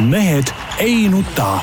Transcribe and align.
mehed 0.00 0.44
ei 0.78 1.08
nuta. 1.08 1.60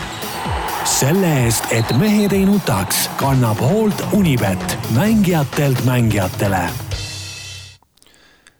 selle 0.84 1.30
eest, 1.46 1.70
et 1.72 1.92
mehed 1.98 2.34
ei 2.36 2.46
nutaks, 2.46 3.06
kannab 3.18 3.60
hoolt 3.62 4.02
Unibet, 4.14 4.78
mängijatelt 4.96 5.86
mängijatele 5.86 6.68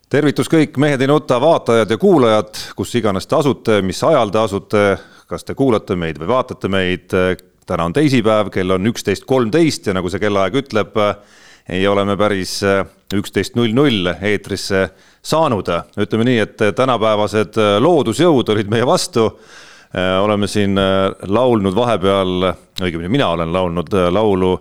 tervitus 0.10 0.48
kõik 0.50 0.78
Mehed 0.78 1.02
ei 1.02 1.10
nuta 1.10 1.40
vaatajad 1.42 1.90
ja 1.90 1.98
kuulajad, 1.98 2.60
kus 2.78 2.96
iganes 2.96 3.28
te 3.28 3.36
asute, 3.36 3.82
mis 3.82 4.04
ajal 4.04 4.30
te 4.30 4.40
asute, 4.40 4.84
kas 5.28 5.44
te 5.44 5.56
kuulate 5.58 5.98
meid 5.98 6.22
või 6.22 6.30
vaatate 6.30 6.70
meid. 6.70 7.10
täna 7.66 7.86
on 7.86 7.94
teisipäev, 7.94 8.52
kell 8.54 8.72
on 8.72 8.88
üksteist 8.88 9.26
kolmteist 9.26 9.88
ja 9.88 9.94
nagu 9.98 10.10
see 10.10 10.20
kellaaeg 10.20 10.54
ütleb, 10.62 11.00
ei 11.70 11.88
ole 11.88 12.06
me 12.06 12.18
päris 12.18 12.60
üksteist 13.20 13.56
null 13.60 13.74
null 13.76 14.10
eetrisse 14.14 14.88
saanud. 15.22 15.70
ütleme 15.98 16.26
nii, 16.28 16.40
et 16.40 16.64
tänapäevased 16.76 17.60
loodusjõud 17.80 18.50
olid 18.50 18.72
meie 18.72 18.86
vastu 18.86 19.30
Äh, 19.98 20.24
oleme 20.24 20.48
siin 20.48 20.78
äh, 20.78 21.12
laulnud 21.30 21.76
vahepeal, 21.78 22.48
õigemini 22.82 23.12
mina 23.14 23.28
olen 23.36 23.52
laulnud 23.54 23.94
äh, 23.94 24.08
laulu 24.10 24.56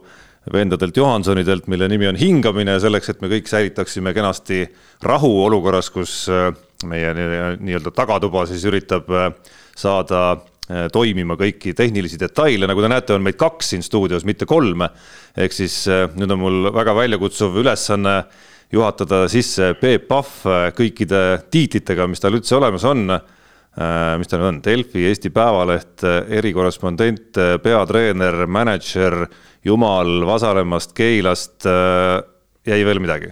vendadelt 0.52 0.96
Johansonidelt, 0.96 1.70
mille 1.72 1.88
nimi 1.88 2.10
on 2.10 2.18
Hingamine, 2.20 2.74
selleks 2.82 3.08
et 3.08 3.22
me 3.24 3.30
kõik 3.32 3.48
säilitaksime 3.48 4.12
kenasti 4.12 4.66
rahu 5.08 5.30
olukorras, 5.46 5.88
kus 5.94 6.26
meie 6.84 7.14
nii-öelda 7.14 7.94
tagatuba 7.94 8.42
siis 8.50 8.66
üritab 8.68 9.08
saada 9.78 10.34
toimima 10.92 11.34
kõiki 11.36 11.72
tehnilisi 11.76 12.16
detaile, 12.20 12.68
nagu 12.70 12.80
te 12.80 12.88
näete, 12.88 13.16
on 13.16 13.24
meid 13.26 13.36
kaks 13.36 13.72
siin 13.72 13.82
stuudios, 13.82 14.22
mitte 14.24 14.46
kolm. 14.46 14.84
ehk 15.36 15.52
siis 15.52 15.74
nüüd 16.14 16.30
on 16.30 16.38
mul 16.38 16.68
väga 16.72 16.94
väljakutsuv 16.96 17.58
ülesanne 17.60 18.14
juhatada 18.72 19.24
sisse 19.28 19.74
Peep 19.80 20.06
Pahv 20.08 20.46
kõikide 20.78 21.42
tiitlitega, 21.50 22.06
mis 22.06 22.22
tal 22.22 22.38
üldse 22.38 22.56
olemas 22.56 22.86
on 22.88 23.10
Äh, 23.72 24.18
mis 24.20 24.28
ta 24.28 24.36
nüüd 24.36 24.50
on, 24.50 24.58
Delfi, 24.60 25.06
Eesti 25.08 25.30
Päevaleht, 25.32 26.02
äh, 26.04 26.18
erikorrespondent, 26.36 27.38
äh, 27.40 27.54
peatreener, 27.64 28.42
mänedžer, 28.44 29.22
jumal 29.64 30.26
Vasalemmast, 30.28 30.92
Keilast, 30.92 31.64
jäi 32.66 32.80
veel 32.84 33.00
midagi? 33.00 33.30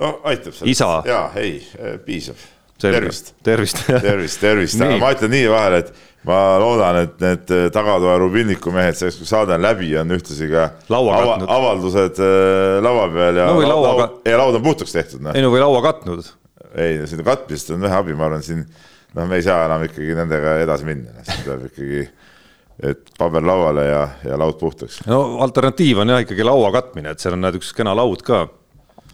no 0.00 0.16
aitab 0.24 0.56
sellest. 0.56 0.72
isa. 0.72 0.88
jaa, 1.06 1.28
ei, 1.38 1.60
piisab. 2.02 2.40
Tervist. 2.82 3.34
tervist, 3.46 3.82
tervist, 3.88 4.40
tervist, 4.42 4.80
aga 4.84 4.98
ma 5.00 5.12
ütlen 5.14 5.34
nii 5.34 5.50
vahele, 5.52 5.82
et 5.84 5.92
ma 6.28 6.40
loodan, 6.60 7.00
et 7.04 7.22
need 7.22 7.54
tagatoa 7.72 8.18
Rubinniku 8.20 8.72
mehed, 8.74 8.98
selleks 8.98 9.20
kui 9.22 9.28
saade 9.28 9.56
on 9.56 9.64
läbi, 9.64 9.92
on 10.00 10.12
ühtlasi 10.16 10.50
ka 10.50 10.66
ava, 10.98 11.38
avaldused 11.46 12.20
laua 12.84 13.08
peal 13.14 13.40
ja 13.40 13.48
no, 13.48 13.64
laua, 13.64 13.88
laua, 13.88 14.08
ja 14.28 14.40
laud 14.40 14.60
on 14.60 14.66
puhtaks 14.66 14.96
tehtud. 14.96 15.24
ei 15.32 15.44
no 15.44 15.52
või 15.54 15.64
laua 15.64 15.80
katnud. 15.88 16.28
ei, 16.74 17.00
siin 17.08 17.24
katmisest 17.26 17.72
on 17.76 17.84
vähe 17.86 18.00
abi, 18.02 18.16
ma 18.18 18.28
arvan, 18.28 18.44
siin 18.44 18.66
noh, 19.14 19.26
me 19.26 19.38
ei 19.40 19.46
saa 19.46 19.64
enam 19.68 19.84
ikkagi 19.86 20.16
nendega 20.18 20.58
edasi 20.64 20.88
minna, 20.88 21.24
siis 21.26 21.44
tuleb 21.44 21.66
ikkagi, 21.70 22.04
et 22.90 23.12
paber 23.18 23.44
lauale 23.44 23.84
ja, 23.88 24.02
ja 24.26 24.38
laud 24.40 24.58
puhtaks. 24.60 25.02
no 25.10 25.40
alternatiiv 25.44 26.02
on 26.04 26.14
jah 26.14 26.24
ikkagi 26.24 26.46
laua 26.46 26.72
katmine, 26.74 27.14
et 27.14 27.22
seal 27.22 27.36
on 27.36 27.44
näed 27.46 27.60
üks 27.60 27.72
kena 27.76 27.94
laud 27.96 28.24
ka. 28.26 28.46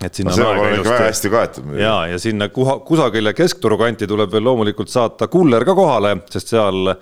Et 0.04 0.14
sinna 0.14 0.32
no, 0.32 0.36
see 0.36 0.46
on 0.46 0.74
ikka 0.74 0.90
väga 0.90 1.08
hästi 1.08 1.32
kaetud. 1.32 1.72
ja, 1.80 1.94
ja 2.10 2.18
sinna 2.20 2.48
kuha, 2.52 2.78
kusagile 2.86 3.32
keskturu 3.36 3.78
kanti 3.80 4.06
tuleb 4.06 4.32
veel 4.32 4.44
loomulikult 4.44 4.92
saata 4.92 5.28
kuller 5.32 5.64
ka 5.64 5.74
kohale, 5.74 6.16
sest 6.30 6.52
seal 6.54 6.92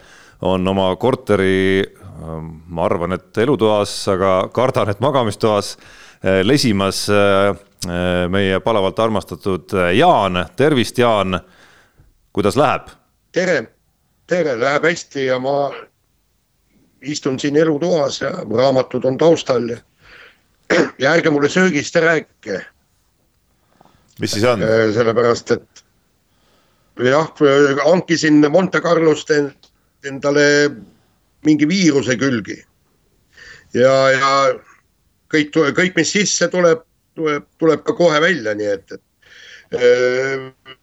on 0.44 0.68
oma 0.68 0.90
korteri, 1.00 1.82
ma 2.68 2.84
arvan, 2.84 3.16
et 3.16 3.38
elutoas, 3.42 3.92
aga 4.12 4.34
kardan, 4.54 4.90
et 4.92 5.00
magamistoas 5.00 5.74
eh, 6.22 6.42
lesimas 6.44 7.06
eh, 7.08 7.54
meie 8.32 8.60
palavalt 8.64 8.98
armastatud 8.98 9.74
Jaan, 9.94 10.44
tervist, 10.56 10.98
Jaan 10.98 11.40
kuidas 12.34 12.56
läheb? 12.56 12.88
tere, 13.34 13.64
tere, 14.26 14.54
läheb 14.60 14.86
hästi 14.88 15.26
ja 15.26 15.38
ma 15.42 15.70
istun 17.02 17.38
siin 17.40 17.56
elutoas 17.56 18.20
ja 18.20 18.30
raamatud 18.50 19.04
on 19.04 19.18
taustal 19.18 19.68
ja, 19.68 19.78
ja 21.02 21.12
ärge 21.12 21.30
mulle 21.30 21.48
söögist 21.48 21.96
rääkige. 21.96 22.64
Mis 24.20 24.34
siis 24.36 24.46
on? 24.48 24.62
Äh, 24.62 24.88
sellepärast, 24.94 25.54
et 25.56 25.84
jah, 27.08 27.30
hankisin 27.84 28.44
Monte 28.50 28.80
Carlost 28.80 29.32
endale 29.34 30.46
mingi 31.44 31.68
viiruse 31.68 32.16
külgi. 32.20 32.58
ja, 33.74 33.94
ja 34.14 34.32
kõik, 35.32 35.54
kõik, 35.76 35.96
mis 35.96 36.12
sisse 36.14 36.48
tuleb, 36.52 36.84
tuleb, 37.18 37.46
tuleb 37.58 37.82
ka 37.86 37.96
kohe 37.98 38.20
välja, 38.22 38.54
nii 38.54 38.70
et, 38.76 38.98
et 38.98 39.80
äh, 39.80 40.76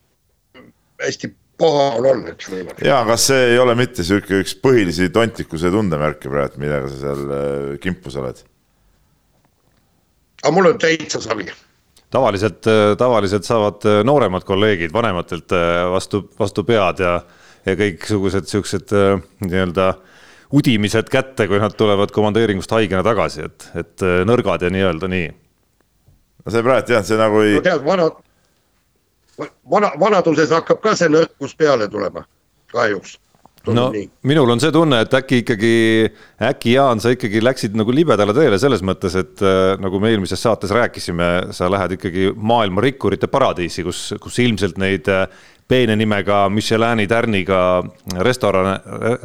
hästi 1.05 1.31
paha 1.61 1.87
on 1.97 2.05
olnud. 2.11 2.47
ja 2.83 3.01
kas 3.07 3.27
see 3.31 3.49
ei 3.53 3.59
ole 3.61 3.75
mitte 3.79 4.03
sihuke 4.03 4.41
üks 4.43 4.55
põhilisi 4.59 5.11
tontikuse 5.13 5.71
tundemärke 5.73 6.31
praegu, 6.31 6.61
millega 6.61 6.89
sa 6.91 7.01
seal 7.05 7.35
äh, 7.37 7.67
kimpus 7.83 8.17
oled? 8.19 8.43
aga 10.41 10.55
mul 10.55 10.73
on 10.73 10.81
täitsa 10.81 11.21
savi 11.23 11.47
tavaliselt, 12.11 12.67
äh, 12.67 12.93
tavaliselt 12.99 13.47
saavad 13.47 13.85
äh, 13.89 13.99
nooremad 14.07 14.45
kolleegid 14.47 14.93
vanematelt 14.93 15.53
vastu, 15.91 16.25
vastu 16.39 16.65
pead 16.67 17.03
ja, 17.03 17.17
ja 17.65 17.77
kõiksugused 17.79 18.49
siuksed 18.51 18.95
nii-öelda 19.45 19.93
udimised 20.51 21.07
kätte, 21.11 21.47
kui 21.47 21.61
nad 21.61 21.77
tulevad 21.79 22.11
komandeeringust 22.11 22.73
haigena 22.75 23.03
tagasi, 23.07 23.47
et, 23.47 23.69
et 23.79 24.03
nõrgad 24.27 24.65
ja 24.65 24.73
nii-öelda 24.73 25.07
nii. 25.11 25.29
no 26.45 26.51
see 26.51 26.65
praegu 26.65 26.97
jah, 26.97 27.07
see 27.07 27.19
nagu 27.19 27.45
ei. 27.45 27.55
no 27.59 27.63
tead, 27.69 27.85
vanad 27.85 28.19
vana, 29.71 29.91
vanaduses 29.99 30.51
hakkab 30.53 30.81
ka 30.83 30.95
see 30.97 31.09
nõrkus 31.11 31.55
peale 31.57 31.87
tulema, 31.91 32.25
kahjuks. 32.73 33.17
No 33.69 33.87
nii. 33.93 34.07
minul 34.29 34.49
on 34.53 34.61
see 34.63 34.73
tunne, 34.73 35.03
et 35.05 35.13
äkki 35.21 35.41
ikkagi, 35.43 35.73
äkki 36.49 36.75
Jaan, 36.75 37.01
sa 37.03 37.13
ikkagi 37.13 37.43
läksid 37.43 37.77
nagu 37.77 37.93
libedale 37.93 38.33
teele 38.37 38.59
selles 38.61 38.83
mõttes, 38.85 39.15
et 39.19 39.43
äh, 39.45 39.75
nagu 39.81 40.01
me 40.01 40.11
eelmises 40.13 40.41
saates 40.41 40.73
rääkisime, 40.75 41.31
sa 41.55 41.69
lähed 41.71 41.97
ikkagi 41.99 42.31
maailma 42.35 42.83
rikkurite 42.85 43.29
paradiisi, 43.31 43.85
kus, 43.85 44.07
kus 44.21 44.39
ilmselt 44.41 44.81
neid 44.81 45.09
äh, 45.11 45.27
peene 45.71 45.95
nimega 45.95 46.43
Michelini 46.51 47.05
tärniga 47.07 47.59
restorane, 48.27 48.75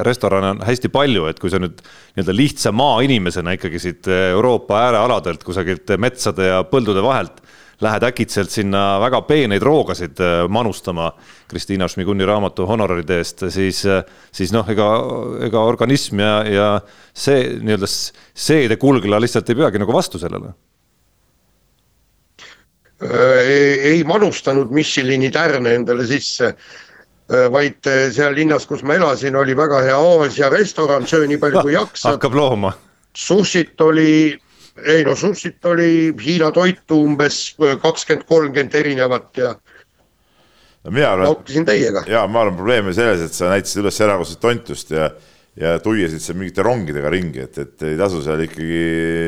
restorane 0.05 0.53
on 0.53 0.61
hästi 0.67 0.91
palju, 0.93 1.25
et 1.27 1.41
kui 1.41 1.51
sa 1.51 1.59
nüüd 1.59 1.81
nii-öelda 1.81 2.35
lihtsa 2.35 2.71
maainimesena 2.75 3.57
ikkagi 3.57 3.81
siit 3.83 4.07
Euroopa 4.07 4.85
äärealadelt 4.85 5.43
kusagilt 5.43 5.97
metsade 5.99 6.47
ja 6.47 6.61
põldude 6.69 7.03
vahelt 7.03 7.41
lähed 7.81 8.03
äkitselt 8.03 8.51
sinna 8.51 8.97
väga 9.01 9.21
peeneid 9.27 9.61
roogasid 9.61 10.19
äh, 10.19 10.47
manustama 10.49 11.11
Kristiina 11.47 11.87
Šmiguni 11.87 12.25
raamatu 12.25 12.65
honoraride 12.65 13.19
eest, 13.21 13.45
siis, 13.53 13.83
äh, 13.85 14.01
siis 14.33 14.53
noh, 14.53 14.65
ega, 14.69 14.87
ega 15.45 15.61
organism 15.69 16.23
ja, 16.23 16.31
ja 16.49 16.69
see 17.13 17.59
nii-öelda 17.61 17.89
seedekulgla 17.89 19.21
lihtsalt 19.21 19.53
ei 19.53 19.59
peagi 19.61 19.81
nagu 19.83 19.93
vastu 19.93 20.21
sellele 20.21 20.53
äh, 23.05 23.53
ei, 23.93 24.01
manustanud 24.09 24.73
Michelini 24.73 25.29
tärne 25.33 25.77
endale 25.77 26.07
sisse, 26.09 26.55
vaid 27.27 27.83
seal 28.15 28.31
linnas, 28.31 28.63
kus 28.65 28.85
ma 28.87 28.95
elasin, 28.95 29.35
oli 29.35 29.51
väga 29.57 29.81
hea 29.83 29.95
Aasia 29.99 30.47
restoran, 30.49 31.03
söö 31.05 31.27
nii 31.27 31.37
palju 31.41 31.61
kui 31.65 31.73
jaksad. 31.81 32.15
hakkab 32.15 32.37
looma. 32.39 32.71
Sushit 33.17 33.81
oli 33.83 34.31
ei 34.85 35.03
no 35.07 35.15
sushit 35.15 35.65
oli 35.65 36.13
Hiina 36.23 36.51
toitu 36.53 36.99
umbes 37.05 37.55
kakskümmend, 37.81 38.27
kolmkümmend 38.29 38.75
erinevat 38.77 39.41
ja 39.41 39.55
no 40.87 40.93
mina 40.93 41.11
arvan. 41.11 41.27
nautisin 41.31 41.65
täiega. 41.67 42.03
ja 42.07 42.25
ma 42.27 42.43
arvan, 42.45 42.59
probleem 42.59 42.89
oli 42.89 42.97
selles, 42.97 43.25
et 43.25 43.35
sa 43.35 43.51
näitasid 43.51 43.83
üles 43.83 43.99
erakordset 44.05 44.41
tontust 44.43 44.93
ja, 44.95 45.09
ja 45.59 45.75
tuiasid 45.83 46.23
seal 46.23 46.39
mingite 46.39 46.65
rongidega 46.65 47.11
ringi, 47.13 47.43
et, 47.47 47.59
et 47.63 47.87
ei 47.89 47.99
tasu 47.99 48.21
seal 48.25 48.45
ikkagi 48.45 48.81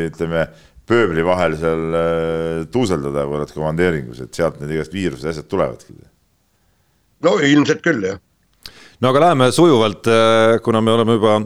ütleme, 0.10 0.48
pööbli 0.90 1.26
vahel 1.26 1.58
seal 1.60 2.00
äh, 2.00 2.64
tuuseldada, 2.74 3.28
kui 3.28 3.38
oled 3.38 3.54
komandeeringus, 3.54 4.24
et 4.26 4.34
sealt 4.34 4.58
need 4.62 4.74
igast 4.78 4.96
viirused 4.96 5.28
ja 5.28 5.36
asjad 5.36 5.50
tulevadki. 5.52 6.00
no 7.28 7.38
ilmselt 7.46 7.84
küll, 7.86 8.08
jah. 8.08 8.20
no 9.00 9.14
aga 9.14 9.28
läheme 9.28 9.52
sujuvalt, 9.56 10.10
äh, 10.10 10.58
kuna 10.66 10.82
me 10.82 10.96
oleme 10.96 11.20
juba 11.20 11.40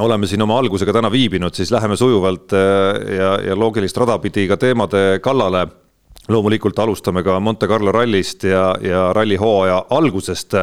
oleme 0.00 0.26
siin 0.26 0.42
oma 0.42 0.58
algusega 0.58 0.92
täna 0.92 1.10
viibinud, 1.12 1.54
siis 1.54 1.70
läheme 1.74 1.96
sujuvalt 1.96 2.52
äh, 2.52 3.16
ja, 3.16 3.32
ja 3.50 3.56
loogilist 3.58 3.96
rada 3.96 4.18
pidi 4.18 4.48
ka 4.48 4.56
teemade 4.56 5.20
kallale. 5.22 5.66
loomulikult 6.28 6.78
alustame 6.78 7.22
ka 7.24 7.40
Monte 7.40 7.66
Carlo 7.66 7.92
rallist 7.92 8.44
ja, 8.44 8.74
ja 8.82 9.12
rallihooaja 9.12 9.86
algusest. 9.90 10.54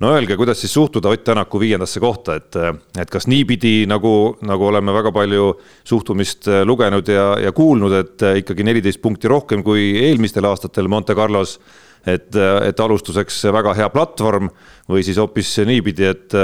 no 0.00 0.12
öelge, 0.14 0.36
kuidas 0.36 0.60
siis 0.60 0.72
suhtuda 0.72 1.08
Ott 1.08 1.24
Tänaku 1.24 1.60
viiendasse 1.60 2.00
kohta, 2.00 2.34
et, 2.34 2.56
et 2.98 3.10
kas 3.10 3.26
niipidi 3.26 3.86
nagu, 3.86 4.36
nagu 4.42 4.66
oleme 4.66 4.92
väga 4.92 5.12
palju 5.12 5.60
suhtumist 5.84 6.46
lugenud 6.64 7.08
ja, 7.08 7.36
ja 7.38 7.52
kuulnud, 7.52 7.92
et 7.92 8.22
ikkagi 8.36 8.64
neliteist 8.64 9.02
punkti 9.02 9.28
rohkem 9.28 9.62
kui 9.62 9.98
eelmistel 9.98 10.44
aastatel 10.44 10.88
Monte 10.88 11.14
Carlos 11.14 11.58
et, 12.06 12.36
et 12.64 12.80
alustuseks 12.80 13.44
väga 13.52 13.74
hea 13.74 13.88
platvorm 13.90 14.48
või 14.88 15.02
siis 15.04 15.18
hoopis 15.18 15.58
niipidi, 15.66 16.04
et 16.04 16.36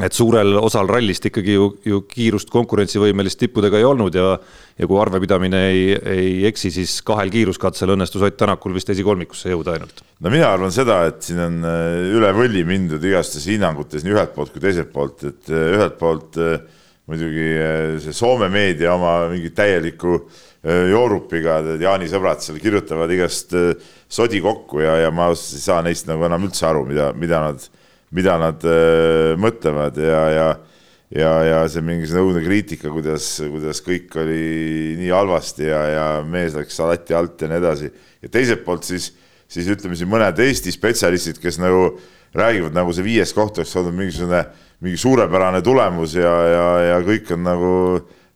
et 0.00 0.14
suurel 0.16 0.54
osal 0.56 0.88
rallist 0.88 1.26
ikkagi 1.28 1.52
ju, 1.52 1.66
ju 1.84 1.98
kiirust 2.08 2.48
konkurentsivõimelist 2.52 3.36
tippudega 3.42 3.76
ei 3.76 3.84
olnud 3.84 4.14
ja, 4.16 4.38
ja 4.80 4.88
kui 4.88 5.00
arvepidamine 5.02 5.58
ei, 5.68 5.82
ei 6.14 6.30
eksi, 6.48 6.70
siis 6.72 6.94
kahel 7.04 7.32
kiiruskatsel 7.32 7.92
õnnestus 7.92 8.24
Ott 8.24 8.38
Tänakul 8.40 8.72
vist 8.72 8.88
esikolmikusse 8.94 9.52
jõuda 9.52 9.74
ainult. 9.76 10.00
no 10.24 10.32
mina 10.32 10.48
arvan 10.54 10.72
seda, 10.72 11.02
et 11.10 11.20
siin 11.26 11.42
on 11.44 11.58
äh, 11.68 11.98
üle 12.16 12.30
võlli 12.36 12.62
mindud 12.68 13.04
igastes 13.04 13.44
hinnangutes 13.52 14.06
nii 14.06 14.14
ühelt 14.14 14.32
poolt 14.36 14.54
kui 14.54 14.64
teiselt 14.64 14.88
poolt, 14.94 15.26
et 15.28 15.52
äh, 15.52 15.68
ühelt 15.76 16.00
poolt 16.00 16.40
äh, 16.40 16.56
muidugi 17.10 17.50
see 18.00 18.16
Soome 18.16 18.48
meedia 18.48 18.94
oma 18.94 19.26
mingi 19.28 19.50
täieliku 19.52 20.22
joorupiga, 20.62 21.56
Jaani 21.82 22.06
sõbrad 22.06 22.38
seal 22.40 22.60
kirjutavad 22.62 23.10
igast 23.10 23.50
sodi 24.06 24.38
kokku 24.40 24.78
ja, 24.84 24.92
ja 25.02 25.08
ma 25.10 25.32
ei 25.34 25.40
saa 25.58 25.80
neist 25.82 26.06
nagu 26.06 26.22
enam 26.22 26.46
üldse 26.46 26.68
aru, 26.68 26.84
mida, 26.86 27.08
mida 27.18 27.40
nad 27.42 27.66
mida 28.12 28.36
nad 28.40 28.64
äh, 28.68 29.32
mõtlevad 29.40 29.98
ja, 30.00 30.22
ja 30.32 30.50
ja, 31.12 31.32
ja 31.44 31.58
see 31.70 31.84
mingisugune 31.84 32.24
õudne 32.24 32.44
kriitika, 32.44 32.90
kuidas, 32.92 33.26
kuidas 33.52 33.82
kõik 33.84 34.14
oli 34.20 34.96
nii 35.00 35.12
halvasti 35.12 35.68
ja, 35.68 35.82
ja 35.90 36.06
mees 36.24 36.56
läks 36.56 36.78
alati 36.80 37.16
alt 37.16 37.44
ja 37.44 37.50
nii 37.50 37.60
edasi. 37.60 37.92
ja 38.22 38.32
teiselt 38.32 38.64
poolt 38.64 38.88
siis, 38.88 39.10
siis 39.50 39.68
ütleme 39.72 39.98
siin 39.98 40.10
mõned 40.10 40.40
Eesti 40.40 40.72
spetsialistid, 40.72 41.40
kes 41.42 41.60
nagu 41.60 41.90
räägivad, 42.36 42.72
nagu 42.76 42.94
see 42.96 43.04
viies 43.04 43.34
koht 43.36 43.60
oleks 43.60 43.76
olnud 43.76 43.96
mingisugune, 43.96 44.42
mingi 44.82 44.98
suurepärane 45.00 45.60
tulemus 45.64 46.16
ja, 46.16 46.32
ja, 46.48 46.66
ja 46.88 47.00
kõik 47.04 47.28
on 47.36 47.44
nagu, 47.44 47.72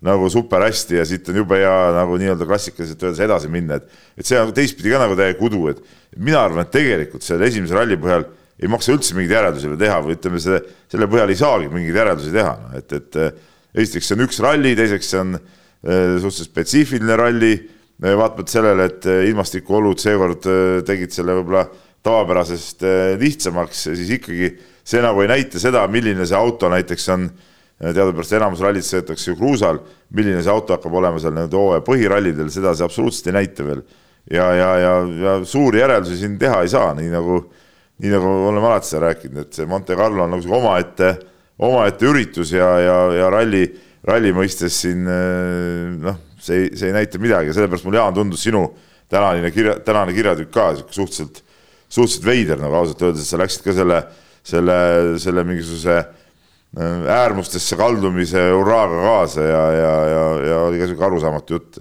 nagu 0.04 0.28
super 0.30 0.66
hästi 0.66 1.00
ja 1.00 1.06
siit 1.08 1.28
on 1.32 1.40
jube 1.40 1.62
hea 1.62 1.76
nagu 1.96 2.18
nii-öelda 2.20 2.48
klassikaliselt 2.48 3.06
öeldes 3.06 3.24
edasi 3.24 3.48
minna, 3.52 3.80
et, 3.80 4.02
et 4.20 4.28
see 4.28 4.38
on 4.40 4.52
teistpidi 4.54 4.92
ka 4.92 5.00
nagu 5.00 5.16
täiega 5.18 5.48
udu, 5.48 5.70
et 5.72 5.80
mina 6.20 6.44
arvan, 6.44 6.68
et 6.68 6.76
tegelikult 6.76 7.24
selle 7.24 7.48
esimese 7.48 7.78
ralli 7.78 7.96
põhjal 8.00 8.28
ei 8.62 8.70
maksa 8.72 8.94
üldse 8.94 9.16
mingeid 9.16 9.36
järeldusi 9.36 9.70
veel 9.70 9.80
teha 9.80 9.96
või 10.04 10.16
ütleme, 10.16 10.40
selle, 10.40 10.60
selle 10.92 11.08
põhjal 11.12 11.32
ei 11.32 11.38
saagi 11.38 11.70
mingeid 11.72 11.98
järeldusi 12.00 12.34
teha, 12.34 12.52
noh 12.62 12.76
et, 12.78 12.92
et 12.96 13.18
eh, 13.20 13.40
esiteks 13.82 14.08
see 14.08 14.16
on 14.16 14.24
üks 14.24 14.38
ralli, 14.44 14.76
teiseks 14.78 15.10
see 15.12 15.20
on 15.20 15.34
eh, 15.36 16.14
suhteliselt 16.22 16.52
spetsiifiline 16.52 17.18
ralli, 17.20 17.50
eh, 17.56 18.14
vaatamata 18.16 18.54
sellele, 18.56 18.86
et 18.88 19.08
ilmastikuolud 19.30 20.00
seekord 20.00 20.48
tegid 20.88 21.12
selle 21.12 21.36
võib-olla 21.40 21.66
tavapärasest 22.06 22.84
lihtsamaks, 23.18 23.88
siis 23.98 24.14
ikkagi 24.14 24.52
see 24.86 25.02
nagu 25.02 25.20
ei 25.24 25.28
näita 25.32 25.60
seda, 25.60 25.82
milline 25.90 26.24
see 26.24 26.38
auto 26.38 26.70
näiteks 26.70 27.06
on, 27.12 27.28
teadupärast 27.82 28.36
enamus 28.38 28.62
rallid 28.62 28.86
sõidetakse 28.86 29.32
ju 29.32 29.36
kruusal, 29.36 29.82
milline 30.16 30.40
see 30.40 30.52
auto 30.52 30.76
hakkab 30.76 30.94
olema 30.96 31.18
seal 31.20 31.34
nii-öelda 31.34 31.60
hooaja 31.60 31.84
põhirallidel, 31.84 32.48
seda 32.54 32.72
see 32.78 32.86
absoluutselt 32.86 33.32
ei 33.32 33.36
näita 33.40 33.66
veel. 33.66 33.82
ja, 34.30 34.46
ja, 34.54 34.70
ja, 34.80 34.92
ja 35.24 35.34
suuri 35.44 35.82
järeldusi 35.82 36.22
siin 36.22 36.38
teha 36.38 36.62
ei 36.62 36.70
saa, 36.70 36.94
nii 36.96 37.10
nagu 37.10 37.40
äh, 37.42 37.65
nii 38.02 38.12
nagu 38.12 38.32
oleme 38.50 38.68
alati 38.68 38.90
seda 38.90 39.06
rääkinud, 39.08 39.46
et 39.46 39.56
see 39.56 39.68
Monte 39.68 39.96
Carlo 39.96 40.24
on 40.26 40.34
nagu 40.34 40.56
omaette, 40.58 41.12
omaette 41.64 42.08
üritus 42.08 42.52
ja, 42.52 42.68
ja, 42.82 42.96
ja 43.16 43.30
ralli, 43.32 43.64
ralli 44.06 44.32
mõistes 44.36 44.76
siin 44.82 45.06
eh, 45.08 45.94
noh, 46.02 46.18
see, 46.42 46.68
see 46.76 46.90
ei 46.90 46.96
näita 46.96 47.20
midagi 47.22 47.50
ja 47.50 47.56
sellepärast 47.56 47.86
mulle, 47.88 48.02
Jaan, 48.02 48.16
tundus 48.16 48.44
sinu 48.44 48.66
tänane 49.08 49.50
kirja, 49.54 49.78
tänane 49.86 50.12
kirjatükk 50.12 50.52
ka 50.52 50.68
sihuke 50.74 50.92
suhteliselt, 50.92 51.40
suhteliselt 51.88 52.28
veider 52.28 52.60
nagu 52.60 52.76
ausalt 52.82 53.06
öeldes, 53.06 53.24
et 53.24 53.32
sa 53.32 53.40
läksid 53.40 53.64
ka 53.64 53.76
selle, 53.78 54.02
selle, 54.44 54.78
selle 55.22 55.46
mingisuguse 55.48 55.96
eh, 55.96 57.08
äärmustesse 57.16 57.80
kaldumise 57.80 58.44
hurraaga 58.50 59.00
kaasa 59.06 59.46
ja, 59.46 59.62
ja, 59.72 59.94
ja, 60.12 60.26
ja 60.50 60.60
oli 60.66 60.82
ka 60.82 60.90
sihuke 60.90 61.08
arusaamatu 61.08 61.56
jutt. 61.56 61.80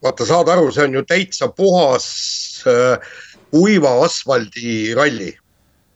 vaata, 0.00 0.24
saad 0.24 0.48
aru, 0.56 0.72
see 0.72 0.88
on 0.88 0.98
ju 1.02 1.04
täitsa 1.12 1.52
puhas 1.52 2.08
äh, 2.64 3.12
kuiva 3.54 3.92
asfaldi 4.04 4.94
ralli. 4.98 5.32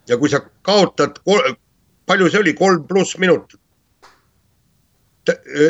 ja 0.09 0.17
kui 0.17 0.31
sa 0.31 0.41
kaotad, 0.65 1.19
palju 2.07 2.31
see 2.31 2.41
oli, 2.41 2.55
kolm 2.57 2.85
pluss 2.89 3.19
minutit? 3.19 3.61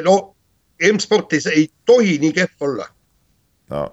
no 0.05 0.19
M-spordis 0.93 1.49
ei 1.51 1.67
tohi 1.89 2.19
nii 2.23 2.35
kehv 2.37 2.69
olla. 2.69 2.87
no 3.73 3.87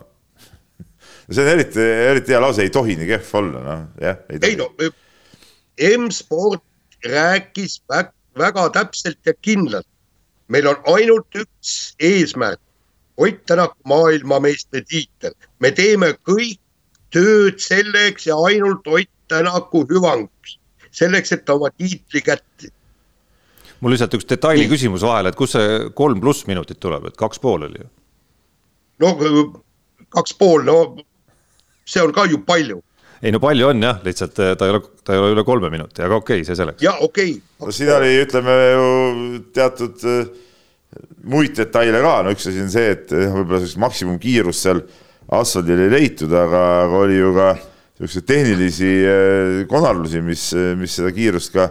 see 1.31 1.41
on 1.41 1.51
eriti, 1.55 1.81
eriti 2.11 2.35
hea 2.35 2.43
lause, 2.43 2.67
ei 2.67 2.73
tohi 2.73 2.97
nii 2.99 3.09
kehv 3.13 3.33
olla, 3.41 3.63
noh 3.69 3.87
jah. 4.03 4.21
ei 4.29 4.59
no, 4.59 4.69
M-sport 5.95 6.63
rääkis 7.05 7.79
väga, 7.89 8.11
väga 8.37 8.69
täpselt 8.75 9.19
ja 9.25 9.33
kindlalt. 9.41 9.87
meil 10.47 10.67
on 10.67 10.83
ainult 10.97 11.41
üks 11.45 11.95
eesmärk, 11.99 12.61
Ott 13.17 13.45
Tänak 13.47 13.77
maailmameistritiitel, 13.87 15.31
me 15.63 15.69
teeme 15.71 16.09
kõik 16.27 16.59
tööd 17.15 17.59
selleks 17.63 18.29
ja 18.29 18.37
ainult 18.49 18.87
Ott 18.87 19.11
Tänaku 19.25 19.81
hüvanguks, 19.89 20.59
selleks, 20.93 21.31
et 21.33 21.45
ta 21.47 21.55
oma 21.57 21.71
tiitli 21.73 22.21
kätte. 22.21 22.69
mul 23.81 23.95
lihtsalt 23.95 24.13
üks 24.17 24.27
detaili 24.29 24.67
küsimus 24.69 25.01
vahele, 25.01 25.31
et 25.33 25.37
kust 25.39 25.57
see 25.57 25.79
kolm 25.97 26.21
pluss 26.21 26.45
minutit 26.45 26.79
tuleb, 26.79 27.07
et 27.09 27.17
kaks 27.17 27.41
pool 27.41 27.65
oli 27.65 27.81
ju? 27.81 27.87
no 29.01 29.15
kaks 30.13 30.37
pool, 30.37 30.61
no 30.67 30.77
see 31.85 32.03
on 32.03 32.13
ka 32.13 32.27
ju 32.29 32.43
palju 32.45 32.83
ei 33.21 33.33
no 33.33 33.39
palju 33.41 33.71
on 33.71 33.81
jah, 33.81 34.01
lihtsalt 34.05 34.39
eh, 34.43 34.53
ta 34.59 34.67
ei 34.67 34.75
ole, 34.75 34.81
ta 35.03 35.15
ei 35.15 35.21
ole 35.21 35.33
üle 35.33 35.45
kolme 35.47 35.71
minuti, 35.73 36.03
aga 36.05 36.19
okei 36.19 36.41
okay,, 36.41 36.47
see 36.47 36.59
selleks. 36.59 36.83
ja 36.85 36.93
okei 36.99 37.37
okay. 37.37 37.65
no 37.65 37.73
siin 37.73 37.93
oli, 37.95 38.11
ütleme 38.21 38.57
ju 38.61 38.85
teatud 39.55 40.05
eh, 40.11 40.27
muid 41.33 41.55
detaile 41.57 42.01
ka, 42.05 42.19
no 42.25 42.35
üks 42.35 42.49
asi 42.51 42.61
on 42.61 42.71
see, 42.71 42.93
et 42.93 43.09
võib-olla 43.09 43.63
sellist 43.63 43.81
maksimumkiirust 43.81 44.67
seal 44.67 44.83
asfaldil 45.33 45.85
ei 45.85 45.93
leitud, 45.93 46.33
aga, 46.33 46.61
aga 46.85 47.01
oli 47.05 47.17
ju 47.17 47.31
ka 47.35 47.49
niisuguseid 47.55 48.27
tehnilisi 48.27 48.91
eh, 49.07 49.65
konarlusi, 49.71 50.21
mis, 50.21 50.49
mis 50.77 50.97
seda 50.99 51.11
kiirust 51.15 51.53
ka, 51.55 51.69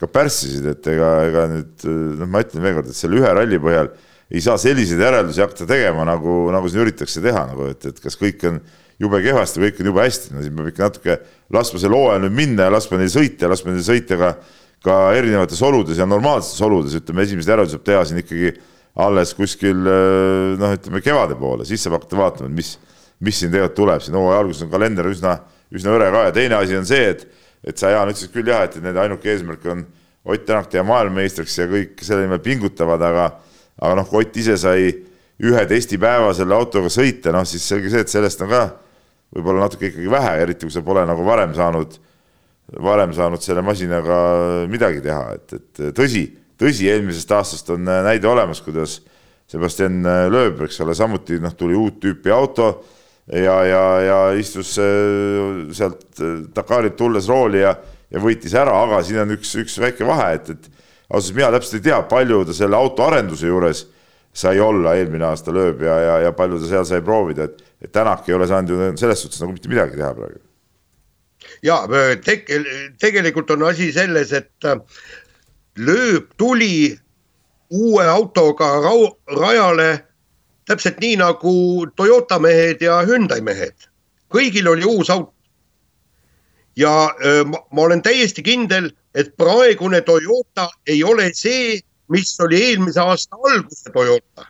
ka 0.00 0.08
pärssisid, 0.10 0.66
et 0.74 0.88
ega, 0.92 1.10
ega 1.28 1.46
nüüd 1.50 1.86
noh, 2.20 2.28
ma 2.30 2.42
ütlen 2.44 2.64
veelkord, 2.64 2.90
et 2.92 2.98
selle 2.98 3.20
ühe 3.20 3.34
ralli 3.38 3.60
põhjal 3.62 3.90
ei 4.32 4.40
saa 4.40 4.56
selliseid 4.60 5.00
järeldusi 5.02 5.42
hakata 5.44 5.66
tegema, 5.68 6.06
nagu, 6.08 6.46
nagu 6.54 6.70
siin 6.70 6.86
üritatakse 6.86 7.20
teha, 7.24 7.44
nagu 7.50 7.68
et, 7.72 7.84
et 7.90 7.98
kas 8.00 8.16
kõik 8.20 8.44
on 8.48 8.60
jube 9.02 9.20
kehvasti, 9.24 9.60
kõik 9.64 9.80
on 9.82 9.90
jube 9.90 10.04
hästi, 10.04 10.32
no 10.32 10.44
siin 10.44 10.54
peab 10.56 10.70
ikka 10.70 10.86
natuke 10.88 11.16
laskma 11.52 11.80
selle 11.82 11.98
hooaja 11.98 12.22
nüüd 12.22 12.36
minna 12.36 12.68
ja 12.68 12.74
laskma 12.74 13.00
neil 13.00 13.12
sõita 13.12 13.46
ja 13.46 13.52
laskma 13.52 13.74
neil 13.74 13.84
sõita 13.86 14.18
ka, 14.20 14.30
ka 14.86 14.98
erinevates 15.18 15.60
oludes 15.66 16.00
ja 16.00 16.06
normaalsetes 16.08 16.62
oludes, 16.64 16.96
ütleme, 17.00 17.26
esimesed 17.26 17.52
järeldused 17.52 17.78
saab 17.78 17.88
teha 17.88 18.04
siin 18.08 18.22
ikkagi 18.22 18.54
alles 19.02 19.32
kuskil 19.36 19.84
noh, 20.60 20.74
ütleme 20.78 21.02
kevade 21.04 21.36
poole, 21.40 21.66
siis 21.68 21.82
saab 21.84 21.98
hakata 21.98 22.20
vaatama, 22.20 22.50
et 22.52 22.56
mis 22.62 22.74
mis 23.22 23.38
siin 23.38 23.52
tegelikult 23.52 23.78
tuleb, 23.78 24.02
siin 24.02 24.18
hooaja 24.18 24.42
alguses 24.42 24.66
on 24.66 24.70
kalender 24.72 25.08
üsna, 25.10 25.36
üsna 25.74 25.94
hõre 25.94 26.10
ka. 26.12 26.26
Ja 26.28 26.34
teine 26.36 26.58
asi 26.58 26.76
on 26.78 26.86
see, 26.88 27.12
et, 27.14 27.24
et 27.64 27.78
sa, 27.78 27.92
Jaan, 27.94 28.10
ütlesid 28.12 28.34
küll 28.34 28.50
jah, 28.50 28.66
et 28.66 28.78
nende 28.82 29.00
ainuke 29.02 29.30
eesmärk 29.32 29.66
on 29.72 29.86
Ott 30.22 30.44
Tänak 30.46 30.68
teha 30.70 30.84
maailmameistriks 30.86 31.56
ja 31.58 31.64
kõik 31.66 32.02
selle 32.06 32.22
nimel 32.22 32.38
pingutavad, 32.42 33.02
aga, 33.02 33.24
aga 33.82 33.96
noh, 33.98 34.06
kui 34.06 34.22
Ott 34.22 34.36
ise 34.38 34.54
sai 34.60 34.92
ühe 35.42 35.64
testipäeva 35.66 36.30
selle 36.36 36.54
autoga 36.54 36.90
sõita, 36.92 37.32
noh 37.34 37.46
siis 37.48 37.64
selge 37.66 37.90
see, 37.90 38.04
et 38.04 38.12
sellest 38.12 38.44
on 38.44 38.52
ka 38.52 38.62
võib-olla 39.34 39.64
natuke 39.64 39.88
ikkagi 39.90 40.10
vähe, 40.12 40.36
eriti 40.44 40.68
kui 40.68 40.74
sa 40.74 40.84
pole 40.86 41.02
nagu 41.08 41.24
varem 41.26 41.54
saanud, 41.56 41.96
varem 42.84 43.14
saanud 43.16 43.42
selle 43.42 43.64
masinaga 43.66 44.18
midagi 44.70 45.02
teha, 45.02 45.24
et, 45.34 45.56
et 45.58 45.82
tõsi, 45.96 46.26
tõsi, 46.60 46.86
eelmisest 46.92 47.34
aastast 47.34 47.74
on 47.74 47.88
näide 47.88 48.30
olemas, 48.30 48.62
kuidas 48.62 49.00
Sebastian 49.50 50.04
Loeb, 50.30 50.62
eks 50.68 50.78
ole, 50.84 50.94
samuti 50.96 51.40
noh, 51.42 51.56
tuli 51.58 51.74
uut 51.76 51.98
tüüpi 52.00 52.30
auto 52.32 52.68
ja, 53.26 53.56
ja, 53.64 53.82
ja 54.02 54.18
istus 54.38 54.74
äh, 54.78 55.70
sealt 55.74 56.20
äh, 56.20 56.42
Dakarilt 56.54 56.96
tulles 56.98 57.28
rooli 57.30 57.62
ja, 57.62 57.76
ja 58.10 58.22
võitis 58.22 58.54
ära, 58.58 58.74
aga 58.84 59.02
siin 59.06 59.22
on 59.22 59.34
üks, 59.36 59.54
üks 59.62 59.78
väike 59.82 60.06
vahe, 60.08 60.32
et, 60.38 60.50
et 60.50 60.70
ausalt 61.12 61.36
mina 61.38 61.52
täpselt 61.54 61.80
ei 61.80 61.90
tea, 61.90 62.00
palju 62.10 62.42
ta 62.48 62.56
selle 62.56 62.78
auto 62.78 63.06
arenduse 63.06 63.46
juures 63.46 63.84
sai 64.32 64.60
olla 64.64 64.96
eelmine 64.96 65.26
aasta 65.28 65.52
lööb 65.52 65.82
ja, 65.84 65.98
ja, 66.00 66.14
ja 66.26 66.32
palju 66.36 66.58
ta 66.62 66.70
seal 66.70 66.88
sai 66.88 67.02
proovida, 67.04 67.46
et, 67.46 67.60
et 67.84 67.92
Tänak 67.92 68.28
ei 68.28 68.34
ole 68.34 68.48
saanud 68.48 68.72
ju 68.72 68.90
selles 69.00 69.22
suhtes 69.22 69.42
nagu 69.42 69.52
mitte 69.54 69.70
midagi 69.70 69.98
teha 70.00 70.12
praegu. 70.16 70.40
ja 71.62 71.82
te, 72.24 72.38
tegelikult 73.00 73.50
on 73.54 73.68
asi 73.68 73.92
selles, 73.94 74.32
et 74.32 74.68
äh, 74.68 74.80
lööb 75.78 76.32
tuli 76.40 76.96
uue 77.72 78.06
autoga 78.08 78.74
rajale 78.82 79.90
täpselt 80.72 81.00
nii 81.00 81.18
nagu 81.20 81.54
Toyota 81.96 82.38
mehed 82.40 82.82
ja 82.84 83.02
Hyundai 83.06 83.40
mehed, 83.44 83.88
kõigil 84.32 84.68
oli 84.70 84.88
uus 84.88 85.10
auto. 85.10 85.34
ja 86.76 87.12
öö, 87.24 87.44
ma, 87.44 87.58
ma 87.70 87.82
olen 87.82 88.00
täiesti 88.02 88.42
kindel, 88.42 88.90
et 89.14 89.34
praegune 89.36 90.00
Toyota 90.00 90.70
ei 90.88 91.04
ole 91.04 91.28
see, 91.36 91.80
mis 92.08 92.32
oli 92.40 92.62
eelmise 92.62 93.00
aasta 93.00 93.36
alguse 93.36 93.92
Toyota. 93.92 94.46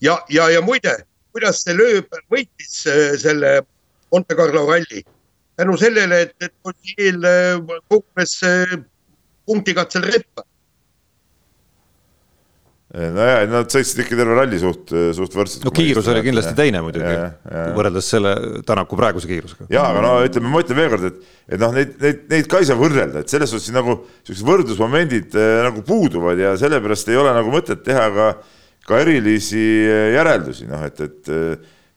ja, 0.00 0.16
ja, 0.28 0.50
ja 0.50 0.60
muide, 0.64 0.96
kuidas 1.32 1.62
see 1.64 1.76
lööb, 1.76 2.08
võitis 2.32 2.84
selle 3.20 3.60
Monte 4.12 4.34
Carlo 4.34 4.64
ralli 4.66 5.04
tänu 5.60 5.76
sellele, 5.76 6.22
et, 6.22 6.34
et 6.40 6.54
Ossiel 6.64 7.20
kogunes 7.88 8.40
punkti 9.46 9.74
katsel 9.76 10.08
reppa 10.08 10.49
nojah, 12.90 13.44
nad 13.50 13.70
sõitsid 13.70 14.02
ikka 14.02 14.16
terve 14.18 14.34
ralli 14.34 14.58
suht, 14.58 14.90
suht 15.14 15.34
võrdselt. 15.38 15.64
no 15.66 15.72
kiirus 15.74 16.08
oli 16.10 16.24
kindlasti 16.26 16.54
teine 16.58 16.82
muidugi, 16.82 17.12
võrreldes 17.76 18.08
selle 18.14 18.34
Tänaku 18.66 18.98
praeguse 18.98 19.30
kiirusega. 19.30 19.68
ja, 19.70 19.84
aga 19.92 20.02
no 20.04 20.14
ütleme, 20.26 20.50
ma 20.50 20.62
ütlen 20.64 20.80
veelkord, 20.80 21.06
et, 21.10 21.34
et 21.46 21.62
noh, 21.62 21.74
neid, 21.76 21.92
neid, 22.02 22.24
neid 22.32 22.50
ka 22.50 22.62
ei 22.62 22.70
saa 22.70 22.78
võrrelda, 22.80 23.22
et 23.22 23.32
selles 23.32 23.52
suhtes 23.54 23.70
nagu 23.74 24.00
siuksed 24.26 24.46
võrdlusmomendid 24.48 25.38
äh, 25.38 25.60
nagu 25.68 25.84
puuduvad 25.86 26.42
ja 26.42 26.56
sellepärast 26.58 27.12
ei 27.12 27.20
ole 27.20 27.34
nagu 27.36 27.54
mõtet 27.54 27.84
teha 27.86 28.08
ka, 28.16 28.30
ka 28.90 29.02
erilisi 29.04 29.62
järeldusi, 30.16 30.66
noh 30.70 30.82
et, 30.88 31.06
et 31.06 31.34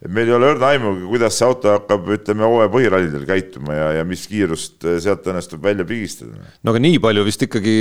et 0.04 0.12
meil 0.12 0.28
ei 0.28 0.36
ole 0.36 0.50
õrna 0.52 0.70
aimugi, 0.74 1.06
kuidas 1.08 1.38
see 1.38 1.46
auto 1.48 1.72
hakkab, 1.72 2.10
ütleme, 2.18 2.44
hooaja 2.48 2.72
põhirallidel 2.74 3.24
käituma 3.28 3.76
ja, 3.78 3.86
ja 4.00 4.08
mis 4.08 4.26
kiirust 4.28 4.84
sealt 5.04 5.30
õnnestub 5.32 5.64
välja 5.64 5.86
pigistada. 5.88 6.50
no 6.60 6.74
aga 6.74 6.82
nii 6.84 6.98
palju 7.04 7.24
vist 7.28 7.46
ikkagi 7.48 7.76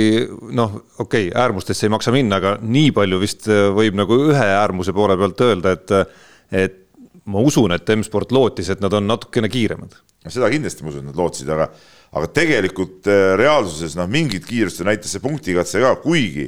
noh, 0.55 0.77
okei 1.03 1.27
okay,, 1.27 1.33
äärmustesse 1.43 1.87
ei 1.89 1.93
maksa 1.93 2.13
minna, 2.15 2.39
aga 2.39 2.55
nii 2.63 2.93
palju 2.95 3.19
vist 3.19 3.49
eh, 3.51 3.65
võib 3.75 3.97
nagu 3.99 4.19
ühe 4.29 4.45
äärmuse 4.53 4.95
poole 4.95 5.17
pealt 5.19 5.43
öelda, 5.43 5.75
et, 5.75 6.15
et 6.63 6.79
ma 7.27 7.43
usun, 7.43 7.75
et 7.75 7.91
M-sport 7.97 8.31
lootis, 8.35 8.71
et 8.71 8.83
nad 8.83 8.95
on 8.95 9.07
natukene 9.07 9.51
kiiremad. 9.51 9.99
seda 10.29 10.51
kindlasti 10.53 10.87
ma 10.87 10.93
usun, 10.93 11.03
et 11.03 11.11
nad 11.11 11.19
lootsid, 11.19 11.51
aga, 11.51 11.67
aga 12.15 12.31
tegelikult 12.39 13.11
eh, 13.11 13.33
reaalsuses 13.39 13.97
noh, 13.99 14.07
mingit 14.07 14.47
kiirust 14.47 14.79
ju 14.79 14.87
näitas 14.87 15.11
see 15.11 15.23
punktikatse 15.23 15.83
ka, 15.83 15.97
kuigi 16.05 16.47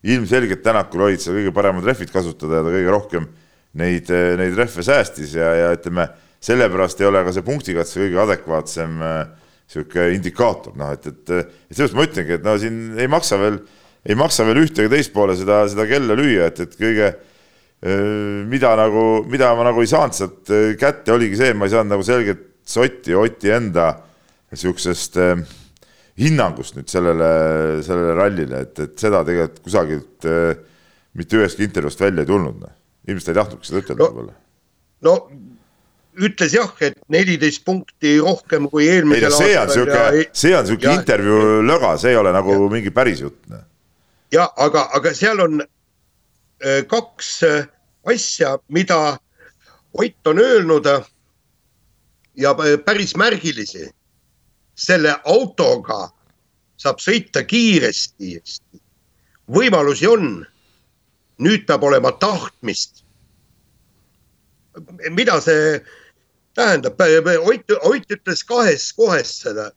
ilmselgelt 0.00 0.64
Tänakul 0.64 1.10
olid 1.10 1.20
seal 1.20 1.36
kõige 1.36 1.52
paremad 1.52 1.84
rehvid 1.84 2.08
kasutada 2.08 2.62
ja 2.62 2.64
ta 2.64 2.72
kõige 2.72 2.96
rohkem 2.96 3.28
neid, 3.78 4.10
neid 4.40 4.56
rehve 4.58 4.84
säästis 4.86 5.36
ja, 5.38 5.52
ja 5.54 5.70
ütleme, 5.76 6.08
sellepärast 6.42 7.02
ei 7.02 7.08
ole 7.10 7.22
ka 7.26 7.34
see 7.36 7.46
punktikatse 7.46 8.00
kõige 8.02 8.22
adekvaatsem 8.24 8.96
niisugune 9.00 10.06
äh, 10.08 10.14
indikaator, 10.16 10.74
noh 10.78 10.94
et, 10.96 11.06
et, 11.06 11.34
et 11.36 11.76
sellepärast 11.76 11.98
ma 11.98 12.06
ütlengi, 12.08 12.38
et 12.38 12.46
no 12.46 12.56
siin 12.60 12.80
ei 12.98 13.10
maksa 13.10 13.38
veel, 13.40 13.60
ei 14.06 14.18
maksa 14.18 14.46
veel 14.48 14.64
ühte 14.64 14.84
ega 14.84 14.96
teist 14.96 15.14
poole 15.14 15.36
seda, 15.38 15.62
seda 15.70 15.86
kella 15.90 16.16
lüüa, 16.18 16.50
et, 16.50 16.64
et 16.66 16.78
kõige 16.78 17.12
mida 17.80 18.74
nagu, 18.76 19.22
mida 19.24 19.54
ma 19.56 19.64
nagu 19.64 19.80
ei 19.80 19.88
saanud 19.88 20.12
sealt 20.12 20.50
kätte, 20.76 21.14
oligi 21.14 21.38
see, 21.38 21.54
ma 21.56 21.64
ei 21.64 21.72
saanud 21.72 21.94
nagu 21.94 22.04
selget 22.04 22.42
sotti 22.68 23.14
Oti 23.16 23.48
enda 23.54 23.94
niisugusest 24.50 25.16
äh, 25.20 25.38
hinnangust 26.20 26.76
nüüd 26.76 26.90
sellele, 26.90 27.30
sellele 27.86 28.16
rallile, 28.18 28.64
et, 28.66 28.82
et 28.84 28.98
seda 29.00 29.22
tegelikult 29.26 29.62
kusagilt 29.64 30.28
äh, 30.28 30.52
mitte 31.18 31.38
ühestki 31.38 31.66
intervjuust 31.66 32.02
välja 32.02 32.26
ei 32.26 32.30
tulnud 32.30 32.60
noh 32.60 32.76
ilmselt 33.08 33.32
ei 33.32 33.40
tahtnudki 33.40 33.70
seda 33.70 33.82
ütelda 33.84 34.08
võib-olla 34.08 34.34
no, 35.06 35.14
no 35.14 35.16
ütles 36.20 36.54
jah, 36.54 36.70
et 36.84 36.98
neliteist 37.12 37.64
punkti 37.64 38.18
rohkem 38.20 38.68
kui 38.70 38.88
eelmisel 38.90 39.30
aastal. 39.30 39.46
see 39.46 39.58
on 39.58 39.72
sihuke, 39.74 40.28
see 40.36 40.54
on 40.56 40.68
sihuke 40.68 40.94
intervjuu 40.98 41.60
löga, 41.64 41.94
see 42.00 42.14
ei 42.14 42.20
ole 42.20 42.32
nagu 42.34 42.56
ja. 42.56 42.70
mingi 42.72 42.92
päris 42.94 43.22
jutt. 43.22 43.38
Noh. 43.52 43.62
ja 44.34 44.48
aga, 44.60 44.88
aga 44.98 45.14
seal 45.16 45.40
on 45.46 45.62
äh, 45.62 46.82
kaks 46.90 47.32
äh, 47.48 47.66
asja, 48.10 48.58
mida 48.68 49.18
Ott 49.92 50.26
on 50.30 50.38
öelnud 50.38 50.86
ja 52.36 52.54
päris 52.84 53.16
märgilisi. 53.16 53.90
selle 54.80 55.16
autoga 55.24 56.08
saab 56.80 57.02
sõita 57.04 57.42
kiiresti, 57.44 58.38
võimalusi 59.52 60.06
on 60.08 60.46
nüüd 61.40 61.66
peab 61.68 61.84
olema 61.88 62.12
tahtmist. 62.18 63.04
mida 65.10 65.40
see 65.42 65.80
tähendab, 66.54 67.00
Ott, 67.42 67.72
Ott 67.82 68.10
ütles 68.10 68.44
kahes 68.46 68.92
kohas 68.92 69.32
seda. 69.42 69.70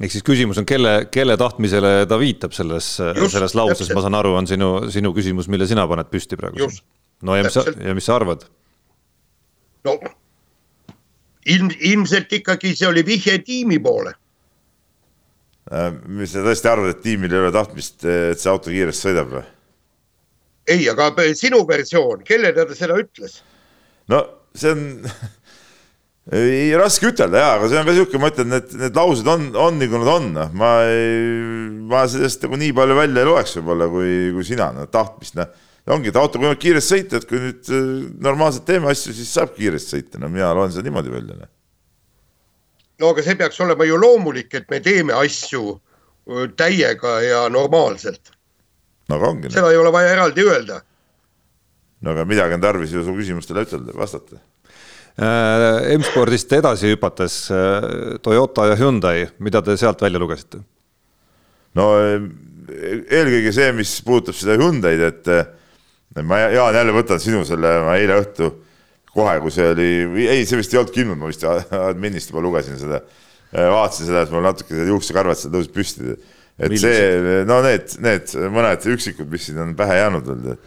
ehk 0.00 0.12
siis 0.12 0.24
küsimus 0.24 0.58
on, 0.60 0.66
kelle, 0.68 1.08
kelle 1.10 1.38
tahtmisele 1.40 2.04
ta 2.08 2.18
viitab 2.20 2.52
selles, 2.52 2.98
selles 3.32 3.54
lauses, 3.56 3.88
ma 3.96 4.02
saan 4.04 4.14
aru, 4.18 4.34
on 4.36 4.46
sinu, 4.46 4.90
sinu 4.92 5.14
küsimus, 5.16 5.48
mille 5.48 5.66
sina 5.66 5.86
paned 5.88 6.12
püsti 6.12 6.36
praegu. 6.36 6.68
no 7.22 7.36
ja 7.36 7.46
mis 7.46 7.56
sa, 7.56 7.64
ja 7.80 7.94
mis 7.96 8.04
sa 8.04 8.18
arvad? 8.20 8.44
no 9.88 9.96
ilm, 11.46 11.70
ilmselt 11.80 12.32
ikkagi 12.32 12.74
see 12.76 12.88
oli 12.88 13.04
vihje 13.06 13.38
tiimi 13.46 13.78
poole 13.82 14.12
mis 16.06 16.30
sa 16.30 16.44
tõesti 16.46 16.70
arvad, 16.70 16.94
et 16.94 17.02
tiimil 17.02 17.32
ei 17.32 17.40
ole 17.42 17.52
tahtmist, 17.54 18.04
et 18.06 18.38
see 18.38 18.50
auto 18.52 18.70
kiiresti 18.70 19.08
sõidab 19.08 19.32
või? 19.32 19.46
ei, 20.70 20.86
aga 20.90 21.10
sinu 21.38 21.62
versioon, 21.66 22.22
kellele 22.26 22.66
ta 22.68 22.76
seda 22.78 22.98
ütles? 23.00 23.40
no 24.10 24.22
see 24.54 24.70
on 24.74 24.84
ei, 26.38 26.70
raske 26.78 27.10
ütelda 27.10 27.42
ja, 27.42 27.50
aga 27.56 27.70
see 27.70 27.80
on 27.80 27.88
ka 27.88 27.96
sihuke, 27.98 28.22
ma 28.22 28.30
ütlen, 28.30 28.52
need, 28.54 28.76
need 28.78 28.98
laused 28.98 29.26
on, 29.30 29.48
on 29.58 29.82
nagu 29.82 30.02
nad 30.02 30.12
on, 30.14 30.30
noh, 30.38 30.54
ma 30.62 30.72
ei, 30.86 31.18
ma 31.90 32.06
sellest 32.10 32.46
nagu 32.46 32.62
nii 32.62 32.74
palju 32.76 33.00
välja 33.02 33.24
ei 33.24 33.30
loeks 33.32 33.58
võib-olla 33.58 33.90
kui, 33.90 34.14
kui 34.38 34.46
sina, 34.46 34.70
no 34.76 34.86
tahtmist, 34.90 35.34
noh. 35.40 35.50
ongi, 35.98 36.14
et 36.14 36.22
autoga 36.22 36.46
võimalik 36.46 36.62
kiiresti 36.62 36.94
sõita, 36.94 37.18
et 37.18 37.26
kui 37.26 37.42
nüüd 37.42 37.74
äh, 37.74 37.90
normaalselt 38.22 38.66
teeme 38.70 38.94
asju, 38.94 39.18
siis 39.18 39.34
saab 39.34 39.54
kiiresti 39.58 39.98
sõita, 39.98 40.22
no 40.22 40.30
mina 40.30 40.54
loen 40.54 40.70
seda 40.74 40.86
niimoodi 40.86 41.14
välja, 41.14 41.42
noh 41.42 41.50
no 43.00 43.12
aga 43.12 43.24
see 43.24 43.36
peaks 43.38 43.60
olema 43.60 43.86
ju 43.88 43.98
loomulik, 44.00 44.52
et 44.54 44.68
me 44.72 44.80
teeme 44.84 45.14
asju 45.16 45.78
täiega 46.58 47.20
ja 47.22 47.46
normaalselt. 47.52 48.32
no 49.08 49.18
aga 49.18 49.32
ongi. 49.32 49.52
seda 49.54 49.70
ei 49.70 49.80
ole 49.80 49.92
vaja 49.94 50.12
eraldi 50.16 50.46
öelda. 50.46 50.80
no 52.00 52.14
aga 52.14 52.26
midagi 52.28 52.58
on 52.58 52.64
tarvis 52.64 52.94
ju 52.94 53.04
su 53.04 53.16
küsimustele 53.16 53.66
ütelda, 53.66 53.96
vastata 53.96 54.40
äh,. 55.16 55.96
M-spordist 55.96 56.52
edasi 56.52 56.94
hüpates 56.94 57.46
äh, 57.50 58.18
Toyota 58.22 58.66
ja 58.72 58.76
Hyundai, 58.76 59.28
mida 59.38 59.62
te 59.62 59.76
sealt 59.76 60.02
välja 60.02 60.20
lugesite? 60.22 60.60
no 61.76 61.92
eelkõige 62.66 63.52
see, 63.54 63.70
mis 63.76 63.98
puudutab 64.04 64.36
seda 64.36 64.56
Hyundai'd, 64.58 65.02
et 65.12 66.22
ma 66.24 66.40
Jaan 66.50 66.74
jälle 66.74 66.94
võtan 66.96 67.20
sinu 67.22 67.44
selle, 67.46 67.76
ma 67.84 67.98
eile 68.00 68.16
õhtu 68.22 68.50
kohe, 69.16 69.36
kui 69.42 69.54
see 69.54 69.68
oli, 69.72 69.90
ei, 70.26 70.46
see 70.48 70.60
vist 70.60 70.74
ei 70.74 70.80
olnudki 70.80 71.02
ilmunud, 71.02 71.22
ma 71.24 71.30
vist 71.30 71.44
administ 71.46 72.30
juba 72.30 72.42
lugesin 72.44 72.80
seda, 72.80 73.02
vaatasin 73.52 74.10
seda, 74.10 74.24
et 74.26 74.34
mul 74.34 74.44
natuke 74.44 74.88
juuksekarvad 74.90 75.40
seal 75.40 75.54
tõusid 75.54 75.74
püsti. 75.74 76.16
et 76.56 76.72
Millised? 76.72 76.88
see, 76.88 77.44
no 77.48 77.60
need, 77.64 77.94
need 78.04 78.34
mõned 78.52 78.88
üksikud, 78.96 79.28
mis 79.32 79.48
siin 79.48 79.62
on 79.64 79.74
pähe 79.78 79.98
jäänud 80.00 80.28
veel, 80.32 80.58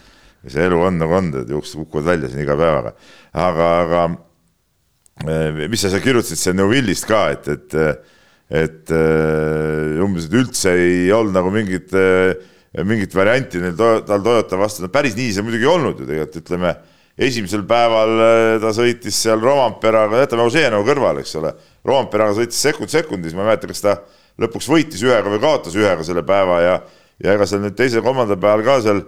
see 0.48 0.66
elu 0.66 0.82
on 0.88 1.00
nagu 1.02 1.18
on, 1.18 1.32
et 1.42 1.50
juuksed 1.52 1.82
kukuvad 1.84 2.14
välja 2.14 2.30
siin 2.32 2.46
iga 2.46 2.56
päevaga. 2.60 2.94
aga, 3.34 3.72
aga 3.84 4.06
eh, 5.28 5.66
mis 5.68 5.84
sa 5.84 5.92
seal 5.92 6.04
kirjutasid, 6.06 6.40
see 6.40 6.56
Neuvillist 6.58 7.10
ka, 7.10 7.26
et, 7.36 7.50
et, 7.54 8.06
et 8.66 8.94
eh, 8.96 10.00
umbes, 10.06 10.30
et 10.30 10.38
üldse 10.40 10.74
ei 10.78 11.10
olnud 11.16 11.36
nagu 11.36 11.52
mingit, 11.54 11.92
eh, 11.94 12.34
mingit 12.86 13.14
varianti 13.16 13.62
neil 13.62 13.76
tal 13.78 14.24
Toyota 14.24 14.58
vastu, 14.62 14.86
no 14.86 14.94
päris 14.94 15.18
nii 15.18 15.34
see 15.36 15.46
muidugi 15.46 15.68
ei 15.68 15.74
olnud 15.74 16.00
ju 16.00 16.08
tegelikult, 16.08 16.42
ütleme 16.46 16.78
esimesel 17.20 17.66
päeval 17.68 18.22
äh, 18.24 18.54
ta 18.64 18.72
sõitis 18.76 19.18
seal 19.26 19.42
Romperaga, 19.44 20.22
jätame 20.24 20.46
Ožeenovu 20.48 20.88
kõrvale, 20.88 21.24
eks 21.24 21.36
ole. 21.40 21.54
Romperaga 21.88 22.38
sõitis 22.38 22.60
sekund 22.64 22.92
sekundis, 22.92 23.36
ma 23.36 23.44
ei 23.44 23.52
mäleta, 23.52 23.70
kas 23.70 23.84
ta 23.84 23.96
lõpuks 24.40 24.70
võitis 24.72 25.04
ühega 25.04 25.32
või 25.32 25.42
kaotas 25.44 25.76
ühega 25.76 26.06
selle 26.08 26.24
päeva 26.28 26.62
ja, 26.64 26.78
ja 27.20 27.36
ega 27.36 27.48
seal 27.50 27.64
nüüd 27.66 27.76
teisel-kolmandal 27.80 28.40
päeval 28.40 28.64
ka 28.68 28.78
seal 28.86 29.04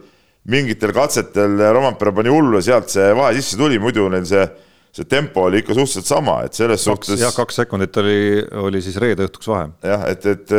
mingitel 0.51 0.91
katsetel 0.96 1.56
Rompera 1.77 2.13
pani 2.18 2.34
hullu 2.34 2.60
ja 2.60 2.68
sealt 2.72 2.91
see 2.91 3.12
vahe 3.15 3.36
sisse 3.38 3.60
tuli, 3.60 3.80
muidu 3.80 4.10
neil 4.12 4.25
see, 4.27 4.44
see 4.91 5.08
tempo 5.08 5.46
oli 5.48 5.62
ikka 5.62 5.77
suhteliselt 5.77 6.10
sama, 6.10 6.41
et 6.48 6.58
selles 6.58 6.84
kaks, 6.84 7.12
suhtes. 7.13 7.24
jah, 7.24 7.36
kaks 7.36 7.62
sekundit 7.63 8.01
oli, 8.01 8.22
oli 8.65 8.82
siis 8.84 8.98
reede 9.00 9.30
õhtuks 9.30 9.51
vahe. 9.53 9.70
jah, 9.88 10.08
et, 10.12 10.25
et, 10.25 10.56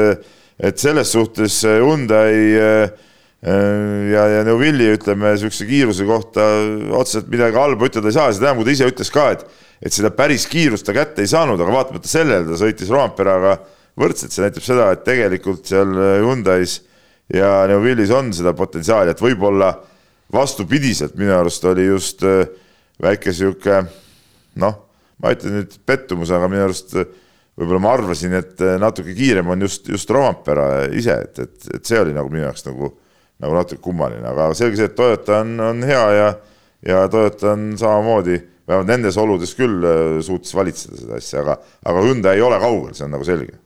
et 0.71 0.85
selles 0.89 1.13
suhtes 1.13 1.63
Hyundai 1.69 2.37
Äh, 2.63 3.12
ja, 3.43 4.23
ja 4.31 4.43
Neuvilli 4.47 4.93
ütleme 4.95 5.33
niisuguse 5.33 5.67
kiiruse 5.67 6.07
kohta 6.07 6.45
otseselt 6.95 7.31
midagi 7.33 7.59
halba 7.59 7.89
ütelda 7.89 8.11
ei 8.13 8.15
saa, 8.15 8.31
seda 8.35 8.51
enam, 8.51 8.61
kui 8.61 8.69
ta 8.69 8.77
ise 8.77 8.91
ütles 8.93 9.11
ka, 9.15 9.31
et 9.35 9.47
et 9.83 9.91
seda 9.91 10.13
päris 10.15 10.45
kiirust 10.47 10.87
ta 10.87 10.95
kätte 10.95 11.25
ei 11.25 11.31
saanud, 11.31 11.59
aga 11.59 11.75
vaatamata 11.75 12.07
sellele 12.07 12.47
ta 12.47 12.59
sõitis 12.61 12.91
Romperaga 12.93 13.57
võrdselt, 13.99 14.31
see 14.31 14.45
näitab 14.45 14.63
seda, 14.63 14.93
et 14.95 15.03
tegelikult 15.03 15.67
seal 15.67 15.91
Hyundai's 16.23 16.79
ja 17.35 17.65
Neuvillis 17.67 18.13
on 18.15 18.31
seda 18.37 18.55
potentsiaali, 18.55 19.11
et 19.11 19.23
võib-olla 19.23 19.73
vastupidiselt 20.33 21.19
minu 21.19 21.35
arust 21.35 21.67
oli 21.69 21.89
just 21.89 22.23
äh, 22.23 22.47
väike 23.03 23.35
sihuke 23.35 23.83
noh, 24.63 24.79
ma 25.19 25.35
ütlen 25.35 25.59
nüüd 25.59 25.77
pettumus, 25.87 26.31
aga 26.31 26.47
minu 26.53 26.63
arust 26.69 26.95
äh, 27.03 27.11
võib-olla 27.59 27.83
ma 27.83 27.97
arvasin, 27.99 28.39
et 28.39 28.63
natuke 28.81 29.19
kiirem 29.19 29.51
on 29.51 29.67
just, 29.67 29.91
just 29.91 30.15
Rompera 30.15 30.87
ise, 30.95 31.19
et, 31.27 31.43
et, 31.43 31.73
et 31.75 31.91
see 31.91 31.99
oli 32.01 32.15
nagu 32.15 32.31
minu 32.31 32.47
jaoks 32.47 32.71
nagu 32.71 32.95
nagu 33.43 33.59
natuke 33.59 33.83
kummaline, 33.83 34.25
aga 34.29 34.53
selge 34.57 34.79
see, 34.79 34.89
et 34.91 34.97
Toyota 34.99 35.41
on, 35.43 35.53
on 35.67 35.85
hea 35.87 36.03
ja, 36.17 36.31
ja 36.87 37.05
Toyota 37.11 37.53
on 37.57 37.73
samamoodi, 37.79 38.39
vähemalt 38.69 38.91
nendes 38.91 39.19
oludes 39.19 39.55
küll 39.59 39.83
äh, 39.87 40.19
suutis 40.25 40.55
valitseda 40.55 41.01
seda 41.01 41.19
asja, 41.19 41.43
aga, 41.43 41.57
aga 41.91 42.05
Hyundai 42.07 42.37
ei 42.39 42.45
ole 42.47 42.61
kaugel, 42.63 42.93
see 42.97 43.07
on 43.09 43.17
nagu 43.17 43.27
selge. 43.27 43.59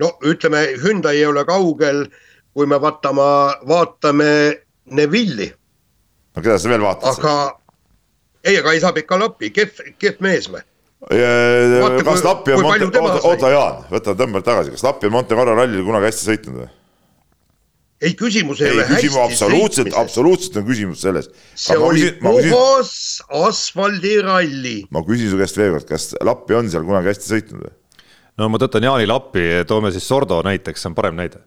no 0.00 0.14
ütleme, 0.24 0.64
Hyundai 0.82 1.18
ei 1.20 1.26
ole 1.28 1.44
kaugel, 1.48 2.06
kui 2.56 2.70
me 2.70 2.80
vaatama, 2.80 3.26
vaatame 3.68 4.30
Neville'i. 4.96 5.50
no 6.36 6.44
keda 6.44 6.56
sa 6.58 6.72
veel 6.72 6.86
vaatad? 6.86 7.18
aga 7.18 7.34
ei, 8.44 8.56
aga 8.60 8.72
ei 8.72 8.80
saa 8.80 8.96
pikale 8.96 9.28
appi, 9.28 9.52
kehv, 9.52 9.84
kehv 10.00 10.24
mees 10.24 10.48
või? 10.52 10.64
kas 11.04 12.24
Lappi 12.24 12.56
on 12.56 12.64
oota, 12.64 13.20
oota 13.28 13.52
Jaan, 13.52 13.84
võta 13.92 14.16
tõmbad 14.16 14.46
tagasi, 14.46 14.72
kas 14.72 14.86
Lappi 14.86 15.10
on 15.10 15.18
Monte 15.18 15.36
Carlo 15.36 15.52
rallil 15.58 15.84
kunagi 15.84 16.08
hästi 16.08 16.30
sõitnud 16.30 16.62
või? 16.62 16.72
Ei, 18.04 18.14
küsimus 18.18 18.60
ei, 18.60 18.68
ei 18.68 18.76
ole 18.76 18.86
hästi 18.88 19.10
absoluutselt, 19.22 19.96
absoluutselt 19.98 20.58
on 20.60 20.66
küsimus 20.68 21.02
selles. 21.04 21.30
see 21.58 21.76
oli 21.78 22.10
puhas 22.20 22.92
asfaldiralli. 23.44 24.76
ma 24.94 25.04
küsin 25.06 25.32
su 25.32 25.40
käest 25.40 25.58
veel 25.60 25.74
kord, 25.78 25.88
kas 25.88 26.12
Lappi 26.24 26.56
on 26.58 26.70
seal 26.72 26.86
kunagi 26.86 27.12
hästi 27.12 27.30
sõitnud 27.30 27.66
või? 27.66 27.74
no 28.40 28.50
ma 28.52 28.60
tõtan 28.62 28.88
Jaani 28.88 29.08
Lappi, 29.10 29.44
toome 29.68 29.92
siis 29.94 30.06
Sordo 30.08 30.40
näiteks, 30.46 30.82
see 30.82 30.90
on 30.92 30.98
parem 30.98 31.16
näide. 31.20 31.40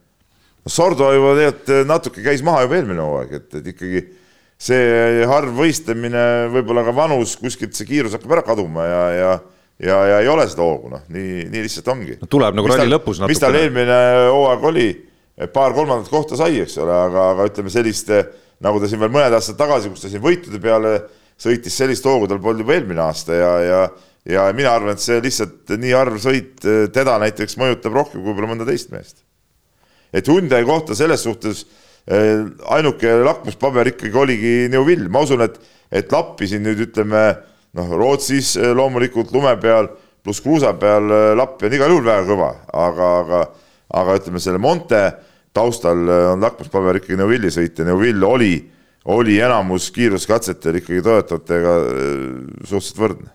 no 0.64 0.72
Sordo 0.72 1.10
juba 1.14 1.34
tegelikult 1.38 1.92
natuke 1.92 2.24
käis 2.24 2.42
maha 2.46 2.64
juba 2.66 2.80
eelmine 2.80 3.04
hooaeg, 3.04 3.36
et, 3.42 3.60
et 3.60 3.70
ikkagi 3.74 4.08
see 4.58 5.28
harv 5.30 5.54
võistlemine, 5.54 6.24
võib-olla 6.50 6.82
ka 6.88 6.96
vanus, 6.96 7.36
kuskilt 7.38 7.78
see 7.78 7.86
kiirus 7.86 8.16
hakkab 8.16 8.38
ära 8.38 8.46
kaduma 8.46 8.88
ja, 8.88 9.04
ja 9.14 9.38
ja, 9.78 9.98
ja 10.06 10.20
ei 10.24 10.28
ole 10.28 10.42
seda 10.50 10.64
hoogu, 10.66 10.90
noh, 10.90 11.04
nii, 11.12 11.44
nii 11.52 11.60
lihtsalt 11.62 11.90
ongi 11.92 12.16
no,. 12.18 12.26
tuleb 12.30 12.56
nagu 12.58 12.70
ralli 12.70 12.90
lõpus 12.90 13.20
natuke. 13.20 13.30
mis 13.30 13.42
tal 13.42 13.54
eelmine 13.58 13.98
hooaeg 14.26 14.64
oli, 14.72 14.88
paar 15.54 15.76
kolmandat 15.76 16.10
kohta 16.10 16.36
sai, 16.38 16.58
eks 16.64 16.76
ole, 16.82 16.94
aga, 17.06 17.30
aga 17.34 17.46
ütleme 17.50 17.70
sellist, 17.70 18.10
nagu 18.64 18.80
ta 18.82 18.90
siin 18.90 19.00
veel 19.02 19.12
mõned 19.14 19.36
aastad 19.38 19.58
tagasi, 19.60 19.92
kus 19.92 20.02
ta 20.02 20.10
siin 20.10 20.24
võitude 20.24 20.58
peale 20.62 20.96
sõitis 21.38 21.76
sellist 21.78 22.06
hoogu, 22.06 22.26
tal 22.26 22.40
polnud 22.42 22.64
juba 22.64 22.74
eelmine 22.74 23.04
aasta 23.04 23.36
ja, 23.38 23.52
ja 23.62 23.82
ja 24.28 24.44
mina 24.52 24.74
arvan, 24.76 24.96
et 24.96 25.02
see 25.02 25.18
lihtsalt 25.24 25.72
nii 25.80 25.94
harv 25.96 26.18
sõit 26.20 26.64
teda 26.94 27.16
näiteks 27.22 27.56
mõjutab 27.60 27.94
rohkem 27.96 28.20
kui 28.20 28.30
võib-olla 28.30 28.52
mõnda 28.52 28.66
teist 28.68 28.90
meest. 28.92 29.22
et 30.12 30.28
Hyundai 30.28 30.64
kohta 30.68 30.96
selles 30.96 31.22
suhtes 31.24 31.64
eh, 32.06 32.44
ainuke 32.76 33.14
lakmuspaber 33.24 33.92
ikkagi 33.92 34.16
oligi 34.16 34.54
Neuvill, 34.72 35.08
ma 35.08 35.24
usun, 35.24 35.44
et, 35.44 35.56
et 35.92 36.12
Lappi 36.12 36.48
siin 36.48 36.64
nüüd 36.64 36.80
ütleme 36.88 37.22
noh, 37.76 37.94
Rootsis 37.96 38.56
eh, 38.56 38.72
loomulikult 38.76 39.32
lume 39.32 39.54
peal 39.60 39.90
pluss 40.24 40.44
kruusa 40.44 40.74
peal 40.80 41.08
eh, 41.08 41.32
Lappi 41.38 41.68
on 41.68 41.78
igal 41.78 41.94
juhul 41.94 42.08
väga 42.08 42.28
kõva, 42.28 42.52
aga, 42.84 43.10
aga, 43.22 43.42
aga 44.02 44.20
ütleme 44.20 44.44
selle 44.44 44.60
Monte 44.60 45.02
taustal 45.56 46.08
on 46.32 46.42
lakmuspaber 46.44 47.00
ikkagi 47.00 47.16
Neuvilli 47.18 47.50
sõit 47.52 47.78
ja 47.78 47.86
Neuvill 47.88 48.22
oli, 48.24 48.52
oli 49.14 49.38
enamus 49.40 49.90
kiiruskatsetel 49.94 50.80
ikkagi 50.82 51.02
Toyotatega 51.02 51.74
suhteliselt 52.62 53.02
võrdne. 53.02 53.32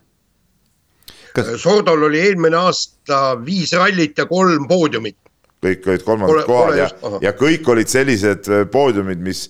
Kas... 1.34 1.50
Sordol 1.62 2.05
oli 2.10 2.22
eelmine 2.22 2.58
aasta 2.62 3.34
viis 3.46 3.74
rallit 3.74 4.17
ja 4.17 4.27
kolm 4.29 4.67
poodiumit. 4.70 5.17
kõik 5.63 5.88
olid 5.88 6.03
kolmandad 6.03 6.46
kohad 6.46 6.77
ja, 6.77 6.88
ja 7.24 7.32
kõik 7.39 7.67
olid 7.72 7.89
sellised 7.89 8.50
äh, 8.51 8.65
poodiumid, 8.70 9.22
mis, 9.24 9.46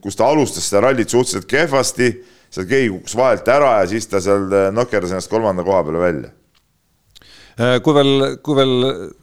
kus 0.00 0.16
ta 0.16 0.30
alustas 0.32 0.64
seda 0.66 0.86
rallit 0.86 1.12
suhteliselt 1.12 1.46
kehvasti, 1.46 2.08
seal 2.50 2.66
keegi 2.66 2.88
kukkus 2.94 3.16
vahelt 3.20 3.50
ära 3.52 3.74
ja 3.82 3.90
siis 3.90 4.08
ta 4.10 4.22
seal 4.24 4.48
äh, 4.48 4.70
nokerdas 4.74 5.12
ennast 5.12 5.30
kolmanda 5.30 5.62
koha 5.66 5.84
peale 5.86 6.02
välja. 6.02 6.30
äh, 6.30 6.39
kui 7.84 7.92
veel, 7.92 8.24
kui 8.40 8.56
veel 8.56 8.72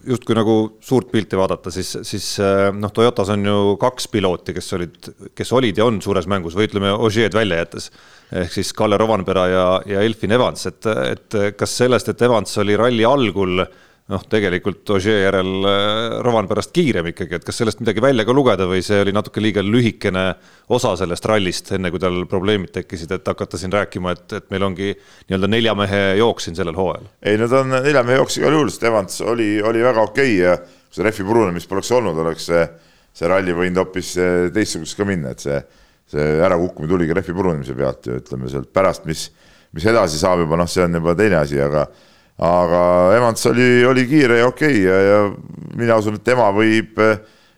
justkui 0.06 0.36
nagu 0.38 0.54
suurt 0.84 1.08
pilti 1.10 1.38
vaadata, 1.38 1.72
siis, 1.74 1.90
siis 2.06 2.26
noh, 2.76 2.92
Toyotas 2.94 3.32
on 3.34 3.42
ju 3.48 3.56
kaks 3.82 4.06
pilooti, 4.12 4.54
kes 4.54 4.72
olid, 4.78 5.10
kes 5.34 5.50
olid 5.58 5.80
ja 5.80 5.88
on 5.88 5.98
suures 6.04 6.28
mängus 6.30 6.54
või 6.54 6.68
ütleme, 6.68 6.92
Ožeed 6.94 7.34
välja 7.34 7.58
jättes. 7.64 7.90
Ehk 8.28 8.52
siis 8.52 8.70
Kalle 8.76 8.98
Rovanpera 9.00 9.46
ja, 9.50 9.66
ja 9.88 10.04
Elfin 10.04 10.36
Evans, 10.36 10.66
et, 10.70 10.86
et 10.86 11.38
kas 11.58 11.76
sellest, 11.80 12.12
et 12.12 12.24
Evans 12.28 12.58
oli 12.62 12.76
ralli 12.78 13.06
algul 13.08 13.64
noh, 14.08 14.24
tegelikult 14.30 14.88
Ogier 14.94 15.20
järel 15.26 15.68
äh, 15.68 16.16
Rovanperast 16.24 16.72
kiirem 16.76 17.10
ikkagi, 17.12 17.38
et 17.38 17.46
kas 17.46 17.60
sellest 17.60 17.82
midagi 17.82 18.02
välja 18.02 18.24
ka 18.28 18.34
lugeda 18.36 18.68
või 18.70 18.80
see 18.84 19.02
oli 19.04 19.14
natuke 19.16 19.42
liiga 19.44 19.64
lühikene 19.64 20.24
osa 20.74 20.94
sellest 21.00 21.28
rallist, 21.28 21.72
enne 21.76 21.92
kui 21.92 22.00
tal 22.02 22.22
probleemid 22.30 22.72
tekkisid, 22.74 23.12
et 23.14 23.28
hakata 23.28 23.60
siin 23.60 23.74
rääkima, 23.74 24.14
et, 24.16 24.36
et 24.40 24.48
meil 24.54 24.64
ongi 24.70 24.94
nii-öelda 24.94 25.50
nelja 25.52 25.74
mehe 25.78 26.02
jooks 26.22 26.48
siin 26.48 26.58
sellel 26.58 26.78
hooajal? 26.78 27.08
ei, 27.22 27.40
no 27.40 27.50
ta 27.50 27.62
on 27.64 27.74
nelja 27.76 28.04
mehe 28.06 28.20
jooks 28.22 28.40
igal 28.40 28.56
juhul, 28.56 28.72
sest 28.72 28.88
Evans 28.88 29.20
oli, 29.28 29.50
oli 29.62 29.84
väga 29.84 30.06
okei 30.08 30.38
okay 30.38 30.44
ja 30.44 30.56
kui 30.58 31.00
see 31.00 31.08
rehvi 31.08 31.28
purunemist 31.28 31.68
poleks 31.68 31.92
olnud, 31.92 32.24
oleks 32.24 32.48
see, 32.48 32.64
see 33.16 33.28
ralli 33.28 33.56
võinud 33.56 33.84
hoopis 33.84 34.14
äh, 34.22 34.40
teistsuguseks 34.54 35.02
ka 35.02 35.08
minna, 35.08 35.36
et 35.36 35.44
see 35.44 35.60
see 36.08 36.38
ärakukkumine 36.40 36.88
tuligi 36.88 37.16
rehvi 37.16 37.34
purunemise 37.36 37.74
pealt 37.76 38.06
ja 38.08 38.16
ütleme 38.16 38.48
sealt 38.48 38.70
pärast, 38.72 39.04
mis, 39.08 39.26
mis 39.76 39.86
edasi 39.90 40.20
saab 40.20 40.40
juba 40.40 40.56
noh, 40.56 40.68
see 40.70 40.86
on 40.86 40.96
juba 40.96 41.12
teine 41.18 41.42
asi, 41.42 41.58
aga 41.60 41.84
aga 42.38 42.82
Evans 43.16 43.46
oli, 43.50 43.84
oli 43.84 44.06
kiire 44.06 44.38
ja 44.38 44.46
okei 44.46 44.86
okay 44.86 44.86
ja, 44.86 44.98
ja 45.02 45.20
mina 45.76 45.96
usun, 45.98 46.18
et 46.18 46.24
tema 46.24 46.50
võib, 46.54 46.98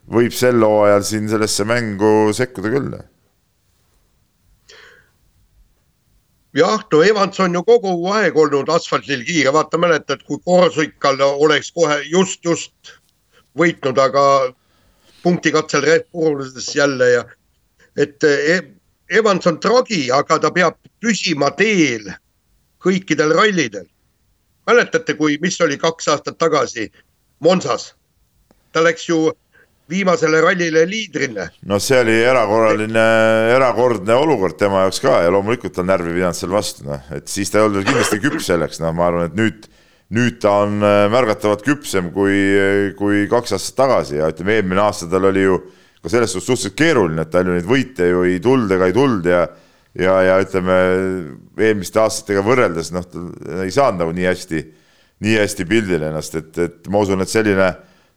võib 0.08 0.32
sel 0.32 0.62
hooajal 0.64 1.04
siin 1.04 1.28
sellesse 1.28 1.66
mängu 1.68 2.32
sekkuda 2.37 2.72
küll. 2.72 2.94
jah, 6.56 6.80
no 6.92 7.02
Evans 7.04 7.40
on 7.40 7.54
ju 7.54 7.62
kogu 7.66 7.92
aeg 8.14 8.37
olnud 8.37 8.72
asfaldil 8.72 9.22
kiire, 9.26 9.52
vaata 9.52 9.78
mäletad, 9.78 10.25
kui 10.26 10.40
Korsikal 10.44 11.20
oleks 11.28 11.70
kohe 11.76 12.00
just, 12.08 12.40
just 12.44 12.96
võitnud, 13.58 13.99
aga 14.00 14.25
punktikatsel 15.22 15.86
Bullis 16.12 16.75
jälle 16.75 17.10
ja 17.10 17.25
et 17.97 18.25
eh, 18.25 18.62
Evans 19.10 19.47
on 19.47 19.60
tragi, 19.60 20.08
aga 20.14 20.38
ta 20.38 20.50
peab 20.54 20.76
püsima 21.02 21.50
teel 21.58 22.06
kõikidel 22.80 23.34
rallidel. 23.34 23.90
Mäletate, 24.71 25.19
kui, 25.19 25.39
mis 25.43 25.61
oli 25.61 25.78
kaks 25.78 26.09
aastat 26.15 26.39
tagasi 26.39 26.91
Monsas? 27.45 27.95
ta 28.71 28.83
läks 28.85 29.09
ju 29.09 29.33
viimasele 29.91 30.41
rallile 30.41 30.85
liidrile. 30.87 31.49
no 31.67 31.78
see 31.83 31.99
oli 32.00 32.15
erakorraline, 32.23 33.06
erakordne 33.56 34.15
olukord 34.15 34.59
tema 34.61 34.85
jaoks 34.85 35.02
ka 35.02 35.17
ja 35.25 35.33
loomulikult 35.35 35.75
ta 35.76 35.85
närvi 35.87 36.15
pidanud 36.15 36.39
seal 36.39 36.54
vastu, 36.54 36.87
noh, 36.87 37.11
et 37.17 37.28
siis 37.30 37.50
ta 37.50 37.61
ei 37.61 37.67
olnud 37.67 37.87
kindlasti 37.89 38.21
küps 38.23 38.50
selleks, 38.52 38.80
noh, 38.83 38.95
ma 38.97 39.09
arvan, 39.09 39.30
et 39.30 39.37
nüüd, 39.39 39.67
nüüd 40.15 40.39
ta 40.43 40.61
on 40.67 40.78
äh, 40.87 41.02
märgatavalt 41.13 41.65
küpsem 41.67 42.13
kui, 42.15 42.39
kui 42.99 43.26
kaks 43.30 43.56
aastat 43.59 43.80
tagasi 43.83 44.21
ja 44.21 44.30
ütleme, 44.30 44.61
eelmine 44.61 44.85
aasta 44.85 45.11
tal 45.11 45.26
oli 45.33 45.47
ju 45.49 45.59
ka 46.00 46.13
selles 46.13 46.33
suhtes 46.33 46.52
suhteliselt 46.52 46.78
keeruline, 46.78 47.26
et 47.26 47.35
tal 47.35 47.50
ju 47.50 47.59
neid 47.59 47.69
võite 47.69 48.06
ju 48.09 48.23
ei 48.28 48.39
tulnud 48.43 48.71
ega 48.76 48.89
ei 48.89 48.97
tulnud 48.97 49.26
ja 49.28 49.43
ja, 49.99 50.15
ja 50.23 50.39
ütleme 50.43 50.76
eelmiste 51.59 52.03
aastatega 52.03 52.43
võrreldes 52.47 52.93
noh, 52.95 53.07
ta 53.07 53.65
ei 53.65 53.73
saanud 53.75 54.05
nagu 54.05 54.15
nii 54.17 54.29
hästi, 54.29 54.63
nii 55.26 55.37
hästi 55.41 55.67
pildile 55.69 56.11
ennast, 56.11 56.37
et, 56.39 56.53
et 56.59 56.91
ma 56.93 57.03
usun, 57.05 57.23
et 57.25 57.33
selline, 57.33 57.71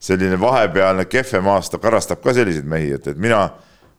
selline 0.03 0.39
vahepealne 0.41 1.07
kehvem 1.09 1.49
aasta 1.53 1.81
karastab 1.81 2.23
ka 2.23 2.35
selliseid 2.35 2.69
mehi, 2.69 2.93
et, 2.97 3.09
et 3.13 3.19
mina, 3.19 3.47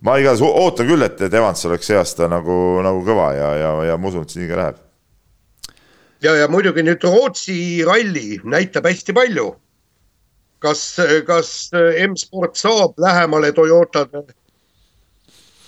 ma 0.05 0.17
igatahes 0.21 0.45
ootan 0.47 0.89
küll, 0.89 1.07
et, 1.07 1.21
et 1.27 1.35
Evans 1.35 1.67
oleks 1.69 1.91
see 1.91 1.99
aasta 1.99 2.31
nagu, 2.31 2.61
nagu 2.85 3.05
kõva 3.07 3.33
ja, 3.37 3.51
ja, 3.61 3.75
ja 3.91 3.99
ma 3.99 4.11
usun, 4.11 4.25
et 4.27 4.35
see 4.35 4.45
nii 4.45 4.53
ka 4.53 4.63
läheb. 4.63 4.81
ja, 6.25 6.39
ja 6.45 6.49
muidugi 6.49 6.87
nüüd 6.87 7.05
Rootsi 7.05 7.59
ralli 7.87 8.41
näitab 8.45 8.87
hästi 8.91 9.17
palju 9.17 9.51
kas, 10.65 10.97
kas 11.27 11.71
M-sport 12.09 12.57
saab 12.57 12.99
lähemale 13.01 13.53
Toyotale? 13.53 14.25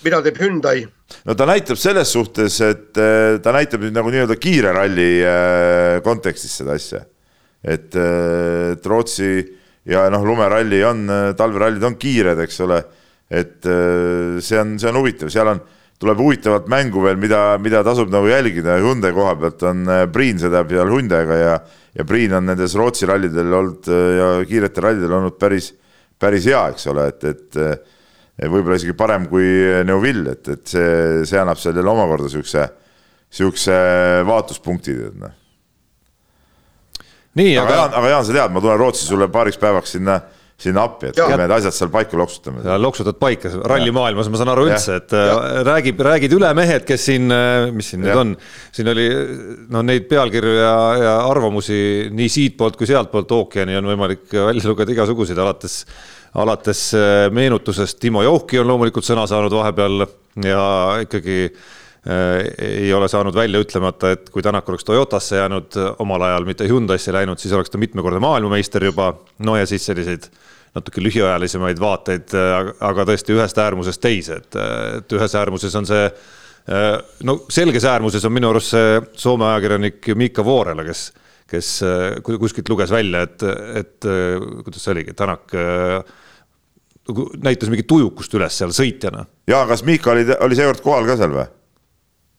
mida 0.03 0.21
teeb 0.25 0.39
Hyundai? 0.41 0.85
No 1.27 1.35
ta 1.37 1.47
näitab 1.47 1.79
selles 1.79 2.11
suhtes, 2.13 2.59
et 2.65 2.99
eh, 2.99 3.37
ta 3.43 3.53
näitab 3.55 3.83
nüüd 3.83 3.95
nagu 3.95 4.11
nii-öelda 4.11 4.37
kiire 4.41 4.73
ralli 4.75 5.07
eh, 5.21 5.99
kontekstis 6.05 6.59
seda 6.61 6.75
asja. 6.77 7.03
et, 7.63 7.95
eh, 7.95 8.73
et 8.75 8.85
Rootsi 8.85 9.31
ja 9.87 10.07
noh, 10.11 10.25
lumeralli 10.27 10.83
on, 10.83 11.07
talverallid 11.37 11.83
on 11.87 11.95
kiired, 11.99 12.39
eks 12.43 12.61
ole. 12.65 12.83
et 13.27 13.59
see 14.39 14.55
on, 14.59 14.77
see 14.79 14.87
on 14.87 14.97
huvitav, 15.01 15.31
seal 15.31 15.49
on, 15.51 15.59
tuleb 15.99 16.19
huvitavat 16.21 16.69
mängu 16.71 17.01
veel, 17.03 17.17
mida, 17.19 17.57
mida 17.59 17.81
tasub 17.83 18.11
nagu 18.13 18.29
jälgida 18.29 18.77
Hyundai 18.79 19.11
koha 19.15 19.33
pealt 19.39 19.65
on 19.67 19.81
Priin 20.13 20.39
sõidab 20.39 20.71
seal 20.71 20.91
Hyundai'ga 20.93 21.39
ja 21.41 21.57
ja 21.97 22.05
Priin 22.05 22.35
on 22.37 22.45
nendes 22.45 22.75
Rootsi 22.77 23.07
rallidel 23.09 23.51
olnud 23.57 23.87
ja 23.89 24.27
kiiretel 24.47 24.85
rallidel 24.85 25.15
olnud 25.17 25.35
päris, 25.41 25.71
päris 26.19 26.45
hea, 26.45 26.61
eks 26.71 26.87
ole, 26.91 27.07
et, 27.09 27.25
et 27.25 27.57
võib-olla 28.45 28.77
isegi 28.77 28.93
parem 28.97 29.25
kui 29.31 29.47
Neuvill, 29.87 30.27
et, 30.33 30.47
et 30.53 30.69
see, 30.69 31.25
see 31.25 31.39
annab 31.41 31.57
sellele 31.61 31.89
omakorda 31.89 32.29
siukse, 32.29 32.67
siukse 33.33 33.77
vaatuspunkti, 34.27 34.97
tead 34.99 35.19
noh. 35.23 35.35
nii, 37.37 37.55
aga, 37.57 37.65
aga 37.65 37.77
Jaan, 37.79 37.95
aga 38.01 38.11
Jaan, 38.13 38.27
sa 38.27 38.35
tead, 38.37 38.53
ma 38.53 38.63
tulen 38.63 38.81
Rootsi 38.81 39.07
sulle 39.07 39.29
paariks 39.33 39.57
päevaks 39.61 39.97
sinna 39.97 40.19
sinna 40.57 40.87
appi, 40.87 41.11
et 41.11 41.19
me 41.21 41.35
need 41.37 41.51
asjad 41.53 41.75
seal 41.75 41.91
paika 41.93 42.17
loksutame. 42.17 42.63
loksutad 42.81 43.19
paika, 43.21 43.51
rallimaailmas 43.69 44.29
ma 44.33 44.39
saan 44.41 44.51
aru 44.55 44.65
üldse, 44.71 44.97
et 45.03 45.13
ja. 45.13 45.37
Äh, 45.37 45.59
räägib, 45.67 46.01
räägid 46.07 46.33
üle 46.33 46.49
mehed, 46.57 46.85
kes 46.87 47.05
siin, 47.11 47.29
äh, 47.33 47.69
mis 47.73 47.91
siin 47.93 48.01
ja. 48.01 48.09
nüüd 48.09 48.21
on, 48.23 48.33
siin 48.73 48.89
oli 48.89 49.05
no 49.73 49.85
neid 49.85 50.09
pealkirju 50.09 50.55
ja, 50.57 50.75
ja 51.03 51.15
arvamusi 51.29 51.79
nii 52.09 52.29
siitpoolt 52.33 52.79
kui 52.79 52.89
sealtpoolt 52.89 53.35
ookeani 53.37 53.77
on 53.77 53.91
võimalik 53.93 54.33
välja 54.33 54.65
lugeda 54.71 54.97
igasuguseid, 54.97 55.37
alates 55.45 55.83
alates 56.37 56.87
äh, 56.97 57.27
meenutusest, 57.33 58.01
Timo 58.01 58.25
Jouhki 58.25 58.57
on 58.61 58.71
loomulikult 58.71 59.05
sõna 59.05 59.29
saanud 59.29 59.53
vahepeal 59.53 60.07
ja 60.45 60.63
ikkagi 61.05 61.43
äh, 61.51 61.67
ei 62.07 62.93
ole 62.93 63.07
saanud 63.11 63.35
välja 63.35 63.59
ütlemata, 63.59 64.13
et 64.15 64.29
kui 64.31 64.43
Tänak 64.45 64.69
oleks 64.69 64.85
Toyotasse 64.87 65.41
jäänud 65.41 65.75
omal 65.99 66.23
ajal, 66.29 66.45
mitte 66.47 66.67
Hyundai'sse 66.69 67.11
läinud, 67.11 67.41
siis 67.41 67.51
oleks 67.53 67.73
ta 67.73 67.81
mitmekordne 67.81 68.21
maailmameister 68.23 68.85
juba. 68.87 69.09
no 69.43 69.57
ja 69.57 69.65
siis 69.67 69.85
selliseid 69.85 70.29
äh, 70.29 70.45
natuke 70.77 71.03
lühiajalisemaid 71.03 71.79
vaateid, 71.81 72.33
aga 72.85 73.05
tõesti 73.07 73.35
ühest 73.35 73.61
äärmusest 73.61 74.03
teise, 74.03 74.41
et, 74.41 74.59
et 74.99 75.17
ühes 75.17 75.37
äärmuses 75.39 75.77
on 75.79 75.87
see 75.89 76.09
no 77.27 77.37
selges 77.53 77.87
äärmuses 77.87 78.25
on 78.27 78.33
minu 78.35 78.51
arust 78.51 78.73
see 78.73 79.01
Soome 79.15 79.47
ajakirjanik 79.53 80.09
Miika 80.19 80.43
Voorela, 80.43 80.83
kes, 80.83 81.05
kes 81.47 81.73
kuskilt 82.27 82.69
luges 82.73 82.91
välja, 82.91 83.23
et, 83.23 83.45
et 83.83 84.09
kuidas 84.65 84.83
see 84.83 84.95
oligi, 84.95 85.15
Tänak 85.17 85.55
näitas 87.39 87.71
mingit 87.71 87.91
ujukust 87.95 88.33
üles 88.35 88.57
seal 88.59 88.73
sõitjana. 88.75 89.23
ja 89.47 89.63
kas 89.69 89.85
Miika 89.87 90.11
oli, 90.11 90.27
oli 90.43 90.59
seekord 90.59 90.83
kohal 90.83 91.07
ka 91.07 91.19
seal 91.21 91.37
või? 91.37 91.47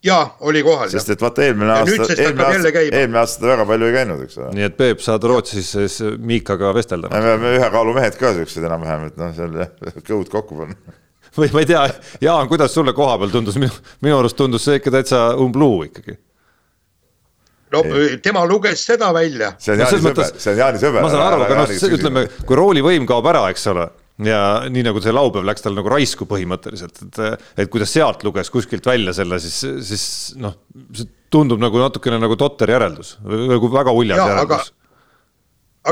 Jaa, 0.04 0.36
oli 0.40 0.62
kohal. 0.62 0.90
sest 0.92 1.10
et 1.14 1.22
vaata 1.22 1.44
eelmine 1.46 1.72
aasta, 1.74 2.06
eelmine 2.14 2.46
aasta, 2.46 2.72
eelmine 2.84 3.18
aasta 3.18 3.42
ta 3.42 3.50
väga 3.52 3.66
palju 3.66 3.88
ei 3.88 3.96
käinud, 3.96 4.22
eks 4.26 4.38
ole. 4.38 4.52
nii 4.58 4.68
et 4.68 4.78
Peep, 4.78 5.02
saad 5.04 5.26
Rootsis 5.26 5.72
siis 5.74 5.98
Miikaga 6.18 6.70
vestelda. 6.76 7.10
me 7.12 7.34
oleme 7.34 7.56
ühekaalumehed 7.58 8.20
ka 8.20 8.32
siuksed 8.38 8.68
enam-vähem, 8.70 9.10
et 9.10 9.20
noh, 9.20 9.34
seal 9.34 9.58
kõhud 10.06 10.30
kokku 10.32 10.62
panna 10.62 10.96
või 11.38 11.50
ma 11.54 11.64
ei 11.64 11.70
tea, 11.72 11.84
Jaan, 12.24 12.48
kuidas 12.50 12.74
sulle 12.74 12.94
koha 12.96 13.18
peal 13.18 13.34
tundus, 13.34 13.58
minu, 13.60 13.74
minu 14.04 14.22
arust 14.22 14.38
tundus 14.38 14.66
see 14.68 14.78
ikka 14.80 14.94
täitsa 14.98 15.28
umbluu 15.40 15.84
ikkagi 15.90 16.18
no 17.74 17.82
tema 18.22 18.44
luges 18.48 18.84
seda 18.86 19.10
välja. 19.14 19.52
see 19.58 19.74
on 19.74 19.82
Jaani 19.82 20.02
sõber, 20.02 20.34
see 20.38 20.52
on 20.54 20.60
Jaani 20.62 20.82
sõber. 20.82 21.02
ma 21.04 21.10
saan 21.12 21.26
aru, 21.26 21.42
aga 21.46 21.62
noh, 21.62 21.74
ütleme, 21.98 22.28
kui 22.46 22.56
roolivõim 22.58 23.08
kaob 23.08 23.28
ära, 23.34 23.48
eks 23.52 23.66
ole 23.74 23.88
ja 24.26 24.40
nii 24.70 24.82
nagu 24.88 25.00
see 25.02 25.14
laupäev 25.14 25.46
läks 25.46 25.62
tal 25.62 25.76
nagu 25.78 25.90
raisku 25.92 26.26
põhimõtteliselt, 26.28 26.98
et, 27.04 27.44
et 27.62 27.70
kui 27.70 27.82
ta 27.82 27.86
sealt 27.88 28.24
luges 28.26 28.50
kuskilt 28.50 28.86
välja 28.86 29.14
selle, 29.16 29.38
siis, 29.42 29.60
siis 29.86 30.08
noh, 30.42 30.56
see 30.96 31.06
tundub 31.30 31.60
nagu 31.62 31.78
natukene 31.80 32.18
nagu 32.20 32.36
totter 32.40 32.72
järeldus, 32.72 33.16
nagu 33.22 33.70
väga 33.72 33.94
uljas 33.94 34.18
ja, 34.18 34.26
järeldus. 34.32 34.72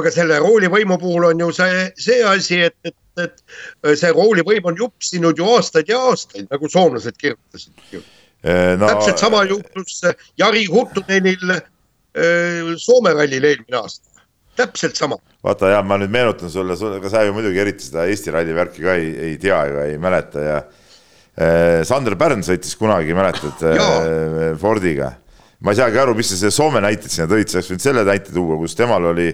aga 0.01 0.12
selle 0.15 0.41
roolivõimu 0.43 0.99
puhul 1.01 1.29
on 1.31 1.45
ju 1.45 1.53
see, 1.55 1.87
see 2.03 2.19
asi, 2.27 2.61
et, 2.71 2.77
et, 2.89 2.99
et 3.23 4.01
see 4.01 4.12
roolivõim 4.17 4.73
on 4.73 4.81
jupsinud 4.81 5.39
ju 5.39 5.49
aastaid 5.55 5.93
ja 5.93 6.01
aastaid, 6.11 6.49
nagu 6.51 6.73
soomlased 6.73 7.21
kirjutasid 7.21 7.95
ju 7.95 8.03
eh, 8.03 8.75
no.... 8.81 8.89
täpselt 8.89 9.23
sama 9.23 9.45
juhtus 9.47 10.03
Jari 10.41 10.67
Huttunenil 10.73 11.55
eh, 11.55 12.75
Soome 12.81 13.15
rallil 13.15 13.53
eelmine 13.53 13.83
aasta 13.85 14.15
täpselt 14.57 14.99
sama. 14.99 15.19
vaata 15.45 15.71
ja 15.75 15.83
ma 15.87 15.99
nüüd 16.01 16.12
meenutan 16.12 16.51
sulle, 16.53 16.77
ega 16.97 17.11
sa 17.12 17.25
ju 17.27 17.35
muidugi 17.37 17.61
eriti 17.62 17.87
seda 17.87 18.07
Eesti 18.11 18.35
ralli 18.35 18.57
värki 18.57 18.85
ka 18.85 18.97
ei, 18.99 19.11
ei 19.31 19.37
tea 19.42 19.61
ega 19.71 19.87
ei 19.90 19.99
mäleta 20.03 20.45
ja 20.45 20.57
äh, 20.62 21.83
Sander 21.88 22.16
Pärn 22.19 22.45
sõitis 22.47 22.77
kunagi, 22.79 23.14
mäletad 23.16 23.66
äh,, 23.69 24.55
Fordiga. 24.61 25.12
ma 25.61 25.73
ei 25.73 25.81
saagi 25.81 26.01
aru, 26.01 26.16
mis 26.19 26.31
sa 26.33 26.40
selle 26.40 26.55
Soome 26.55 26.83
näited 26.85 27.12
sinna 27.12 27.29
tõid, 27.31 27.51
sa 27.51 27.61
oleks 27.61 27.71
võinud 27.73 27.85
selle 27.85 28.07
näite 28.09 28.35
tuua, 28.35 28.59
kus 28.61 28.77
temal 28.79 29.12
oli, 29.12 29.29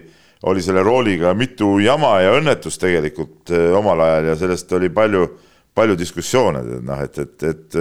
oli 0.51 0.63
selle 0.63 0.83
rooliga 0.87 1.35
mitu 1.35 1.77
jama 1.83 2.17
ja 2.23 2.35
õnnetust 2.39 2.83
tegelikult 2.83 3.55
äh, 3.55 3.71
omal 3.79 4.05
ajal 4.07 4.33
ja 4.33 4.41
sellest 4.45 4.75
oli 4.79 4.91
palju, 4.95 5.27
palju 5.75 5.97
diskussioone, 5.99 6.63
noh, 6.85 7.07
et, 7.07 7.19
et, 7.19 7.49
et, 7.49 7.81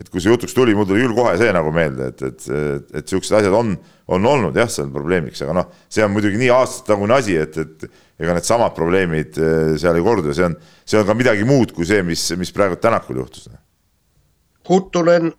et 0.00 0.08
kui 0.08 0.22
see 0.22 0.32
jutuks 0.32 0.54
tuli, 0.56 0.74
mul 0.76 0.88
tuli 0.88 1.02
küll 1.04 1.16
kohe 1.16 1.34
see 1.38 1.50
nagu 1.52 1.72
meelde, 1.74 2.08
et, 2.10 2.22
et, 2.24 2.46
et, 2.56 2.92
et 3.00 3.12
siuksed 3.12 3.36
asjad 3.36 3.56
on, 3.56 3.74
on 4.08 4.28
olnud 4.32 4.56
jah, 4.56 4.70
seal 4.72 4.88
probleemiks, 4.94 5.42
aga 5.44 5.56
noh, 5.58 5.74
see 5.92 6.04
on 6.06 6.14
muidugi 6.14 6.40
nii 6.40 6.48
aastatetagune 6.54 7.18
asi, 7.18 7.36
et, 7.40 7.58
et 7.60 7.84
ega 8.20 8.36
needsamad 8.36 8.72
probleemid 8.76 9.36
eh, 9.36 9.74
seal 9.80 10.00
ei 10.00 10.06
kordu 10.06 10.32
ja 10.32 10.38
see 10.38 10.48
on, 10.48 10.56
see 10.88 11.00
on 11.00 11.06
ka 11.08 11.16
midagi 11.18 11.44
muud 11.48 11.74
kui 11.76 11.88
see, 11.88 12.00
mis, 12.06 12.24
mis 12.40 12.52
praegu 12.56 12.80
Tänakul 12.80 13.20
juhtus. 13.20 13.50
Huttunen 14.68 15.32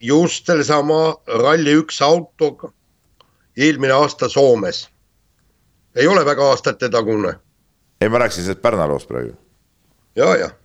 just 0.00 0.48
sellesama 0.48 1.16
Rally1 1.44 2.00
autoga 2.06 2.72
eelmine 3.56 3.96
aasta 3.96 4.28
Soomes. 4.32 4.86
ei 5.96 6.08
ole 6.08 6.24
väga 6.24 6.52
aastatetagune. 6.52 7.34
ei, 8.00 8.08
ma 8.08 8.18
rääkisin 8.18 8.44
sellest 8.44 8.62
Pärna 8.62 8.88
loost 8.88 9.08
praegu. 9.08 9.36
ja, 10.16 10.36
jah 10.36 10.56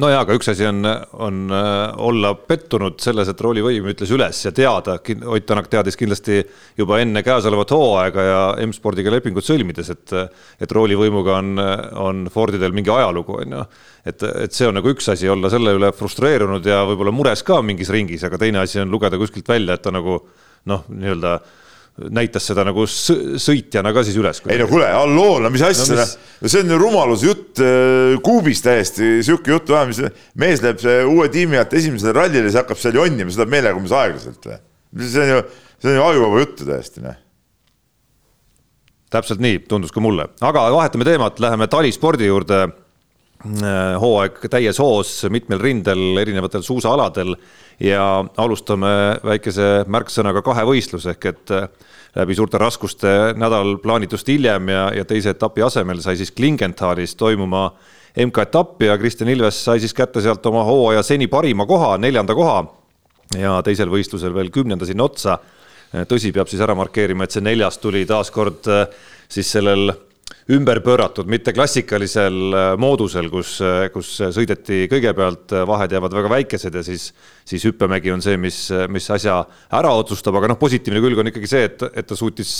no 0.00 0.08
jaa, 0.10 0.22
aga 0.24 0.34
üks 0.38 0.48
asi 0.52 0.66
on, 0.68 0.80
on 1.20 1.38
äh, 1.52 2.00
olla 2.00 2.32
pettunud 2.34 2.98
selles, 3.02 3.28
et 3.30 3.42
roolivõim 3.44 3.90
ütles 3.92 4.10
üles 4.14 4.40
ja 4.46 4.52
teada, 4.56 4.96
Ott 5.00 5.46
Tänak 5.50 5.70
teadis 5.72 5.98
kindlasti 5.98 6.40
juba 6.78 7.00
enne 7.02 7.22
käesolevat 7.26 7.72
hooaega 7.74 8.24
ja 8.26 8.40
M-spordiga 8.64 9.12
lepingut 9.12 9.46
sõlmides, 9.46 9.90
et, 9.92 10.14
et 10.62 10.74
roolivõimuga 10.76 11.38
on, 11.40 11.64
on 12.00 12.26
Fordidel 12.32 12.74
mingi 12.76 12.92
ajalugu, 12.94 13.40
on 13.44 13.56
ju. 13.56 13.64
et, 14.12 14.26
et 14.46 14.56
see 14.56 14.68
on 14.68 14.78
nagu 14.78 14.92
üks 14.92 15.10
asi, 15.12 15.28
olla 15.28 15.50
selle 15.52 15.74
üle 15.76 15.92
frustreerunud 15.96 16.66
ja 16.66 16.82
võib-olla 16.88 17.14
mures 17.14 17.44
ka 17.46 17.60
mingis 17.66 17.90
ringis, 17.92 18.24
aga 18.28 18.38
teine 18.40 18.62
asi 18.62 18.80
on 18.82 18.92
lugeda 18.92 19.18
kuskilt 19.20 19.48
välja, 19.48 19.76
et 19.76 19.84
ta 19.84 19.92
nagu 19.94 20.20
noh, 20.70 20.86
nii-öelda 20.92 21.38
näitas 22.10 22.46
seda 22.48 22.64
nagu 22.64 22.86
sõitjana 22.88 23.92
ka 23.94 24.04
siis 24.06 24.18
üles. 24.20 24.42
ei 24.48 24.60
no 24.60 24.68
kuule, 24.70 24.88
halloo, 24.94 25.38
no 25.44 25.50
mis 25.52 25.64
asja 25.66 25.98
no,, 25.98 26.06
mis... 26.06 26.52
see 26.52 26.64
on 26.64 26.74
ju 26.74 26.78
rumalus 26.80 27.24
jutt 27.26 27.62
äh, 27.64 28.16
kuubis 28.24 28.62
täiesti, 28.64 29.18
sihuke 29.26 29.52
jutt 29.52 29.72
vähe, 29.72 29.90
mis 29.90 30.02
mees 30.38 30.62
läheb 30.64 30.84
uue 31.10 31.28
tiimi 31.32 31.60
alt 31.60 31.74
esimesele 31.76 32.14
rallile, 32.16 32.46
siis 32.48 32.60
hakkab 32.62 32.80
seal 32.80 33.00
jonnima, 33.00 33.32
seda 33.34 33.48
meelega 33.50 33.76
umbes 33.76 33.96
aeglaselt 33.96 34.48
see 34.50 35.26
on 35.26 35.34
ju, 35.34 35.42
see 35.82 35.92
on 35.92 35.98
ju 35.98 36.06
ajuvaba 36.06 36.46
juttu 36.46 36.68
täiesti, 36.68 37.04
noh 37.04 37.18
täpselt 39.10 39.42
nii, 39.42 39.64
tundus 39.66 39.90
ka 39.90 40.02
mulle, 40.02 40.28
aga 40.44 40.68
vahetame 40.70 41.06
teemat, 41.06 41.40
läheme 41.42 41.66
talispordi 41.70 42.28
juurde. 42.28 42.68
Äh, 43.40 43.94
hooaeg 43.96 44.42
täies 44.52 44.76
hoos 44.82 45.14
mitmel 45.32 45.62
rindel, 45.62 46.18
erinevatel 46.20 46.60
suusaaladel 46.60 47.32
ja 47.80 48.02
alustame 48.36 48.90
väikese 49.24 49.86
märksõnaga 49.88 50.42
kahevõistlus 50.44 51.06
ehk 51.08 51.24
et 51.30 51.52
läbi 52.20 52.36
suurte 52.36 52.60
raskuste 52.60 53.14
nädal 53.40 53.78
plaanitust 53.80 54.28
hiljem 54.28 54.68
ja, 54.68 54.82
ja 54.92 55.06
teise 55.08 55.32
etapi 55.32 55.64
asemel 55.64 56.02
sai 56.04 56.18
siis 56.20 56.34
Klingenthalis 56.36 57.16
toimuma 57.16 57.70
MK-etapp 58.26 58.84
ja 58.84 58.98
Kristjan 59.00 59.32
Ilves 59.32 59.62
sai 59.64 59.80
siis 59.80 59.96
kätte 59.96 60.20
sealt 60.20 60.44
oma 60.50 60.66
hooaja 60.68 61.00
seni 61.06 61.30
parima 61.32 61.64
koha, 61.64 61.94
neljanda 61.96 62.36
koha. 62.36 62.60
ja 63.40 63.56
teisel 63.64 63.88
võistlusel 63.88 64.36
veel 64.36 64.52
kümnenda 64.52 64.84
sinna 64.84 65.08
otsa. 65.08 65.38
tõsi, 66.12 66.28
peab 66.34 66.48
siis 66.52 66.60
ära 66.60 66.74
markeerima, 66.76 67.24
et 67.24 67.32
see 67.32 67.40
neljas 67.40 67.78
tuli 67.78 68.04
taaskord 68.06 68.68
siis 69.32 69.48
sellel 69.48 69.94
ümber 70.50 70.80
pööratud, 70.84 71.28
mitte 71.30 71.52
klassikalisel 71.54 72.38
äh, 72.56 72.68
moodusel, 72.80 73.28
kus, 73.32 73.56
äh, 73.64 73.88
kus 73.94 74.12
sõideti 74.34 74.86
kõigepealt, 74.90 75.52
äh, 75.54 75.66
vahed 75.68 75.92
jäävad 75.94 76.16
väga 76.16 76.32
väikesed 76.32 76.78
ja 76.78 76.84
siis, 76.86 77.10
siis 77.48 77.66
hüppemägi 77.68 78.12
on 78.14 78.24
see, 78.24 78.38
mis, 78.40 78.62
mis 78.88 79.10
asja 79.12 79.42
ära 79.76 79.92
otsustab, 80.00 80.38
aga 80.40 80.52
noh, 80.52 80.60
positiivne 80.60 81.02
külg 81.04 81.20
on 81.20 81.32
ikkagi 81.32 81.50
see, 81.50 81.66
et, 81.70 81.84
et 81.92 82.08
ta 82.08 82.18
suutis 82.18 82.54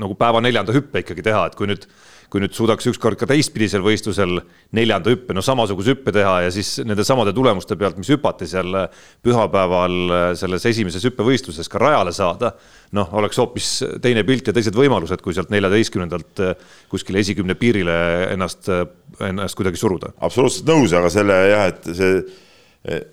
nagu 0.00 0.16
päeva 0.18 0.42
neljanda 0.44 0.74
hüppe 0.76 1.00
ikkagi 1.02 1.24
teha, 1.24 1.46
et 1.48 1.56
kui 1.56 1.70
nüüd 1.70 1.86
kui 2.32 2.42
nüüd 2.42 2.54
suudaks 2.56 2.88
ükskord 2.90 3.18
ka 3.20 3.28
teistpidisel 3.30 3.84
võistlusel 3.84 4.40
neljanda 4.76 5.12
hüppe, 5.12 5.34
no 5.36 5.44
samasuguse 5.44 5.94
hüppe 5.94 6.14
teha 6.14 6.34
ja 6.46 6.52
siis 6.54 6.76
nende 6.86 7.04
samade 7.06 7.34
tulemuste 7.36 7.78
pealt, 7.78 7.98
mis 8.00 8.10
hüpati 8.12 8.48
seal 8.50 8.80
pühapäeval 9.24 9.96
selles 10.38 10.66
esimeses 10.70 11.06
hüppevõistluses 11.06 11.70
ka 11.70 11.82
rajale 11.82 12.14
saada, 12.16 12.52
noh, 12.96 13.10
oleks 13.20 13.38
hoopis 13.42 13.72
teine 14.02 14.26
pilt 14.26 14.50
ja 14.50 14.56
teised 14.56 14.76
võimalused, 14.76 15.22
kui 15.24 15.36
sealt 15.36 15.52
neljateistkümnendalt 15.54 16.44
kuskile 16.92 17.22
esikümne 17.22 17.58
piirile 17.58 17.98
ennast, 18.32 18.70
ennast 19.22 19.58
kuidagi 19.58 19.80
suruda. 19.80 20.14
absoluutselt 20.18 20.70
nõus, 20.70 20.96
aga 20.96 21.12
selle 21.12 21.42
jah, 21.50 21.68
et 21.70 21.92
see 21.94 23.04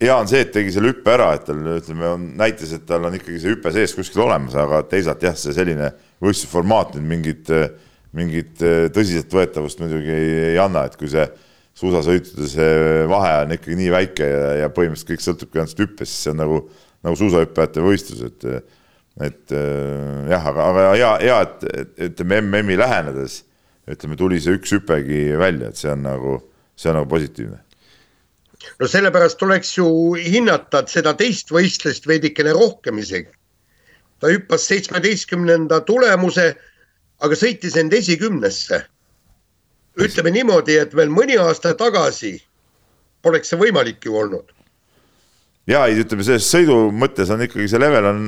hea 0.00 0.16
on 0.16 0.28
see, 0.28 0.40
et 0.44 0.52
tegi 0.54 0.72
selle 0.72 0.94
hüppe 0.94 1.12
ära, 1.12 1.34
et 1.36 1.44
tal 1.48 1.60
ütleme, 1.76 2.08
on 2.08 2.26
näitas, 2.40 2.72
et 2.76 2.86
tal 2.88 3.04
on 3.08 3.16
ikkagi 3.16 3.40
see 3.42 3.54
hüpe 3.54 3.72
sees 3.74 3.92
kuskil 3.96 4.24
olemas, 4.24 4.56
aga 4.58 4.80
teisalt 4.88 5.22
jah, 5.26 5.36
see 5.36 5.52
selline 5.56 5.92
võistlusformaat 6.24 6.96
nüüd 6.96 7.08
mingit 7.10 7.52
äh, 7.52 7.68
mingit 8.16 8.62
äh, 8.64 8.88
tõsiseltvõetavust 8.94 9.82
muidugi 9.82 10.12
ei, 10.14 10.34
ei 10.52 10.58
anna, 10.62 10.86
et 10.88 10.98
kui 11.00 11.10
see 11.12 11.26
suusasõitude 11.80 12.48
see 12.50 13.06
vahe 13.08 13.36
on 13.44 13.54
ikkagi 13.56 13.78
nii 13.78 13.92
väike 13.94 14.26
ja, 14.26 14.50
ja 14.64 14.70
põhimõtteliselt 14.74 15.12
kõik 15.12 15.24
sõltubki 15.24 15.62
ainult 15.62 15.84
hüppest, 15.84 16.12
siis 16.12 16.26
see 16.26 16.34
on 16.34 16.42
nagu, 16.42 16.60
nagu 17.06 17.20
suusahüppajate 17.20 17.86
võistlus, 17.86 18.26
et 18.28 18.50
et 19.20 19.52
äh, 19.52 20.28
jah, 20.30 20.44
aga, 20.52 20.66
aga 20.70 20.84
hea, 20.94 21.14
hea, 21.20 21.40
et 21.44 22.04
ütleme 22.10 22.40
MM-i 22.46 22.78
lähenedes 22.78 23.42
ütleme, 23.90 24.16
tuli 24.16 24.38
see 24.40 24.54
üks 24.58 24.72
hüpegi 24.76 25.34
välja, 25.40 25.70
et 25.70 25.80
see 25.80 25.90
on 25.92 26.04
nagu, 26.06 26.36
see 26.78 26.92
on 26.92 27.00
nagu 27.00 27.10
positiivne 27.10 27.58
no 28.80 28.88
sellepärast 28.90 29.38
tuleks 29.40 29.74
ju 29.78 29.88
hinnata 30.20 30.82
seda 30.90 31.14
teist 31.18 31.52
võistlust 31.52 32.06
veidikene 32.08 32.52
rohkem 32.56 33.00
isegi. 33.00 33.30
ta 34.20 34.28
hüppas 34.32 34.66
seitsmeteistkümnenda 34.68 35.80
tulemuse 35.88 36.52
aga 37.20 37.36
sõitis 37.36 37.76
end 37.80 37.92
esikümnesse. 37.92 38.84
ütleme 40.00 40.30
niimoodi, 40.30 40.78
et 40.78 40.94
veel 40.96 41.10
mõni 41.12 41.36
aasta 41.38 41.74
tagasi 41.74 42.38
poleks 43.22 43.50
see 43.52 43.60
võimalik 43.60 44.04
ju 44.04 44.16
olnud. 44.16 44.52
ja 45.66 45.84
ei, 45.86 46.00
ütleme 46.00 46.24
selles 46.24 46.48
sõidu 46.48 46.88
mõttes 46.92 47.30
on 47.30 47.42
ikkagi 47.44 47.68
see 47.68 47.80
level 47.80 48.10
on, 48.10 48.26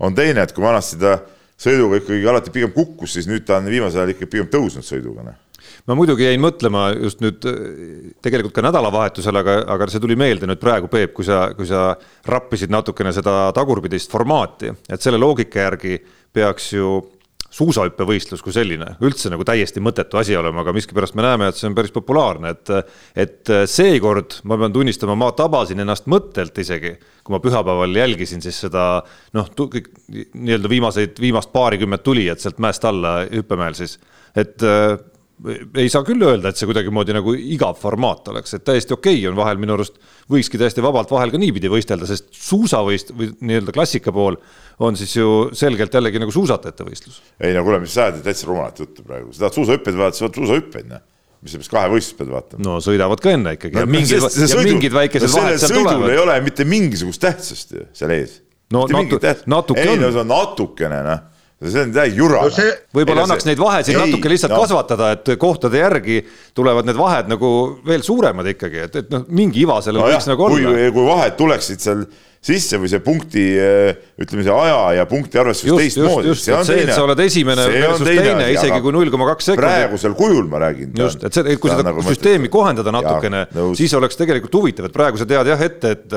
on 0.00 0.14
teine, 0.14 0.42
et 0.42 0.52
kui 0.52 0.64
vanasti 0.64 0.98
ta 1.00 1.18
sõiduga 1.60 2.00
ikkagi 2.00 2.26
alati 2.28 2.50
pigem 2.50 2.72
kukkus, 2.74 3.16
siis 3.16 3.28
nüüd 3.30 3.44
ta 3.46 3.60
on 3.60 3.70
viimasel 3.70 4.02
ajal 4.02 4.14
ikka 4.14 4.30
pigem 4.30 4.50
tõusnud 4.52 4.86
sõiduga 4.86 5.26
noh 5.28 5.40
ma 5.86 5.96
muidugi 5.98 6.26
jäin 6.26 6.42
mõtlema 6.42 6.88
just 6.94 7.22
nüüd 7.22 7.42
tegelikult 8.22 8.54
ka 8.54 8.64
nädalavahetusel, 8.66 9.38
aga, 9.40 9.56
aga 9.74 9.88
see 9.90 10.02
tuli 10.02 10.16
meelde 10.18 10.46
nüüd 10.48 10.60
praegu, 10.62 10.90
Peep, 10.90 11.14
kui 11.16 11.26
sa, 11.26 11.48
kui 11.56 11.66
sa 11.68 11.92
rappisid 12.28 12.72
natukene 12.72 13.12
seda 13.14 13.50
tagurpidist 13.56 14.12
formaati, 14.12 14.72
et 14.90 15.02
selle 15.02 15.20
loogika 15.22 15.66
järgi 15.66 15.98
peaks 16.34 16.72
ju 16.76 16.94
suusahüppevõistlus 17.52 18.42
kui 18.44 18.54
selline. 18.54 18.94
Üldse 19.04 19.30
nagu 19.32 19.44
täiesti 19.46 19.82
mõttetu 19.84 20.20
asi 20.20 20.36
olema, 20.38 20.62
aga 20.62 20.74
miskipärast 20.76 21.16
me 21.18 21.26
näeme, 21.26 21.50
et 21.50 21.58
see 21.60 21.68
on 21.68 21.76
päris 21.76 21.94
populaarne, 21.94 22.54
et 22.54 22.72
et 23.26 23.52
seekord 23.68 24.38
ma 24.48 24.56
pean 24.60 24.72
tunnistama, 24.72 25.16
ma 25.18 25.30
tabasin 25.36 25.84
ennast 25.84 26.08
mõttelt 26.10 26.56
isegi, 26.62 26.94
kui 27.22 27.36
ma 27.36 27.42
pühapäeval 27.44 27.96
jälgisin 27.96 28.42
siis 28.44 28.62
seda 28.64 28.86
noh, 29.36 29.52
kõik 29.58 29.92
nii-öelda 30.08 30.72
viimaseid, 30.72 31.20
viimast 31.20 31.52
paarikümmet 31.52 32.04
tulijat 32.06 32.40
sealt 32.40 32.62
mäest 32.62 32.84
alla 32.88 33.20
hüppemäel 33.28 33.76
siis, 33.78 33.98
et 34.36 34.64
ei 35.50 35.90
saa 35.90 36.04
küll 36.06 36.22
öelda, 36.22 36.52
et 36.52 36.58
see 36.58 36.68
kuidagimoodi 36.70 37.14
nagu 37.16 37.34
igav 37.34 37.78
formaat 37.80 38.28
oleks, 38.32 38.54
et 38.56 38.64
täiesti 38.66 38.94
okei 38.94 39.16
okay 39.18 39.30
on 39.30 39.38
vahel 39.38 39.60
minu 39.62 39.74
arust, 39.74 39.96
võikski 40.30 40.60
täiesti 40.60 40.84
vabalt 40.84 41.10
vahel 41.12 41.32
ka 41.32 41.40
niipidi 41.40 41.70
võistelda, 41.72 42.06
sest 42.08 42.28
suusavõist- 42.36 43.14
või 43.16 43.32
nii-öelda 43.40 43.74
klassika 43.74 44.14
pool 44.14 44.38
on 44.82 44.98
siis 44.98 45.14
ju 45.16 45.48
selgelt 45.56 45.94
jällegi 45.94 46.22
nagu 46.22 46.34
suusatajate 46.34 46.86
võistlus. 46.86 47.22
ei 47.40 47.56
no 47.56 47.64
kuule, 47.66 47.80
mis 47.82 47.94
sa 47.94 48.08
ajad 48.08 48.22
täitsa 48.26 48.50
rumalat 48.50 48.78
juttu 48.84 49.06
praegu, 49.06 49.32
sa 49.32 49.46
tahad 49.46 49.58
suusahüppeid 49.58 49.98
vaadata, 49.98 50.20
sa 50.20 50.26
vaatad 50.26 50.40
suusahüppeid, 50.42 50.88
noh. 50.92 51.02
mis 51.42 51.56
sa 51.56 51.62
peaks 51.62 51.74
kahevõistlust 51.74 52.20
pead 52.20 52.32
vaatama. 52.36 52.64
no 52.68 52.78
sõidavad 52.84 53.24
ka 53.24 53.34
enne 53.34 53.56
ikkagi 53.58 53.80
no, 53.80 53.88
mingid, 53.90 54.28
sõidu, 54.28 54.62
mingid 54.68 54.94
väikesed 54.94 55.30
no, 55.30 55.42
vahed 55.42 55.58
seal 55.64 55.76
tulevad. 55.80 56.14
ei 56.14 56.22
ole 56.22 56.38
mitte 56.46 56.68
mingisugust 56.68 57.24
tähtsust 57.24 57.76
ju 57.78 57.88
seal 57.98 58.14
ees. 58.14 58.38
no 58.70 58.86
natu, 58.86 59.18
natuke 59.50 59.82
ei, 59.82 59.96
on. 59.96 60.06
no 60.06 60.14
see 60.14 60.22
on 60.22 60.34
natukene 60.36 61.04
noh 61.10 61.28
see 61.70 61.84
on 61.86 61.94
täie 61.94 62.14
jura 62.16 62.42
no. 62.46 62.54
See... 62.54 62.74
võib-olla 62.96 63.26
annaks 63.28 63.46
neid 63.48 63.60
vahesid 63.60 63.94
ei, 63.94 64.00
natuke 64.00 64.32
lihtsalt 64.32 64.54
no. 64.54 64.64
kasvatada, 64.64 65.12
et 65.16 65.32
kohtade 65.40 65.82
järgi 65.82 66.18
tulevad 66.56 66.88
need 66.88 66.98
vahed 66.98 67.30
nagu 67.32 67.52
veel 67.86 68.04
suuremad 68.06 68.50
ikkagi, 68.54 68.84
et, 68.88 69.00
et 69.04 69.14
noh, 69.14 69.24
mingi 69.30 69.62
iva 69.62 69.78
sellel 69.84 70.02
no 70.02 70.10
võiks 70.10 70.26
jah, 70.26 70.34
nagu 70.34 70.48
olla. 70.48 70.76
kui 70.96 71.08
vahed 71.08 71.38
tuleksid 71.38 71.84
seal 71.84 72.04
sisse 72.42 72.78
või 72.82 72.88
see 72.90 72.98
punkti, 73.04 73.42
ütleme 74.18 74.42
see 74.42 74.54
aja 74.64 74.78
ja 74.96 75.04
punkti 75.06 75.38
arvestus 75.38 75.68
teistmoodi. 75.78 76.32
just, 76.32 76.48
just, 76.48 76.50
et 76.50 76.66
see, 76.66 76.80
et 76.88 76.90
sa 76.90 77.04
oled 77.04 77.20
esimene 77.22 77.66
versus 77.70 78.02
teine, 78.02 78.24
teine, 78.26 78.48
isegi 78.56 78.80
kui 78.82 78.94
null 78.96 79.12
koma 79.14 79.28
kaks 79.30 79.52
sekundit. 79.52 79.68
praegusel 79.68 80.16
kujul 80.18 80.48
ma 80.50 80.64
räägin. 80.64 80.90
just, 80.98 81.22
et 81.22 81.38
see, 81.38 81.44
et 81.54 81.62
kui 81.62 81.70
seda 81.70 81.86
nagu 81.86 82.02
süsteemi 82.02 82.48
mõtled, 82.48 82.54
kohendada 82.56 82.94
natukene, 82.98 83.44
siis 83.78 83.94
oleks 83.94 84.18
tegelikult 84.18 84.58
huvitav, 84.58 84.90
et 84.90 84.96
praegu 84.96 85.22
sa 85.22 85.28
tead 85.30 85.52
jah 85.54 85.62
ette, 85.68 85.94
et, 85.94 86.16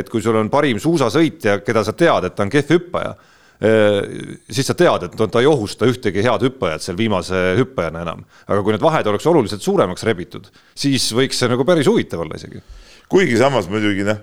et 0.00 0.08
kui 0.08 0.24
sul 0.24 0.40
on 0.40 0.48
parim 0.52 0.80
suusasõitja, 0.80 1.60
keda 1.66 1.84
sa 1.84 1.92
tead, 1.92 2.30
et 2.30 2.38
ta 2.38 2.48
on 2.48 2.54
kehv 2.54 2.72
hüppaja 2.78 3.12
siis 3.58 4.68
sa 4.70 4.74
tead, 4.78 5.08
et 5.08 5.16
ta 5.18 5.40
ei 5.42 5.48
ohusta 5.50 5.88
ühtegi 5.90 6.22
head 6.22 6.44
hüppajat 6.46 6.84
seal 6.84 6.98
viimase 6.98 7.40
hüppajana 7.58 8.04
enam. 8.04 8.20
aga 8.46 8.62
kui 8.62 8.76
need 8.76 8.84
vahed 8.84 9.10
oleks 9.10 9.26
oluliselt 9.26 9.64
suuremaks 9.64 10.06
rebitud, 10.06 10.46
siis 10.78 11.08
võiks 11.10 11.40
see 11.42 11.50
nagu 11.50 11.66
päris 11.66 11.90
huvitav 11.90 12.22
olla 12.22 12.38
isegi. 12.38 12.62
kuigi 13.10 13.40
samas 13.40 13.66
muidugi 13.66 14.06
noh 14.06 14.22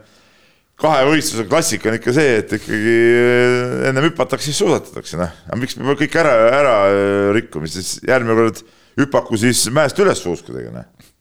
kahevõistluse 0.82 1.48
klassika 1.48 1.90
on 1.90 1.98
ikka 2.00 2.14
see, 2.16 2.40
et 2.42 2.54
ikkagi 2.58 2.96
eh, 2.96 3.76
ennem 3.90 4.10
hüpatakse, 4.10 4.50
siis 4.50 4.60
suusatatakse, 4.60 5.20
noh. 5.20 5.32
aga 5.48 5.60
miks 5.62 5.78
me 5.78 5.86
peame 5.86 6.00
kõik 6.02 6.18
ära, 6.20 6.34
ära 6.52 6.74
eh, 6.92 7.28
rikkuma, 7.38 7.70
siis 7.72 7.98
järgmine 8.06 8.36
kord 8.42 8.62
hüpaku 9.00 9.40
siis 9.40 9.66
mäest 9.76 10.00
üles 10.04 10.20
suuskudega, 10.24 10.74
noh. 10.76 11.14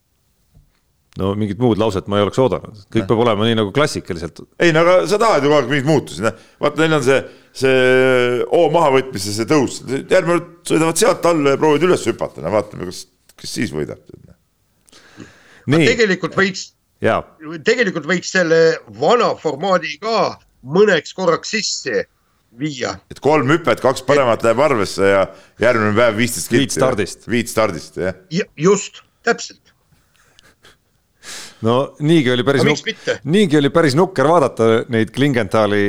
no 1.22 1.31
mingit 1.38 1.62
muud 1.62 1.79
lauset 1.79 2.11
ma 2.11 2.18
ei 2.18 2.27
oleks 2.27 2.42
oodanud, 2.42 2.83
kõik 2.88 3.05
no. 3.05 3.11
peab 3.12 3.24
olema 3.27 3.46
nii 3.46 3.61
nagu 3.61 3.70
klassikaliselt. 3.74 4.42
ei 4.59 4.74
no 4.74 4.83
aga 4.83 4.98
sa 5.11 5.22
tahad 5.22 5.46
ju 5.46 5.53
kogu 5.53 5.61
aeg 5.61 5.70
mingeid 5.70 5.90
muutusi, 5.92 6.27
noh. 6.27 6.44
vaata, 6.64 6.83
neil 6.83 6.98
on 6.98 7.07
see, 7.07 7.22
see 7.55 8.45
O 8.51 8.67
mahavõtmise 8.75 9.35
see 9.37 9.49
tõus, 9.49 9.81
järgmine 9.87 10.40
kord 10.40 10.73
sõidavad 10.73 11.01
sealt 11.01 11.27
alla 11.31 11.55
ja 11.55 11.61
proovivad 11.61 11.88
üles 11.88 12.07
hüpata, 12.11 12.43
no 12.43 12.51
vaatame, 12.55 12.88
kas, 12.90 13.05
kes 13.38 13.59
siis 13.61 13.75
võidab. 13.75 14.03
tegelikult 15.71 16.35
võiks 16.38 16.73
tegelikult 17.64 18.09
võiks 18.09 18.33
selle 18.33 18.61
vana 19.01 19.35
formaadi 19.40 19.99
ka 20.03 20.35
mõneks 20.64 21.14
korraks 21.17 21.53
sisse 21.55 22.05
viia. 22.59 22.95
et 23.11 23.21
kolm 23.21 23.51
hüpet, 23.51 23.83
kaks 23.83 24.05
paremat 24.07 24.40
et... 24.40 24.45
läheb 24.49 24.62
arvesse 24.64 25.11
ja 25.11 25.27
järgmine 25.61 25.95
päev 25.97 26.17
viisteist 26.17 26.49
kilti. 26.49 26.62
viit 26.62 26.77
stardist. 26.79 27.29
viit 27.29 27.51
stardist, 27.51 27.99
jah 28.01 28.14
ja,. 28.31 28.47
just, 28.57 29.03
täpselt. 29.27 29.61
No 31.64 31.74
niigi 32.05 32.31
oli 32.33 32.44
päris, 32.46 32.83
niigi 33.31 33.59
oli 33.59 33.70
päris 33.74 33.96
nukker 33.98 34.29
vaadata 34.29 34.68
neid 34.92 35.12
Klingentali, 35.14 35.83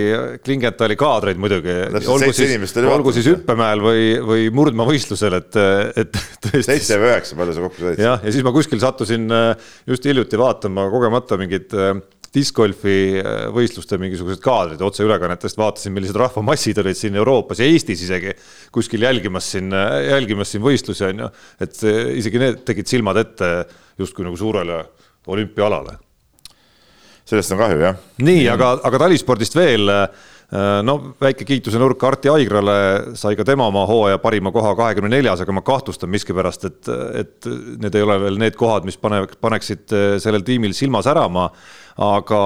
Klingentali 0.46 0.98
kaadreid 1.00 1.40
muidugi. 1.42 1.76
olgu 2.16 2.32
siis, 2.36 2.76
olgu 2.86 3.14
siis 3.16 3.30
hüppemäel 3.34 3.84
või, 3.84 4.08
või 4.26 4.50
murdmaavõistlusel, 4.56 5.38
et, 5.42 5.60
et 6.04 6.20
tõesti. 6.48 6.66
seitse 6.70 7.00
või 7.02 7.12
üheksa, 7.12 7.40
palju 7.40 7.56
sa 7.58 7.66
kokku 7.68 7.88
said? 7.88 8.04
jah, 8.08 8.20
ja 8.24 8.36
siis 8.36 8.46
ma 8.46 8.54
kuskil 8.56 8.82
sattusin 8.84 9.28
äh, 9.34 9.72
just 9.90 10.08
hiljuti 10.08 10.40
vaatama 10.40 10.88
kogemata 10.94 11.40
mingit 11.42 11.76
äh, 11.76 11.96
discgolfi 12.36 12.98
äh, 13.22 13.46
võistluste 13.56 14.00
mingisugused 14.02 14.44
kaadrid 14.44 14.84
otseülekannetest, 14.86 15.60
vaatasin, 15.60 15.96
millised 15.96 16.20
rahvamassid 16.20 16.84
olid 16.84 17.00
siin 17.00 17.20
Euroopas 17.20 17.64
ja 17.64 17.70
Eestis 17.70 18.04
isegi 18.08 18.36
kuskil 18.76 19.08
jälgimas 19.08 19.52
siin, 19.56 19.72
jälgimas 20.10 20.56
siin 20.56 20.64
võistlusi 20.64 21.08
on 21.10 21.26
ju. 21.26 21.32
et 21.64 21.82
isegi 22.22 22.42
need 22.42 22.64
tegid 22.68 22.92
silmad 22.92 23.20
ette 23.24 23.52
justkui 24.00 24.28
nagu 24.28 24.38
suurele 24.40 24.84
olümpiaalale. 25.28 25.98
sellest 27.26 27.52
on 27.52 27.58
kahju, 27.58 27.82
jah. 27.82 28.00
nii, 28.22 28.48
aga, 28.50 28.78
aga 28.86 29.06
talispordist 29.08 29.56
veel. 29.58 29.90
Äh, 29.90 30.82
no 30.86 31.00
väike 31.22 31.46
kiituse 31.48 31.80
nurk 31.82 32.04
Arti 32.06 32.30
Aigrale, 32.30 33.16
sai 33.18 33.34
ka 33.36 33.44
tema 33.48 33.66
oma 33.66 33.82
hooaja 33.90 34.20
parima 34.22 34.52
koha 34.54 34.76
kahekümne 34.78 35.10
neljas, 35.10 35.42
aga 35.42 35.56
ma 35.58 35.64
kahtlustan 35.66 36.12
miskipärast, 36.14 36.68
et, 36.70 36.92
et 37.18 37.48
need 37.82 37.98
ei 37.98 38.06
ole 38.06 38.20
veel 38.28 38.38
need 38.38 38.58
kohad, 38.60 38.86
mis 38.86 39.00
pane, 39.02 39.24
paneksid 39.42 39.96
äh, 39.96 40.06
sellel 40.22 40.46
tiimil 40.46 40.78
silma 40.78 41.02
särama. 41.06 41.50
aga 41.96 42.40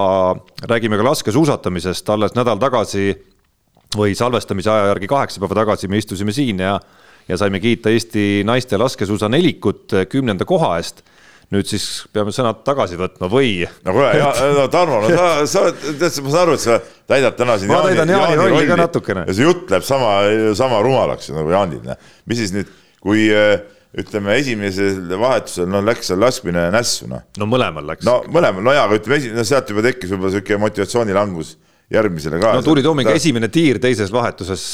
räägime 0.70 0.98
ka 0.98 1.04
laskesuusatamisest, 1.08 2.10
alles 2.13 2.36
nädal 2.38 2.60
tagasi 2.62 3.12
või 3.98 4.13
salvestamise 4.15 4.70
aja 4.70 4.92
järgi 4.92 5.08
kaheksa 5.10 5.42
päeva 5.42 5.56
tagasi 5.63 5.88
me 5.89 5.98
istusime 5.98 6.32
siin 6.32 6.60
ja, 6.62 6.76
ja 7.28 7.38
saime 7.38 7.60
kiita 7.60 7.89
Eesti 7.89 8.44
naiste 8.46 8.78
laskesuusa 8.78 9.30
nelikut 9.30 9.96
kümnenda 10.10 10.46
koha 10.46 10.76
eest 10.78 11.02
nüüd 11.54 11.70
siis 11.70 11.86
peame 12.14 12.34
sõnad 12.34 12.62
tagasi 12.66 12.98
võtma 13.00 13.30
või? 13.32 13.64
no 13.86 13.94
kuule, 13.96 14.12
no 14.54 14.68
Tarmo, 14.72 15.00
no 15.02 15.10
sa, 15.10 15.30
sa, 15.50 15.64
tead, 15.74 16.20
ma 16.22 16.34
saan 16.34 16.44
aru, 16.44 16.58
et 16.58 16.64
sa 16.66 16.78
täidad 17.10 17.40
täna 17.40 17.56
siin. 17.58 17.72
ma 17.74 17.82
täidan 17.88 18.12
Jaani, 18.14 18.36
Jaani 18.36 18.52
rolli 18.54 18.70
ka 18.70 18.78
natukene. 18.78 19.26
ja 19.26 19.36
see 19.36 19.48
jutt 19.48 19.74
läheb 19.74 19.88
sama, 19.88 20.14
sama 20.58 20.84
rumalaks 20.86 21.32
nagu 21.34 21.50
Jaanil, 21.54 21.96
mis 22.30 22.42
siis 22.44 22.54
nüüd, 22.54 22.70
kui 23.02 23.26
ütleme, 23.98 24.36
esimesel 24.38 25.00
vahetusel 25.18 25.66
no 25.72 25.82
läks 25.82 26.12
seal 26.12 26.22
laskmine 26.22 26.68
nässu, 26.76 27.10
noh. 27.10 27.26
no 27.42 27.50
mõlemal 27.50 27.88
läks. 27.96 28.06
no 28.06 28.20
mõlemal, 28.30 28.62
no 28.68 28.76
jaa, 28.76 28.86
aga 28.86 29.00
ütleme, 29.02 29.18
esi-, 29.18 29.34
no 29.34 29.48
sealt 29.48 29.74
juba 29.74 29.88
tekkis 29.88 30.14
võib-olla 30.14 30.36
niisugune 30.36 30.62
motivatsioonilangus 30.68 31.56
järgmisele 31.90 32.38
ka. 32.44 32.54
no 32.60 32.68
Tuuli 32.68 32.86
Toominga 32.86 33.16
ta... 33.16 33.24
esimene 33.24 33.50
tiir 33.50 33.82
teises 33.82 34.14
vahetuses, 34.14 34.68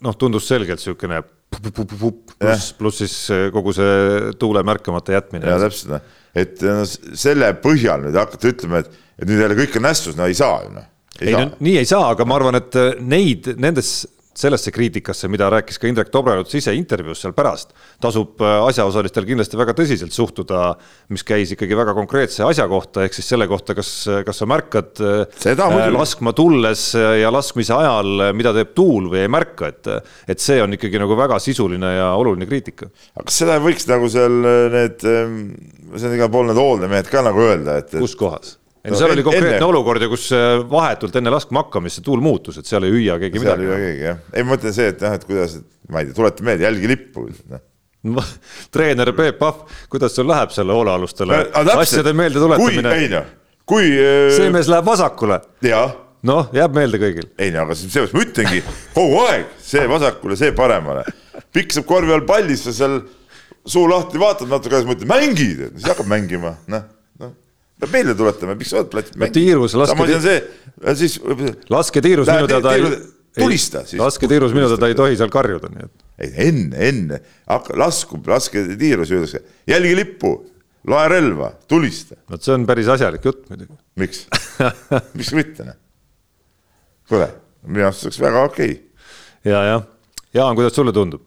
noh, 0.00 0.16
tundus 0.16 0.48
selgelt 0.48 0.80
niisugune 0.80 1.20
pluss, 1.52 2.72
pluss 2.80 3.04
siis 3.04 3.18
kogu 3.52 3.76
see 3.76 4.32
tuule 4.40 4.64
märkamata 4.64 5.18
jätmine. 5.18 5.52
jaa, 5.52 5.60
täpselt, 5.66 5.98
noh 5.98 6.18
et 6.34 6.62
no, 6.64 6.82
selle 6.86 7.52
põhjal 7.62 8.06
nüüd 8.06 8.16
hakata 8.16 8.52
ütlema, 8.52 8.82
et, 8.82 9.04
et 9.20 9.28
nüüd 9.28 9.42
jälle 9.44 9.58
kõik 9.58 9.78
on 9.80 9.86
nässus, 9.88 10.16
no 10.18 10.28
ei 10.30 10.36
saa 10.38 10.62
ju 10.64 10.72
noh. 10.78 10.88
ei 11.20 11.36
no 11.36 11.44
nii 11.60 11.78
ei 11.82 11.88
saa, 11.88 12.12
aga 12.14 12.26
ma 12.28 12.38
arvan, 12.40 12.60
et 12.62 12.78
äh, 12.80 12.92
neid 13.00 13.52
nendes 13.60 13.94
sellesse 14.38 14.72
kriitikasse, 14.72 15.28
mida 15.32 15.48
rääkis 15.52 15.78
ka 15.80 15.88
Indrek 15.88 16.10
Tobreluts 16.12 16.54
ise 16.56 16.72
intervjuus 16.76 17.20
seal 17.22 17.34
pärast, 17.36 17.74
tasub 18.02 18.40
äh, 18.42 18.58
asjaosalistel 18.68 19.26
kindlasti 19.28 19.58
väga 19.60 19.74
tõsiselt 19.76 20.14
suhtuda, 20.16 20.62
mis 21.12 21.24
käis 21.26 21.52
ikkagi 21.52 21.76
väga 21.76 21.94
konkreetse 21.96 22.44
asja 22.46 22.66
kohta, 22.70 23.04
ehk 23.04 23.16
siis 23.16 23.28
selle 23.34 23.48
kohta, 23.50 23.76
kas, 23.78 23.90
kas 24.26 24.42
sa 24.42 24.48
märkad 24.48 25.02
äh, 25.04 25.24
Seda 25.42 25.68
äh, 25.68 25.90
laskma 25.92 26.32
tulles 26.36 26.88
ja 26.96 27.32
laskmise 27.32 27.76
ajal, 27.76 28.28
mida 28.36 28.54
teeb 28.56 28.72
tuul 28.76 29.10
või 29.12 29.24
ei 29.24 29.32
märka, 29.32 29.72
et, 29.72 29.92
et 30.32 30.42
see 30.42 30.62
on 30.64 30.78
ikkagi 30.78 31.00
nagu 31.02 31.16
väga 31.18 31.38
sisuline 31.42 31.92
ja 31.98 32.12
oluline 32.18 32.48
kriitika. 32.48 32.88
aga 33.16 33.28
kas 33.28 33.42
seda 33.44 33.60
võiks 33.62 33.88
nagu 33.90 34.08
seal 34.12 34.40
need, 34.72 35.04
ähm, 35.08 35.38
see 35.92 36.08
on 36.08 36.18
igal 36.18 36.32
pool 36.32 36.48
need 36.48 36.60
hooldemehed 36.60 37.12
ka 37.12 37.24
nagu 37.26 37.44
öelda, 37.50 37.78
et, 37.82 37.92
et.... 37.92 38.00
kus 38.00 38.16
kohas? 38.18 38.56
Ei 38.82 38.90
no 38.90 38.98
seal 38.98 39.14
oli 39.14 39.22
konkreetne 39.22 39.56
enne... 39.58 39.66
olukord 39.68 40.02
ja 40.02 40.08
kus 40.10 40.28
äh, 40.34 40.60
vahetult 40.70 41.18
enne 41.20 41.32
laskma 41.32 41.62
hakkamist 41.66 42.00
see 42.00 42.06
tuul 42.06 42.22
muutus, 42.24 42.58
et 42.58 42.68
seal 42.68 42.86
ei 42.88 42.94
hüüa 42.94 43.18
keegi 43.22 43.38
seal 43.38 43.44
midagi. 43.44 43.68
seal 43.68 43.74
ei 43.74 43.82
hüüa 43.82 43.90
keegi 43.90 44.08
jah, 44.08 44.22
ei 44.32 44.46
ma 44.46 44.54
mõtlen 44.56 44.78
see, 44.78 44.88
et 44.94 45.04
noh, 45.04 45.18
et 45.18 45.26
kuidas, 45.28 45.58
ma 45.88 46.02
ei 46.02 46.08
tea, 46.08 46.16
tuleta 46.18 46.48
meelde, 46.48 46.66
jälgi 46.66 46.90
lippu 46.90 47.28
noh 47.52 47.68
treener 48.74 49.12
Peep 49.14 49.38
Pahv, 49.38 49.66
kuidas 49.90 50.16
sul 50.16 50.26
läheb 50.26 50.50
selle 50.54 50.74
hoolealustele 50.74 51.44
asjade 51.76 52.14
meeldetuletamine? 52.18 52.94
ei 52.98 53.10
noh, 53.12 53.28
kui 53.68 53.92
äh.... 53.94 54.32
see 54.34 54.50
mees 54.54 54.70
läheb 54.70 54.88
vasakule. 54.88 55.38
noh, 56.26 56.48
jääb 56.54 56.74
meelde 56.74 56.98
kõigil. 57.02 57.28
ei 57.38 57.52
no 57.54 57.62
aga 57.66 57.76
seepärast 57.78 58.16
ma 58.16 58.24
ütlengi 58.26 58.64
kogu 58.96 59.22
aeg 59.28 59.54
see 59.62 59.86
vasakule, 59.90 60.38
see 60.40 60.54
paremale. 60.58 61.06
pikk 61.54 61.78
saab 61.78 61.86
korvi 61.86 62.14
all 62.14 62.26
pallis, 62.26 62.66
sa 62.66 62.74
seal 62.74 62.98
suu 63.62 63.86
lahti 63.86 64.18
vaatad 64.18 64.50
natuke, 64.50 64.80
siis 64.80 64.90
mõtled 64.90 65.10
mängid, 65.10 65.62
siis 65.76 65.86
hakkab 65.86 66.10
mängima, 66.10 66.56
noh 66.72 66.90
peab 67.82 67.96
meelde 67.96 68.14
tuletama, 68.18 68.54
miks 68.58 68.70
sa 68.72 68.80
oled 68.80 68.92
platsil 68.92 69.18
mänginud. 69.18 69.34
tiirus, 69.36 69.74
laske. 69.78 70.20
see, 70.22 70.38
siis. 71.00 71.18
laske 71.72 72.02
tiirus 72.04 72.30
minu 72.30 72.48
teada 72.50 72.74
ei. 72.78 72.86
tulista 73.38 73.82
siis. 73.88 73.98
laske 74.00 74.30
tiirus 74.30 74.54
minu 74.56 74.70
teada 74.70 74.90
ei 74.92 74.96
tohi 74.98 75.18
seal 75.18 75.32
karjuda, 75.32 75.70
nii 75.72 75.88
et. 75.88 76.06
ei, 76.22 76.32
enne, 76.48 76.88
enne, 76.88 77.20
hakka, 77.50 77.76
lasku, 77.80 78.20
laske 78.26 78.64
tiirus, 78.78 79.10
öeldakse, 79.14 79.42
jälgi 79.70 79.96
lippu, 79.98 80.34
loe 80.92 81.08
relva, 81.10 81.52
tulista. 81.70 82.18
vot 82.30 82.44
see 82.44 82.54
on 82.54 82.68
päris 82.68 82.90
asjalik 82.94 83.26
jutt 83.26 83.48
muidugi. 83.50 83.74
miks 84.02 84.26
miks 85.18 85.34
mitte, 85.38 85.66
noh. 85.72 85.80
kuule, 87.10 87.32
minu 87.66 87.90
arust 87.90 88.06
oleks 88.06 88.22
väga 88.22 88.46
okei 88.50 88.76
okay.. 88.76 88.80
ja, 89.52 89.66
jah. 89.72 89.90
Jaan, 90.32 90.54
kuidas 90.56 90.72
sulle 90.72 90.94
tundub? 90.96 91.26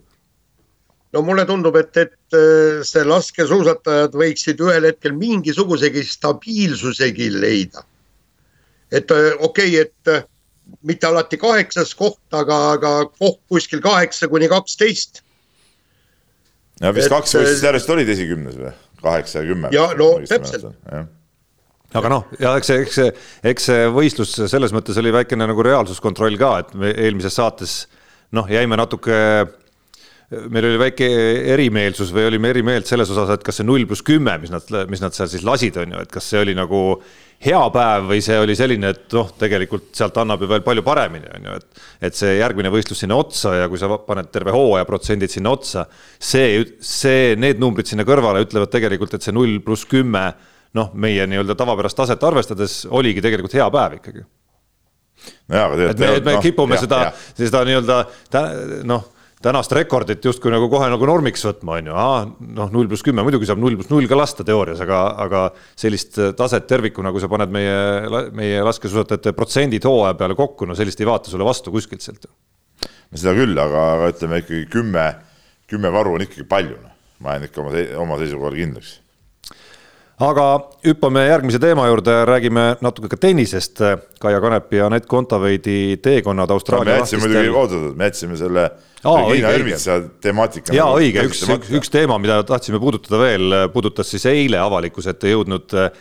No 1.15 1.23
mulle 1.23 1.45
tundub, 1.47 1.75
et, 1.80 1.95
et 1.97 2.36
äh, 2.36 2.84
see 2.86 3.04
laskesuusatajad 3.08 4.15
võiksid 4.19 4.62
ühel 4.63 4.89
hetkel 4.89 5.15
mingisugusegi 5.17 6.04
stabiilsusegi 6.10 7.32
leida. 7.34 7.86
et 8.91 9.12
äh, 9.12 9.32
okei 9.39 9.80
okay,, 9.80 9.88
et 9.88 10.13
äh, 10.13 10.25
mitte 10.84 11.08
alati 11.08 11.39
kaheksas 11.41 11.93
koht, 11.95 12.23
aga, 12.34 12.60
aga 12.75 12.95
koht 13.19 13.39
kuskil 13.49 13.82
kaheksa 13.82 14.28
kuni 14.28 14.49
kaksteist. 14.51 15.23
ja 16.82 16.93
vist 16.93 17.08
et, 17.08 17.13
kaks 17.13 17.38
võistlust 17.39 17.69
järjest 17.69 17.93
olid 17.95 18.15
esikümnes 18.17 18.60
või, 18.60 18.73
kaheksa 19.01 19.41
ja 19.43 19.51
kümme. 19.54 19.75
ja 19.75 19.89
no 19.97 20.15
täpselt 20.28 20.73
aga 21.95 22.10
noh, 22.12 22.32
ja 22.41 22.58
eks 22.60 22.67
see, 22.67 22.82
eks 22.84 22.97
see, 22.99 23.12
eks 23.51 23.69
see 23.69 23.84
võistlus 23.95 24.34
selles 24.51 24.73
mõttes 24.75 24.97
oli 24.99 25.13
väikene 25.15 25.47
nagu 25.47 25.63
reaalsuskontroll 25.63 26.36
ka, 26.41 26.58
et 26.65 26.73
me 26.75 26.91
eelmises 26.91 27.38
saates 27.39 27.86
noh, 28.36 28.49
jäime 28.51 28.75
natuke 28.75 29.15
meil 30.32 30.66
oli 30.72 30.80
väike 30.82 31.08
erimeelsus 31.54 32.10
või 32.14 32.26
olime 32.32 32.50
eri 32.50 32.64
meelt 32.66 32.90
selles 32.90 33.10
osas, 33.14 33.30
et 33.36 33.44
kas 33.46 33.60
see 33.60 33.68
null 33.68 33.86
pluss 33.90 34.06
kümme, 34.06 34.34
mis 34.42 34.52
nad, 34.54 34.66
mis 34.90 35.04
nad 35.04 35.14
seal 35.14 35.30
siis 35.30 35.46
lasid, 35.46 35.78
on 35.82 35.94
ju, 35.94 36.02
et 36.02 36.12
kas 36.12 36.30
see 36.32 36.42
oli 36.42 36.56
nagu 36.58 36.80
hea 37.46 37.62
päev 37.76 38.08
või 38.10 38.24
see 38.26 38.38
oli 38.42 38.56
selline, 38.58 38.90
et 38.96 39.14
noh, 39.14 39.30
tegelikult 39.38 39.92
sealt 39.98 40.18
annab 40.22 40.42
ju 40.42 40.50
veel 40.50 40.64
palju 40.66 40.86
paremini, 40.86 41.30
on 41.38 41.50
ju, 41.50 41.60
et. 41.60 41.84
et 42.10 42.18
see 42.18 42.34
järgmine 42.40 42.72
võistlus 42.74 43.04
sinna 43.04 43.20
otsa 43.22 43.54
ja 43.60 43.70
kui 43.70 43.82
sa 43.82 43.92
paned 44.08 44.32
terve 44.34 44.56
hooaja 44.56 44.88
protsendid 44.90 45.34
sinna 45.34 45.54
otsa, 45.54 45.86
see, 46.18 46.64
see, 46.82 47.36
need 47.40 47.62
numbrid 47.62 47.92
sinna 47.92 48.08
kõrvale 48.08 48.42
ütlevad 48.48 48.74
tegelikult, 48.74 49.14
et 49.14 49.26
see 49.26 49.36
null 49.36 49.60
pluss 49.66 49.86
kümme 49.90 50.26
noh, 50.76 50.90
meie 50.98 51.28
nii-öelda 51.30 51.56
tavapärast 51.60 52.02
taset 52.02 52.24
arvestades 52.26 52.82
oligi 52.90 53.22
tegelikult 53.24 53.54
hea 53.56 53.68
päev 53.72 54.00
ikkagi. 54.00 54.26
nojah, 55.54 55.68
aga 55.70 55.76
tegelikult. 55.76 55.92
et 55.92 56.00
me, 56.00 56.16
et 56.18 56.26
me 56.26 56.40
noh, 56.40 56.46
kipume 56.50 56.80
jah, 56.80 56.88
seda, 56.88 57.04
seda 57.38 57.68
nii-öelda 57.70 58.00
noh 58.90 59.12
tänast 59.45 59.73
rekordit 59.77 60.25
justkui 60.25 60.51
nagu 60.53 60.67
kohe 60.71 60.88
nagu 60.89 61.08
normiks 61.10 61.45
võtma, 61.45 61.77
on 61.79 61.89
ju, 61.91 61.99
noh, 62.58 62.71
null 62.73 62.89
pluss 62.89 63.05
kümme, 63.05 63.23
muidugi 63.25 63.49
saab 63.49 63.62
null 63.62 63.77
pluss 63.77 63.91
null 63.91 64.10
ka 64.10 64.17
lasta 64.17 64.45
teoorias, 64.47 64.81
aga, 64.86 65.01
aga 65.25 65.43
sellist 65.77 66.17
taset 66.39 66.65
tervikuna, 66.69 67.13
kui 67.13 67.23
sa 67.23 67.29
paned 67.31 67.53
meie, 67.53 67.77
meie 68.36 68.65
laskesuusatajate 68.65 69.36
protsendid 69.38 69.86
hooaja 69.86 70.17
peale 70.19 70.38
kokku, 70.39 70.67
no 70.69 70.77
sellist 70.77 71.01
ei 71.01 71.10
vaata 71.10 71.31
sulle 71.31 71.47
vastu 71.47 71.73
kuskilt 71.75 72.05
sealt. 72.05 72.27
no 72.81 73.21
seda 73.21 73.36
küll, 73.38 73.55
aga, 73.62 73.88
aga 73.95 74.12
ütleme 74.15 74.41
ikkagi 74.43 74.67
kümme, 74.73 75.08
kümme 75.69 75.93
varu 75.93 76.17
on 76.17 76.25
ikkagi 76.25 76.47
palju, 76.49 76.81
noh, 76.81 76.99
ma 77.21 77.38
jään 77.38 77.49
ikka 77.49 77.65
oma, 77.65 77.88
oma 78.05 78.21
seisukohal 78.21 78.58
kindlaks 78.58 78.99
aga 80.23 80.45
hüppame 80.86 81.25
järgmise 81.28 81.60
teema 81.60 81.88
juurde, 81.89 82.13
räägime 82.28 82.65
natuke 82.84 83.10
ka 83.12 83.19
tennisest. 83.19 83.82
Kaia 84.21 84.41
Kanepi 84.41 84.80
ja 84.80 84.89
Anett 84.89 85.08
Kontaveidi 85.12 85.97
teekonnad 86.04 86.51
Austraalia 86.56 86.93
no,. 86.93 86.95
me 86.95 87.04
jätsime 87.04 87.28
muidugi, 87.28 87.49
oot-oot, 87.49 87.95
me 87.97 88.10
jätsime 88.10 88.38
selle 88.39 88.69
Regina 89.06 89.51
Ermitsa 89.54 89.99
temaatika. 90.21 90.73
ja 90.73 90.88
nagu 90.88 91.01
õige, 91.01 91.25
üks, 91.30 91.43
üks, 91.45 91.73
üks 91.82 91.91
teema, 91.93 92.17
mida 92.21 92.39
tahtsime 92.47 92.80
puudutada 92.82 93.19
veel, 93.21 93.58
puudutas 93.73 94.10
siis 94.10 94.25
eile 94.32 94.62
avalikkuse 94.63 95.13
ette 95.13 95.34
jõudnud 95.34 95.75
äh, 95.78 95.91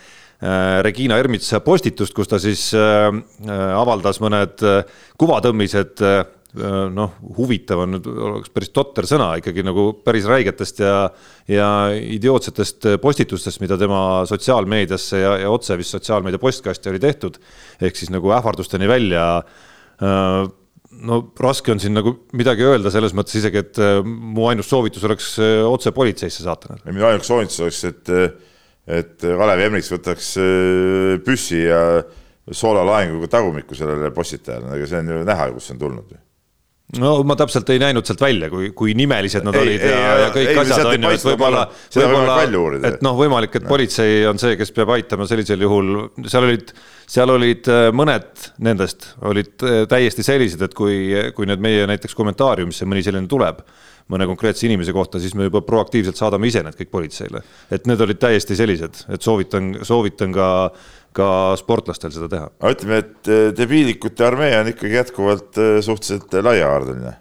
Regina 0.86 1.18
Ermitsa 1.20 1.60
postitust, 1.64 2.14
kus 2.16 2.30
ta 2.30 2.40
siis 2.42 2.70
äh, 2.78 3.10
avaldas 3.74 4.22
mõned 4.24 4.62
kuvatõmmised 5.20 6.00
Äh, 6.04 6.24
noh, 6.54 7.14
huvitav 7.36 7.82
on 7.82 7.96
nüüd, 7.96 8.06
oleks 8.06 8.52
päris 8.54 8.70
totter 8.74 9.06
sõna 9.08 9.32
ikkagi 9.40 9.64
nagu 9.66 9.88
päris 10.06 10.26
räigetest 10.30 10.82
ja, 10.84 10.96
ja 11.50 11.68
idiootsetest 11.92 12.88
postitustest, 13.02 13.62
mida 13.62 13.78
tema 13.80 14.22
sotsiaalmeediasse 14.28 15.22
ja, 15.22 15.36
ja 15.42 15.52
otse 15.54 15.76
vist 15.80 15.96
sotsiaalmeedia 15.96 16.42
postkasti 16.42 16.92
oli 16.92 17.02
tehtud. 17.02 17.40
ehk 17.82 17.98
siis 17.98 18.12
nagu 18.14 18.30
ähvardusteni 18.36 18.88
välja. 18.88 19.26
Äh, 19.98 20.40
no 21.04 21.20
raske 21.40 21.74
on 21.74 21.82
siin 21.82 21.96
nagu 21.98 22.14
midagi 22.38 22.66
öelda 22.66 22.92
selles 22.94 23.16
mõttes 23.18 23.40
isegi, 23.40 23.64
et 23.64 23.80
äh, 23.82 24.00
mu 24.04 24.46
ainus 24.50 24.70
soovitus 24.70 25.06
oleks 25.08 25.32
otse 25.68 25.90
politseisse 25.92 26.46
saata. 26.46 26.78
minu 26.86 27.08
ainus 27.10 27.26
soovitus 27.30 27.64
oleks, 27.66 27.82
et, 27.90 28.12
et 28.86 29.16
Kalev 29.24 29.64
Emriks 29.66 29.90
võtaks 29.90 30.36
püssi 31.26 31.64
ja 31.66 31.80
soolalaenguga 32.52 33.26
tagumikku 33.32 33.74
sellele 33.74 34.12
postitajale, 34.14 34.76
aga 34.76 34.86
see 34.86 35.00
on 35.00 35.10
ju 35.16 35.26
näha, 35.26 35.48
kust 35.56 35.70
see 35.72 35.74
on 35.78 35.82
tulnud 35.82 36.14
no 37.00 37.12
ma 37.26 37.36
täpselt 37.38 37.70
ei 37.74 37.80
näinud 37.82 38.06
sealt 38.08 38.22
välja, 38.24 38.50
kui, 38.52 38.70
kui 38.76 38.94
nimelised 38.98 39.46
nad 39.46 39.56
ei, 39.58 39.62
olid 39.62 39.84
ei, 39.84 39.92
ja, 39.92 40.16
ja 40.24 40.32
kõik 40.34 40.50
ei, 40.50 40.58
asjad 40.62 40.90
on 40.90 41.06
ju, 41.06 41.12
et 41.14 41.26
võib-olla, 41.28 41.62
võib-olla, 41.96 42.40
et 42.90 43.04
noh, 43.04 43.16
võimalik, 43.18 43.56
et 43.58 43.66
no. 43.66 43.72
politsei 43.72 44.20
on 44.30 44.40
see, 44.42 44.58
kes 44.60 44.74
peab 44.76 44.94
aitama 44.96 45.28
sellisel 45.30 45.64
juhul, 45.64 45.94
seal 46.26 46.48
olid, 46.48 46.74
seal 47.16 47.34
olid 47.34 47.70
äh, 47.72 47.88
mõned 47.96 48.46
nendest 48.64 49.12
olid 49.24 49.66
äh, 49.66 49.82
täiesti 49.90 50.26
sellised, 50.26 50.62
et 50.66 50.76
kui, 50.76 50.98
kui 51.36 51.50
nüüd 51.50 51.62
meie 51.64 51.88
näiteks 51.90 52.16
kommentaariumisse 52.18 52.88
mõni 52.88 53.04
selline 53.06 53.30
tuleb 53.30 53.64
mõne 54.12 54.26
konkreetse 54.28 54.66
inimese 54.68 54.92
kohta, 54.92 55.20
siis 55.20 55.32
me 55.34 55.46
juba 55.46 55.62
proaktiivselt 55.64 56.18
saadame 56.18 56.50
ise 56.50 56.60
need 56.62 56.76
kõik 56.76 56.90
politseile. 56.92 57.40
et 57.70 57.86
need 57.86 58.00
olid 58.00 58.20
täiesti 58.20 58.56
sellised, 58.56 59.06
et 59.08 59.22
soovitan, 59.22 59.78
soovitan 59.82 60.32
ka 60.32 60.48
ka 61.14 61.26
sportlastel 61.58 62.12
seda 62.14 62.28
teha. 62.30 62.48
aga 62.58 62.72
ütleme, 62.74 62.98
et 63.02 63.30
eh, 63.30 63.44
debiilikute 63.56 64.26
armee 64.26 64.54
on 64.58 64.72
ikkagi 64.72 64.98
jätkuvalt 64.98 65.60
eh, 65.62 65.76
suhteliselt 65.84 66.34
laiahaardeline, 66.42 67.12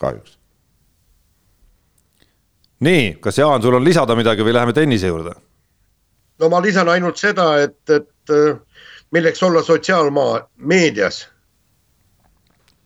kahjuks. 0.00 0.36
nii, 2.86 3.14
kas 3.24 3.40
Jaan, 3.40 3.62
sul 3.62 3.78
on 3.78 3.84
lisada 3.84 4.16
midagi 4.18 4.44
või 4.44 4.56
läheme 4.56 4.76
tennise 4.76 5.12
juurde? 5.12 5.34
no 6.40 6.52
ma 6.52 6.60
lisan 6.64 6.88
ainult 6.92 7.20
seda, 7.20 7.54
et, 7.64 7.80
et 7.88 8.36
eh, 8.36 8.60
milleks 9.16 9.42
olla 9.48 9.64
sotsiaalmaa 9.64 10.42
meedias 10.72 11.24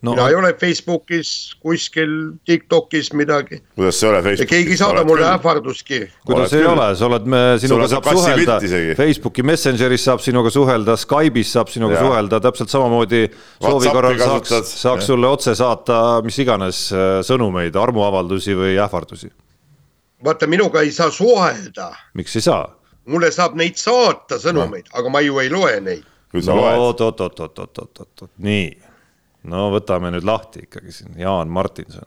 no,. 0.05 0.14
mina 0.14 0.29
ei 0.29 0.37
ole 0.38 0.53
Facebookis, 0.61 1.31
kuskil 1.62 2.12
Tiktokis 2.47 3.12
midagi. 3.17 3.61
kuidas 3.75 4.01
see 4.01 4.09
ei 4.09 4.12
ole 4.12 4.23
Facebookis? 4.23 4.51
keegi 4.51 4.75
ei 4.75 4.81
saada 4.81 5.05
mulle 5.09 5.27
ähvardustki. 5.29 6.01
kuidas 6.27 6.53
ei 6.53 6.67
ole, 6.69 6.88
sa 6.99 7.09
oled, 7.09 7.29
me 7.35 7.43
sinuga 7.62 7.88
saab 7.93 8.11
suhelda, 8.11 8.59
Facebooki 8.99 9.47
Messengeris 9.47 10.07
saab 10.11 10.23
sinuga 10.25 10.53
suhelda, 10.55 10.99
Skype'is 11.01 11.55
saab 11.57 11.73
sinuga 11.73 11.99
ja. 11.99 12.05
suhelda, 12.07 12.40
täpselt 12.45 12.73
samamoodi 12.73 13.25
soovi 13.62 13.93
korral 13.95 14.19
saaks, 14.21 14.55
saaks 14.85 15.11
sulle 15.11 15.31
otse 15.31 15.57
saata 15.59 16.01
mis 16.27 16.38
iganes 16.45 16.87
äh, 16.93 17.19
sõnumeid, 17.27 17.77
armuavaldusi 17.81 18.57
või 18.59 18.79
ähvardusi. 18.81 19.33
vaata, 20.25 20.49
minuga 20.51 20.85
ei 20.85 20.93
saa 20.93 21.11
suhelda. 21.11 21.93
miks 22.14 22.37
ei 22.37 22.49
saa? 22.49 22.64
mulle 23.11 23.31
saab 23.35 23.57
neid 23.61 23.77
saata 23.81 24.40
sõnumeid 24.40 24.88
no., 24.88 24.99
aga 25.01 25.12
ma 25.12 25.25
ju 25.25 25.38
ei 25.43 25.53
loe 25.53 25.79
neid. 25.85 26.05
no 26.47 26.59
oot-oot-oot-oot-oot-oot, 26.88 28.29
nii 28.38 28.84
no 29.50 29.68
võtame 29.74 30.12
nüüd 30.14 30.26
lahti 30.26 30.64
ikkagi 30.66 30.92
siin, 30.92 31.16
Jaan 31.20 31.52
Martinson. 31.52 32.07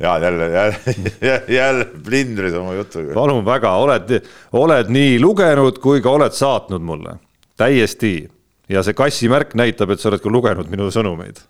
Jaan 0.00 0.22
jälle, 0.22 0.46
jälle, 0.50 1.42
jälle 1.48 1.84
plindris 2.04 2.54
oma 2.56 2.74
jutuga. 2.74 3.14
palun 3.14 3.44
väga, 3.44 3.74
oled, 3.76 4.14
oled 4.56 4.88
nii 4.88 5.18
lugenud 5.20 5.80
kui 5.82 6.00
ka 6.00 6.14
oled 6.16 6.32
saatnud 6.32 6.80
mulle, 6.84 7.18
täiesti. 7.60 8.14
ja 8.70 8.84
see 8.86 8.96
kassimärk 8.96 9.52
näitab, 9.58 9.92
et 9.92 10.00
sa 10.00 10.08
oled 10.08 10.22
ka 10.24 10.32
lugenud 10.32 10.72
minu 10.72 10.88
sõnumeid. 10.94 11.42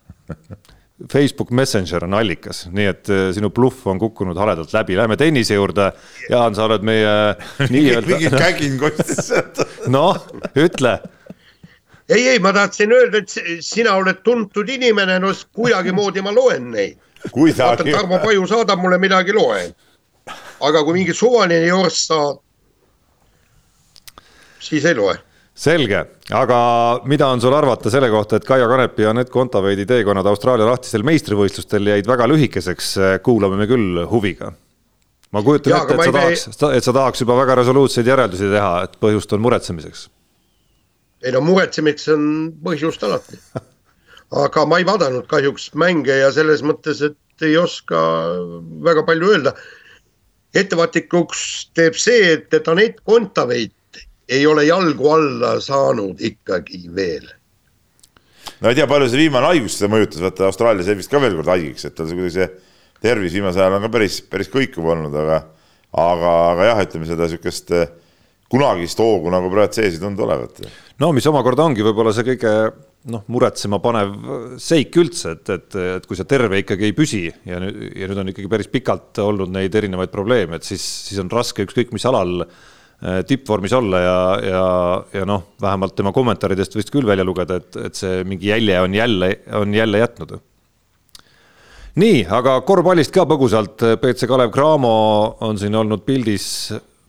Facebook 1.13 1.49
Messenger 1.57 2.05
on 2.05 2.15
allikas, 2.19 2.67
nii 2.75 2.89
et 2.91 3.09
eh, 3.09 3.23
sinu 3.33 3.49
bluff 3.55 3.87
on 3.89 3.99
kukkunud 4.03 4.37
haledalt 4.37 4.73
läbi, 4.75 4.99
lähme 4.99 5.17
tennise 5.17 5.55
juurde. 5.57 5.87
Jaan, 6.29 6.55
sa 6.59 6.67
oled 6.67 6.85
meie 6.85 7.15
nii-öelda. 7.71 8.19
mingi 8.19 8.35
kägin 8.35 8.77
kostis 8.83 9.31
sealt. 9.31 9.63
noh, 9.95 10.19
ütle 10.59 10.99
ei, 12.11 12.29
ei, 12.29 12.39
ma 12.43 12.53
tahtsin 12.53 12.93
öelda, 12.93 13.23
et 13.23 13.63
sina 13.65 13.95
oled 14.01 14.23
tuntud 14.27 14.69
inimene, 14.69 15.19
no 15.23 15.33
kuidagimoodi 15.55 16.25
ma 16.27 16.35
loen 16.35 16.71
neid. 16.75 16.99
vaata, 17.31 17.85
Tarmo 17.87 18.19
Paju 18.19 18.47
saadab 18.51 18.83
mulle 18.83 18.99
midagi, 18.99 19.35
loen. 19.37 19.75
aga 20.61 20.85
kui 20.85 21.01
mingi 21.01 21.15
suvaline 21.17 21.67
jorss 21.67 22.07
saab, 22.11 22.41
siis 24.61 24.85
ei 24.85 24.97
loe 24.99 25.17
selge, 25.61 25.99
aga 26.33 26.59
mida 27.11 27.27
on 27.29 27.41
sul 27.43 27.53
arvata 27.53 27.91
selle 27.93 28.09
kohta, 28.09 28.39
et 28.39 28.47
Kaia 28.49 28.69
Kanepi 28.71 29.05
ja 29.05 29.11
Anett 29.13 29.33
Kontaveidi 29.33 29.85
teekonnad 29.89 30.27
Austraalia 30.31 30.69
lahtistel 30.69 31.05
meistrivõistlustel 31.05 31.91
jäid 31.93 32.09
väga 32.09 32.29
lühikeseks, 32.31 32.95
kuulame 33.27 33.59
me 33.61 33.67
küll 33.69 34.05
huviga. 34.09 34.55
ma 35.31 35.43
kujutan 35.47 35.77
ette, 35.77 35.95
et 35.95 36.07
sa 36.07 36.13
tahaks, 36.17 36.47
et 36.79 36.85
sa 36.85 36.95
tahaks 36.97 37.21
juba 37.21 37.37
väga 37.43 37.61
resoluutseid 37.61 38.09
järeldusi 38.09 38.49
teha, 38.51 38.73
et 38.87 38.97
põhjust 39.05 39.37
on 39.37 39.45
muretsemiseks 39.45 40.09
ei 41.25 41.33
no 41.35 41.43
muretsemiseks 41.45 42.09
on 42.15 42.25
põhjust 42.65 43.03
alati. 43.07 43.39
aga 44.45 44.65
ma 44.69 44.79
ei 44.79 44.87
vaadanud 44.87 45.27
kahjuks 45.31 45.71
mänge 45.75 46.21
ja 46.21 46.31
selles 46.33 46.63
mõttes, 46.63 47.03
et 47.03 47.45
ei 47.45 47.57
oska 47.59 47.99
väga 48.85 49.05
palju 49.09 49.35
öelda. 49.35 49.55
ettevaatlikuks 50.55 51.43
teeb 51.79 51.95
see, 51.95 52.33
et, 52.35 52.49
et 52.55 52.69
Anett 52.69 53.05
Kontaveit 53.07 54.01
ei 54.31 54.47
ole 54.47 54.65
jalgu 54.67 55.13
alla 55.13 55.53
saanud 55.63 56.21
ikkagi 56.23 56.83
veel. 56.95 57.29
no 58.61 58.71
ei 58.71 58.79
tea, 58.79 58.89
palju 58.91 59.09
see 59.11 59.25
viimane 59.27 59.53
haigus 59.53 59.79
seda 59.79 59.93
mõjutas, 59.93 60.23
vaata 60.25 60.49
Austraalias 60.49 60.91
jäi 60.91 60.99
vist 60.99 61.13
ka 61.13 61.23
veel 61.23 61.39
kord 61.39 61.53
haigeks, 61.53 61.87
et 61.87 61.97
tal 61.97 62.09
see 62.09 62.19
kuidagi 62.19 62.39
see 62.39 62.51
tervis 63.01 63.35
viimasel 63.37 63.65
ajal 63.65 63.79
on 63.79 63.87
ka 63.87 63.93
päris, 63.97 64.21
päris 64.29 64.51
kõikuv 64.53 64.89
olnud, 64.95 65.15
aga, 65.17 65.43
aga, 65.97 66.33
aga 66.53 66.71
jah, 66.71 66.83
ütleme 66.87 67.09
seda 67.09 67.29
sihukest 67.31 67.73
kunagist 68.51 68.99
hoogu 69.01 69.31
nagu 69.33 69.51
praegu 69.53 69.79
sees 69.79 69.97
ei 69.97 70.03
tundu 70.03 70.27
olevat 70.27 70.63
no 71.01 71.13
mis 71.17 71.27
omakorda 71.31 71.69
ongi 71.69 71.85
võib-olla 71.87 72.15
see 72.15 72.27
kõige 72.33 72.55
noh, 73.09 73.23
muretsema 73.33 73.79
panev 73.81 74.13
seik 74.61 74.97
üldse, 75.01 75.37
et, 75.39 75.53
et, 75.55 75.79
et 75.97 76.09
kui 76.09 76.19
sa 76.19 76.27
terve 76.29 76.61
ikkagi 76.61 76.91
ei 76.91 76.97
püsi 76.97 77.23
ja 77.49 77.61
nüüd, 77.63 77.79
ja 77.97 78.11
nüüd 78.11 78.21
on 78.25 78.33
ikkagi 78.33 78.51
päris 78.53 78.69
pikalt 78.73 79.23
olnud 79.25 79.53
neid 79.55 79.75
erinevaid 79.77 80.13
probleeme, 80.13 80.59
et 80.59 80.69
siis, 80.69 80.85
siis 81.07 81.23
on 81.23 81.31
raske 81.33 81.65
ükskõik 81.65 81.95
mis 81.97 82.05
alal 82.09 82.43
äh, 82.45 83.23
tippvormis 83.29 83.75
olla 83.77 84.03
ja, 84.05 84.19
ja, 84.45 84.67
ja 85.21 85.25
noh, 85.29 85.49
vähemalt 85.63 85.97
tema 85.97 86.13
kommentaaridest 86.17 86.77
võis 86.77 86.93
küll 86.93 87.09
välja 87.09 87.25
lugeda, 87.25 87.61
et, 87.63 87.81
et 87.89 87.97
see 87.97 88.21
mingi 88.29 88.53
jälje 88.53 88.77
on 88.85 88.99
jälle, 88.99 89.33
on 89.63 89.75
jälle 89.75 90.05
jätnud. 90.05 90.37
nii, 92.03 92.21
aga 92.29 92.61
korvpallist 92.69 93.17
ka 93.17 93.25
põgusalt, 93.31 93.89
BC 94.03 94.29
Kalev 94.29 94.53
Cramo 94.53 94.95
on 95.47 95.59
siin 95.59 95.81
olnud 95.81 96.05
pildis 96.05 96.51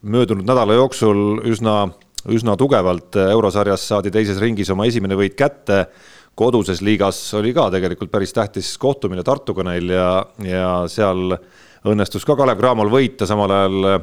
möödunud 0.02 0.46
nädala 0.46 0.74
jooksul 0.74 1.42
üsna, 1.48 1.86
üsna 2.30 2.56
tugevalt, 2.58 3.16
eurosarjas 3.16 3.88
saadi 3.88 4.10
teises 4.14 4.40
ringis 4.42 4.70
oma 4.70 4.86
esimene 4.90 5.18
võit 5.18 5.36
kätte 5.38 5.86
koduses 6.34 6.80
liigas 6.80 7.18
oli 7.36 7.52
ka 7.54 7.68
tegelikult 7.72 8.10
päris 8.12 8.32
tähtis 8.32 8.72
kohtumine 8.80 9.24
Tartuga 9.24 9.64
neil 9.68 9.90
ja, 9.92 10.08
ja 10.44 10.72
seal 10.88 11.36
õnnestus 11.88 12.24
ka 12.26 12.36
Kalev 12.38 12.60
Cramol 12.60 12.90
võita, 12.92 13.28
samal 13.28 13.52
ajal 13.52 13.88
äh, 13.90 14.02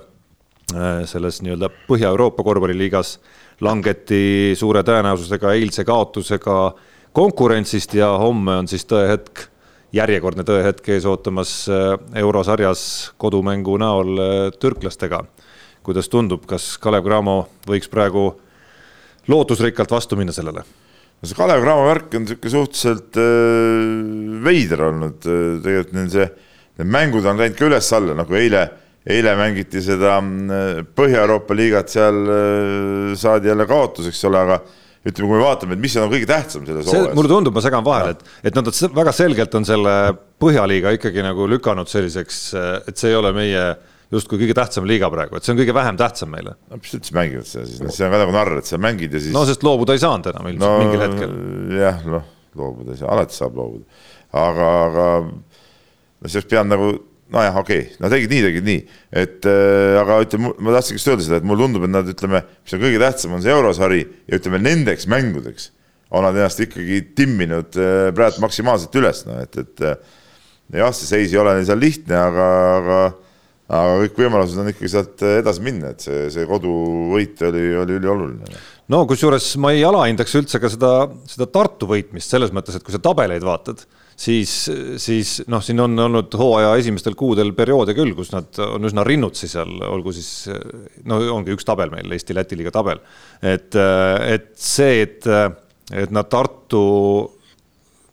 selles 1.10 1.42
nii-öelda 1.46 1.72
Põhja-Euroopa 1.88 2.46
korvpalliliigas 2.46 3.18
langeti 3.66 4.56
suure 4.60 4.84
tõenäosusega 4.88 5.56
eilse 5.58 5.86
kaotusega 5.88 6.60
konkurentsist 7.18 7.98
ja 7.98 8.12
homme 8.22 8.60
on 8.62 8.70
siis 8.70 8.86
tõehetk, 8.88 9.48
järjekordne 9.96 10.46
tõehetk 10.46 10.92
ees 10.94 11.08
ootamas 11.10 11.54
äh, 11.74 11.96
eurosarjas 12.22 12.84
kodumängu 13.18 13.80
näol 13.82 14.14
äh, 14.22 14.38
türklastega. 14.60 15.24
Kuidas 15.86 16.10
tundub, 16.12 16.46
kas 16.50 16.74
Kalev 16.82 17.06
Cramo 17.06 17.40
võiks 17.68 17.90
praegu 17.92 18.32
lootusrikkalt 19.30 19.92
vastu 19.92 20.20
minna 20.20 20.36
sellele? 20.36 20.66
no 21.20 21.28
see 21.28 21.38
Kalev 21.38 21.64
Cramo 21.64 21.88
värk 21.88 22.16
on 22.16 22.26
niisugune 22.26 22.54
suhteliselt 22.54 23.20
äh, 23.20 24.44
veider 24.46 24.86
olnud 24.90 25.26
äh,, 25.28 25.56
tegelikult 25.64 25.98
neil 25.98 26.12
see, 26.14 26.28
need 26.80 26.94
mängud 26.96 27.28
on 27.28 27.42
läinud 27.42 27.58
ka 27.60 27.68
üles-alla, 27.68 28.16
nagu 28.22 28.38
eile, 28.40 28.66
eile 29.10 29.36
mängiti 29.40 29.84
seda 29.84 30.18
äh, 30.20 30.84
Põhja-Euroopa 30.96 31.58
liigat, 31.58 31.92
seal 31.92 32.22
äh, 32.24 33.18
saadi 33.20 33.52
jälle 33.52 33.68
kaotus, 33.70 34.08
eks 34.12 34.24
ole, 34.30 34.46
aga 34.48 34.62
ütleme, 35.00 35.28
kui 35.28 35.36
me 35.36 35.44
vaatame, 35.44 35.76
et 35.76 35.84
mis 35.84 35.96
on 36.00 36.10
kõige 36.12 36.28
tähtsam 36.28 36.66
selles 36.68 36.88
hooajas. 36.88 37.16
mulle 37.16 37.32
tundub, 37.32 37.56
ma 37.56 37.64
segan 37.64 37.84
vahele, 37.88 38.16
et, 38.16 38.34
et 38.52 38.56
nad 38.56 38.72
väga 38.96 39.16
selgelt 39.16 39.60
on 39.60 39.68
selle 39.68 39.96
Põhjaliiga 40.40 40.96
ikkagi 40.96 41.24
nagu 41.24 41.48
lükanud 41.52 41.92
selliseks, 41.92 42.44
et 42.88 43.00
see 43.00 43.12
ei 43.12 43.20
ole 43.20 43.34
meie 43.36 43.64
äh, 43.74 43.99
justkui 44.14 44.40
kõige 44.42 44.56
tähtsam 44.58 44.88
liiga 44.90 45.10
praegu, 45.14 45.38
et 45.38 45.46
see 45.46 45.54
on 45.54 45.60
kõige 45.60 45.76
vähem 45.78 46.00
tähtsam 46.00 46.32
meile. 46.34 46.56
no 46.70 46.80
mis 46.80 46.96
üldse 46.98 47.16
mängivad 47.18 47.50
seda 47.50 47.68
siis, 47.70 47.82
see 47.96 48.08
on 48.08 48.16
ka 48.16 48.22
nagu 48.24 48.34
narr, 48.36 48.62
et 48.62 48.70
sa 48.70 48.80
mängid 48.82 49.14
ja 49.14 49.22
siis. 49.22 49.36
no 49.36 49.44
sest 49.50 49.66
loobuda 49.66 49.98
ei 49.98 50.02
saanud 50.02 50.32
enam 50.32 50.50
ilmselt 50.50 50.66
no, 50.66 50.80
mingil 50.84 51.04
hetkel. 51.06 51.36
jah, 51.78 52.02
noh, 52.16 52.26
loobuda 52.58 52.96
ei 52.96 53.02
saa, 53.04 53.12
alati 53.14 53.38
saab 53.38 53.60
loobuda, 53.60 54.02
aga, 54.46 54.72
aga 54.88 55.08
no 55.30 56.34
siis 56.34 56.50
pidanud 56.50 56.74
nagu 56.74 56.92
nojah, 57.30 57.60
okei 57.62 57.84
okay., 57.86 57.98
no 58.02 58.10
tegid 58.10 58.34
nii, 58.34 58.46
tegid 58.48 58.70
nii, 58.70 58.80
et 59.22 59.50
äh, 59.50 59.98
aga 60.02 60.22
ütleme, 60.26 60.56
ma 60.58 60.78
tahtsingi 60.80 60.98
just 60.98 61.12
öelda 61.12 61.28
seda, 61.28 61.42
et 61.42 61.50
mulle 61.50 61.68
tundub, 61.68 61.86
et 61.86 61.94
nad 61.94 62.10
ütleme, 62.10 62.42
mis 62.64 62.78
on 62.78 62.82
kõige 62.82 63.04
tähtsam, 63.04 63.36
on 63.38 63.46
see 63.46 63.54
eurosari 63.54 64.02
ja 64.02 64.40
ütleme 64.42 64.62
nendeks 64.66 65.06
mängudeks 65.12 65.70
on 66.10 66.26
nad 66.26 66.38
ennast 66.38 66.62
ikkagi 66.66 67.04
timminud 67.18 67.78
äh, 67.78 68.10
praegu 68.18 68.42
maksimaalselt 68.42 68.96
üles, 68.98 69.22
noh 69.30 69.44
et, 69.44 69.60
et 69.62 69.84
äh, 69.86 70.00
jah, 70.82 70.94
see 70.98 71.10
seis 71.10 71.34
ei 71.34 71.42
ole 71.42 71.54
neil 71.58 71.68
seal 71.70 71.82
lihtne, 71.82 72.18
aga, 72.18 72.48
aga 72.80 73.02
aga 73.70 74.02
kõik 74.04 74.20
võimalused 74.24 74.60
on 74.62 74.72
ikkagi 74.72 74.90
sealt 74.92 75.24
edasi 75.30 75.64
minna, 75.66 75.94
et 75.94 76.04
see, 76.06 76.26
see 76.34 76.46
koduvõit 76.50 77.42
oli, 77.46 77.64
oli 77.84 77.98
ülioluline. 78.00 78.60
no 78.90 79.04
kusjuures 79.10 79.52
ma 79.62 79.74
ei 79.76 79.84
alahindaks 79.86 80.36
üldse 80.42 80.62
ka 80.62 80.72
seda, 80.74 80.94
seda 81.30 81.50
Tartu 81.54 81.90
võitmist 81.90 82.34
selles 82.34 82.54
mõttes, 82.56 82.78
et 82.78 82.86
kui 82.86 82.96
sa 82.96 83.02
tabeleid 83.04 83.46
vaatad, 83.46 83.86
siis, 84.20 84.54
siis 85.02 85.36
noh, 85.52 85.62
siin 85.66 85.82
on 85.86 86.06
olnud 86.08 86.34
hooaja 86.42 86.74
esimestel 86.82 87.18
kuudel 87.20 87.54
perioode 87.58 87.94
küll, 87.98 88.16
kus 88.18 88.34
nad 88.34 88.58
on 88.66 88.90
üsna 88.90 89.06
rinnutsi 89.08 89.52
seal, 89.52 89.78
olgu 89.90 90.14
siis 90.18 90.50
no 91.10 91.22
ongi 91.38 91.54
üks 91.54 91.68
tabel 91.68 91.94
meil, 91.94 92.10
Eesti-Läti 92.18 92.58
liiga 92.58 92.74
tabel. 92.76 93.04
et, 93.42 93.76
et 93.78 94.54
see, 94.58 95.04
et, 95.06 95.30
et 95.94 96.16
nad 96.16 96.30
Tartu 96.32 96.88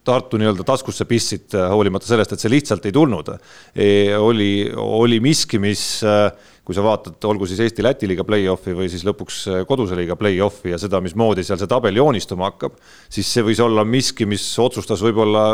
Tartu 0.06 0.38
nii-öelda 0.38 0.64
taskusse 0.66 1.06
pistsid, 1.08 1.48
äh, 1.56 1.70
hoolimata 1.72 2.06
sellest, 2.06 2.34
et 2.34 2.42
see 2.42 2.52
lihtsalt 2.52 2.84
ei 2.86 2.94
tulnud. 2.94 3.32
E, 3.74 3.88
oli, 4.18 4.68
oli 4.76 5.18
miski, 5.24 5.58
mis, 5.62 5.82
äh, 6.06 6.28
kui 6.66 6.76
sa 6.76 6.84
vaatad, 6.86 7.18
olgu 7.26 7.48
siis 7.50 7.62
Eesti-Läti 7.64 8.08
liiga 8.10 8.26
play-off'i 8.26 8.74
või 8.76 8.90
siis 8.92 9.02
lõpuks 9.06 9.40
äh, 9.50 9.64
koduse 9.68 9.98
liiga 9.98 10.18
play-off'i 10.18 10.74
ja 10.74 10.80
seda, 10.82 11.00
mismoodi 11.02 11.44
seal 11.46 11.58
see 11.60 11.70
tabel 11.70 11.98
joonistuma 11.98 12.52
hakkab, 12.52 12.78
siis 13.12 13.30
see 13.34 13.44
võis 13.46 13.62
olla 13.62 13.86
miski, 13.86 14.28
mis 14.30 14.46
otsustas 14.62 15.02
võib-olla 15.02 15.46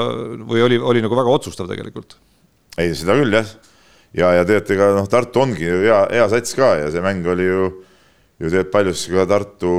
või 0.45 0.67
oli, 0.69 0.81
oli 0.93 1.05
nagu 1.05 1.17
väga 1.17 1.33
otsustav 1.39 1.71
tegelikult. 1.73 2.19
ei, 2.77 2.93
seda 2.99 3.17
küll 3.17 3.41
jah. 3.41 3.57
ja, 4.13 4.37
ja 4.39 4.45
tegelikult 4.45 4.77
ega 4.77 4.93
noh, 5.01 5.11
Tartu 5.11 5.47
ongi 5.47 5.65
ju 5.65 5.83
hea, 5.87 6.05
hea 6.13 6.29
sats 6.33 6.61
ka 6.61 6.75
ja 6.85 6.93
see 6.93 7.05
mäng 7.05 7.27
oli 7.33 7.49
ju, 7.49 7.75
ju 8.37 8.47
tegelikult 8.47 8.77
paljuski 8.77 9.17
ka 9.17 9.29
Tartu, 9.33 9.75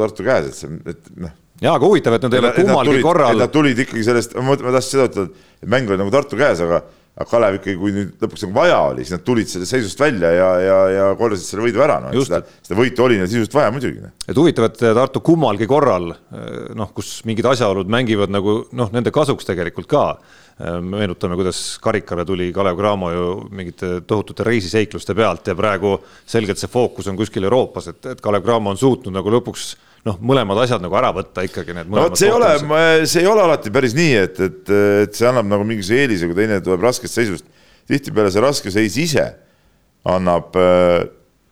Tartu 0.00 0.28
käes, 0.32 0.52
et 0.52 0.62
see, 0.64 0.84
et 0.96 1.16
noh 1.20 1.40
jaa, 1.62 1.76
aga 1.76 1.86
huvitav, 1.86 2.18
et 2.18 2.26
nad 2.26 2.34
ei 2.34 2.42
ole 2.42 2.52
kummalgi 2.58 3.00
korral. 3.04 3.38
Nad 3.38 3.54
tulid 3.54 3.80
ikkagi 3.86 4.04
sellest, 4.06 4.36
ma 4.42 4.58
tahtsin 4.58 4.90
seda 4.90 5.08
ütelda, 5.10 5.46
et 5.62 5.72
mäng 5.76 5.90
oli 5.90 6.00
nagu 6.00 6.12
Tartu 6.14 6.38
käes, 6.38 6.62
aga, 6.64 6.80
aga 7.14 7.26
Kalev 7.30 7.58
ikkagi, 7.60 7.76
kui 7.80 7.94
nüüd 7.94 8.22
lõpuks 8.24 8.46
nagu 8.46 8.56
vaja 8.56 8.78
oli, 8.90 9.06
siis 9.06 9.14
nad 9.14 9.24
tulid 9.26 9.50
sellest 9.50 9.74
seisust 9.76 10.02
välja 10.02 10.32
ja, 10.34 10.50
ja, 10.64 10.78
ja 10.92 11.08
korjasid 11.18 11.52
selle 11.52 11.66
võidu 11.68 11.82
ära, 11.84 12.00
noh, 12.02 12.14
seda, 12.26 12.42
seda 12.66 12.78
võitu 12.78 13.06
oli 13.06 13.18
neil 13.20 13.30
sisuliselt 13.30 13.58
vaja 13.58 13.74
muidugi. 13.74 14.02
Noh. 14.04 14.14
et 14.26 14.40
huvitav, 14.40 14.70
et 14.70 14.86
Tartu 15.00 15.22
kummalgi 15.24 15.68
korral, 15.70 16.10
noh, 16.74 16.94
kus 16.96 17.16
mingid 17.28 17.46
asjaolud 17.54 17.92
mängivad 17.92 18.34
nagu 18.34 18.64
noh, 18.74 18.90
nende 18.94 19.14
kasuks 19.14 19.46
tegelikult 19.50 19.90
ka 19.90 20.08
meenutame, 20.58 21.34
kuidas 21.34 21.78
Karikale 21.82 22.22
tuli 22.24 22.52
Kalev 22.54 22.76
Cramo 22.78 23.08
ju 23.10 23.30
mingite 23.50 24.00
tohutute 24.06 24.44
reisiseikluste 24.46 25.14
pealt 25.18 25.48
ja 25.50 25.54
praegu 25.58 25.96
selgelt 26.30 26.60
see 26.62 26.70
fookus 26.70 27.08
on 27.10 27.18
kuskil 27.18 27.42
Euroopas, 27.48 27.88
et, 27.90 27.98
et 28.12 28.22
Kalev 28.22 28.44
Cramo 28.46 28.70
on 28.70 28.78
suutnud 28.78 29.14
nagu 29.14 29.32
lõpuks 29.34 29.72
noh, 30.08 30.20
mõlemad 30.20 30.60
asjad 30.64 30.82
nagu 30.84 30.96
ära 30.98 31.10
võtta 31.16 31.44
ikkagi 31.46 31.76
need. 31.76 31.90
no 31.92 32.06
vot, 32.06 32.18
see 32.20 32.28
ei 32.28 32.34
ole, 32.36 32.50
see 33.08 33.22
ei 33.22 33.28
ole 33.30 33.44
alati 33.46 33.72
päris 33.74 33.96
nii, 33.96 34.14
et, 34.20 34.40
et, 34.44 34.72
et 35.06 35.16
see 35.16 35.28
annab 35.28 35.48
nagu 35.48 35.66
mingisuguse 35.68 36.00
eelise, 36.02 36.28
kui 36.28 36.38
teine 36.38 36.60
tuleb 36.64 36.84
raskest 36.84 37.20
seisust. 37.20 37.46
tihtipeale 37.88 38.32
see 38.32 38.44
raske 38.44 38.72
seis 38.72 38.96
ise 39.00 39.26
annab 40.08 40.56
äh,, 40.60 41.04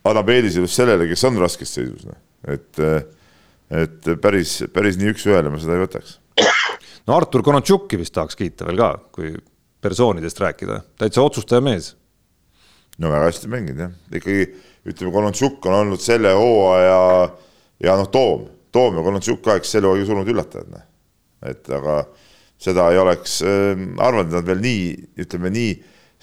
annab 0.09 0.29
eelise 0.33 0.63
just 0.63 0.77
sellele, 0.77 1.07
kes 1.09 1.25
on 1.29 1.39
raskes 1.41 1.73
seisus, 1.77 2.05
noh, 2.09 2.19
et, 2.53 2.83
et 3.83 4.11
päris, 4.21 4.59
päris 4.73 4.99
nii 4.99 5.13
üks-ühele 5.13 5.53
ma 5.53 5.61
seda 5.61 5.77
ei 5.77 5.85
võtaks. 5.85 6.19
no 7.07 7.17
Artur 7.17 7.45
Konatšuki 7.45 7.97
vist 8.01 8.13
tahaks 8.15 8.37
kiita 8.37 8.67
veel 8.69 8.77
ka, 8.81 8.91
kui 9.15 9.33
persoonidest 9.83 10.39
rääkida, 10.39 10.81
täitsa 10.99 11.25
otsustaja 11.25 11.63
mees. 11.63 11.93
no 13.01 13.09
väga 13.09 13.31
hästi 13.31 13.49
mänginud 13.49 13.87
jah, 13.87 13.97
ikkagi 14.13 14.45
ütleme, 14.85 15.15
Konatšuk 15.15 15.65
on 15.71 15.79
olnud 15.79 16.03
selle 16.03 16.35
hooaja 16.37 17.01
ja 17.83 17.95
noh, 17.99 18.09
Toom, 18.11 18.45
Toom 18.73 18.99
ja 18.99 19.05
Konontšuk 19.05 19.41
ka, 19.45 19.57
eks 19.59 19.75
selle 19.75 19.91
hooaja 19.91 20.07
surnud 20.09 20.29
üllatajad, 20.33 20.69
noh. 20.73 20.85
et 21.49 21.69
aga 21.73 22.03
seda 22.63 22.89
ei 22.93 22.99
oleks 23.01 23.41
äh, 23.45 23.73
arvanud, 24.01 24.31
et 24.31 24.37
nad 24.39 24.47
veel 24.47 24.63
nii, 24.63 24.85
ütleme 25.25 25.51
nii 25.53 25.73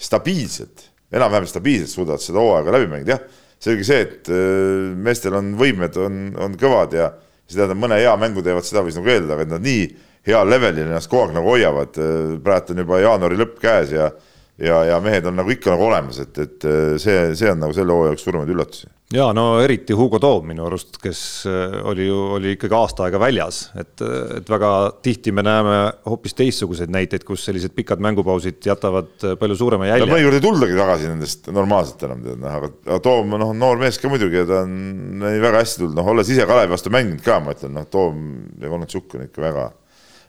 stabiilselt, 0.01 0.87
enam-vähem 1.13 1.47
stabiilselt 1.49 1.93
suudavad 1.93 2.23
seda 2.23 2.41
hooaega 2.41 2.75
läbi 2.75 2.89
mängida, 2.91 3.17
jah, 3.17 3.41
selge 3.61 3.85
see, 3.85 4.05
et 4.07 4.31
äh, 4.33 4.93
meestel 4.97 5.37
on 5.37 5.53
võimed, 5.59 5.97
on, 6.01 6.23
on 6.41 6.57
kõvad 6.59 6.97
ja 6.97 7.11
see 7.45 7.59
tähendab, 7.59 7.81
mõne 7.83 7.99
hea 8.01 8.13
mängu 8.19 8.43
teevad, 8.45 8.65
seda 8.65 8.83
võis 8.85 8.97
nagu 8.97 9.11
eeldada, 9.11 9.37
aga 9.37 9.45
et 9.45 9.53
nad 9.53 9.65
nii 9.65 9.85
heal 10.27 10.49
levelil 10.49 10.85
ennast 10.87 11.09
kogu 11.11 11.27
aeg 11.27 11.37
nagu 11.37 11.53
hoiavad, 11.53 11.97
äh, 12.01 12.35
praegu 12.45 12.73
on 12.73 12.83
juba 12.85 13.01
jaanuari 13.03 13.39
lõpp 13.41 13.61
käes 13.61 13.93
ja 13.93 14.11
ja, 14.59 14.81
ja 14.85 14.97
mehed 15.03 15.25
on 15.29 15.37
nagu 15.39 15.51
ikka 15.53 15.73
nagu 15.73 15.85
olemas, 15.87 16.19
et, 16.23 16.37
et 16.41 16.65
äh, 16.67 16.95
see, 17.01 17.19
see 17.37 17.51
on 17.51 17.61
nagu 17.63 17.75
selle 17.75 17.95
hooaja 17.95 18.15
üks 18.15 18.25
suuremaid 18.25 18.51
üllatusi. 18.53 18.89
ja 19.15 19.29
no 19.35 19.45
eriti 19.63 19.95
Hugo 19.97 20.19
Toom 20.21 20.49
minu 20.51 20.65
arust, 20.67 20.99
kes 21.01 21.21
äh, 21.49 21.77
oli 21.87 22.07
ju, 22.07 22.19
oli 22.37 22.53
ikkagi 22.55 22.77
aasta 22.77 23.07
aega 23.07 23.21
väljas, 23.21 23.61
et, 23.79 24.03
et 24.37 24.51
väga 24.51 24.71
tihti 25.03 25.33
me 25.35 25.45
näeme 25.45 25.77
hoopis 26.09 26.37
teistsuguseid 26.37 26.93
näiteid, 26.93 27.25
kus 27.27 27.45
sellised 27.47 27.75
pikad 27.77 28.03
mängupausid 28.03 28.61
jätavad 28.67 29.27
palju 29.41 29.59
suurema 29.59 29.89
jälje. 29.89 30.09
mõnikord 30.11 30.39
ei 30.39 30.45
tuldagi 30.45 30.79
tagasi 30.79 31.11
nendest 31.11 31.51
normaalselt 31.53 32.07
enam 32.09 32.23
tead, 32.27 32.39
noh, 32.43 32.61
aga, 32.61 33.01
Toom, 33.03 33.35
noh, 33.41 33.53
noor 33.57 33.81
mees 33.81 33.99
ka 34.01 34.11
muidugi 34.11 34.43
ja 34.43 34.47
ta 34.49 34.63
on 34.67 35.27
väga 35.27 35.57
hästi 35.61 35.85
tulnud, 35.85 35.99
noh, 35.99 36.15
olles 36.15 36.31
ise 36.31 36.47
Kalevi 36.49 36.75
vastu 36.75 36.93
mänginud 36.93 37.23
ka, 37.25 37.41
ma 37.43 37.57
ütlen, 37.57 37.75
noh, 37.79 37.89
Toom 37.91 38.25
ja 38.61 38.71
Konatšuk 38.71 39.17
on 39.17 39.27
ikka 39.29 39.47
väga, 39.49 39.67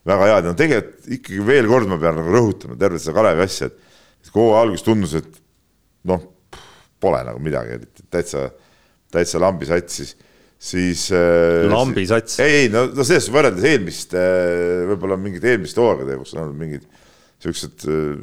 väga 0.08 0.28
head 0.30 0.44
ja 0.46 0.50
no 0.50 0.58
tegelikult 0.58 1.16
ikkagi 1.20 1.46
veel 1.46 1.68
kord 1.70 1.90
ma 1.90 2.00
pean 2.00 2.16
nagu 2.22 2.32
rõhutama 2.32 2.80
tervet 2.80 3.02
seda 3.02 3.18
Kalevi 3.20 3.44
asja, 3.44 3.68
et 3.68 3.90
hooaja 4.30 4.62
alguses 4.66 4.84
tundus, 4.86 5.14
et 5.18 5.40
noh, 6.08 6.22
pole 7.02 7.22
nagu 7.26 7.42
midagi, 7.42 7.80
täitsa, 8.12 8.46
täitsa 9.12 9.40
lambisats 9.42 9.98
siis, 9.98 10.14
siis 10.62 11.08
äh,. 11.16 11.66
lambisats? 11.70 12.38
ei, 12.42 12.62
ei, 12.62 12.72
no, 12.72 12.86
no 12.90 13.02
selles 13.02 13.26
suhtes 13.26 13.34
võrreldes 13.34 13.68
eelmist 13.72 14.14
äh,, 14.18 14.84
võib-olla 14.92 15.18
mingite 15.20 15.52
eelmiste 15.52 15.82
hooaegadega, 15.82 16.22
kus 16.22 16.36
on 16.36 16.44
olnud 16.44 16.60
mingid 16.62 16.86
siuksed 17.42 17.86
äh, 17.90 18.16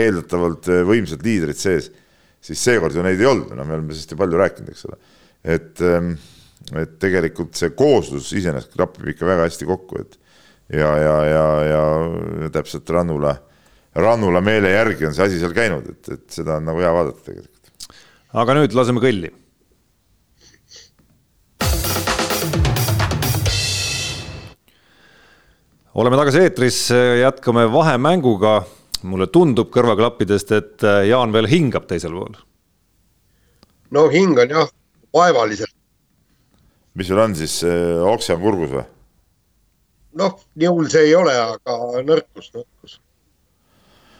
eeldatavalt 0.00 0.70
võimsad 0.88 1.24
liidrid 1.26 1.58
sees, 1.58 1.90
siis 2.40 2.60
seekord 2.62 2.94
ju 2.96 3.04
neid 3.04 3.20
ei 3.20 3.28
olnud, 3.28 3.52
no 3.52 3.66
me 3.66 3.76
oleme 3.76 3.92
sellest 3.92 4.14
ju 4.14 4.20
palju 4.20 4.40
rääkinud, 4.40 4.72
eks 4.72 4.86
ole. 4.88 5.00
et 5.58 5.84
ähm,, 5.84 6.14
et 6.76 6.98
tegelikult 7.02 7.56
see 7.58 7.72
kooslus 7.74 8.30
iseenesest 8.36 8.74
klapib 8.76 9.08
ikka 9.10 9.26
väga 9.26 9.46
hästi 9.48 9.66
kokku, 9.68 10.02
et 10.04 10.18
ja, 10.76 10.90
ja, 11.00 11.14
ja, 11.26 11.46
ja 11.66 12.50
täpselt 12.54 12.90
Rannula 12.94 13.34
Rannula 13.94 14.38
meele 14.40 14.70
järgi 14.70 15.08
on 15.08 15.14
see 15.14 15.24
asi 15.26 15.38
seal 15.40 15.54
käinud, 15.54 15.86
et, 15.90 16.10
et 16.14 16.26
seda 16.30 16.60
on 16.60 16.68
nagu 16.68 16.78
hea 16.78 16.90
vaadata 16.94 17.24
tegelikult. 17.26 17.94
aga 18.38 18.54
nüüd 18.60 18.76
laseme 18.78 19.02
kõlli. 19.02 19.32
oleme 26.00 26.20
tagasi 26.20 26.44
eetris, 26.44 26.78
jätkame 27.20 27.66
vahemänguga. 27.72 28.62
mulle 29.02 29.26
tundub 29.32 29.70
kõrvaklappidest, 29.72 30.50
et 30.52 30.82
Jaan 31.08 31.32
veel 31.32 31.48
hingab 31.48 31.86
teisel 31.90 32.14
pool. 32.14 32.38
no 33.90 34.06
hingan 34.08 34.50
jah, 34.54 34.70
vaevaliselt. 35.12 35.74
mis 36.94 37.10
sul 37.10 37.18
on 37.18 37.34
siis, 37.34 37.64
okse 38.14 38.38
on 38.38 38.42
kurgus 38.46 38.70
või? 38.70 38.86
noh, 40.14 40.38
nii 40.54 40.70
hull 40.70 40.88
see 40.90 41.08
ei 41.10 41.14
ole, 41.14 41.34
aga 41.34 42.02
nõrkus, 42.06 42.54
nõrkus. 42.54 43.00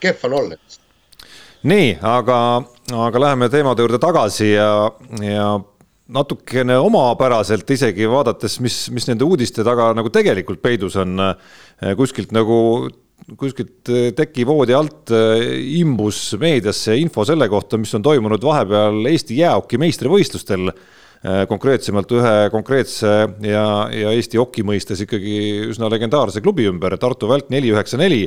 Kehv 0.00 0.24
on 0.28 0.38
olla. 0.42 0.60
nii, 1.62 1.90
aga, 2.02 2.38
aga 3.06 3.26
läheme 3.26 3.50
teemade 3.52 3.84
juurde 3.84 4.00
tagasi 4.02 4.52
ja, 4.52 4.70
ja 5.24 5.50
natukene 6.10 6.78
omapäraselt 6.80 7.68
isegi 7.70 8.08
vaadates, 8.10 8.58
mis, 8.64 8.82
mis 8.94 9.06
nende 9.10 9.26
uudiste 9.26 9.64
taga 9.66 9.92
nagu 9.96 10.10
tegelikult 10.12 10.62
peidus 10.62 10.96
on, 11.00 11.20
kuskilt 11.98 12.34
nagu 12.34 12.58
kuskilt 13.38 13.90
tekivoodi 14.16 14.74
alt 14.74 15.12
imbus 15.12 16.22
meediasse 16.40 16.96
info 16.98 17.24
selle 17.28 17.46
kohta, 17.52 17.78
mis 17.78 17.92
on 17.94 18.02
toimunud 18.02 18.42
vahepeal 18.42 19.04
Eesti 19.12 19.38
jäähoki 19.42 19.80
meistrivõistlustel. 19.80 20.72
Konkreetsemalt 21.50 22.12
ühe 22.16 22.36
konkreetse 22.48 23.10
ja, 23.44 23.64
ja 23.92 24.12
Eesti 24.16 24.38
hoki 24.40 24.62
mõistes 24.64 25.02
ikkagi 25.04 25.66
üsna 25.68 25.90
legendaarse 25.92 26.40
klubi 26.40 26.64
ümber, 26.70 26.96
Tartu 26.96 27.28
Välk 27.28 27.50
neli 27.52 27.74
üheksa 27.74 28.00
neli, 28.00 28.22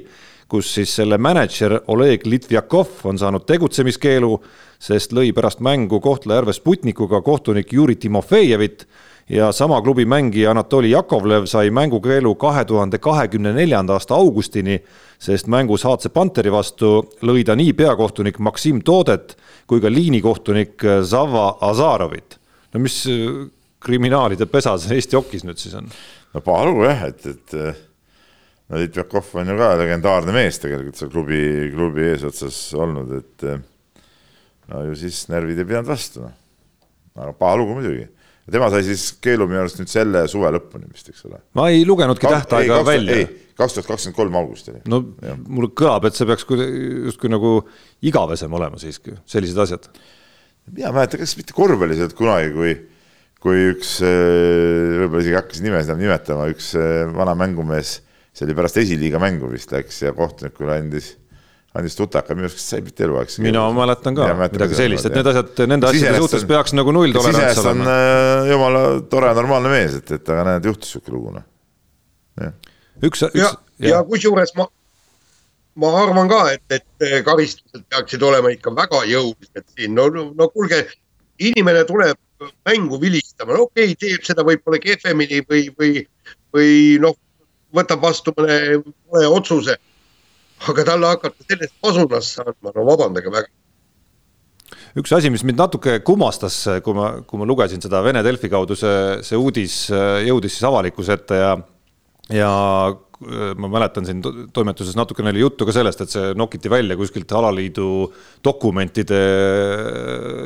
kus 0.47 0.73
siis 0.75 0.95
selle 0.95 1.17
mänedžer 1.17 1.79
Oleg 1.87 2.25
Litvjakov 2.25 3.05
on 3.09 3.19
saanud 3.19 3.45
tegutsemiskeelu, 3.47 4.31
sest 4.79 5.15
lõi 5.15 5.31
pärast 5.33 5.63
mängu 5.63 5.99
Kohtla-Järve 6.03 6.53
Sputnikuga 6.53 7.21
kohtunik 7.21 7.73
Juri 7.73 7.95
Timofejevit 7.95 8.85
ja 9.29 9.51
sama 9.51 9.81
klubi 9.81 10.05
mängija 10.05 10.51
Anatoli 10.51 10.91
Jakovlev 10.91 11.47
sai 11.47 11.71
mängukeelu 11.71 12.35
kahe 12.35 12.65
tuhande 12.65 12.99
kahekümne 12.99 13.53
neljanda 13.53 13.95
aasta 13.97 14.15
augustini, 14.15 14.79
sest 15.19 15.47
mängus 15.47 15.87
Haatse 15.87 16.09
Panteri 16.09 16.51
vastu 16.51 16.99
lõi 17.23 17.45
ta 17.47 17.55
nii 17.55 17.73
peakohtunik 17.73 18.39
Maksim 18.39 18.83
Toodet 18.83 19.37
kui 19.67 19.81
ka 19.81 19.91
liinikohtunik 19.91 20.83
Zava 21.07 21.57
Azarovit 21.61 22.39
no 22.73 22.81
mis 22.83 23.03
äh, 23.07 23.47
kriminaalide 23.83 24.47
pesa 24.49 24.75
see 24.81 24.97
Eesti 24.97 25.17
hokis 25.19 25.45
nüüd 25.47 25.61
siis 25.61 25.75
on? 25.77 25.89
no 26.33 26.43
Palu 26.43 26.83
jah, 26.87 27.07
et, 27.09 27.25
et 27.29 27.57
äh, 27.57 27.81
no 28.69 28.79
Litjakov 28.81 29.29
on 29.41 29.51
ju 29.51 29.59
ka 29.59 29.69
legendaarne 29.81 30.35
mees 30.35 30.59
tegelikult 30.61 30.99
seal 30.99 31.11
klubi, 31.13 31.43
klubi 31.73 32.07
eesotsas 32.13 32.57
olnud, 32.79 33.13
et 33.19 33.45
äh, 33.49 33.61
no 34.71 34.87
ju 34.89 34.97
siis 35.03 35.25
närvid 35.31 35.61
ei 35.61 35.69
pidanud 35.69 35.91
vastu, 35.91 36.25
noh. 36.25 36.33
aga 37.19 37.35
paha 37.37 37.59
lugu 37.61 37.77
muidugi. 37.77 38.07
tema 38.51 38.69
sai 38.71 38.83
siis 38.87 39.05
keelu 39.23 39.47
minu 39.47 39.61
arust 39.63 39.79
nüüd 39.79 39.91
selle 39.91 40.25
suve 40.31 40.51
lõpuni 40.55 40.89
vist, 40.91 41.13
eks 41.13 41.27
ole. 41.29 41.43
ma 41.59 41.69
ei 41.73 41.85
lugenudki 41.87 42.27
tähtaega 42.27 42.81
ei, 42.81 42.89
välja. 42.89 43.21
kaks 43.59 43.77
tuhat 43.77 43.91
kakskümmend 43.91 44.17
kolm 44.17 44.41
august 44.41 44.71
oli. 44.73 44.83
no 44.91 45.03
ja. 45.21 45.37
mulle 45.47 45.71
kõlab, 45.75 46.09
et 46.09 46.17
see 46.17 46.27
peaks 46.29 46.47
justkui 46.49 47.31
nagu 47.31 47.55
igavesem 48.03 48.59
olema 48.59 48.81
siiski, 48.81 49.17
sellised 49.29 49.63
asjad 49.67 49.91
mina 50.71 50.89
ei 50.89 50.95
mäleta, 50.95 51.19
kas 51.19 51.35
mitte 51.39 51.55
korvpallis 51.55 52.01
olnud 52.01 52.15
kunagi, 52.17 52.51
kui, 52.55 52.73
kui 53.43 53.67
üks, 53.73 53.97
äh, 54.05 55.01
võib-olla 55.01 55.23
isegi 55.23 55.37
hakkas 55.37 55.63
nimesid 55.63 55.91
enam 55.91 56.03
nimetama, 56.03 56.47
üks 56.53 56.71
äh, 56.79 57.03
vana 57.15 57.35
mängumees, 57.39 57.97
see 58.33 58.47
oli 58.47 58.55
pärast 58.57 58.79
esiliiga 58.81 59.21
mängu 59.21 59.49
vist 59.51 59.71
läks 59.73 60.01
ja 60.03 60.13
kohtunikule 60.17 60.77
andis, 60.81 61.13
andis 61.77 61.97
tutaka, 61.97 62.35
minu 62.37 62.49
arust 62.49 62.61
sai 62.65 62.81
mitte 62.85 63.05
eluaegse. 63.05 63.41
mina 63.45 63.63
mäletan 63.75 64.17
ka 64.17 64.29
midagi 64.41 64.77
sellist, 64.77 65.09
et 65.09 65.17
need 65.19 65.31
asjad, 65.33 65.65
nende 65.69 65.89
asjade 65.89 66.21
suhtes 66.23 66.45
peaks 66.49 66.75
nagu 66.77 66.93
nulltolerants 66.95 67.61
olema. 67.63 67.97
Äh, 67.97 68.51
jumala 68.53 68.85
tore 69.11 69.33
normaalne 69.37 69.73
mees, 69.73 69.99
et, 70.01 70.15
et 70.17 70.33
aga 70.35 70.47
näed, 70.51 70.71
juhtus 70.71 70.95
sihuke 70.95 71.13
lugu 71.13 71.35
noh. 71.37 71.45
üks, 73.03 73.27
üks. 73.29 73.37
ja, 73.37 73.53
ja, 73.77 73.97
ja 73.97 74.01
kusjuures 74.07 74.55
ma 74.57 74.67
ma 75.79 75.93
arvan 76.03 76.29
ka, 76.29 76.41
et, 76.53 76.77
et 76.77 77.23
karistused 77.25 77.85
peaksid 77.89 78.21
olema 78.25 78.51
ikka 78.53 78.73
väga 78.77 79.05
jõulised 79.09 79.65
siin, 79.73 79.95
no, 79.97 80.09
no, 80.13 80.27
no 80.37 80.49
kuulge, 80.53 80.83
inimene 81.41 81.85
tuleb 81.89 82.17
mängu 82.67 82.99
vilistama, 83.01 83.55
no 83.55 83.67
okei 83.67 83.93
okay,, 83.93 83.99
teeb 83.99 84.25
seda 84.27 84.45
võib-olla 84.45 84.79
kehvemini 84.83 85.41
või, 85.49 85.67
või, 85.79 86.03
või 86.53 86.73
noh, 87.01 87.17
võtab 87.75 88.03
vastu 88.03 88.33
mõne, 88.37 88.79
mõne 89.11 89.33
otsuse. 89.33 89.77
aga 90.69 90.83
talle 90.87 91.09
hakata 91.11 91.43
sellest 91.49 91.73
pasunasse 91.81 92.41
andma, 92.45 92.71
no 92.71 92.85
vabandage 92.87 93.31
väga 93.31 93.49
üks 94.97 95.11
asi, 95.11 95.29
mis 95.33 95.43
mind 95.43 95.57
natuke 95.59 95.99
kummastas, 96.05 96.55
kui 96.85 96.93
ma, 96.93 97.09
kui 97.27 97.39
ma 97.41 97.47
lugesin 97.49 97.81
seda 97.81 98.01
Vene 98.05 98.21
Delfi 98.23 98.49
kaudu, 98.49 98.77
see, 98.77 99.23
see 99.25 99.37
uudis 99.37 99.87
jõudis 99.89 100.55
siis 100.55 100.67
avalikkuse 100.69 101.17
ette 101.17 101.39
ja, 101.39 101.55
ja 102.29 102.51
Äh, 103.23 103.53
ma 103.57 103.69
mäletan 103.71 104.05
siin 104.07 104.21
toimetuses 104.53 104.95
natukene 104.97 105.31
oli 105.31 105.43
juttu 105.43 105.67
ka 105.67 105.73
sellest, 105.75 106.01
et 106.03 106.11
see 106.11 106.31
nokiti 106.37 106.69
välja 106.71 106.97
kuskilt 106.99 107.31
alaliidu 107.31 107.87
dokumentide. 108.43 109.19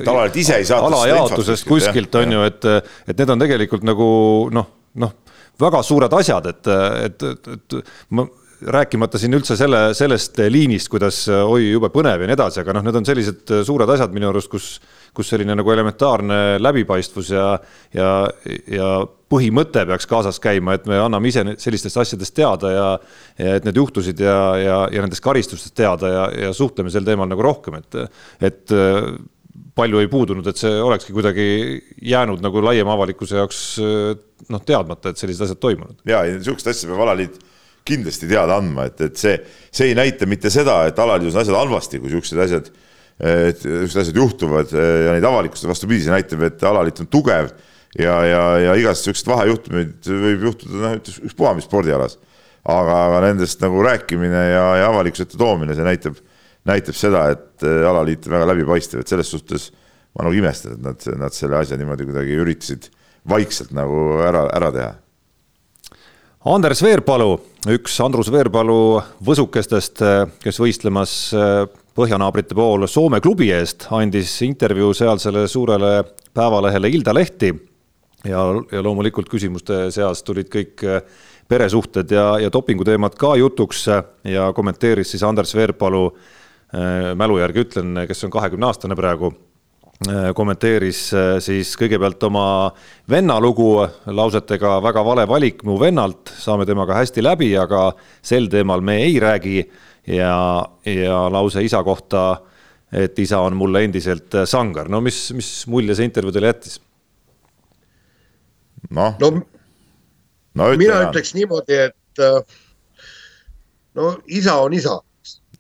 alaliit 0.06 0.38
ise 0.44 0.60
ei 0.60 0.66
saanud. 0.68 0.94
alajaotusest 0.94 1.68
kuskilt 1.68 2.16
on 2.16 2.36
ju, 2.38 2.44
et, 2.48 2.68
et 3.08 3.18
need 3.18 3.34
on 3.34 3.46
tegelikult 3.46 3.88
nagu 3.88 4.10
noh, 4.54 4.70
noh, 5.02 5.14
väga 5.60 5.82
suured 5.86 6.14
asjad, 6.14 6.52
et, 6.52 6.74
et, 7.08 7.24
et, 7.32 7.50
et 7.56 7.80
ma 8.18 8.28
rääkimata 8.62 9.20
siin 9.22 9.36
üldse 9.38 9.58
selle, 9.58 9.91
sellest 9.98 10.39
liinist, 10.50 10.89
kuidas 10.89 11.26
oi, 11.30 11.68
jube 11.70 11.89
põnev 11.93 12.24
ja 12.24 12.30
nii 12.30 12.38
edasi, 12.38 12.62
aga 12.64 12.78
noh, 12.78 12.86
need 12.88 12.98
on 12.98 13.06
sellised 13.06 13.54
suured 13.68 13.91
asjad 13.93 14.16
minu 14.16 14.32
arust, 14.32 14.50
kus, 14.50 14.70
kus 15.16 15.30
selline 15.30 15.56
nagu 15.58 15.74
elementaarne 15.74 16.58
läbipaistvus 16.62 17.30
ja, 17.36 17.52
ja, 17.93 18.10
ja 18.72 18.89
põhimõte 19.30 19.84
peaks 19.89 20.10
kaasas 20.10 20.41
käima, 20.41 20.78
et 20.78 20.89
me 20.89 20.98
anname 21.04 21.30
ise 21.30 21.43
sellistest 21.62 22.02
asjadest 22.02 22.36
teada 22.38 22.74
ja, 22.74 22.89
ja 23.38 23.56
et 23.60 23.68
need 23.68 23.78
juhtusid 23.78 24.26
ja, 24.26 24.39
ja, 24.62 24.78
ja 24.93 25.06
nendest 25.06 25.26
karistustest 25.26 25.76
teada 25.78 26.14
ja, 26.14 26.28
ja 26.48 26.54
suhtleme 26.56 26.93
sel 26.93 27.06
teemal 27.06 27.30
nagu 27.30 27.45
rohkem, 27.45 27.78
et, 27.82 28.00
et 28.41 28.78
palju 29.78 30.02
ei 30.02 30.10
puudunud, 30.12 30.48
et 30.50 30.58
see 30.60 30.80
olekski 30.82 31.14
kuidagi 31.16 31.46
jäänud 32.10 32.42
nagu 32.44 32.64
laiema 32.66 32.96
avalikkuse 32.98 33.38
jaoks 33.38 33.62
noh, 33.82 34.64
teadmata, 34.66 35.14
et 35.14 35.22
sellised 35.22 35.46
asjad 35.46 35.62
toimunud. 35.62 36.02
ja, 36.08 36.24
ja 36.26 36.40
niisugust 36.40 36.70
asja 36.72 36.90
peab 36.90 37.06
alaliit 37.06 37.38
kindlasti 37.88 38.28
teada 38.28 38.58
andma, 38.60 38.88
et, 38.90 39.00
et 39.06 39.20
see, 39.20 39.38
see 39.72 39.92
ei 39.92 39.96
näita 39.98 40.28
mitte 40.30 40.52
seda, 40.54 40.82
et 40.90 41.00
alaliidus 41.00 41.38
on 41.38 41.44
asjad 41.44 41.58
halvasti, 41.60 42.02
kui 42.02 42.12
niisugused 42.12 42.44
asjad, 42.44 42.70
niisugused 43.22 44.04
asjad 44.04 44.20
juhtuvad 44.20 44.74
ja 44.76 45.16
neid 45.16 45.28
avalikustada, 45.28 45.72
vastupidi, 45.72 46.04
see 46.06 46.14
näitab, 46.14 46.44
et 46.50 46.66
alaliit 46.68 47.02
on 47.04 47.10
tugev 47.14 47.52
ja, 47.98 48.16
ja, 48.28 48.42
ja 48.66 48.78
igast 48.80 49.06
niisuguseid 49.06 49.32
vahejuhtumeid 49.32 50.10
võib 50.26 50.48
juhtuda 50.50 50.82
noh, 50.84 50.98
ükspuha 51.30 51.54
mis 51.58 51.68
spordialas. 51.70 52.18
aga, 52.68 52.96
aga 53.06 53.20
nendest 53.30 53.62
nagu 53.64 53.80
rääkimine 53.86 54.42
ja, 54.52 54.66
ja 54.82 54.90
avalikkuse 54.92 55.24
ette 55.24 55.40
toomine, 55.40 55.76
see 55.76 55.88
näitab, 55.88 56.18
näitab 56.68 56.97
seda, 56.99 57.26
et 57.34 57.63
alaliit 57.63 58.28
on 58.28 58.38
väga 58.38 58.51
läbipaistev, 58.51 59.01
et 59.01 59.11
selles 59.11 59.32
suhtes 59.32 59.72
ma 60.18 60.28
nagu 60.28 60.38
imestan, 60.38 60.78
et 60.78 60.86
nad, 60.86 61.09
nad 61.26 61.36
selle 61.36 61.59
asja 61.59 61.78
niimoodi 61.80 62.07
kuidagi 62.09 62.39
üritasid 62.43 62.89
vaikselt 63.28 63.74
nagu 63.76 64.22
ära, 64.24 64.47
ära 64.55 64.72
teha 64.76 64.93
Anders 66.47 66.80
Veerpalu, 66.80 67.34
üks 67.74 67.97
Andrus 67.99 68.30
Veerpalu 68.32 69.01
võsukestest, 69.28 69.99
kes 70.39 70.59
võistlemas 70.61 71.15
äh, 71.36 71.65
põhjanaabrite 71.97 72.55
pool 72.55 72.86
Soome 72.88 73.20
klubi 73.24 73.49
eest, 73.51 73.89
andis 73.91 74.32
intervjuu 74.45 74.93
sealsele 74.95 75.43
suurele 75.51 76.05
päevalehele 76.38 76.93
Ilda 76.93 77.15
Lehti. 77.18 77.51
ja, 78.24 78.45
ja 78.72 78.84
loomulikult 78.84 79.28
küsimuste 79.30 79.89
seas 79.91 80.24
tulid 80.24 80.47
kõik 80.53 80.86
äh, 80.88 81.01
peresuhted 81.47 82.11
ja, 82.15 82.38
ja 82.39 82.53
dopinguteemad 82.53 83.20
ka 83.20 83.36
jutuks 83.36 83.88
ja 84.24 84.47
kommenteeris 84.55 85.11
siis 85.11 85.24
Anders 85.28 85.55
Veerpalu, 85.55 86.05
äh, 86.07 86.37
mälu 87.18 87.38
järgi 87.39 87.61
ütlen, 87.63 88.01
kes 88.09 88.26
on 88.28 88.32
kahekümne 88.34 88.68
aastane 88.68 88.95
praegu 88.99 89.30
Äh, 90.05 90.28
kommenteeris 90.38 90.99
äh, 91.18 91.39
siis 91.41 91.72
kõigepealt 91.74 92.22
oma 92.28 92.70
venna 93.09 93.39
lugu 93.41 93.80
lausetega 94.05 94.76
väga 94.86 95.01
vale 95.01 95.24
valik 95.26 95.63
mu 95.65 95.80
vennalt, 95.82 96.30
saame 96.38 96.68
temaga 96.70 96.99
hästi 96.99 97.24
läbi, 97.26 97.47
aga 97.57 97.88
sel 98.22 98.45
teemal 98.51 98.86
me 98.86 98.99
ei 99.07 99.15
räägi. 99.20 99.63
ja, 100.07 100.65
ja 100.86 101.15
lause 101.34 101.63
isa 101.65 101.82
kohta, 101.84 102.43
et 102.93 103.18
isa 103.20 103.39
on 103.41 103.57
mulle 103.57 103.82
endiselt 103.84 104.38
sangar, 104.45 104.88
no 104.88 105.01
mis, 105.01 105.32
mis 105.34 105.49
mulje 105.68 105.97
see 105.97 106.05
intervjuu 106.05 106.36
teile 106.36 106.53
jättis? 106.53 106.78
noh 108.93 109.18
no, 109.18 109.32
no, 110.53 110.70
mina 110.78 111.01
ütleks 111.07 111.34
niimoodi, 111.34 111.82
et 111.89 112.22
äh, 112.22 112.38
no 113.97 114.13
isa 114.30 114.59
on 114.61 114.78
isa 114.78 114.99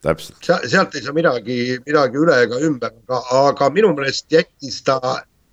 sealt 0.05 0.95
ei 0.95 1.01
saa 1.01 1.15
midagi, 1.15 1.77
midagi 1.85 2.21
üle 2.21 2.37
ega 2.43 2.59
ümber, 2.63 2.93
aga, 3.07 3.21
aga 3.49 3.69
minu 3.73 3.93
meelest 3.97 4.31
jättis 4.31 4.81
ta 4.85 4.99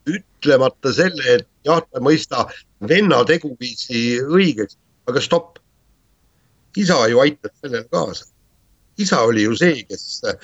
ütlemata 0.09 0.93
selle, 0.93 1.25
et 1.39 1.47
jah, 1.65 1.81
ta 1.81 2.01
ei 2.01 2.05
mõista 2.05 2.45
venna 2.89 3.23
teguviisi 3.29 4.21
õigeks, 4.23 4.77
aga 5.09 5.21
stopp. 5.25 5.61
isa 6.77 6.97
ju 7.07 7.21
aitas 7.23 7.53
sellele 7.63 7.87
kaasa. 7.91 8.25
isa 8.99 9.21
oli 9.23 9.43
ju 9.43 9.57
see, 9.57 9.85
kes 9.89 10.23
äh, 10.27 10.35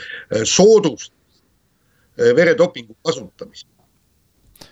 soodustas 0.45 1.13
äh, 2.19 2.35
veredopingu 2.37 2.97
kasutamist. 3.05 3.67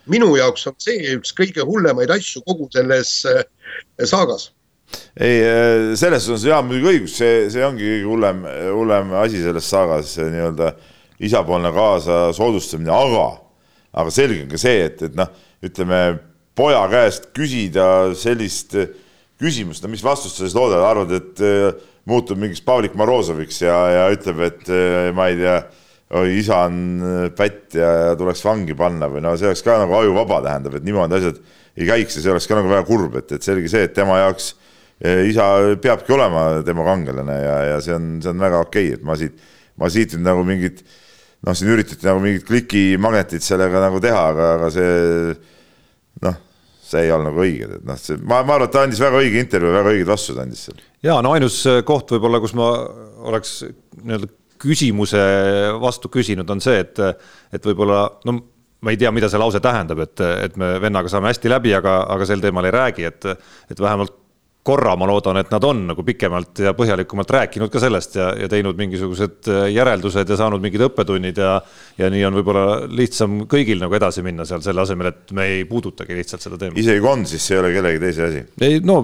minu 0.07 0.37
jaoks 0.37 0.67
on 0.67 0.75
see 0.79 1.17
üks 1.17 1.35
kõige 1.35 1.65
hullemaid 1.65 2.11
asju 2.11 2.43
kogu 2.47 2.69
selles 2.73 3.25
äh, 3.27 3.45
saagas 4.05 4.53
ei, 5.19 5.41
äh, 5.43 5.97
selles 5.99 6.25
suhtes 6.27 6.47
Jaan 6.49 6.69
muidugi 6.69 6.95
õigus, 6.95 7.17
see, 7.19 7.49
see 7.53 7.65
ongi 7.67 7.85
kõige 7.85 8.07
hullem, 8.09 8.47
hullem 8.77 9.13
asi 9.23 9.43
selles 9.43 9.69
saagas, 9.69 10.15
see 10.17 10.29
nii-öelda 10.33 10.73
isapoolne 11.29 11.73
kaasa 11.75 12.29
soodustamine, 12.37 12.93
aga, 12.95 13.27
aga 13.99 14.15
selge 14.15 14.45
on 14.45 14.53
ka 14.53 14.61
see, 14.63 14.87
et, 14.87 15.03
et 15.09 15.19
noh, 15.19 15.31
ütleme 15.67 16.01
poja 16.59 16.85
käest 16.91 17.31
küsida 17.37 18.15
sellist 18.19 18.77
küsimust, 19.39 19.85
no 19.85 19.91
mis 19.93 20.03
vastust 20.03 20.39
sa 20.39 20.47
siis 20.47 20.57
loodad, 20.57 20.83
arvad, 20.87 21.13
et 21.19 21.43
äh, 21.45 21.91
muutub 22.09 22.41
mingiks 22.41 22.65
Pavlik 22.65 22.97
Morozoviks 22.99 23.61
ja, 23.63 23.77
ja 23.95 24.09
ütleb, 24.15 24.41
et 24.47 24.73
äh, 24.73 25.11
ma 25.15 25.29
ei 25.31 25.39
tea, 25.39 25.61
oi 26.19 26.39
isa 26.39 26.63
on 26.65 27.03
pätt 27.37 27.77
ja, 27.77 27.89
ja 28.07 28.13
tuleks 28.17 28.41
vangi 28.47 28.73
panna 28.73 29.11
või 29.13 29.21
no 29.21 29.35
see 29.37 29.51
oleks 29.51 29.61
ka 29.67 29.77
nagu 29.83 29.93
ajuvaba, 29.99 30.41
tähendab, 30.47 30.79
et 30.79 30.87
niimoodi 30.87 31.19
asjad 31.19 31.43
ei 31.79 31.89
käiks 31.91 32.17
ja 32.17 32.23
see 32.25 32.33
oleks 32.33 32.49
ka 32.49 32.57
nagu 32.59 32.71
väga 32.71 32.87
kurb, 32.89 33.19
et, 33.21 33.35
et 33.37 33.45
selge 33.45 33.69
see, 33.71 33.85
et 33.85 33.95
tema 33.97 34.17
jaoks 34.23 34.55
isa 34.99 35.77
peabki 35.83 36.15
olema 36.17 36.63
tema 36.67 36.87
kangelane 36.87 37.37
ja, 37.39 37.59
ja 37.73 37.77
see 37.85 37.95
on, 37.95 38.17
see 38.23 38.33
on 38.33 38.43
väga 38.43 38.65
okei 38.65 38.89
okay., 38.89 38.99
et 38.99 39.05
ma 39.07 39.15
siit, 39.19 39.39
ma 39.79 39.91
siit 39.93 40.17
nüüd 40.17 40.27
nagu 40.27 40.43
mingit 40.47 40.83
noh, 41.47 41.55
siin 41.55 41.71
üritati 41.75 42.09
nagu 42.09 42.23
mingit 42.25 42.47
klikimagnetit 42.49 43.47
sellega 43.47 43.83
nagu 43.85 44.01
teha, 44.03 44.25
aga, 44.33 44.51
aga 44.57 44.73
see 44.75 45.37
noh, 46.27 46.41
see 46.89 47.05
ei 47.07 47.15
olnud 47.15 47.31
nagu 47.31 47.45
õige, 47.45 47.71
et 47.79 47.87
noh, 47.87 48.01
see 48.01 48.19
ma, 48.19 48.41
ma 48.43 48.57
arvan, 48.57 48.67
et 48.67 48.75
ta 48.75 48.85
andis 48.87 49.03
väga 49.03 49.23
õige 49.23 49.43
intervjuu, 49.45 49.77
väga 49.77 49.95
õiged 49.95 50.11
vastused 50.11 50.43
andis 50.43 50.67
seal. 50.67 50.83
ja 51.07 51.21
no 51.25 51.35
ainus 51.37 51.61
koht 51.87 52.15
võib-olla, 52.17 52.43
kus 52.43 52.57
ma 52.59 52.73
oleks 53.31 53.59
nii-öelda 54.03 54.33
küsimuse 54.59 55.19
vastu 55.79 56.11
küsinud, 56.11 56.49
on 56.51 56.63
see, 56.63 56.81
et, 56.83 56.99
et 57.55 57.67
võib-olla 57.71 58.09
no 58.27 58.41
ma 58.83 58.95
ei 58.95 58.99
tea, 58.99 59.11
mida 59.15 59.31
see 59.31 59.39
lause 59.39 59.61
tähendab, 59.63 60.01
et, 60.03 60.23
et 60.23 60.57
me 60.59 60.77
vennaga 60.83 61.11
saame 61.11 61.31
hästi 61.31 61.51
läbi, 61.51 61.73
aga, 61.75 62.01
aga 62.15 62.27
sel 62.27 62.43
teemal 62.43 62.67
ei 62.67 62.75
räägi, 62.75 63.07
et, 63.11 63.27
et 63.71 63.81
vähemalt 63.83 64.15
korra 64.69 64.95
ma 65.01 65.09
loodan, 65.09 65.39
et 65.41 65.53
nad 65.53 65.65
on 65.65 65.81
nagu 65.91 66.05
pikemalt 66.05 66.61
ja 66.65 66.75
põhjalikumalt 66.77 67.31
rääkinud 67.35 67.73
ka 67.73 67.81
sellest 67.83 68.19
ja, 68.19 68.29
ja 68.37 68.49
teinud 68.53 68.77
mingisugused 68.79 69.49
järeldused 69.73 70.29
ja 70.29 70.39
saanud 70.41 70.63
mingid 70.65 70.85
õppetunnid 70.89 71.41
ja. 71.41 71.55
ja 71.99 72.11
nii 72.13 72.25
on 72.29 72.37
võib-olla 72.39 72.65
lihtsam 72.93 73.41
kõigil 73.51 73.81
nagu 73.83 73.97
edasi 73.97 74.25
minna 74.27 74.47
seal 74.49 74.63
selle 74.65 74.85
asemel, 74.85 75.11
et 75.13 75.35
me 75.37 75.49
ei 75.55 75.65
puudutagi 75.69 76.17
lihtsalt 76.19 76.45
seda 76.45 76.61
teemat. 76.61 76.81
isegi 76.81 77.03
kui 77.03 77.13
on, 77.13 77.25
siis 77.29 77.49
see 77.49 77.57
ei 77.57 77.63
ole 77.63 77.73
kellegi 77.77 78.03
teise 78.05 78.29
asi. 78.29 78.45
ei 78.69 78.81
no 78.85 79.01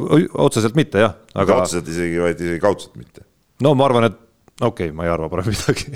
otseselt 0.46 0.76
mitte 0.78 1.04
jah, 1.04 1.16
aga. 1.34 1.60
otseselt 1.64 1.90
isegi, 1.94 2.20
vaid 2.26 2.44
isegi 2.44 2.62
kaudselt 2.62 2.96
mitte. 3.00 3.24
no 3.64 3.74
ma 3.78 3.88
arvan, 3.88 4.10
et 4.10 4.20
okei 4.60 4.90
okay,, 4.90 4.96
ma 4.96 5.08
ei 5.08 5.14
arva 5.14 5.32
parem 5.32 5.48
midagi 5.54 5.92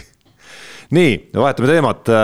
nii, 0.97 1.17
vahetame 1.37 1.75
teemat 1.75 2.15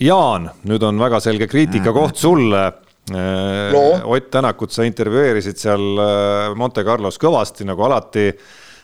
Jaan, 0.00 0.46
nüüd 0.64 0.84
on 0.88 0.96
väga 0.96 1.18
selge 1.20 1.44
kriitika 1.50 1.92
koht 1.92 2.16
sulle 2.16 2.62
äh, 2.64 2.78
no.. 3.10 3.84
Ott 4.14 4.30
Tänakut 4.30 4.72
sa 4.74 4.86
intervjueerisid 4.86 5.60
seal 5.60 6.00
äh, 6.00 6.54
Monte 6.58 6.84
Carlos 6.86 7.18
kõvasti 7.20 7.66
nagu 7.68 7.84
alati. 7.86 8.26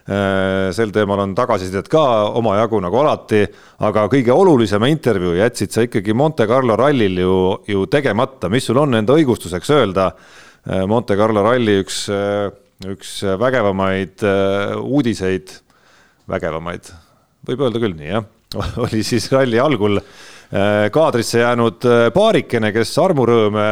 Äh, 0.07 0.69
sel 0.77 0.93
teemal 0.95 1.25
on 1.25 1.35
tagasisidet 1.35 1.89
ka 1.91 2.03
omajagu 2.39 2.79
nagu 2.85 3.01
alati, 3.01 3.43
aga 3.87 4.07
kõige 4.13 4.35
olulisema 4.35 4.91
intervjuu 4.93 5.35
jätsid 5.41 5.75
sa 5.75 5.87
ikkagi 5.87 6.15
Monte 6.15 6.47
Carlo 6.47 6.77
rallil 6.79 7.19
ju, 7.23 7.39
ju 7.67 7.87
tegemata, 7.91 8.51
mis 8.53 8.69
sul 8.69 8.79
on 8.83 8.99
enda 9.01 9.17
õigustuseks 9.19 9.73
öelda? 9.75 10.13
Monte 10.91 11.15
Carlo 11.15 11.45
ralli 11.47 11.77
üks, 11.79 12.05
üks 12.91 13.11
vägevamaid 13.39 14.23
uudiseid, 14.83 15.53
vägevamaid, 16.27 16.89
võib 17.47 17.63
öelda 17.63 17.83
küll 17.83 17.95
nii 17.99 18.09
jah, 18.11 18.27
oli 18.87 19.05
siis 19.07 19.29
ralli 19.31 19.63
algul 19.63 20.03
Äh, 20.03 20.36
kaadrisse 20.93 21.39
jäänud 21.39 21.85
äh, 21.85 22.13
paarikene, 22.15 22.71
kes 22.73 22.93
armurõõme 23.03 23.65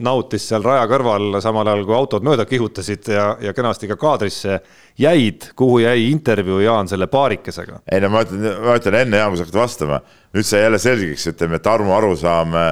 nautis 0.00 0.46
seal 0.48 0.64
raja 0.64 0.86
kõrval, 0.88 1.36
samal 1.44 1.68
ajal 1.68 1.84
kui 1.84 1.96
autod 1.96 2.24
mööda 2.24 2.46
kihutasid 2.48 3.10
ja, 3.12 3.26
ja 3.40 3.52
kenasti 3.52 3.90
ka 3.90 3.98
kaadrisse 4.00 4.60
jäid, 4.98 5.50
kuhu 5.56 5.82
jäi 5.84 6.08
intervjuu 6.08 6.62
Jaan 6.64 6.88
selle 6.88 7.06
paarikesega? 7.12 7.82
ei 7.92 8.00
no 8.00 8.08
ma 8.14 8.24
ütlen, 8.24 8.48
ma 8.64 8.78
ütlen 8.80 8.98
enne 9.02 9.20
Jaan, 9.20 9.34
kui 9.34 9.42
sa 9.42 9.46
hakkad 9.46 9.60
vastama, 9.60 10.00
nüüd 10.32 10.48
sai 10.48 10.64
jälle 10.64 10.80
selgeks, 10.80 11.26
ütleme, 11.34 11.60
Tarmo 11.60 11.96
arusaam 11.98 12.56
äh, 12.56 12.70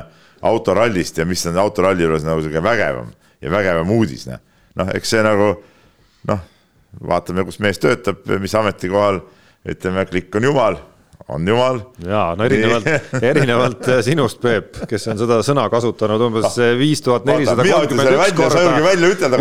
autorallist 0.48 1.20
ja 1.20 1.28
mis 1.28 1.44
on 1.50 1.60
autoralli 1.60 2.06
juures 2.06 2.24
nagu 2.24 2.40
sihuke 2.40 2.64
vägevam 2.64 3.12
ja 3.44 3.52
vägevam 3.52 3.92
uudis, 3.92 4.24
noh. 4.30 4.40
noh, 4.80 4.94
eks 4.96 5.16
see 5.16 5.24
nagu 5.26 5.52
noh, 6.32 6.46
vaatame, 7.12 7.44
kus 7.44 7.60
mees 7.60 7.80
töötab, 7.80 8.24
mis 8.40 8.56
ametikohal, 8.56 9.20
ütleme, 9.68 10.08
klikk 10.08 10.40
on 10.40 10.48
jumal 10.48 10.80
on 11.30 11.48
jumal. 11.48 11.80
ja 12.06 12.22
no 12.38 12.44
erinevalt, 12.46 12.86
erinevalt 13.22 13.88
äh, 13.88 14.00
sinust, 14.04 14.40
Peep, 14.42 14.80
kes 14.90 15.08
on 15.12 15.20
seda 15.20 15.40
sõna 15.46 15.66
kasutanud 15.72 16.22
umbes 16.28 16.48
ah. 16.50 16.56
äh, 16.66 16.72
viis 16.80 17.02
tuhat 17.04 17.26
nelisada 17.28 17.66
kolmkümmend 17.66 18.14
üks 18.14 18.38
korda. 18.38 18.62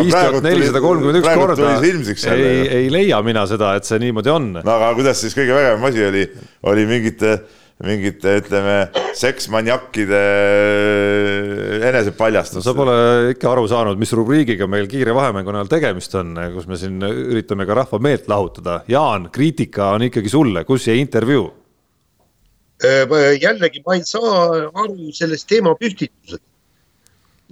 viis 0.02 0.18
tuhat 0.18 0.46
nelisada 0.46 0.84
kolmkümmend 0.84 1.22
üks 1.22 1.32
korda. 1.44 2.36
ei, 2.36 2.68
ei 2.82 2.92
leia 2.94 3.22
mina 3.26 3.46
seda, 3.50 3.76
et 3.80 3.90
see 3.90 4.02
niimoodi 4.02 4.34
on. 4.34 4.52
no 4.60 4.76
aga 4.76 4.92
kuidas 4.98 5.24
siis 5.24 5.38
kõige 5.38 5.58
vägevam 5.58 5.90
asi 5.90 6.06
oli, 6.12 6.28
oli 6.74 6.86
mingite 6.90 7.40
mingite, 7.80 8.34
ütleme, 8.42 8.74
seksmaniakkide 9.16 10.20
äh, 10.20 11.86
enesepaljastus. 11.88 12.66
sa 12.66 12.74
pole 12.76 12.96
ikka 13.32 13.54
aru 13.54 13.64
saanud, 13.72 14.02
mis 14.02 14.12
rubriigiga 14.20 14.68
meil 14.68 14.90
kiire 14.92 15.16
vahemängu 15.16 15.56
näol 15.56 15.72
tegemist 15.72 16.18
on, 16.20 16.36
kus 16.58 16.68
me 16.68 16.80
siin 16.80 17.00
üritame 17.00 17.64
ka 17.70 17.80
rahva 17.80 18.02
meelt 18.04 18.28
lahutada. 18.28 18.82
Jaan, 18.92 19.30
kriitika 19.32 19.94
on 19.96 20.10
ikkagi 20.10 20.32
sulle, 20.32 20.66
kus 20.68 20.90
jäi 20.92 21.00
intervjuu? 21.00 21.48
Äh, 22.84 23.42
jällegi 23.42 23.82
ma 23.86 23.98
ei 23.98 24.06
saa 24.08 24.70
aru 24.72 25.10
sellest 25.12 25.50
teemapüstitusest. 25.52 26.44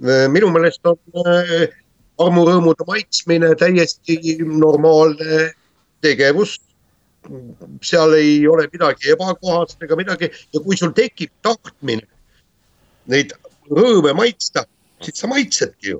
Äh, 0.00 0.24
minu 0.32 0.48
meelest 0.54 0.86
on 0.88 0.96
äh, 1.20 1.68
armurõõmude 2.22 2.86
maitsmine 2.88 3.52
täiesti 3.60 4.38
normaalne 4.40 5.52
tegevus. 6.00 6.58
seal 7.82 8.14
ei 8.16 8.46
ole 8.48 8.68
midagi 8.72 9.10
ebakohast 9.12 9.82
ega 9.82 9.96
midagi 9.98 10.30
ja 10.54 10.60
kui 10.64 10.76
sul 10.78 10.94
tekib 10.96 11.28
tahtmine 11.44 12.06
neid 13.10 13.34
rõõme 13.68 14.14
maitsta, 14.16 14.64
siis 15.02 15.18
sa 15.20 15.28
maitsedki 15.28 15.90
ju 15.90 15.98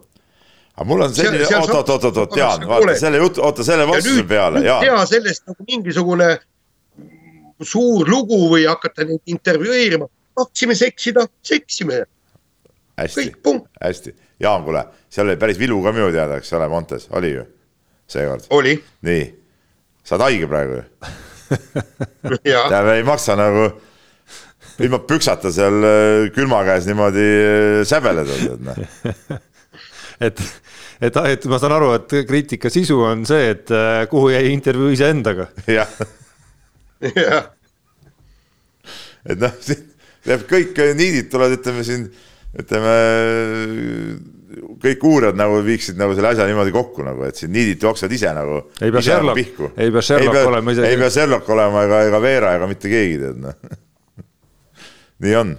aga 0.78 0.86
mul 0.88 1.02
on 1.04 1.14
selline, 1.14 1.44
oot, 1.58 1.74
oot, 1.74 1.88
oot, 1.90 2.04
oot, 2.04 2.16
oot, 2.22 2.36
Jaan, 2.38 2.64
vaata 2.70 2.94
selle 3.00 3.18
jutu, 3.18 3.42
oota 3.42 3.64
selle 3.66 3.84
vastuse 3.90 4.24
peale. 4.30 4.62
teha 4.62 5.06
sellest 5.10 5.44
nagu 5.50 5.66
mingisugune 5.66 6.28
suur 7.62 8.08
lugu 8.08 8.38
või 8.52 8.66
hakata 8.68 9.06
neid 9.08 9.22
intervjueerima. 9.26 10.06
tahtsime 10.38 10.74
seksida, 10.74 11.26
seksime. 11.42 12.04
hästi, 12.96 13.32
hästi. 13.82 14.14
Jaan, 14.40 14.62
kuule, 14.64 14.84
seal 15.10 15.26
oli 15.26 15.36
päris 15.36 15.58
vilu 15.58 15.80
ka 15.82 15.92
minu 15.92 16.12
teada, 16.14 16.36
eks 16.38 16.52
ole, 16.54 16.68
Montes, 16.70 17.08
oli 17.10 17.32
ju 17.32 17.44
seekord? 18.08 18.46
oli. 18.50 18.76
nii, 19.02 19.24
sa 20.04 20.14
oled 20.14 20.26
haige 20.28 20.46
praegu 20.50 20.78
ju 20.78 20.84
tähendab, 22.44 22.92
ei 22.94 23.04
maksa 23.06 23.34
nagu 23.38 23.66
ilma 24.78 25.00
püksata 25.08 25.50
seal 25.54 25.82
äh, 25.82 26.28
külma 26.34 26.62
käes 26.68 26.86
niimoodi 26.86 27.26
äh, 27.26 27.80
säbeleda, 27.88 28.38
tead 28.44 28.62
noh. 28.68 28.78
et, 30.28 30.44
et, 31.00 31.18
et 31.34 31.50
ma 31.50 31.58
saan 31.58 31.74
aru, 31.80 31.90
et 31.98 32.14
kriitika 32.28 32.70
sisu 32.70 33.00
on 33.08 33.26
see, 33.28 33.50
et 33.56 33.74
äh, 33.74 34.04
kuhu 34.10 34.30
jäi 34.36 34.52
intervjuu 34.52 34.94
iseendaga. 34.94 35.50
jah 35.80 35.98
jah. 37.02 37.52
et 39.28 39.38
noh, 39.38 39.54
siin 39.64 39.86
kõik 40.48 40.80
niidid 40.98 41.30
tulevad, 41.32 41.58
ütleme 41.58 41.84
siin, 41.86 42.08
ütleme 42.58 42.96
kõik 44.82 45.04
uurijad 45.04 45.38
nagu 45.38 45.60
viiksid 45.64 45.98
nagu 46.00 46.14
selle 46.16 46.32
asja 46.32 46.46
niimoodi 46.48 46.72
kokku 46.74 47.04
nagu, 47.06 47.24
et 47.28 47.38
siin 47.38 47.52
niidid 47.54 47.82
jooksevad 47.84 48.14
ise 48.16 48.32
nagu. 48.36 48.60
ei 48.80 48.92
pea 48.94 49.04
Sherlock, 49.04 49.62
ei 49.76 49.92
pea 49.94 50.04
Sherlock 50.04 50.50
olema 50.50 50.74
isegi. 50.74 50.88
ei 50.88 51.00
pea 51.00 51.10
Sherlock 51.14 51.54
olema 51.54 51.84
ega, 51.86 52.02
ega 52.08 52.20
Veera 52.22 52.52
ega 52.58 52.68
mitte 52.70 52.90
keegi 52.92 53.18
tead 53.22 53.40
noh. 53.44 53.56
nii 55.24 55.36
on 55.38 55.54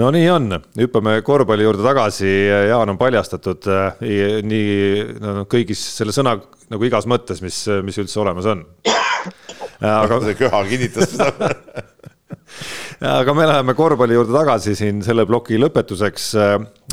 no 0.00 0.10
nii 0.14 0.26
on, 0.32 0.58
hüppame 0.80 1.18
korvpalli 1.26 1.66
juurde 1.66 1.84
tagasi, 1.86 2.30
Jaan 2.70 2.94
on 2.94 3.00
paljastatud 3.00 3.70
eh, 3.70 4.40
nii 4.42 5.06
no, 5.20 5.44
kõigis 5.50 5.84
selle 5.98 6.14
sõna 6.16 6.38
nagu 6.72 6.88
igas 6.88 7.08
mõttes, 7.10 7.44
mis, 7.44 7.64
mis 7.84 8.00
üldse 8.02 8.20
olemas 8.24 8.48
on 8.50 8.64
aga 9.80 10.20
see 10.24 10.38
köha 10.38 10.62
kinnitas 10.68 11.14
seda 11.14 11.30
aga 13.18 13.34
me 13.36 13.46
läheme 13.48 13.74
korvpalli 13.76 14.16
juurde 14.16 14.34
tagasi 14.34 14.74
siin 14.78 15.02
selle 15.04 15.26
ploki 15.26 15.58
lõpetuseks. 15.60 16.28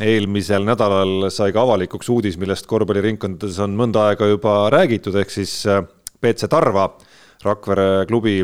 eelmisel 0.01 0.65
nädalal 0.67 1.29
sai 1.33 1.53
ka 1.53 1.61
avalikuks 1.61 2.09
uudis, 2.09 2.39
millest 2.41 2.67
korvpalliringkondades 2.69 3.59
on 3.63 3.75
mõnda 3.77 4.09
aega 4.09 4.29
juba 4.31 4.55
räägitud, 4.73 5.15
ehk 5.21 5.33
siis 5.33 5.61
BC 6.21 6.49
Tarva, 6.49 6.89
Rakvere 7.41 8.05
klubi 8.09 8.39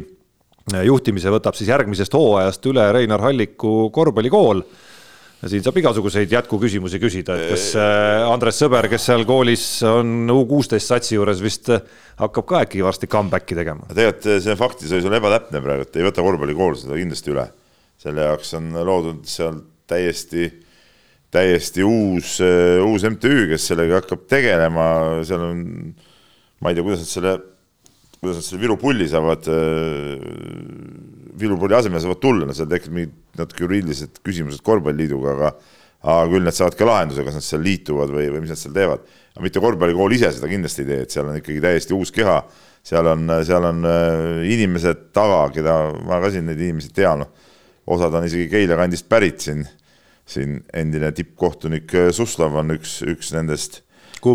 juhtimise 0.74 1.32
võtab 1.32 1.56
siis 1.58 1.70
järgmisest 1.70 2.14
hooajast 2.18 2.66
üle 2.70 2.86
Reinar 2.94 3.22
Halliku 3.24 3.90
korvpallikool 3.94 4.64
siin 5.46 5.62
saab 5.62 5.78
igasuguseid 5.78 6.32
jätkuküsimusi 6.34 7.00
küsida, 7.02 7.36
et 7.38 7.52
kas 7.52 7.68
äh, 7.78 8.24
Andres 8.26 8.58
Sõber, 8.58 8.88
kes 8.90 9.06
seal 9.10 9.26
koolis 9.30 9.66
on 9.86 10.30
U 10.34 10.40
kuusteist 10.50 10.90
satsi 10.90 11.14
juures 11.14 11.42
vist 11.44 11.70
äh, 11.74 11.84
hakkab 12.18 12.48
ka 12.50 12.62
äkki 12.66 12.82
varsti 12.86 13.10
comeback'i 13.12 13.58
tegema? 13.60 13.86
tegelikult 13.92 14.30
äh, 14.34 14.40
see 14.44 14.58
faktiseis 14.58 15.06
on 15.06 15.18
ebatäpne 15.18 15.62
praegu, 15.62 15.86
et 15.86 16.00
ei 16.00 16.08
võta 16.08 16.26
korvpallikool 16.26 16.80
seda 16.82 16.98
kindlasti 16.98 17.36
üle. 17.36 17.46
selle 18.02 18.26
jaoks 18.26 18.56
on 18.58 18.72
loodud 18.88 19.30
seal 19.30 19.62
täiesti, 19.90 20.50
täiesti 21.34 21.86
uus, 21.86 22.38
uus 22.84 23.06
MTÜ, 23.08 23.48
kes 23.52 23.70
sellega 23.72 24.02
hakkab 24.02 24.26
tegelema, 24.30 24.88
seal 25.28 25.46
on, 25.52 25.62
ma 26.62 26.74
ei 26.74 26.78
tea, 26.78 26.86
kuidas 26.86 27.06
nad 27.06 27.14
selle, 27.14 27.38
kuidas 28.22 28.52
nad 28.52 28.62
Viru 28.62 28.78
pulli 28.82 29.08
saavad, 29.10 29.48
Viru 31.38 31.58
pulli 31.62 31.78
asemele 31.78 32.04
saavad 32.04 32.22
tulla, 32.24 32.54
seal 32.58 32.70
tekivad 32.72 32.96
mingid 32.98 33.42
natuke 33.42 33.66
juriidilised 33.66 34.22
küsimused 34.26 34.64
korvpalliliiduga, 34.66 35.36
aga 35.38 35.52
aga 36.08 36.28
küll 36.30 36.46
nad 36.46 36.56
saavad 36.56 36.76
ka 36.78 36.86
lahenduse, 36.88 37.24
kas 37.26 37.36
nad 37.40 37.44
seal 37.44 37.64
liituvad 37.66 38.12
või, 38.14 38.28
või 38.32 38.44
mis 38.44 38.52
nad 38.54 38.60
seal 38.60 38.76
teevad. 38.76 39.02
aga 39.34 39.44
mitte 39.44 39.62
korvpallikool 39.62 40.14
ise 40.14 40.30
seda 40.36 40.50
kindlasti 40.50 40.84
ei 40.86 40.90
tee, 40.92 41.00
et 41.04 41.14
seal 41.14 41.28
on 41.28 41.40
ikkagi 41.40 41.64
täiesti 41.64 41.96
uus 41.98 42.14
keha, 42.14 42.38
seal 42.86 43.10
on, 43.12 43.26
seal 43.46 43.66
on 43.66 43.82
inimesed 44.46 45.10
taga, 45.18 45.42
keda 45.56 45.76
ma 46.06 46.22
ka 46.24 46.32
siin 46.34 46.46
neid 46.48 46.62
inimesi 46.62 46.94
tean, 46.96 47.26
noh, 47.26 47.52
osad 47.90 48.14
on 48.14 48.28
isegi 48.30 48.48
Keila 48.52 48.78
kandist 48.80 49.10
pärit 49.10 49.44
siin 49.44 49.66
siin 50.28 50.62
endine 50.74 51.12
tippkohtunik 51.16 51.94
äh, 51.96 52.10
Suslov 52.12 52.58
on 52.60 52.76
üks, 52.76 53.00
üks 53.08 53.32
nendest, 53.36 53.82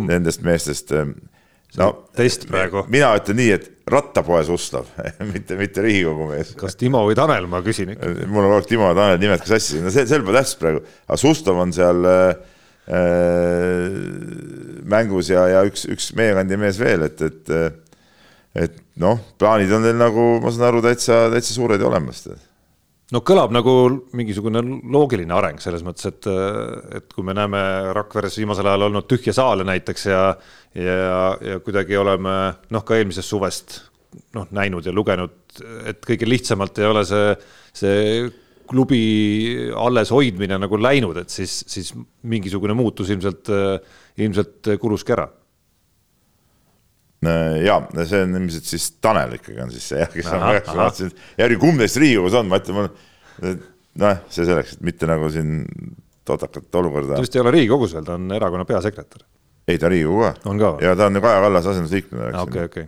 nendest 0.09 0.45
meestest. 0.47 0.95
Äh, 1.73 1.81
no 1.81 1.89
test 2.16 2.47
praegu. 2.51 2.85
mina 2.93 3.12
ütlen 3.16 3.39
nii, 3.41 3.51
et 3.57 3.68
rattapoe 3.93 4.43
Suslov 4.47 4.91
mitte, 5.33 5.57
mitte 5.59 5.85
Riigikogu 5.85 6.29
mees. 6.31 6.55
kas 6.59 6.77
Timo 6.81 7.05
või 7.09 7.16
Tanel, 7.18 7.49
ma 7.51 7.62
küsin 7.64 7.95
ikka. 7.95 8.11
Äh, 8.12 8.25
mul 8.29 8.45
on 8.45 8.51
kogu 8.51 8.61
aeg 8.61 8.70
Timo 8.70 8.91
ja 8.91 8.97
Tanel 8.99 9.23
nimed 9.23 9.45
ka 9.45 9.55
sassi, 9.55 9.81
no 9.85 9.93
see, 9.95 10.07
see 10.09 10.20
pole 10.23 10.39
tähtis 10.41 10.59
praegu, 10.61 10.83
aga 11.09 11.20
Suslov 11.20 11.62
on 11.64 11.75
seal 11.77 12.09
äh, 12.09 12.35
mängus 14.93 15.31
ja, 15.33 15.47
ja 15.49 15.64
üks, 15.68 15.87
üks 15.89 16.11
meie 16.18 16.35
kandi 16.37 16.59
mees 16.61 16.81
veel, 16.83 17.07
et, 17.09 17.23
et 17.23 17.81
et 18.53 18.75
noh, 19.01 19.16
plaanid 19.41 19.70
on 19.73 19.87
teil 19.87 19.97
nagu, 19.97 20.25
ma 20.43 20.51
saan 20.53 20.66
aru, 20.68 20.83
täitsa, 20.85 21.23
täitsa 21.33 21.55
suured 21.55 21.81
ja 21.81 21.89
olemas 21.89 22.27
no 23.12 23.20
kõlab 23.25 23.53
nagu 23.53 23.73
mingisugune 24.16 24.62
loogiline 24.93 25.35
areng 25.37 25.61
selles 25.62 25.85
mõttes, 25.85 26.09
et, 26.09 26.29
et 26.97 27.12
kui 27.12 27.25
me 27.27 27.35
näeme 27.37 27.61
Rakveres 27.97 28.39
viimasel 28.41 28.68
ajal 28.68 28.89
olnud 28.89 29.09
tühje 29.11 29.35
saale 29.37 29.66
näiteks 29.68 30.07
ja, 30.09 30.23
ja, 30.75 31.33
ja 31.41 31.59
kuidagi 31.64 31.97
oleme 32.01 32.37
noh, 32.73 32.85
ka 32.87 32.99
eelmisest 32.99 33.33
suvest 33.33 33.81
noh, 34.37 34.47
näinud 34.53 34.87
ja 34.87 34.95
lugenud, 34.95 35.35
et 35.89 36.01
kõige 36.07 36.29
lihtsamalt 36.29 36.79
ei 36.81 36.89
ole 36.89 37.05
see, 37.09 37.35
see 37.77 38.01
klubi 38.73 39.03
alleshoidmine 39.77 40.57
nagu 40.62 40.79
läinud, 40.81 41.18
et 41.20 41.33
siis, 41.33 41.62
siis 41.68 41.93
mingisugune 42.29 42.77
muutus 42.77 43.11
ilmselt, 43.12 43.51
ilmselt 44.20 44.75
kuluski 44.81 45.16
ära 45.16 45.29
ja 47.62 47.77
see 48.09 48.23
on 48.25 48.37
ilmselt 48.41 48.66
siis 48.66 48.89
Tanel 49.03 49.37
ikkagi 49.39 49.61
on 49.62 49.70
siis 49.70 49.85
see, 49.93 50.07
kes 50.14 50.31
on, 50.33 50.43
ma 50.43 50.79
vaatasin, 50.83 51.12
järgi 51.39 51.59
kumb 51.62 51.79
neist 51.83 51.99
Riigikogus 52.03 52.39
on, 52.39 52.49
ma 52.51 52.59
ütlen, 52.59 52.89
noh, 54.03 54.25
see 54.33 54.49
selleks, 54.49 54.79
et 54.79 54.87
mitte 54.87 55.07
nagu 55.11 55.29
siin 55.33 55.61
totakat 56.27 56.81
olukorda. 56.81 57.16
ta 57.16 57.23
vist 57.23 57.39
ei 57.39 57.45
ole 57.45 57.55
Riigikogus 57.55 57.95
veel, 57.95 58.07
ta 58.09 58.16
on 58.18 58.27
erakonna 58.35 58.66
peasekretär. 58.66 59.23
Ei, 59.68 59.78
ta 59.78 59.88
on 59.88 59.94
Riigikogu 59.94 60.26
ka. 60.60 60.72
ja 60.82 60.96
ta 60.98 61.06
on 61.06 61.18
ju 61.18 61.22
Kaja 61.24 61.44
Kallase 61.46 61.72
asendusliikmena. 61.74 62.42
okei, 62.42 62.64
okei. 62.70 62.86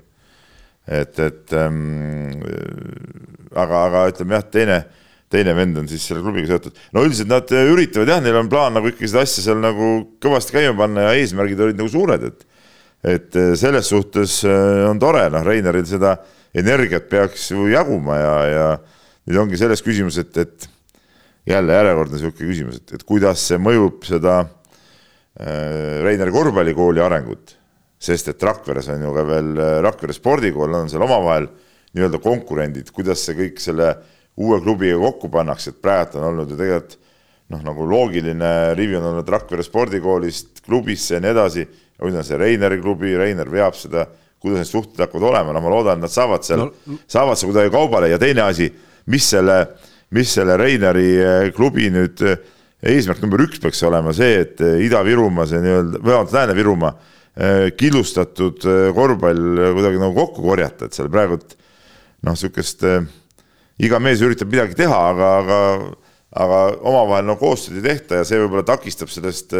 et, 0.88 1.18
et 1.18 1.56
ähm, 1.58 2.42
aga, 3.54 3.84
aga 3.88 4.06
ütleme 4.12 4.38
jah, 4.38 4.46
teine, 4.56 4.80
teine 5.32 5.54
vend 5.56 5.78
on 5.82 5.90
siis 5.90 6.06
selle 6.06 6.22
klubiga 6.24 6.50
seotud. 6.50 6.80
no 6.92 7.04
üldiselt 7.06 7.30
nad 7.30 7.54
üritavad 7.64 8.16
jah, 8.16 8.24
neil 8.24 8.40
on 8.42 8.50
plaan 8.52 8.76
nagu 8.76 8.90
ikkagi 8.90 9.12
seda 9.12 9.24
asja 9.26 9.46
seal 9.48 9.62
nagu 9.62 9.94
kõvasti 10.22 10.58
käima 10.58 10.76
panna 10.84 11.08
ja 11.08 11.14
eesmärgid 11.20 11.62
olid 11.68 11.80
nagu 11.80 11.92
suured, 11.92 12.28
et 12.30 12.50
et 13.04 13.36
eh, 13.36 13.52
selles 13.60 13.88
suhtes 13.92 14.38
eh, 14.48 14.84
on 14.88 15.00
tore, 15.00 15.26
noh, 15.32 15.44
Reineril 15.44 15.84
seda 15.88 16.16
energiat 16.56 17.10
peaks 17.10 17.50
ju 17.52 17.66
jaguma 17.68 18.16
ja, 18.16 18.36
ja 18.48 18.68
nüüd 19.28 19.40
ongi 19.42 19.60
selles 19.60 19.82
küsimus, 19.84 20.16
et, 20.22 20.36
et 20.40 20.68
jälle 21.48 21.76
järjekordne 21.76 22.16
niisugune 22.16 22.48
küsimus, 22.48 22.80
et, 22.80 22.94
et 22.96 23.04
kuidas 23.04 23.44
see 23.50 23.60
mõjub 23.60 24.06
seda 24.08 24.44
äh, 25.40 26.00
Reineri 26.04 26.34
korvpallikooli 26.34 27.02
arengut, 27.04 27.56
sest 27.98 28.32
et 28.32 28.42
Rakveres 28.42 28.90
on 28.92 29.06
ju 29.06 29.14
ka 29.14 29.24
veel 29.28 29.54
Rakvere 29.84 30.16
spordikool, 30.16 30.70
nad 30.72 30.84
on 30.84 30.92
seal 30.92 31.06
omavahel 31.06 31.48
nii-öelda 31.94 32.20
konkurendid, 32.22 32.90
kuidas 32.94 33.22
see 33.24 33.38
kõik 33.38 33.62
selle 33.62 33.92
uue 34.42 34.58
klubiga 34.62 34.98
kokku 34.98 35.30
pannakse, 35.30 35.70
et 35.70 35.82
praegu 35.82 36.18
on 36.18 36.32
olnud 36.32 36.50
ju 36.50 36.58
tegelikult 36.58 36.98
noh, 37.52 37.62
nagu 37.64 37.86
loogiline 37.88 38.74
rivi 38.74 38.96
on 38.98 39.10
olnud 39.12 39.28
Rakvere 39.28 39.64
spordikoolist 39.64 40.62
klubisse 40.64 41.18
ja 41.18 41.22
nii 41.22 41.32
edasi. 41.34 41.64
Nüüd 42.02 42.18
on 42.18 42.26
see 42.26 42.38
Reineri 42.40 42.80
klubi, 42.82 43.14
Reiner 43.16 43.48
veab 43.50 43.76
seda, 43.78 44.06
kuidas 44.42 44.64
need 44.64 44.70
suhted 44.70 45.04
hakkavad 45.04 45.28
olema, 45.30 45.54
no 45.54 45.62
ma 45.62 45.72
loodan, 45.72 46.00
et 46.00 46.08
nad 46.08 46.12
saavad 46.12 46.44
seal 46.44 46.64
no., 46.64 46.98
saavad 47.10 47.38
seal 47.38 47.52
kuidagi 47.52 47.72
kaubale. 47.72 48.10
Ja 48.12 48.18
teine 48.20 48.42
asi, 48.44 48.68
mis 49.12 49.28
selle, 49.30 49.60
mis 50.16 50.32
selle 50.36 50.58
Reineri 50.60 51.06
eh, 51.14 51.48
klubi 51.56 51.88
nüüd 51.94 52.24
eh, 52.26 52.40
eesmärk 52.92 53.22
number 53.24 53.44
üks 53.46 53.62
peaks 53.62 53.82
olema 53.86 54.12
see, 54.16 54.38
et 54.44 54.62
eh, 54.64 54.84
Ida-Virumaa, 54.86 55.48
see 55.50 55.62
nii-öelda, 55.64 56.00
või 56.00 56.12
vabandust, 56.12 56.38
Lääne-Virumaa 56.38 56.94
killustatud 57.74 58.62
korvpall 58.94 59.56
kuidagi 59.74 59.98
nagu 59.98 60.14
kokku 60.14 60.44
korjata, 60.44 60.86
et 60.86 60.94
seal 60.94 61.08
praegu 61.10 61.40
noh, 61.40 62.28
niisugust 62.28 62.84
iga 63.82 63.98
mees 63.98 64.22
üritab 64.22 64.52
midagi 64.52 64.78
teha, 64.78 65.00
aga, 65.10 65.30
aga 65.40 65.56
aga 66.34 66.60
omavahel 66.82 67.26
no 67.28 67.36
koostööd 67.38 67.78
ei 67.80 67.86
tehta 67.88 68.20
ja 68.20 68.26
see 68.26 68.40
võib-olla 68.42 68.64
takistab 68.66 69.10
sellest 69.12 69.54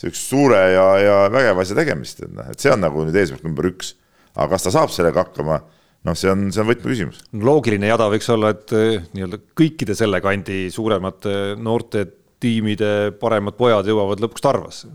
sihukese 0.00 0.24
suure 0.24 0.58
ja, 0.72 0.86
ja 0.98 1.16
vägeva 1.32 1.62
asja 1.62 1.76
tegemist, 1.78 2.24
et 2.24 2.32
noh, 2.34 2.48
et 2.50 2.60
see 2.60 2.72
on 2.72 2.82
nagu 2.82 3.04
nüüd 3.06 3.16
eesmärk 3.18 3.44
number 3.46 3.68
üks. 3.70 3.94
aga 4.34 4.48
kas 4.56 4.66
ta 4.66 4.72
saab 4.74 4.90
sellega 4.90 5.22
hakkama, 5.22 5.60
noh, 6.08 6.16
see 6.18 6.32
on, 6.32 6.48
see 6.54 6.62
on 6.64 6.70
võtmeküsimus. 6.72 7.22
loogiline 7.44 7.90
jada 7.92 8.08
võiks 8.12 8.30
olla, 8.34 8.50
et 8.56 8.74
eh, 8.74 9.04
nii-öelda 9.14 9.40
kõikide 9.60 9.96
selle 9.98 10.20
kandi 10.24 10.66
suuremate 10.74 11.54
noorte 11.60 12.06
tiimide 12.44 12.92
paremad 13.20 13.56
pojad 13.58 13.88
jõuavad 13.88 14.22
lõpuks 14.22 14.44
Tarvasse 14.44 14.92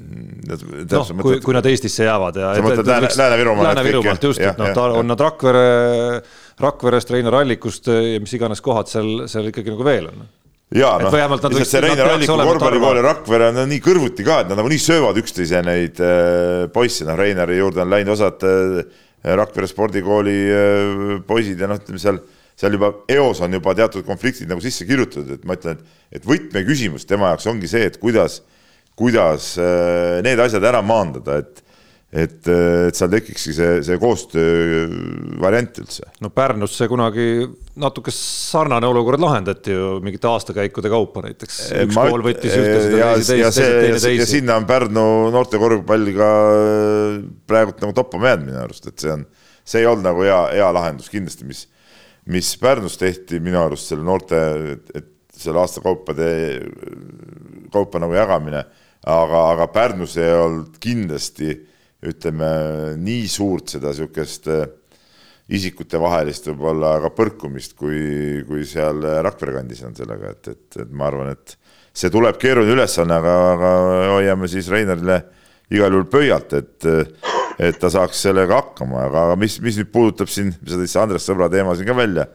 noh, 0.00 1.08
kui, 1.18 1.40
kui 1.42 1.54
nad 1.56 1.66
Eestisse 1.66 2.04
jäävad 2.06 2.36
ja. 2.38 2.52
Lääne-Virumaalt? 2.54 4.22
Just, 4.22 4.40
et 4.40 4.60
noh, 4.60 4.82
on 5.00 5.08
nad 5.10 5.20
Rakvere, 5.20 5.64
Rakverest, 6.62 7.10
Reinar 7.16 7.40
Allikust 7.40 7.90
ja 7.90 8.20
mis 8.22 8.36
iganes 8.38 8.62
kohad 8.64 8.90
seal, 8.90 9.26
seal 9.30 9.50
ikkagi 9.50 9.74
nagu 9.74 9.86
veel 9.86 10.12
on 10.12 10.28
ja 10.74 10.94
noh, 11.02 11.10
lihtsalt 11.10 11.66
see 11.66 11.82
Reiner 11.82 12.12
Alliku 12.12 12.36
korvpallikool 12.38 13.00
ja 13.00 13.06
Rakvere 13.08 13.50
on 13.50 13.62
nii 13.72 13.80
kõrvuti 13.82 14.26
ka, 14.26 14.42
et 14.44 14.50
nad 14.52 14.60
nagunii 14.60 14.78
söövad 14.82 15.18
üksteise 15.18 15.64
neid 15.66 15.98
äh, 16.04 16.66
poisse, 16.74 17.06
noh 17.08 17.18
Reineri 17.18 17.58
juurde 17.58 17.82
on 17.82 17.90
läinud 17.90 18.14
osad 18.14 18.46
äh, 18.46 18.84
Rakvere 19.40 19.66
spordikooli 19.70 20.36
äh, 20.54 21.16
poisid 21.26 21.58
ja 21.60 21.70
noh, 21.70 21.80
ütleme 21.82 22.02
seal, 22.02 22.22
seal 22.60 22.76
juba 22.76 22.92
eos 23.08 23.40
on 23.44 23.56
juba 23.56 23.74
teatud 23.78 24.04
konfliktid 24.06 24.50
nagu 24.50 24.62
sisse 24.64 24.84
kirjutatud, 24.88 25.32
et 25.38 25.48
ma 25.48 25.56
ütlen, 25.56 25.80
et, 25.80 25.98
et 26.20 26.28
võtmeküsimus 26.28 27.08
tema 27.08 27.32
jaoks 27.32 27.48
ongi 27.50 27.70
see, 27.70 27.86
et 27.88 27.96
kuidas, 28.02 28.42
kuidas 28.98 29.54
äh, 29.60 30.20
need 30.26 30.40
asjad 30.44 30.66
ära 30.68 30.84
maandada, 30.84 31.40
et 31.40 31.64
et, 32.10 32.48
et 32.50 32.96
seal 32.98 33.10
tekikski 33.12 33.52
see, 33.54 33.74
see 33.86 33.98
koostöö 34.02 34.86
variant 35.42 35.76
üldse. 35.78 36.08
no 36.22 36.32
Pärnus 36.34 36.74
see 36.78 36.88
kunagi 36.90 37.26
natuke 37.80 38.10
sarnane 38.14 38.88
olukord 38.90 39.22
lahendati 39.22 39.76
ju 39.76 39.92
mingite 40.02 40.26
aastakäikude 40.30 40.90
kaupa 40.90 41.22
näiteks. 41.28 41.60
üks 41.84 41.94
ma, 41.94 42.08
kool 42.10 42.24
võttis 42.26 42.56
ühte, 42.56 42.80
seda 42.86 43.12
teisi 43.14 43.36
teist, 43.38 43.60
teine 43.62 44.00
teisi. 44.00 44.16
ja 44.18 44.26
sinna 44.26 44.58
on 44.58 44.66
Pärnu 44.66 45.04
noorte 45.30 45.60
korvpalli 45.62 46.16
ka 46.18 46.30
praegult 47.50 47.84
nagu 47.86 47.94
toppama 48.00 48.32
jäänud 48.32 48.50
minu 48.50 48.62
arust, 48.64 48.90
et 48.90 49.06
see 49.06 49.14
on, 49.14 49.22
see 49.62 49.84
ei 49.84 49.90
olnud 49.90 50.10
nagu 50.10 50.26
hea, 50.26 50.40
hea 50.58 50.72
lahendus 50.74 51.12
kindlasti, 51.14 51.46
mis, 51.46 51.68
mis 52.30 52.52
Pärnus 52.60 52.98
tehti 53.00 53.40
minu 53.42 53.60
arust 53.62 53.90
selle 53.90 54.06
noorte, 54.06 54.38
et 54.94 55.10
selle 55.40 55.62
aastakaupade, 55.62 56.28
kaupa 57.72 58.00
nagu 58.02 58.14
jagamine, 58.16 58.64
aga, 59.06 59.44
aga 59.54 59.68
Pärnus 59.72 60.16
ei 60.20 60.32
olnud 60.36 60.76
kindlasti 60.82 61.54
ütleme 62.06 62.50
nii 63.00 63.26
suurt 63.28 63.74
seda 63.74 63.92
niisugust 63.92 64.48
äh, 64.48 64.68
isikutevahelist 65.50 66.48
võib-olla 66.52 66.94
ka 67.02 67.10
põrkumist, 67.16 67.74
kui, 67.78 68.40
kui 68.46 68.64
seal 68.68 69.02
Rakvere 69.26 69.58
kandis 69.58 69.82
on 69.86 69.96
sellega, 69.98 70.34
et, 70.36 70.52
et, 70.54 70.80
et 70.84 70.94
ma 70.94 71.08
arvan, 71.10 71.32
et 71.34 71.56
see 71.96 72.12
tuleb 72.12 72.38
keeruline 72.40 72.76
ülesanne, 72.76 73.18
aga, 73.18 73.36
aga 73.56 73.72
hoiame 74.14 74.48
siis 74.50 74.70
Reinerile 74.70 75.18
igal 75.74 75.94
juhul 75.94 76.08
pöialt, 76.10 76.54
et, 76.58 76.88
et 77.58 77.78
ta 77.80 77.90
saaks 77.92 78.22
sellega 78.26 78.60
hakkama, 78.60 79.06
aga 79.08 79.36
mis, 79.40 79.58
mis 79.64 79.80
nüüd 79.80 79.90
puudutab 79.92 80.30
siin, 80.30 80.52
sa 80.60 80.76
tõid 80.76 80.92
see 80.92 81.02
Andres 81.02 81.26
Sõbra 81.26 81.50
teema 81.52 81.74
siin 81.76 81.88
ka 81.88 81.96
välja. 81.96 82.26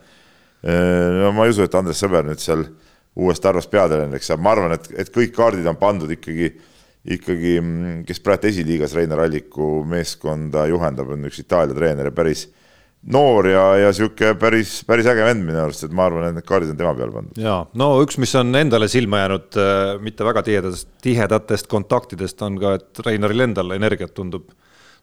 No 0.66 1.30
ma 1.36 1.44
ei 1.46 1.52
usu, 1.52 1.62
et 1.62 1.74
Andres 1.78 2.00
Sõber 2.02 2.24
nüüd 2.26 2.40
seal 2.42 2.64
uuest 3.16 3.44
Narvast 3.44 3.70
peatreeneriks 3.72 4.32
saab, 4.32 4.42
ma 4.44 4.52
arvan, 4.56 4.74
et, 4.76 4.88
et 4.98 5.12
kõik 5.12 5.32
kaardid 5.36 5.66
on 5.70 5.78
pandud 5.80 6.10
ikkagi 6.12 6.50
ikkagi, 7.06 7.54
kes 8.06 8.22
praegu 8.24 8.50
esiliigas 8.50 8.94
Reinar 8.96 9.22
Alliku 9.26 9.80
meeskonda 9.86 10.66
juhendab, 10.70 11.12
on 11.14 11.28
üks 11.28 11.38
Itaalia 11.42 11.76
treener 11.76 12.10
ja 12.10 12.14
päris 12.14 12.48
noor 13.12 13.46
ja, 13.46 13.62
ja 13.78 13.92
sihuke 13.94 14.32
päris, 14.40 14.80
päris 14.86 15.06
äge 15.10 15.24
vend 15.26 15.44
minu 15.46 15.60
arust, 15.62 15.84
et 15.86 15.94
ma 15.94 16.08
arvan, 16.08 16.26
et 16.26 16.38
need 16.38 16.48
kaardid 16.48 16.72
on 16.72 16.80
tema 16.80 16.94
peale 16.98 17.14
pandud. 17.14 17.38
ja 17.38 17.60
no 17.78 17.90
üks, 18.02 18.18
mis 18.22 18.34
on 18.38 18.50
endale 18.58 18.88
silma 18.90 19.22
jäänud 19.22 19.58
äh, 19.62 19.92
mitte 20.02 20.26
väga 20.26 20.42
tihedast, 20.48 20.88
tihedatest 21.04 21.70
kontaktidest 21.70 22.42
on 22.46 22.58
ka, 22.62 22.76
et 22.80 23.02
Reinaril 23.06 23.46
endal 23.46 23.76
energiat 23.76 24.14
tundub, 24.16 24.50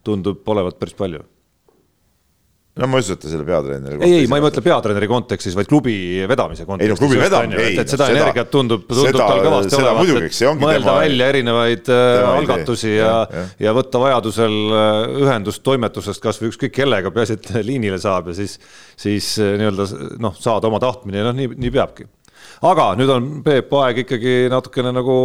tundub 0.03 0.47
olevat 0.53 0.79
päris 0.79 0.97
palju 0.97 1.23
no 2.73 2.87
ma 2.89 2.97
ei 2.97 3.05
usu, 3.05 3.13
et 3.13 3.21
ta 3.21 3.29
selle 3.29 3.45
peatreeneri 3.45 3.99
ei, 4.01 4.13
ei, 4.23 4.29
ma 4.29 4.39
ei 4.39 4.43
mõtle 4.43 4.63
peatreeneri 4.65 5.07
kontekstis, 5.09 5.53
vaid 5.57 5.67
klubi 5.69 5.93
vedamise 6.29 6.65
kontekstis. 6.65 6.89
ei 6.89 6.93
no 6.93 6.97
klubi 6.97 7.19
vedamine, 7.21 7.59
ei. 7.61 7.75
et 7.77 7.91
seda 7.91 8.07
seda 8.09 8.23
energiat 8.23 8.49
tundub, 8.53 8.87
tundub 8.87 9.09
seda, 9.11 9.27
tal 9.29 9.41
kõvasti 9.45 9.77
olevat, 9.77 10.09
et 10.09 10.63
mõelda 10.63 10.87
tema, 10.87 10.95
välja 11.03 11.27
erinevaid 11.35 11.83
äh, 11.93 12.01
tema 12.17 12.33
algatusi 12.39 12.95
ja, 12.95 13.11
ja, 13.29 13.45
ja 13.67 13.75
võtta 13.77 14.01
vajadusel 14.01 14.57
äh, 14.79 14.89
ühendust 15.21 15.61
toimetusest 15.67 16.23
kas 16.23 16.41
või 16.41 16.49
ükskõik 16.49 16.73
kellega, 16.79 17.13
peaasi, 17.13 17.37
et 17.37 17.53
liinile 17.69 18.01
saab 18.01 18.33
ja 18.33 18.37
siis, 18.41 18.57
siis 18.97 19.29
äh, 19.37 19.53
nii-öelda 19.61 19.87
noh, 20.25 20.33
saada 20.41 20.71
oma 20.71 20.81
tahtmine 20.81 21.21
ja 21.21 21.29
noh, 21.29 21.37
nii, 21.37 21.53
nii 21.53 21.73
peabki. 21.77 22.09
aga 22.73 22.93
nüüd 22.97 23.13
on 23.13 23.33
Peep 23.45 23.73
aeg 23.83 24.01
ikkagi 24.07 24.37
natukene 24.49 24.95
nagu 24.97 25.17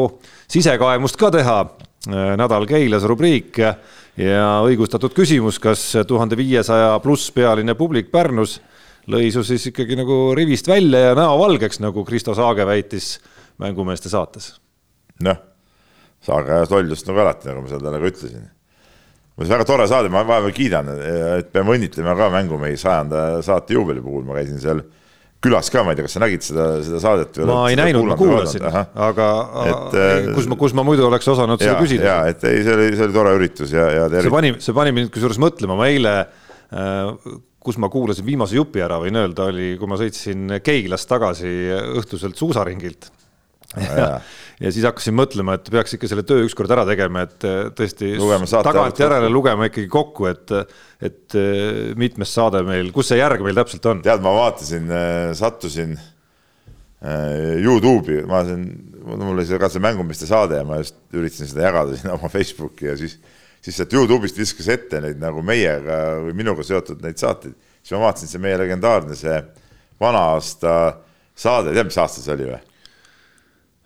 sisekaemust 0.53 1.17
ka 1.17 1.33
teha. 1.33 1.61
nädal 2.09 2.65
Keilas 2.69 3.03
rubriik 3.09 3.57
ja 4.19 4.49
õigustatud 4.67 5.15
küsimus, 5.15 5.61
kas 5.63 5.85
tuhande 6.09 6.37
viiesaja 6.39 6.97
pluss 7.03 7.31
pealine 7.35 7.75
publik 7.79 8.11
Pärnus 8.13 8.59
lõi 9.09 9.31
su 9.33 9.45
siis 9.47 9.71
ikkagi 9.71 9.97
nagu 9.99 10.19
rivist 10.37 10.69
välja 10.69 11.09
ja 11.09 11.17
näo 11.17 11.39
valgeks, 11.41 11.81
nagu 11.81 12.05
Kristo 12.05 12.35
Saage 12.37 12.67
väitis 12.69 13.17
mängumeeste 13.63 14.11
saates? 14.13 14.57
noh, 15.25 15.39
Saage 16.23 16.55
ajas 16.55 16.71
lollust 16.71 17.09
nagu 17.09 17.23
alati, 17.23 17.49
nagu 17.51 17.63
ma 17.63 17.71
seda 17.71 17.87
talle 17.87 18.03
ka 18.03 18.11
ütlesin. 18.11 18.47
muuseas, 19.37 19.55
väga 19.55 19.67
tore 19.67 19.87
saade, 19.91 20.11
ma 20.11 20.25
vahepeal 20.27 20.55
kiidan, 20.55 20.91
et 21.39 21.51
peame 21.55 21.77
õnnitlema 21.77 22.17
ka 22.19 22.29
mängumehi 22.35 22.79
sajanda 22.79 23.43
saate 23.47 23.79
juubeli 23.79 24.03
puhul, 24.03 24.27
ma 24.27 24.39
käisin 24.39 24.61
seal 24.63 24.83
külas 25.45 25.71
ka, 25.71 25.85
ma 25.87 25.93
ei 25.95 25.99
tea, 25.99 26.07
kas 26.09 26.17
sa 26.17 26.23
nägid 26.23 26.45
seda, 26.45 26.67
seda 26.87 27.01
saadet? 27.03 27.41
ma 27.47 27.61
ei 27.71 27.79
näinud, 27.79 28.07
ma 28.11 28.17
kuulasin, 28.19 28.65
aga 28.69 29.29
et, 29.65 29.99
äh, 29.99 30.31
kus 30.35 30.49
ma, 30.51 30.59
kus 30.59 30.75
ma 30.75 30.85
muidu 30.87 31.07
oleks 31.07 31.29
osanud 31.31 31.63
seda 31.63 31.77
küsida. 31.79 32.09
ja, 32.09 32.17
et 32.33 32.43
ei, 32.49 32.65
see 32.67 32.75
oli, 32.75 32.89
see 32.97 33.07
oli 33.07 33.15
tore 33.15 33.35
üritus 33.39 33.75
ja, 33.75 33.87
ja 33.95 34.09
see 34.15 34.33
pani, 34.35 34.57
see 34.63 34.75
pani 34.77 34.95
mind 34.97 35.13
kusjuures 35.15 35.39
mõtlema, 35.43 35.79
ma 35.79 35.87
eile 35.93 36.17
äh, 36.25 37.39
kus 37.69 37.79
ma 37.79 37.91
kuulasin 37.93 38.27
viimase 38.27 38.59
jupi 38.59 38.83
ära, 38.83 38.99
võin 39.03 39.19
öelda, 39.21 39.51
oli, 39.53 39.75
kui 39.79 39.91
ma 39.91 39.99
sõitsin 40.01 40.59
Keilast 40.65 41.11
tagasi 41.11 41.53
õhtuselt 42.01 42.39
suusaringilt 42.39 43.13
ja, 43.77 44.21
ja 44.63 44.71
siis 44.73 44.85
hakkasin 44.89 45.17
mõtlema, 45.17 45.59
et 45.59 45.69
peaks 45.73 45.95
ikka 45.97 46.09
selle 46.11 46.25
töö 46.27 46.47
ükskord 46.47 46.73
ära 46.73 46.87
tegema, 46.89 47.25
et 47.29 47.47
äh, 47.47 47.59
tõesti 47.77 48.15
tagantjärele 48.65 49.29
lugema 49.33 49.69
ikkagi 49.69 49.89
kokku, 49.93 50.29
et, 50.31 50.53
et 51.05 51.37
äh, 51.39 51.91
mitmes 52.01 52.33
saade 52.35 52.63
meil, 52.67 52.93
kus 52.95 53.13
see 53.13 53.21
järg 53.21 53.45
meil 53.45 53.59
täpselt 53.59 53.91
on? 53.91 54.05
tead, 54.07 54.25
ma 54.25 54.35
vaatasin, 54.43 54.89
äh, 54.93 55.25
sattusin 55.39 55.99
Youtube'i, 56.99 58.25
ma 58.27 58.41
siin, 58.43 58.65
mul 59.07 59.37
oli 59.37 59.45
see 59.47 59.59
ka 59.63 59.69
see 59.71 59.83
mängumeeste 59.85 60.27
saade 60.27 60.57
ja 60.59 60.65
ma 60.67 60.81
just 60.81 60.97
üritasin 61.15 61.47
seda 61.47 61.69
jagada 61.69 61.95
sinna 61.99 62.17
oma 62.17 62.31
Facebooki 62.33 62.89
ja 62.89 62.97
siis, 62.99 63.15
siis 63.63 63.79
sealt 63.79 63.95
Youtube'ist 63.95 64.41
viskas 64.41 64.67
ette 64.75 64.99
neid 65.05 65.21
nagu 65.23 65.45
meiega 65.47 66.17
või 66.25 66.35
minuga 66.41 66.67
seotud 66.67 67.05
neid 67.05 67.21
saateid. 67.21 67.55
siis 67.85 67.95
ma 67.95 68.09
vaatasin, 68.09 68.33
see 68.33 68.43
meie 68.43 68.59
legendaarne 68.65 69.15
see 69.19 69.37
vana 70.01 70.25
aasta 70.33 70.73
saade, 71.39 71.71
tead, 71.71 71.87
mis 71.87 72.01
aasta 72.03 72.25
see 72.25 72.35
oli 72.35 72.49
või? 72.49 72.59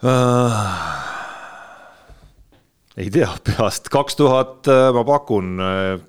Äh,? 0.03 1.03
ei 2.97 3.11
tea 3.13 3.31
peast, 3.47 3.89
kaks 3.93 4.17
tuhat, 4.19 4.69
äh, 4.71 4.91
ma 4.95 5.05
pakun 5.07 5.57
äh, 5.63 6.03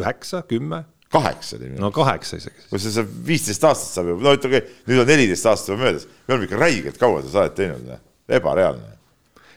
üheksa, 0.00 0.42
kümme. 0.48 0.84
kaheksa 1.12 1.58
no 1.78 1.92
kaheksa 1.94 2.40
isegi. 2.40 2.66
kui 2.70 2.80
see 2.82 3.04
viisteist 3.28 3.64
aastat 3.64 3.92
saab 3.94 4.10
ju, 4.10 4.16
no 4.24 4.34
ütleme, 4.36 4.62
nüüd 4.88 5.04
on 5.04 5.08
neliteist 5.10 5.46
aastat 5.46 5.72
juba 5.74 5.84
möödas, 5.84 6.08
me 6.26 6.34
oleme 6.34 6.48
ikka 6.48 6.60
räigelt 6.60 6.98
kaua 7.00 7.22
seda 7.22 7.34
saadet 7.36 7.56
teinud, 7.60 7.94
ebareaalne. 8.40 8.90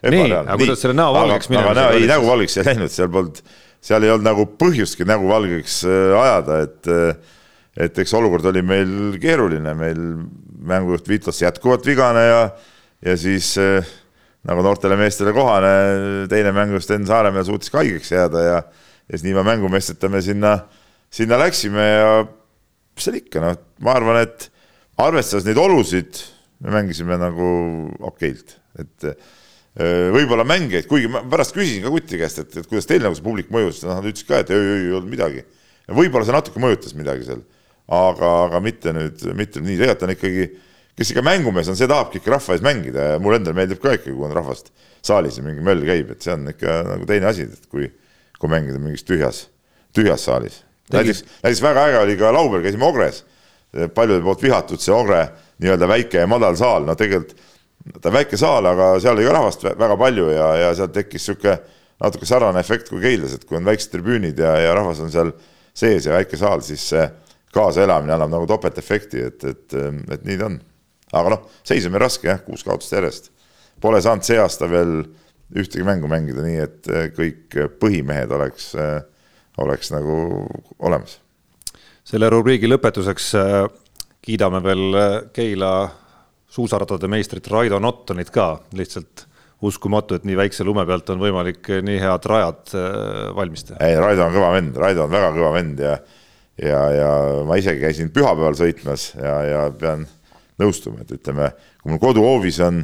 nii, 0.06 0.30
aga 0.44 0.60
kuidas 0.62 0.86
selle 0.86 0.98
näo 1.00 1.16
valgeks 1.16 1.50
minema? 1.52 1.74
näo, 1.78 1.98
ei 1.98 2.08
näo 2.10 2.24
valgeks 2.28 2.60
ei 2.60 2.70
läinud, 2.70 2.94
seal 2.94 3.12
polnud, 3.16 3.42
seal 3.90 4.06
ei 4.06 4.14
olnud 4.14 4.30
nagu 4.30 4.46
põhjustki 4.62 5.08
nägu 5.10 5.30
valgeks 5.32 5.82
äh, 5.90 6.16
ajada, 6.22 6.64
et 6.68 6.94
et 7.80 8.00
eks 8.02 8.12
olukord 8.18 8.46
oli 8.50 8.62
meil 8.66 8.92
keeruline, 9.22 9.74
meil 9.78 10.00
mängujuht 10.70 11.08
Vitlos 11.08 11.40
jätkuvalt 11.42 11.86
vigane 11.88 12.24
ja 12.28 12.42
ja 13.06 13.16
siis 13.20 13.52
eh, 13.62 13.88
nagu 14.48 14.64
noortele 14.64 14.98
meestele 15.00 15.34
kohane, 15.36 15.72
teine 16.32 16.54
mängu 16.56 16.80
Sten 16.84 17.08
Saaremäe 17.08 17.46
suutis 17.48 17.72
ka 17.72 17.82
haigeks 17.82 18.12
jääda 18.14 18.44
ja, 18.44 18.60
ja 19.10 19.18
siis 19.18 19.28
ilma 19.32 19.44
mängumeesteta 19.48 20.10
me 20.12 20.22
sinna, 20.26 20.56
sinna 21.12 21.40
läksime 21.40 21.88
ja 21.88 22.14
mis 22.24 23.08
seal 23.08 23.20
ikka, 23.20 23.44
noh, 23.44 23.60
ma 23.86 23.96
arvan, 23.96 24.22
et 24.24 24.50
arvestades 25.00 25.48
neid 25.48 25.60
olusid, 25.60 26.24
me 26.64 26.74
mängisime 26.76 27.20
nagu 27.20 27.52
okeilt, 28.12 28.58
et 28.80 29.12
eh, 29.12 30.10
võib-olla 30.16 30.44
mängijaid, 30.48 30.88
kuigi 30.90 31.12
ma 31.12 31.24
pärast 31.30 31.56
küsisin 31.56 31.86
ka 31.86 31.94
Kuti 31.94 32.20
käest, 32.20 32.44
et, 32.44 32.58
et 32.60 32.68
kuidas 32.68 32.90
teil 32.90 33.04
nagu 33.06 33.16
see 33.16 33.26
publik 33.26 33.52
mõjus, 33.54 33.84
noh, 33.86 33.96
nad 33.96 34.08
ütlesid 34.08 34.28
ka, 34.28 34.44
et 34.44 34.52
ei, 34.56 34.60
ei, 34.60 34.82
ei 34.90 34.98
olnud 34.98 35.12
midagi. 35.12 35.46
võib-olla 35.88 36.28
see 36.28 36.36
natuke 36.36 36.64
mõjutas 36.64 36.96
midagi 37.00 37.28
seal, 37.28 37.46
aga, 37.88 38.34
aga 38.48 38.60
mitte 38.64 38.92
nüüd, 38.96 39.24
mitte 39.40 39.64
nii, 39.64 39.80
tegelikult 39.80 40.08
on 40.08 40.16
ikkagi 40.18 40.50
kes 41.00 41.14
ikka 41.14 41.24
mängumees 41.24 41.70
on, 41.72 41.78
see 41.80 41.88
tahabki 41.88 42.20
ikka 42.20 42.34
rahva 42.36 42.56
ees 42.58 42.64
mängida 42.66 43.06
ja 43.14 43.20
mulle 43.24 43.40
endale 43.40 43.56
meeldib 43.56 43.80
ka 43.80 43.94
ikka, 43.96 44.12
kui 44.12 44.26
on 44.28 44.36
rahvast 44.36 44.74
saalis 45.06 45.40
ja 45.40 45.46
mingi 45.46 45.64
möll 45.64 45.86
käib, 45.88 46.12
et 46.12 46.26
see 46.26 46.34
on 46.36 46.48
ikka 46.52 46.80
nagu 46.90 47.08
teine 47.08 47.30
asi, 47.30 47.48
et 47.48 47.70
kui, 47.72 47.88
kui 48.40 48.52
mängida 48.52 48.82
mingis 48.84 49.06
tühjas, 49.08 49.46
tühjas 49.96 50.28
saalis. 50.28 50.64
näiteks, 50.92 51.24
näiteks 51.44 51.62
väga 51.64 51.86
äge 51.88 52.02
oli 52.04 52.18
ka 52.20 52.34
laupäeval 52.36 52.66
käisime 52.66 52.88
Ogres, 52.90 53.24
paljude 53.96 54.26
poolt 54.26 54.44
vihatud 54.44 54.84
see 54.84 54.96
Ogre 54.96 55.22
nii-öelda 55.64 55.88
väike 55.88 56.26
ja 56.26 56.28
madal 56.28 56.58
saal, 56.60 56.84
no 56.88 56.96
tegelikult 57.00 57.38
ta 58.04 58.12
väike 58.12 58.38
saal, 58.38 58.66
aga 58.68 58.92
seal 59.00 59.16
oli 59.16 59.28
ka 59.28 59.36
rahvast 59.38 59.64
väga 59.80 59.98
palju 59.98 60.30
ja, 60.34 60.50
ja 60.66 60.74
sealt 60.76 60.94
tekkis 60.98 61.30
niisugune 61.30 61.58
natuke 62.00 62.28
sarnane 62.28 62.60
efekt 62.60 62.92
kui 62.92 63.02
Keildas, 63.04 63.36
et 63.36 63.46
kui 63.48 63.58
on 63.60 63.68
väiksed 63.68 63.92
tribüünid 63.92 64.40
ja, 64.40 64.56
ja 64.64 64.76
rahvas 64.76 65.00
on 65.04 65.12
seal 65.12 65.32
sees 65.76 66.08
ja 66.08 66.16
väike 66.16 66.40
saal, 66.40 66.64
siis 66.64 66.84
see 66.92 67.06
kaasaelamine 67.56 68.14
annab 68.16 68.34
nagu 68.36 68.48
topeltefekti, 68.48 69.24
et, 69.32 69.44
et, 69.48 69.78
et 70.16 70.28
nii 70.28 70.38
ta 70.40 70.48
on 70.48 70.60
aga 71.14 71.36
noh, 71.36 71.46
seis 71.66 71.88
on 71.88 71.94
meil 71.94 72.06
raske 72.06 72.30
jah, 72.30 72.42
kuus 72.46 72.64
kaotust 72.66 72.94
järjest. 72.96 73.32
Pole 73.82 74.02
saanud 74.04 74.28
see 74.28 74.40
aasta 74.42 74.68
veel 74.70 75.02
ühtegi 75.58 75.86
mängu 75.86 76.10
mängida, 76.12 76.44
nii 76.46 76.60
et 76.62 76.92
eh, 76.92 77.08
kõik 77.16 77.58
põhimehed 77.82 78.32
oleks, 78.36 78.74
eh, 78.78 79.00
oleks 79.64 79.94
nagu 79.96 80.20
olemas. 80.78 81.20
selle 82.04 82.30
rubriigi 82.30 82.70
lõpetuseks 82.70 83.32
eh, 83.40 83.64
kiidame 84.22 84.62
veel 84.66 85.02
Keila 85.34 85.74
suusaradade 86.50 87.08
meistrit 87.08 87.48
Raido 87.48 87.80
Nottonit 87.80 88.30
ka, 88.34 88.60
lihtsalt 88.74 89.26
uskumatu, 89.66 90.16
et 90.16 90.24
nii 90.24 90.38
väikse 90.40 90.64
lume 90.64 90.86
pealt 90.88 91.10
on 91.12 91.20
võimalik 91.20 91.68
nii 91.84 91.98
head 92.00 92.26
rajad 92.32 92.72
valmis 93.36 93.66
teha. 93.68 93.80
ei, 93.86 93.98
Raido 94.00 94.24
on 94.26 94.36
kõva 94.38 94.54
vend, 94.56 94.78
Raido 94.78 95.04
on 95.04 95.12
väga 95.12 95.34
kõva 95.36 95.52
vend 95.58 95.82
ja 95.84 95.98
ja, 96.60 96.80
ja 96.94 97.10
ma 97.48 97.58
isegi 97.60 97.82
käisin 97.84 98.12
pühapäeval 98.14 98.58
sõitmas 98.60 99.10
ja, 99.16 99.36
ja 99.48 99.66
pean 99.80 100.06
nõustuma, 100.60 101.04
et 101.04 101.14
ütleme, 101.16 101.52
kui 101.82 101.94
mul 101.94 102.02
koduhoovis 102.02 102.60
on, 102.66 102.84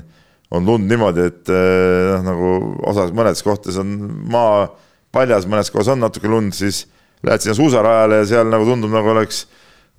on 0.55 0.67
lund 0.67 0.89
niimoodi, 0.89 1.27
et 1.31 1.51
eh, 1.53 2.15
noh, 2.15 2.25
nagu 2.29 2.53
osas, 2.91 3.13
mõnedes 3.15 3.43
kohtades 3.45 3.79
on 3.81 3.93
maa 4.31 4.67
paljas, 5.15 5.47
mõnes 5.49 5.71
kohas 5.71 5.91
on 5.93 6.01
natuke 6.03 6.31
lund, 6.31 6.55
siis 6.55 6.85
lähed 7.25 7.43
sinna 7.43 7.55
suusarajale 7.57 8.21
ja 8.21 8.27
seal 8.33 8.51
nagu 8.51 8.67
tundub, 8.67 8.93
nagu 8.93 9.13
oleks 9.13 9.45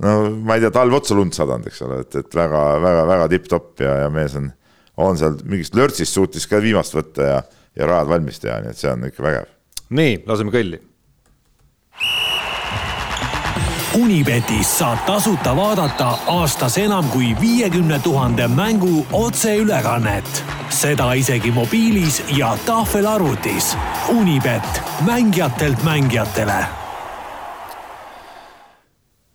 no 0.04 0.16
ma 0.44 0.56
ei 0.56 0.64
tea, 0.64 0.72
talv 0.74 0.98
otsa 0.98 1.16
lund 1.16 1.36
sadanud, 1.36 1.68
eks 1.70 1.82
ole, 1.86 2.00
et, 2.04 2.18
et 2.20 2.38
väga-väga-väga 2.40 3.28
tipp-topp 3.32 3.84
ja, 3.84 3.94
ja 4.04 4.10
mees 4.12 4.36
on, 4.38 4.50
on 5.02 5.20
seal 5.20 5.38
mingist 5.48 5.76
lörtsist 5.78 6.16
suutis 6.16 6.48
ka 6.50 6.60
viimast 6.62 6.96
võtta 6.96 7.30
ja, 7.30 7.38
ja 7.76 7.88
rajad 7.88 8.12
valmis 8.12 8.42
teha, 8.42 8.60
nii 8.64 8.74
et 8.74 8.82
see 8.82 8.92
on 8.92 9.08
ikka 9.08 9.24
vägev. 9.26 9.48
nii, 9.96 10.20
laseme 10.28 10.54
kõlli 10.54 10.80
Unibetis 13.96 14.78
saab 14.78 14.98
tasuta 15.06 15.54
vaadata 15.56 16.06
aastas 16.28 16.74
enam 16.78 17.06
kui 17.08 17.36
viiekümne 17.40 17.98
tuhande 18.04 18.48
mängu 18.48 19.06
otseülekannet. 19.12 20.44
seda 20.68 21.12
isegi 21.12 21.50
mobiilis 21.50 22.22
ja 22.36 22.58
tahvelarvutis. 22.66 23.76
Unibet, 24.08 24.82
mängijatelt 25.06 25.82
mängijatele. 25.84 26.66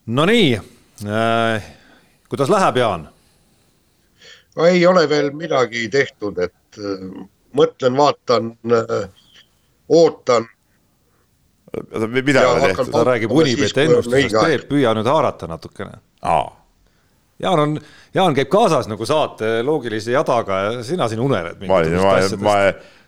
Nonii 0.05 0.61
äh,, 1.05 1.63
kuidas 2.29 2.49
läheb, 2.49 2.77
Jaan? 2.77 3.09
ei 4.65 4.87
ole 4.87 5.09
veel 5.09 5.31
midagi 5.31 5.89
tehtud, 5.89 6.37
et 6.37 6.77
äh, 6.77 7.25
mõtlen, 7.53 7.97
vaatan 7.97 8.57
äh,, 8.71 9.09
ootan 9.89 10.47
mida 12.11 12.45
tehtud? 12.59 12.91
ta 12.91 13.03
räägib 13.05 13.31
Unibeti 13.31 13.85
ennustusest, 13.85 14.35
Peep, 14.45 14.67
püüa 14.71 14.95
nüüd 14.97 15.07
haarata 15.07 15.47
natukene. 15.51 15.99
Jaan 17.41 17.59
on, 17.59 17.75
Jaan 18.13 18.37
käib 18.37 18.49
kaasas 18.51 18.89
nagu 18.91 19.05
saate 19.07 19.59
loogilise 19.65 20.15
jadaga 20.15 20.63
ja 20.65 20.81
sina 20.85 21.07
siin 21.09 21.21
uneled. 21.23 21.61
ma 21.67 21.79
olin, 21.81 21.95
ma, 22.01 22.17
ma 22.45 22.57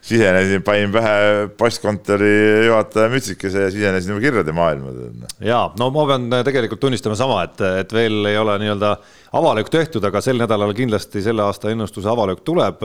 sisenesin, 0.04 0.64
panin 0.64 0.92
pähe 0.92 1.48
postkontori 1.58 2.66
juhataja 2.66 3.10
mütsikese 3.10 3.68
ja 3.68 3.72
sisenesin 3.72 4.12
juba 4.12 4.22
kirjade 4.22 4.52
maailma. 4.52 4.92
ja 5.40 5.62
no 5.80 5.90
ma 5.96 6.06
pean 6.10 6.28
tegelikult 6.44 6.82
tunnistama 6.84 7.16
sama, 7.16 7.44
et, 7.48 7.62
et 7.84 7.94
veel 7.94 8.26
ei 8.28 8.38
ole 8.38 8.58
nii-öelda 8.60 8.96
avalöök 9.40 9.70
tehtud, 9.72 10.04
aga 10.04 10.22
sel 10.22 10.42
nädalal 10.42 10.74
kindlasti 10.76 11.24
selle 11.24 11.46
aasta 11.46 11.72
ennustuse 11.72 12.10
avalöök 12.10 12.44
tuleb. 12.44 12.84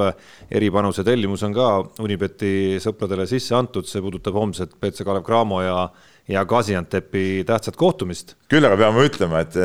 eripanuse 0.51 1.05
tellimus 1.05 1.43
on 1.43 1.57
ka 1.57 1.73
Unibeti 2.05 2.79
sõpradele 2.83 3.27
sisse 3.27 3.57
antud, 3.59 3.89
see 3.89 4.03
puudutab 4.05 4.39
homset 4.39 4.79
BC 4.81 5.05
Kalev 5.05 5.27
Cramo 5.27 5.63
ja 5.63 5.89
ja 6.29 6.45
Gaziantepi 6.45 7.45
tähtsat 7.47 7.77
kohtumist. 7.77 8.35
küll 8.53 8.65
aga 8.65 8.77
peame 8.77 9.07
ütlema, 9.09 9.41
et, 9.41 9.57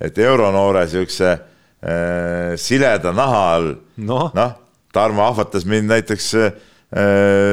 et 0.00 0.18
euronoore 0.18 0.86
siukse 0.88 1.30
äh, 1.30 2.56
sileda 2.56 3.12
naha 3.12 3.44
all 3.54 3.70
noh. 3.96 4.30
no,, 4.34 4.50
Tarmo 4.90 5.22
ahvatas 5.22 5.64
mind 5.70 5.86
näiteks 5.86 6.28
äh, 6.34 6.52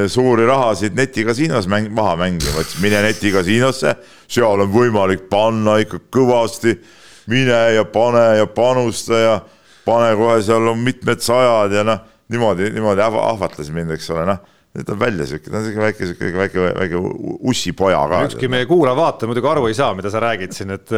suuri 0.10 0.48
rahasid 0.50 0.96
netikasiinos 0.98 1.68
mäng, 1.70 1.92
maha 1.94 2.16
mängima, 2.24 2.64
ütles 2.64 2.80
mine 2.82 3.04
netikasiinosse, 3.06 3.94
seal 4.26 4.64
on 4.66 4.72
võimalik 4.74 5.28
panna 5.30 5.78
ikka 5.84 6.02
kõvasti, 6.14 6.74
mine 7.30 7.60
ja 7.76 7.86
pane 7.86 8.26
ja 8.40 8.48
panusta 8.50 9.22
ja 9.22 9.36
pane 9.86 10.16
kohe, 10.18 10.42
seal 10.42 10.72
on 10.74 10.82
mitmed 10.82 11.22
sajad 11.22 11.78
ja 11.78 11.86
noh, 11.86 12.02
niimoodi, 12.34 12.72
niimoodi 12.74 13.06
ahvatles 13.06 13.70
mind, 13.76 13.94
eks 13.94 14.10
ole, 14.16 14.26
noh 14.34 14.57
nüüd 14.78 14.90
on 14.94 15.00
välja 15.02 15.26
sihuke, 15.26 15.50
ta 15.50 15.58
on 15.58 15.64
sihuke 15.66 15.82
väike, 15.82 16.08
sihuke 16.12 16.28
väike, 16.38 16.66
väike 16.78 17.00
ussipoja 17.50 18.02
ka. 18.12 18.20
ükski 18.28 18.50
meie 18.52 18.68
kuulaja-vaataja 18.70 19.30
muidugi 19.32 19.50
aru 19.50 19.66
ei 19.72 19.78
saa, 19.78 19.96
mida 19.98 20.12
sa 20.14 20.22
räägid 20.22 20.54
siin, 20.54 20.74
et, 20.76 20.94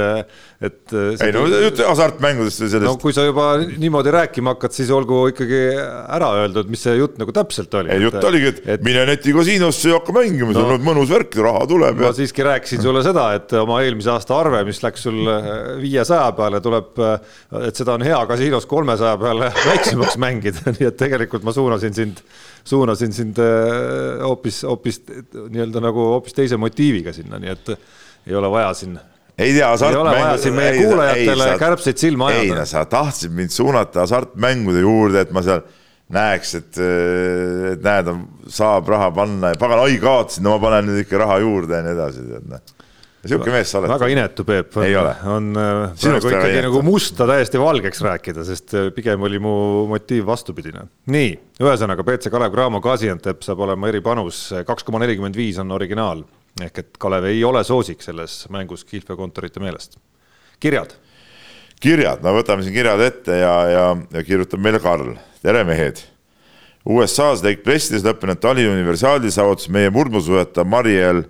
et. 0.59 0.95
ei 1.23 1.31
no 1.35 1.45
jutt 1.47 1.79
hasartmängudest 1.87 2.65
või 2.65 2.71
sellest. 2.73 2.87
no 2.89 2.95
kui 2.99 3.15
sa 3.15 3.23
juba 3.23 3.47
niimoodi 3.61 4.11
rääkima 4.15 4.55
hakkad, 4.55 4.75
siis 4.75 4.91
olgu 4.95 5.21
ikkagi 5.31 5.61
ära 5.79 6.31
öeldud, 6.41 6.67
mis 6.71 6.83
see 6.83 6.97
jutt 6.99 7.15
nagu 7.21 7.35
täpselt 7.35 7.79
oli. 7.79 7.93
ei, 7.95 8.03
jutt 8.03 8.19
oligi, 8.19 8.51
et, 8.51 8.59
et 8.75 8.83
mine 8.83 9.05
netikasiinosse 9.13 9.93
ja 9.93 10.01
hakka 10.01 10.17
mängima 10.17 10.51
no,, 10.51 10.59
sul 10.59 10.75
on 10.75 10.83
mõnus 10.89 11.13
värk, 11.13 11.39
raha 11.47 11.63
tuleb. 11.71 12.03
ma 12.03 12.09
ja... 12.09 12.13
siiski 12.19 12.43
rääkisin 12.49 12.83
sulle 12.83 13.05
seda, 13.07 13.29
et 13.39 13.55
oma 13.63 13.79
eelmise 13.85 14.11
aasta 14.11 14.35
arve, 14.41 14.65
mis 14.67 14.83
läks 14.83 15.07
sul 15.07 15.23
viiesaja 15.79 16.27
peale, 16.35 16.59
tuleb, 16.65 16.99
et 17.63 17.79
seda 17.79 17.95
on 17.95 18.03
hea 18.03 18.19
kasiinos 18.27 18.67
kolmesaja 18.67 19.15
peale 19.23 19.53
väiksemaks 19.71 20.19
mängida, 20.19 20.67
nii 20.75 20.91
et 20.91 20.99
tegelikult 20.99 21.47
ma 21.47 21.55
suunasin 21.55 21.95
sind 21.95 22.23
suunasin 22.69 23.13
sind 23.15 23.39
äh, 23.41 24.19
hoopis, 24.23 24.63
hoopis 24.67 25.01
nii-öelda 25.09 25.83
nagu 25.83 26.11
hoopis 26.15 26.37
teise 26.37 26.59
motiiviga 26.61 27.13
sinna, 27.15 27.39
nii 27.41 27.53
et 27.55 27.73
ei 27.73 28.37
ole 28.37 28.51
vaja 28.51 28.73
siin 28.77 28.97
ei 29.39 29.53
tea, 29.55 29.67
hasartmängu. 29.71 29.95
ei 29.95 30.01
ole 30.01 30.23
vaja 30.23 30.37
siin 30.43 30.57
meie 30.57 30.71
ei, 30.71 30.85
kuulajatele 30.85 31.51
ei, 31.51 31.59
kärbseid 31.59 32.01
silma 32.01 32.31
ajada. 32.31 32.47
ei 32.47 32.55
no 32.57 32.65
sa 32.69 32.85
tahtsid 32.89 33.35
mind 33.35 33.55
suunata 33.55 34.03
hasartmängude 34.03 34.83
juurde, 34.83 35.23
et 35.25 35.31
ma 35.35 35.43
seal 35.45 35.63
näeks, 36.13 36.55
et, 36.57 36.81
et 37.73 37.85
näed, 37.85 38.09
saab 38.51 38.89
raha 38.89 39.11
panna 39.13 39.53
ja 39.53 39.59
pagan, 39.61 39.83
oi 39.85 39.99
kaotasin, 40.01 40.43
no 40.45 40.57
ma 40.57 40.63
panen 40.67 40.89
nüüd 40.89 41.03
ikka 41.05 41.21
raha 41.21 41.39
juurde 41.43 41.77
ja 41.77 41.85
nii 41.85 41.95
edasi, 41.95 42.25
tead 42.33 42.51
noh 42.51 42.78
sihuke 43.25 43.51
mees 43.53 43.71
sa 43.71 43.79
oled. 43.81 43.91
väga 43.91 44.09
inetu, 44.13 44.45
Peep. 44.47 44.77
on 44.79 45.51
äh, 45.59 45.93
praegu 45.99 46.31
ikkagi 46.31 46.63
nagu 46.65 46.81
musta 46.85 47.27
täiesti 47.29 47.61
valgeks 47.61 48.03
rääkida, 48.05 48.45
sest 48.47 48.75
äh, 48.77 48.89
pigem 48.95 49.23
oli 49.27 49.41
mu 49.43 49.53
motiiv 49.91 50.27
vastupidine. 50.29 50.85
nii, 51.11 51.31
ühesõnaga 51.59 52.05
BC 52.07 52.31
Kalev 52.33 52.53
Cramo 52.55 52.81
Gaziantep 52.83 53.43
saab 53.45 53.65
olema 53.67 53.91
eripanus, 53.91 54.49
kaks 54.67 54.87
koma 54.87 55.01
nelikümmend 55.03 55.37
viis 55.39 55.59
on 55.61 55.75
originaal 55.75 56.23
ehk 56.63 56.81
et 56.81 56.97
Kalev 56.99 57.27
ei 57.29 57.43
ole 57.45 57.63
soosik 57.63 58.01
selles 58.03 58.43
mängus 58.51 58.85
kihlveokontorite 58.87 59.61
meelest. 59.63 59.99
kirjad? 60.59 60.95
kirjad, 61.79 62.23
no 62.23 62.33
võtame 62.35 62.63
siin 62.65 62.75
kirjad 62.75 63.03
ette 63.03 63.41
ja, 63.41 63.55
ja, 63.71 63.83
ja 64.11 64.23
kirjutab 64.23 64.63
meile 64.63 64.79
Karl. 64.83 65.13
tere, 65.43 65.63
mehed 65.67 66.01
USA-s 66.89 67.43
Lake 67.43 67.63
Placides 67.63 68.05
lõppenud 68.07 68.39
Tali 68.41 68.65
universaali 68.67 69.31
saavutas 69.31 69.69
meie 69.71 69.91
murdmaasuusataja 69.93 70.67
Mariel 70.67 71.25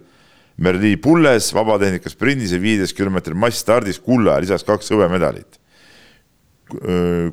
Merli 0.59 0.97
Pulles 0.99 1.53
vabatehnika 1.55 2.11
sprindis 2.11 2.51
ja 2.51 2.59
viieteist 2.59 2.97
kilomeetri 2.97 3.35
massstardis 3.37 3.99
kulla 4.03 4.35
ja 4.37 4.43
lisaks 4.43 4.67
kaks 4.67 4.91
hõbemedalit. 4.91 5.59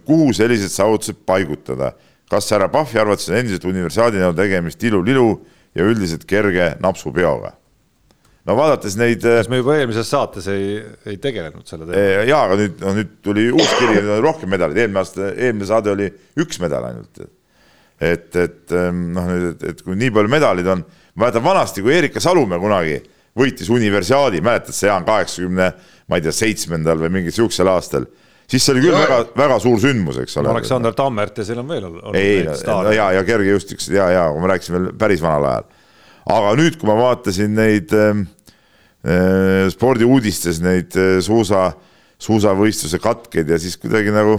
kuhu 0.07 0.33
sellised 0.33 0.73
saavutused 0.73 1.19
paigutada? 1.27 1.93
kas 2.31 2.49
härra 2.51 2.69
Pahvi 2.71 2.99
arvates 2.99 3.29
on 3.31 3.37
endiselt 3.39 3.67
universaali 3.69 4.19
näol 4.19 4.35
tegemist 4.35 4.83
ilu-lilu 4.83 5.29
ja 5.77 5.85
üldiselt 5.87 6.25
kerge 6.27 6.73
napsupeoga? 6.83 7.53
no 8.47 8.57
vaadates 8.57 8.97
neid. 8.99 9.23
kas 9.23 9.51
me 9.51 9.61
juba 9.61 9.77
eelmises 9.81 10.11
saates 10.11 10.47
ei, 10.51 10.79
ei 11.07 11.19
tegelenud 11.23 11.67
selle 11.67 11.89
teemaga? 11.89 12.27
jaa, 12.31 12.45
aga 12.47 12.61
nüüd, 12.63 12.79
no 12.83 12.95
nüüd 13.01 13.17
tuli 13.27 13.49
uus 13.51 13.73
kiri, 13.79 13.99
nüüd 13.99 14.13
on 14.19 14.23
rohkem 14.25 14.55
medaleid, 14.55 14.79
eelmine 14.85 15.03
aasta, 15.03 15.33
eelmine 15.35 15.69
saade 15.69 15.93
oli 15.93 16.09
üks 16.43 16.63
medal 16.63 16.87
ainult. 16.93 17.27
et, 17.99 18.31
et 18.39 18.79
noh, 18.95 19.29
nüüd, 19.33 19.67
et 19.67 19.83
kui 19.83 19.99
nii 19.99 20.15
palju 20.15 20.33
medaleid 20.33 20.73
on, 20.77 20.87
ma 21.17 21.27
mäletan 21.27 21.47
vanasti, 21.47 21.83
kui 21.83 21.95
Erika 21.99 22.23
Salumäe 22.23 22.63
kunagi 22.63 23.01
võitis 23.37 23.71
universiaadi, 23.73 24.41
mäletad 24.45 24.77
sa, 24.77 24.93
Jaan, 24.93 25.05
kaheksakümne, 25.09 25.73
ma 26.09 26.19
ei 26.19 26.25
tea, 26.25 26.33
seitsmendal 26.33 27.01
või 27.03 27.13
mingil 27.19 27.35
sihukesel 27.37 27.71
aastal 27.73 28.07
siis 28.51 28.63
see 28.63 28.75
oli 28.77 28.85
küll 28.85 28.97
väga-väga 28.97 29.59
suur 29.63 29.81
sündmus, 29.83 30.21
eks 30.23 30.39
ole. 30.41 30.51
Aleksander 30.53 30.95
Tammert 30.97 31.41
ja 31.41 31.47
siin 31.47 31.61
on 31.63 31.71
veel 31.71 31.89
olnud. 31.89 32.19
ei, 32.19 32.45
no 32.47 32.93
ja, 32.95 33.11
ja 33.17 33.25
kergejõustik, 33.27 33.83
ja, 33.93 34.09
ja 34.15 34.27
ma 34.39 34.53
rääkisin 34.53 34.77
veel 34.77 34.91
päris 34.99 35.23
vanal 35.25 35.49
ajal. 35.51 35.71
aga 36.37 36.53
nüüd, 36.61 36.79
kui 36.81 36.91
ma 36.91 36.99
vaatasin 37.01 37.57
neid 37.59 37.95
äh, 37.97 38.23
spordiuudistes 39.75 40.63
neid 40.65 40.95
äh, 40.99 41.17
suusa, 41.25 41.73
suusavõistluse 42.23 43.01
katkeid 43.03 43.51
ja 43.51 43.59
siis 43.63 43.79
kuidagi 43.83 44.15
nagu 44.15 44.39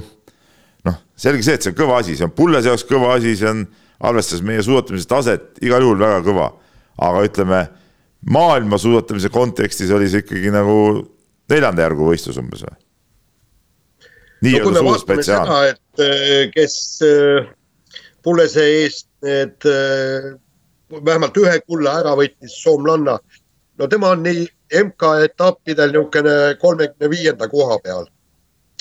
noh, 0.87 1.01
selge 1.19 1.43
see, 1.43 1.57
et 1.59 1.67
see 1.67 1.73
on 1.73 1.81
kõva 1.81 1.99
asi, 2.01 2.15
see 2.15 2.27
on 2.27 2.35
Pullese 2.35 2.71
jaoks 2.71 2.87
kõva 2.87 3.11
asi, 3.17 3.35
see 3.39 3.51
on 3.51 3.65
arvestades 4.07 4.45
meie 4.45 4.63
suusatamise 4.63 5.09
taset 5.09 5.59
igal 5.65 5.83
juhul 5.83 5.99
väga 5.99 6.23
kõva. 6.25 6.51
aga 6.97 7.27
ütleme 7.27 7.59
maailma 8.25 8.77
suusatamise 8.77 9.29
kontekstis 9.29 9.91
oli 9.91 10.09
see 10.09 10.23
ikkagi 10.25 10.51
nagu 10.53 10.77
neljanda 11.51 11.85
järgu 11.85 12.09
võistlus 12.09 12.39
umbes 12.41 12.65
või? 12.65 12.75
nii-öelda 14.45 14.81
no, 14.81 14.91
suur 14.91 14.99
spetsiaal. 15.01 15.53
et 15.71 16.03
eh, 16.03 16.49
kes 16.53 16.75
eh, 17.05 17.47
Pullese 18.23 18.65
eest 18.81 19.07
need 19.25 19.65
eh, 19.69 20.33
vähemalt 20.91 21.37
ühe 21.39 21.55
kulla 21.65 21.97
ära 22.01 22.13
võttis, 22.19 22.57
soomlanna, 22.61 23.17
no 23.79 23.87
tema 23.91 24.11
on 24.15 24.23
nii 24.25 24.45
MK-etappidel 24.83 25.93
niisugune 25.95 26.35
kolmekümne 26.61 27.09
viienda 27.11 27.47
koha 27.49 27.79
peal. 27.83 28.05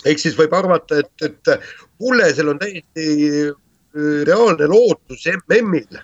ehk 0.04 0.20
siis 0.20 0.36
võib 0.38 0.54
arvata, 0.54 1.00
et, 1.02 1.12
et 1.24 1.52
Pullesel 1.98 2.52
on 2.52 2.60
täiesti 2.60 3.48
reaalne 4.28 4.66
lootus 4.68 5.24
MM-il 5.32 6.02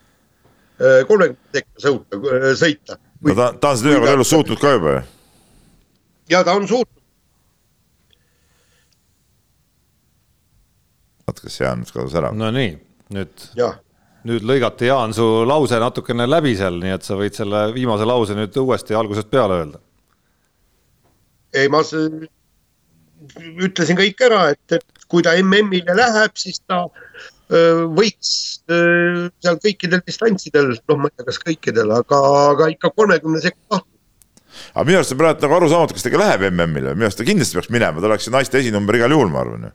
kolmekümne 1.07 1.61
sekka 1.61 2.55
sõita 2.57 2.97
no 3.23 3.35
ta, 3.35 3.53
ta 3.59 3.73
on 3.73 3.79
seda 3.79 3.93
ühe 3.93 4.01
korra 4.03 4.17
elus 4.17 4.33
suutnud 4.33 4.61
ka 4.61 4.75
juba 4.77 4.97
ju. 4.97 5.05
ja 6.35 6.43
ta 6.47 6.57
on 6.59 6.67
suutnud. 6.69 6.99
vaat 11.27 11.41
kas 11.45 11.61
Jaan 11.61 11.83
nüüd 11.83 11.95
kadus 11.95 12.19
ära. 12.19 12.33
Nonii, 12.35 12.75
nüüd, 13.15 13.47
nüüd 14.29 14.47
lõigati 14.49 14.91
Jaan 14.91 15.15
su 15.17 15.27
lause 15.49 15.79
natukene 15.81 16.27
läbi 16.29 16.57
seal, 16.59 16.81
nii 16.83 16.97
et 16.97 17.07
sa 17.07 17.17
võid 17.21 17.39
selle 17.39 17.69
viimase 17.77 18.09
lause 18.09 18.37
nüüd 18.39 18.59
uuesti 18.65 18.99
algusest 18.99 19.31
peale 19.31 19.63
öelda. 19.63 19.83
ei, 21.55 21.69
ma 21.69 21.83
ütlesin 23.63 23.97
kõik 23.99 24.23
ära, 24.27 24.49
et, 24.51 24.79
et 24.81 25.07
kui 25.07 25.23
ta 25.23 25.37
MM-ile 25.39 25.95
läheb, 25.95 26.35
siis 26.41 26.59
ta 26.67 26.87
võiks 27.97 28.35
seal 28.67 29.57
kõikidel 29.61 30.01
distantsidel, 30.07 30.71
noh, 30.89 31.01
ma 31.01 31.11
ei 31.11 31.17
tea, 31.17 31.27
kas 31.29 31.41
kõikidel, 31.43 31.91
aga, 31.93 32.21
aga 32.53 32.69
ikka 32.73 32.93
kolmekümne 32.97 33.43
sekka 33.45 33.77
lahti 33.77 33.93
aga 34.73 34.85
minu 34.89 35.01
arust 35.01 35.15
on 35.15 35.21
praegu 35.21 35.45
nagu 35.45 35.57
arusaamatu, 35.59 35.97
kas 35.97 36.05
ta 36.05 36.11
ikka 36.11 36.21
läheb 36.21 36.45
MM-ile, 36.51 36.95
minu 36.97 37.09
arust 37.09 37.21
ta 37.21 37.27
kindlasti 37.29 37.59
peaks 37.59 37.73
minema, 37.73 38.01
ta 38.01 38.11
oleks 38.11 38.29
naiste 38.33 38.61
esinumber 38.61 38.99
igal 38.99 39.15
juhul, 39.15 39.33
ma 39.33 39.43
arvan. 39.43 39.69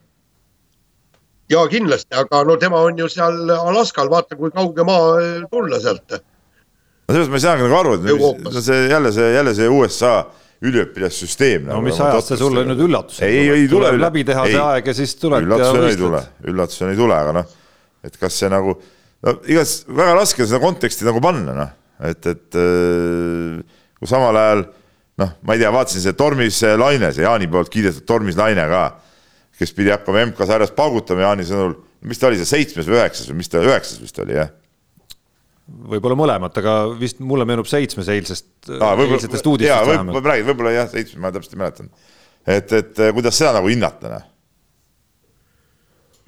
ja 1.50 1.62
kindlasti, 1.70 2.14
aga 2.22 2.42
no 2.48 2.56
tema 2.60 2.82
on 2.86 2.98
ju 2.98 3.08
seal 3.12 3.54
Alaskal, 3.58 4.10
vaata 4.12 4.38
kui 4.38 4.52
kauge 4.54 4.86
maa 4.86 5.14
tulla 5.50 5.80
sealt. 5.82 6.18
no 6.18 7.14
sellest 7.14 7.32
ma 7.32 7.40
ei 7.40 7.46
saagi 7.46 7.66
nagu 7.66 7.80
aru, 7.80 7.96
et 7.98 8.44
no 8.44 8.60
see 8.60 8.88
jälle 8.92 9.14
see, 9.14 9.32
jälle 9.34 9.54
see 9.58 9.70
USA 9.72 10.16
üliõpilassüsteem. 10.58 11.68
no 11.68 11.76
nagu, 11.76 11.86
mis 11.86 12.00
ajast 12.02 12.34
see 12.34 12.40
sulle 12.40 12.66
nüüd 12.66 12.82
üllatus 12.88 13.22
ei, 13.22 13.44
ei, 13.44 13.54
ei 13.54 13.70
tule. 13.70 13.94
läbi 13.98 14.26
teha 14.26 14.46
ei, 14.46 14.56
see 14.56 14.66
aeg 14.66 14.90
ja 14.90 14.98
siis 15.02 15.14
tuled. 15.18 15.46
üllatusena 15.46 15.92
ei 15.92 16.02
tule, 16.02 16.26
üllatusena 16.52 16.94
ei 16.94 17.02
tule, 17.02 17.22
aga 17.22 17.40
noh 17.40 17.56
et 18.06 18.18
kas 18.20 18.38
see 18.38 18.50
nagu, 18.52 18.76
no 19.24 19.34
igas 19.50 19.80
väga 19.88 20.16
raske 20.18 20.46
seda 20.46 20.60
konteksti 20.62 21.06
nagu 21.08 21.22
panna, 21.24 21.54
noh, 21.56 21.72
et, 22.08 22.28
et 22.30 22.58
äh, 22.58 23.80
kui 23.98 24.10
samal 24.10 24.36
ajal 24.38 24.66
noh, 25.18 25.34
ma 25.42 25.56
ei 25.56 25.62
tea, 25.62 25.72
vaatasin 25.74 26.04
see 26.04 26.16
Tormis 26.18 26.60
Laine, 26.78 27.10
see 27.14 27.26
Jaani 27.26 27.50
poolt 27.50 27.72
kiidetud 27.72 28.06
Tormis 28.08 28.38
Laine 28.38 28.64
ka, 28.70 28.84
kes 29.58 29.74
pidi 29.74 29.92
hakkama 29.94 30.28
MK-sarjas 30.30 30.74
paugutama 30.76 31.26
Jaani 31.26 31.46
sõnul, 31.48 31.74
mis 32.06 32.20
ta 32.20 32.30
oli, 32.30 32.38
see 32.38 32.52
seitsmes 32.52 32.86
või 32.88 33.00
üheksas 33.00 33.30
või 33.30 33.40
mis 33.40 33.50
ta, 33.50 33.62
üheksas 33.64 34.00
vist 34.02 34.22
oli, 34.22 34.38
jah? 34.38 34.54
võib-olla 35.68 36.16
mõlemat, 36.16 36.54
aga 36.62 36.78
vist 36.96 37.18
mulle 37.20 37.44
meenub 37.48 37.68
seitsmes 37.68 38.08
eilsest 38.14 38.70
ah,, 38.78 38.94
eilsetest 39.04 39.50
uudistest 39.50 39.90
vähemalt. 39.90 40.16
võib, 40.16 40.30
räägid, 40.30 40.46
võib-olla 40.48 40.72
jah, 40.72 40.88
seitsmes, 40.88 41.20
ma 41.20 41.32
täpselt 41.34 41.56
ei 41.56 41.60
mäletanud. 41.60 42.06
et, 42.54 42.72
et 42.78 43.02
kuidas 43.16 43.36
seda 43.36 43.52
nagu 43.58 43.68
hinnata, 43.68 44.14
noh? 44.14 44.28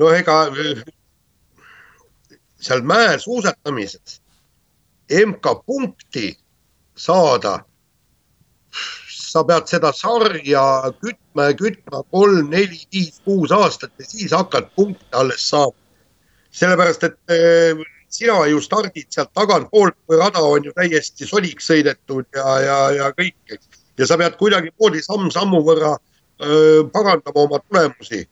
no 0.02 0.10
ega 0.16 0.42
seal 2.60 2.82
mäesuusatamises 2.86 4.20
MK-punkti 5.10 6.38
saada, 6.96 7.60
sa 9.10 9.42
pead 9.46 9.68
seda 9.70 9.92
sarja 9.94 10.64
kütma 11.00 11.50
ja 11.50 11.56
kütma 11.58 12.02
kolm, 12.10 12.50
neli, 12.50 12.82
viis, 12.92 13.20
kuus 13.24 13.52
aastat 13.54 13.92
ja 13.98 14.06
siis 14.06 14.34
hakkad 14.34 14.70
punkte 14.76 15.16
alles 15.16 15.48
saama. 15.50 15.76
sellepärast, 16.50 17.04
et 17.06 17.30
eh, 17.30 17.78
sina 18.10 18.46
ju 18.50 18.60
stardid 18.60 19.06
sealt 19.14 19.30
tagantpoolt, 19.38 19.94
kui 20.06 20.18
rada 20.18 20.42
on 20.42 20.64
ju 20.66 20.72
täiesti 20.74 21.26
soliks 21.26 21.68
sõidetud 21.70 22.26
ja, 22.34 22.56
ja, 22.64 22.78
ja 22.96 23.10
kõik, 23.14 23.36
eks. 23.54 23.82
ja 23.98 24.08
sa 24.10 24.18
pead 24.18 24.34
kuidagimoodi 24.40 25.02
samm-sammu 25.04 25.62
võrra 25.66 25.94
öö, 26.42 26.82
parandama 26.92 27.46
oma 27.46 27.60
tulemusi. 27.68 28.24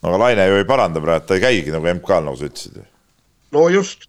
No 0.00 0.12
aga 0.12 0.20
Laine 0.24 0.46
ju 0.48 0.60
ei 0.60 0.68
paranda 0.68 1.02
praegu, 1.02 1.26
ta 1.26 1.36
ei 1.36 1.44
käigi 1.44 1.74
nagu 1.74 1.88
MK-l, 1.94 2.28
nagu 2.28 2.38
sa 2.40 2.48
ütlesid. 2.50 2.84
no 3.52 3.66
just. 3.72 4.08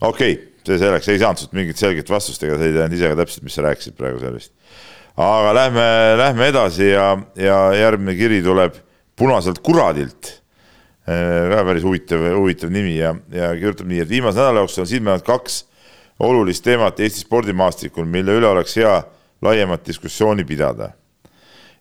okei 0.00 0.32
okay 0.32 0.52
see 0.66 0.78
selleks, 0.78 1.08
ei 1.10 1.20
saanud 1.20 1.42
sult 1.42 1.56
mingit 1.56 1.80
selget 1.80 2.10
vastust, 2.10 2.42
ega 2.46 2.58
sa 2.58 2.66
ei 2.66 2.76
teadnud 2.76 2.96
ise 2.96 3.10
ka 3.10 3.18
täpselt, 3.18 3.46
mis 3.46 3.56
sa 3.56 3.64
rääkisid 3.66 3.96
praegu 3.98 4.20
sellest. 4.22 4.52
aga 5.16 5.50
lähme, 5.56 5.88
lähme 6.20 6.48
edasi 6.52 6.92
ja, 6.92 7.08
ja 7.36 7.58
järgmine 7.76 8.14
kiri 8.16 8.40
tuleb 8.44 8.78
punaselt 9.18 9.60
kuradilt. 9.64 10.38
Äh, 11.02 11.50
ka 11.50 11.64
päris 11.66 11.82
huvitav, 11.82 12.22
huvitav 12.36 12.70
nimi 12.70 12.94
ja, 12.94 13.10
ja 13.34 13.50
kirjutab 13.58 13.88
nii, 13.90 14.04
et 14.04 14.10
viimase 14.10 14.38
nädala 14.38 14.62
jooksul 14.62 14.84
on 14.84 14.90
silmanud 14.90 15.24
kaks 15.26 15.64
olulist 16.22 16.62
teemat 16.62 17.00
Eesti 17.02 17.24
spordimaastikul, 17.24 18.06
mille 18.06 18.36
üle 18.38 18.46
oleks 18.46 18.76
hea 18.78 18.94
laiemat 19.42 19.82
diskussiooni 19.88 20.46
pidada. 20.46 20.92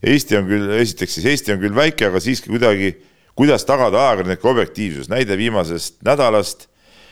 Eesti 0.02 0.38
on 0.38 0.47
küll, 0.49 0.70
esiteks 0.82 1.20
siis 1.20 1.30
Eesti 1.30 1.54
on 1.54 1.62
küll 1.62 1.76
väike, 1.78 2.08
aga 2.10 2.20
siiski 2.24 2.49
kuidagi, 2.49 2.95
kuidas 3.38 3.66
tagada 3.70 4.08
ajakirjanike 4.08 4.47
objektiivsus, 4.49 5.10
näide 5.12 5.38
viimasest 5.38 5.99
nädalast 6.06 6.68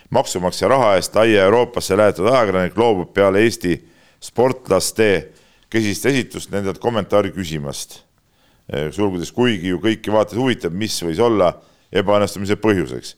maksumaksja 0.09 0.67
raha 0.71 0.95
eest 0.97 1.15
laia 1.15 1.45
Euroopasse 1.45 1.97
lähetatud 1.97 2.31
ajakirjanik 2.31 2.77
loobub 2.77 3.13
peale 3.13 3.43
Eesti 3.45 3.75
sportlaste 4.23 5.09
kesist 5.69 6.05
esitust 6.09 6.51
nendelt 6.51 6.81
kommentaari 6.81 7.31
küsimast. 7.35 8.03
sulgudes, 8.91 9.31
kuigi 9.33 9.71
ju 9.71 9.79
kõiki 9.81 10.11
vaatajaid 10.13 10.41
huvitab, 10.41 10.73
mis 10.73 10.99
võis 11.01 11.21
olla 11.21 11.53
ebaõnnestumise 11.91 12.57
põhjuseks. 12.61 13.15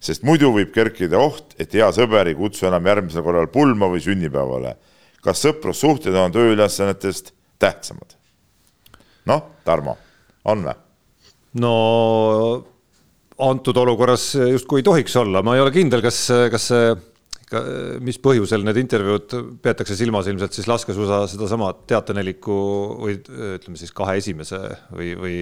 sest 0.00 0.22
muidu 0.22 0.52
võib 0.52 0.72
kerkida 0.72 1.18
oht, 1.18 1.54
et 1.58 1.72
hea 1.72 1.88
sõber 1.92 2.28
ei 2.28 2.34
kutsu 2.34 2.66
enam 2.66 2.86
järgmisel 2.86 3.22
korral 3.22 3.46
pulma 3.48 3.88
või 3.88 4.00
sünnipäevale. 4.00 4.76
kas 5.20 5.44
sõprussuhted 5.44 6.14
on 6.14 6.32
tööülesannetest 6.32 7.32
tähtsamad? 7.58 8.15
Noh, 9.30 9.44
Tarmo, 9.66 9.96
on 10.52 10.64
või? 10.68 10.78
no 11.62 11.74
antud 13.46 13.76
olukorras 13.76 14.30
justkui 14.38 14.80
ei 14.80 14.86
tohiks 14.86 15.16
olla, 15.20 15.42
ma 15.44 15.56
ei 15.56 15.64
ole 15.64 15.74
kindel, 15.74 16.02
kas, 16.04 16.24
kas 16.52 16.70
see 16.72 16.96
mis 18.02 18.16
põhjusel 18.18 18.64
need 18.66 18.78
intervjuud 18.80 19.34
peetakse 19.62 19.94
silmas, 19.94 20.26
ilmselt 20.26 20.56
siis 20.56 20.66
laskesuusa 20.66 21.20
sedasama 21.30 21.68
teateneliku 21.86 22.56
või 23.04 23.14
ütleme 23.20 23.78
siis 23.78 23.94
kahe 23.94 24.16
esimese 24.18 24.58
või, 24.90 25.12
või 25.20 25.36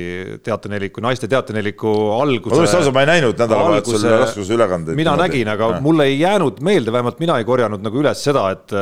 teateneliku, 0.45 1.01
naiste 1.05 1.31
teateneliku 1.33 1.95
alguse. 2.19 2.61
ma 2.61 2.67
ausalt, 2.67 2.93
ma 2.93 3.07
ei 3.07 3.11
näinud 3.15 3.41
nädalavahetusel 3.41 4.19
laskesuusa 4.21 4.57
ülekandeid. 4.59 5.01
mina 5.01 5.17
nägin, 5.17 5.49
aga 5.49 5.71
ja. 5.77 5.81
mulle 5.85 6.11
ei 6.11 6.19
jäänud 6.21 6.61
meelde, 6.61 6.93
vähemalt 6.93 7.25
mina 7.25 7.39
ei 7.41 7.49
korjanud 7.49 7.89
nagu 7.89 8.05
üles 8.05 8.25
seda, 8.29 8.51
et, 8.53 8.77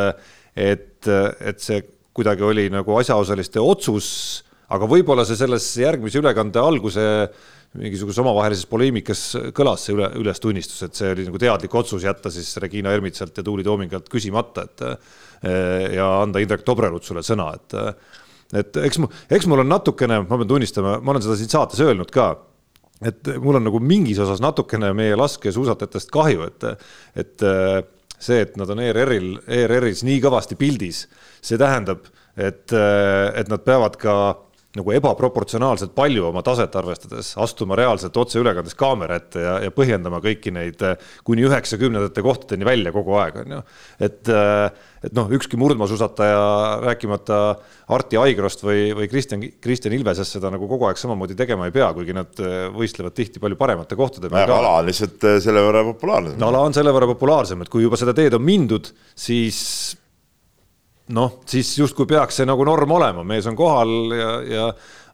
et, 0.59 1.13
et 1.47 1.63
see 1.63 1.79
kuidagi 2.13 2.43
oli 2.43 2.67
nagu 2.75 2.99
asjaosaliste 2.99 3.63
otsus, 3.63 4.09
aga 4.73 4.89
võib-olla 4.89 5.25
see 5.29 5.39
selles 5.39 5.67
järgmise 5.81 6.21
ülekande 6.23 6.61
alguse 6.63 7.05
mingisuguses 7.79 8.21
omavahelises 8.21 8.69
poleemikas 8.69 9.23
kõlas 9.57 9.87
see 9.87 9.95
üle, 9.97 10.11
ülestunnistus, 10.21 10.83
et 10.85 10.99
see 10.99 11.13
oli 11.15 11.25
nagu 11.29 11.41
teadlik 11.41 11.75
otsus 11.79 12.05
jätta 12.05 12.33
siis 12.33 12.51
Regina 12.61 12.93
Ermitsalt 12.93 13.39
ja 13.41 13.45
Tuuli 13.47 13.65
Toomingalt 13.65 14.11
küsimata, 14.13 14.67
et 14.69 14.85
eh, 14.85 15.87
ja 15.97 16.09
anda 16.21 16.43
Indrek 16.43 16.67
Tobrelutsule 16.67 17.25
sõna, 17.27 17.53
et 17.57 17.79
et 18.53 18.77
eks 18.85 18.99
mu, 19.01 19.09
eks 19.33 19.47
mul 19.49 19.63
on 19.63 19.71
natukene, 19.73 20.19
ma 20.29 20.37
pean 20.37 20.49
tunnistama, 20.51 20.99
ma 21.01 21.15
olen 21.15 21.25
seda 21.25 21.39
siin 21.41 21.49
saates 21.49 21.81
öelnud 21.81 22.11
ka, 22.13 22.27
et 23.01 23.31
mul 23.41 23.57
on 23.57 23.65
nagu 23.65 23.81
mingis 23.81 24.21
osas 24.21 24.43
natukene 24.45 24.91
meie 24.97 25.17
laskesuusatajatest 25.17 26.13
kahju, 26.13 26.51
et, 26.51 26.67
et 27.25 27.47
see, 28.21 28.43
et 28.45 28.53
nad 28.61 28.69
on 28.69 28.83
ERR-il, 28.85 29.39
ERR-is 29.49 30.05
nii 30.05 30.21
kõvasti 30.21 30.61
pildis, 30.61 31.07
see 31.41 31.57
tähendab, 31.61 32.05
et, 32.37 32.77
et 32.77 33.49
nad 33.49 33.65
peavad 33.65 33.97
ka 34.01 34.17
nagu 34.79 34.93
ebaproportsionaalselt 34.97 35.93
palju 35.97 36.25
oma 36.31 36.41
taset 36.45 36.73
arvestades 36.81 37.35
astuma 37.41 37.77
reaalselt 37.77 38.17
otseülekandes 38.17 38.77
kaamera 38.79 39.19
ette 39.21 39.43
ja, 39.45 39.59
ja 39.67 39.73
põhjendama 39.75 40.23
kõiki 40.25 40.53
neid 40.55 40.81
eh, 40.89 40.97
kuni 41.27 41.45
üheksakümnendate 41.45 42.25
kohtadeni 42.25 42.65
välja 42.65 42.93
kogu 42.95 43.19
aeg, 43.21 43.37
on 43.43 43.55
ju. 43.59 43.61
et, 44.09 44.33
eh, 44.33 44.89
et 45.05 45.17
noh, 45.19 45.29
ükski 45.37 45.61
murdmaasuusataja, 45.61 46.41
rääkimata 46.87 47.43
Arti 47.93 48.17
Aigrost 48.17 48.65
või, 48.65 48.89
või 48.97 49.11
Kristjan, 49.13 49.45
Kristjan 49.61 49.97
Ilvesest 49.99 50.39
seda 50.39 50.53
nagu 50.55 50.69
kogu 50.71 50.89
aeg 50.89 51.01
samamoodi 51.01 51.37
tegema 51.37 51.69
ei 51.69 51.77
pea, 51.77 51.93
kuigi 51.97 52.17
nad 52.17 52.41
eh, 52.41 52.69
võistlevad 52.73 53.17
tihti 53.19 53.43
palju 53.45 53.61
paremate 53.61 53.99
kohtade 53.99 54.33
peal. 54.33 54.57
ala 54.57 54.79
on 54.81 54.89
lihtsalt 54.89 55.29
selle 55.45 55.67
võrra 55.69 55.85
populaarsem. 55.93 56.39
no 56.41 56.49
ala 56.49 56.65
on 56.65 56.77
selle 56.77 56.97
võrra 56.97 57.13
populaarsem, 57.13 57.67
et 57.67 57.73
kui 57.73 57.85
juba 57.85 58.01
seda 58.01 58.17
teed 58.17 58.41
on 58.41 58.47
mindud, 58.47 58.89
siis 59.13 59.61
noh, 61.13 61.39
siis 61.49 61.71
justkui 61.79 62.07
peaks 62.09 62.41
see 62.41 62.49
nagu 62.49 62.65
norm 62.67 62.97
olema, 62.97 63.25
mees 63.27 63.47
on 63.51 63.57
kohal 63.59 64.15
ja, 64.17 64.31
ja 64.49 64.69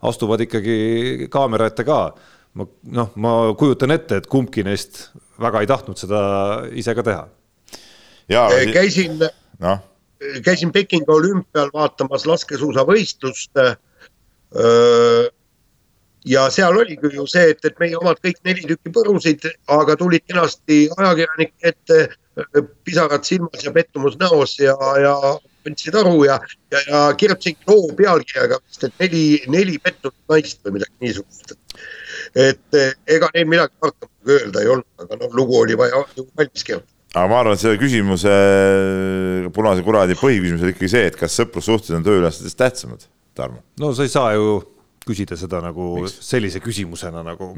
astuvad 0.08 0.42
ikkagi 0.44 1.28
kaamera 1.32 1.68
ette 1.70 1.86
ka. 1.86 2.02
ma 2.58 2.64
noh, 2.96 3.10
ma 3.16 3.32
kujutan 3.58 3.92
ette, 3.94 4.18
et 4.18 4.26
kumbki 4.26 4.64
neist 4.66 5.10
väga 5.38 5.62
ei 5.62 5.68
tahtnud 5.70 5.98
seda 6.00 6.20
ise 6.74 6.94
ka 6.96 7.04
teha. 7.06 7.26
Eh, 8.28 8.72
käisin 8.74 9.18
no., 9.18 9.78
käisin 10.44 10.72
Pekingi 10.72 11.12
olümpial 11.12 11.70
vaatamas 11.74 12.26
laskesuusavõistlust. 12.26 13.60
ja 16.24 16.48
seal 16.50 16.76
oligi 16.76 17.12
ju 17.14 17.26
see, 17.26 17.52
et, 17.52 17.64
et 17.64 17.78
meie 17.80 17.96
omad 17.96 18.18
kõik 18.24 18.40
neli 18.44 18.66
tükki 18.66 18.92
põrusid, 18.92 19.44
aga 19.70 19.96
tulid 19.96 20.24
kenasti 20.26 20.88
ajakirjanike 20.96 21.70
ette, 21.70 22.08
pisarad 22.84 23.24
silmas 23.24 23.64
ja 23.64 23.72
pettumus 23.72 24.18
näos 24.18 24.58
ja, 24.58 24.74
ja 25.02 25.14
andsid 25.68 25.96
aru 26.00 26.24
ja, 26.26 26.38
ja, 26.74 26.82
ja 26.88 27.00
kirjutasingi 27.20 27.70
loo 27.70 27.94
pealkirjaga 27.98 28.60
vist, 28.60 28.84
et 28.84 29.02
neli, 29.04 29.24
neli 29.52 29.78
pettunud 29.82 30.16
naist 30.32 30.62
või 30.66 30.78
midagi 30.78 31.06
niisugust. 31.06 31.56
et 32.34 32.78
eh, 32.78 32.94
ega 33.16 33.30
neil 33.34 33.50
midagi 33.50 33.74
tarka 33.80 34.12
öelda 34.28 34.62
ei 34.62 34.72
olnud, 34.74 34.88
aga 35.04 35.20
noh, 35.22 35.34
lugu 35.36 35.60
oli 35.62 35.76
vaja 35.78 36.04
valmis 36.36 36.64
kirjutada 36.64 36.96
aga 37.14 37.28
ma 37.30 37.38
arvan, 37.40 37.56
et 37.56 37.62
selle 37.62 37.78
küsimuse, 37.80 38.32
punase 39.56 39.84
kuradi 39.86 40.16
põhiküsimus 40.18 40.64
oli 40.64 40.74
ikkagi 40.74 40.90
see, 40.92 41.06
et 41.08 41.16
kas 41.18 41.36
sõprussuhted 41.40 41.96
on 41.96 42.04
tööülesannetest 42.06 42.58
tähtsamad, 42.58 43.06
Tarmo? 43.38 43.62
no 43.80 43.94
sa 43.96 44.04
ei 44.04 44.12
saa 44.12 44.34
ju 44.36 44.58
küsida 45.08 45.38
seda 45.40 45.62
nagu 45.64 45.94
Miks? 46.02 46.18
sellise 46.28 46.60
küsimusena 46.60 47.24
nagu. 47.24 47.54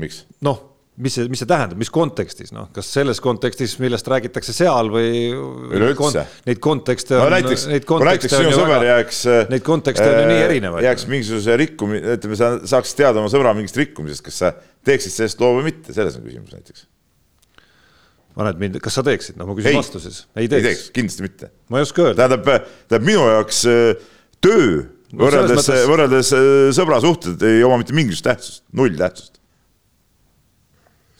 noh 0.46 0.61
mis 1.01 1.16
see, 1.16 1.28
mis 1.32 1.40
see 1.42 1.48
tähendab, 1.48 1.78
mis 1.80 1.90
kontekstis, 1.92 2.53
noh, 2.55 2.68
kas 2.74 2.90
selles 2.94 3.20
kontekstis, 3.24 3.76
millest 3.82 4.09
räägitakse 4.11 4.55
seal 4.55 4.90
või? 4.92 5.09
üleüldse. 5.32 6.24
Neid 6.46 6.61
kontekste 6.62 7.16
on 7.16 7.26
no,. 7.26 7.32
näiteks, 7.38 7.66
kui 7.88 8.07
näiteks 8.07 8.36
sinu 8.36 8.53
sõber 8.55 8.84
jääks. 8.88 9.22
Neid 9.53 9.64
kontekste 9.66 10.07
on 10.07 10.18
ju 10.18 10.28
nii 10.30 10.44
erinevaid. 10.44 10.86
jääks 10.88 11.09
mingisuguse 11.11 11.57
rikkumi-, 11.61 12.03
ütleme, 12.16 12.38
sa 12.38 12.53
saaksid 12.74 13.01
teada 13.01 13.22
oma 13.22 13.32
sõbra 13.32 13.55
mingist 13.57 13.80
rikkumisest, 13.80 14.24
kas 14.28 14.40
sa 14.44 14.53
teeksid 14.86 15.16
sellest 15.16 15.42
loo 15.42 15.57
või 15.59 15.70
mitte, 15.70 15.96
selles 15.96 16.20
on 16.20 16.26
küsimus 16.28 16.55
näiteks. 16.57 16.86
paned 18.36 18.61
mind, 18.62 18.78
kas 18.84 19.01
sa 19.01 19.05
teeksid, 19.07 19.40
noh, 19.40 19.48
ma 19.51 19.59
küsin 19.59 19.76
vastu 19.80 20.01
siis. 20.03 20.22
ei 20.38 20.48
teeks, 20.53 20.70
ei 20.70 20.94
kindlasti 21.01 21.26
mitte. 21.26 21.53
ma 21.72 21.80
ei 21.80 21.88
oska 21.88 22.09
öelda. 22.11 22.22
tähendab, 22.22 22.70
tähendab 22.86 23.09
minu 23.09 23.26
jaoks 23.26 23.64
äh, 23.68 24.09
töö 24.44 24.86
võrreldes 25.11 25.57
no, 25.57 25.61
mõttes..., 25.64 25.84
võrreldes 25.90 26.32
äh, 26.36 26.48
sõbrasuhted 26.76 27.44
ei 27.48 27.64
oma 27.66 27.80
mitte 27.80 27.96
mingisugust 27.96 28.28
tähtsust, 28.28 28.64
null 28.76 28.96
tähtsust 28.98 29.39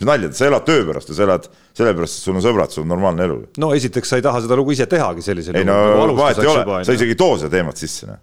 mis 0.01 0.09
nalja, 0.09 0.33
sa 0.33 0.49
elad 0.49 0.65
töö 0.65 0.87
pärast 0.89 1.13
ja 1.13 1.19
sa 1.19 1.27
elad 1.27 1.47
sellepärast, 1.77 2.17
et 2.17 2.27
sul 2.27 2.39
on 2.39 2.45
sõbrad, 2.45 2.73
sul 2.73 2.87
on 2.87 2.93
normaalne 2.95 3.27
elu. 3.29 3.39
no 3.61 3.71
esiteks 3.77 4.13
sa 4.13 4.21
ei 4.21 4.25
taha 4.25 4.43
seda 4.47 4.57
lugu 4.59 4.75
ise 4.75 4.89
tehagi 4.91 5.25
sellisel 5.25 5.59
juhul. 5.61 5.63
ei 5.63 5.69
no 5.69 6.09
nagu 6.09 6.19
vahet 6.19 6.41
ei 6.41 6.51
ole, 6.51 6.83
sa 6.89 6.97
isegi 6.97 7.17
ei 7.17 7.21
too 7.21 7.39
seda 7.41 7.53
teemat 7.53 7.81
sisse. 7.81 8.09
noh, 8.09 8.21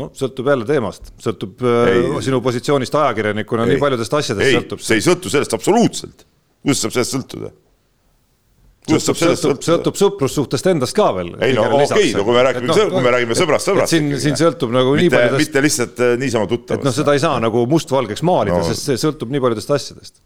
no, 0.00 0.10
sõltub 0.16 0.52
jälle 0.52 0.68
teemast, 0.68 1.12
sõltub 1.20 1.64
äh, 1.66 1.80
ei. 1.94 2.12
sinu 2.24 2.40
positsioonist 2.44 3.00
ajakirjanikuna, 3.02 3.68
nii 3.68 3.82
paljudest 3.82 4.20
asjadest 4.22 4.46
ei, 4.46 4.60
sõltub. 4.60 4.84
see 4.86 5.00
ei 5.00 5.08
sõltu 5.08 5.32
sellest 5.32 5.58
absoluutselt. 5.58 6.24
kuidas 6.62 6.86
saab 6.86 6.96
sellest 6.96 7.18
sõltuda? 7.18 7.52
sõltub, 8.90 9.18
sõltub, 9.20 9.60
sõltub 9.62 9.98
sõprussuhtest 10.00 10.72
endast 10.72 10.96
ka 10.96 11.10
veel. 11.18 11.34
ei 11.44 11.52
no 11.54 11.68
okei 11.68 11.84
okay,, 11.84 12.08
no 12.16 12.24
kui 12.24 12.38
me 12.38 12.46
räägime 12.48 12.72
no,, 12.72 12.78
kui 12.96 13.04
me 13.04 13.12
räägime 13.12 13.36
sõbrast, 13.36 13.68
sõbrast. 13.68 13.92
siin, 13.92 14.08
siin 14.22 14.40
sõltub 14.40 14.72
nagu 14.72 14.96
mitte, 14.96 15.04
nii 15.04 15.12
paljudest. 15.12 15.44
mitte 15.44 15.64
lihtsalt 15.68 16.02
äh, 16.06 16.16
niisama 16.24 16.48
tuttavast. 16.48 16.80
et 16.80 16.88
noh, 16.88 16.96
seda 16.96 17.14
ei 17.14 17.22
saa 17.22 17.36
nagu 17.44 17.66
mustvalgeks 17.68 18.24
maalida 18.26 18.56
no., 18.56 18.66
sest 18.72 18.88
see 18.88 19.02
sõltub 19.04 19.30
nii 19.34 19.44
paljudest 19.44 19.76
asjadest 19.76 20.22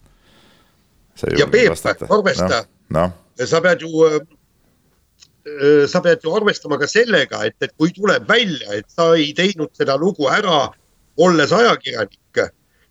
ja 1.38 1.46
Peep, 1.50 1.74
arvesta 2.10 2.64
no,, 2.64 2.64
no. 2.96 3.04
sa 3.46 3.60
pead 3.64 3.84
ju, 3.84 4.06
äh, 4.08 5.84
sa 5.90 6.02
pead 6.04 6.24
ju 6.24 6.34
arvestama 6.34 6.78
ka 6.80 6.88
sellega, 6.90 7.44
et, 7.48 7.56
et 7.62 7.74
kui 7.78 7.92
tuleb 7.94 8.26
välja, 8.28 8.80
et 8.80 8.88
sa 8.90 9.12
ei 9.18 9.32
teinud 9.36 9.72
seda 9.76 9.96
lugu 10.00 10.28
ära, 10.32 10.66
olles 11.24 11.54
ajakirjanik, 11.54 12.42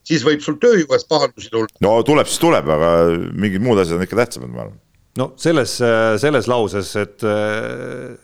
siis 0.04 0.24
võib 0.28 0.42
sul 0.44 0.58
töö 0.62 0.80
juures 0.82 1.06
pahandusi 1.08 1.52
tulla. 1.52 1.72
no 1.84 1.98
tuleb, 2.08 2.28
siis 2.30 2.42
tuleb, 2.44 2.68
aga 2.76 2.90
mingid 3.32 3.64
muud 3.64 3.82
asjad 3.84 4.00
on 4.00 4.08
ikka 4.08 4.20
tähtsamad, 4.24 4.52
ma 4.52 4.66
arvan. 4.66 4.82
no 5.20 5.32
selles, 5.40 5.78
selles 6.24 6.50
lauses, 6.52 6.96
et, 7.00 7.28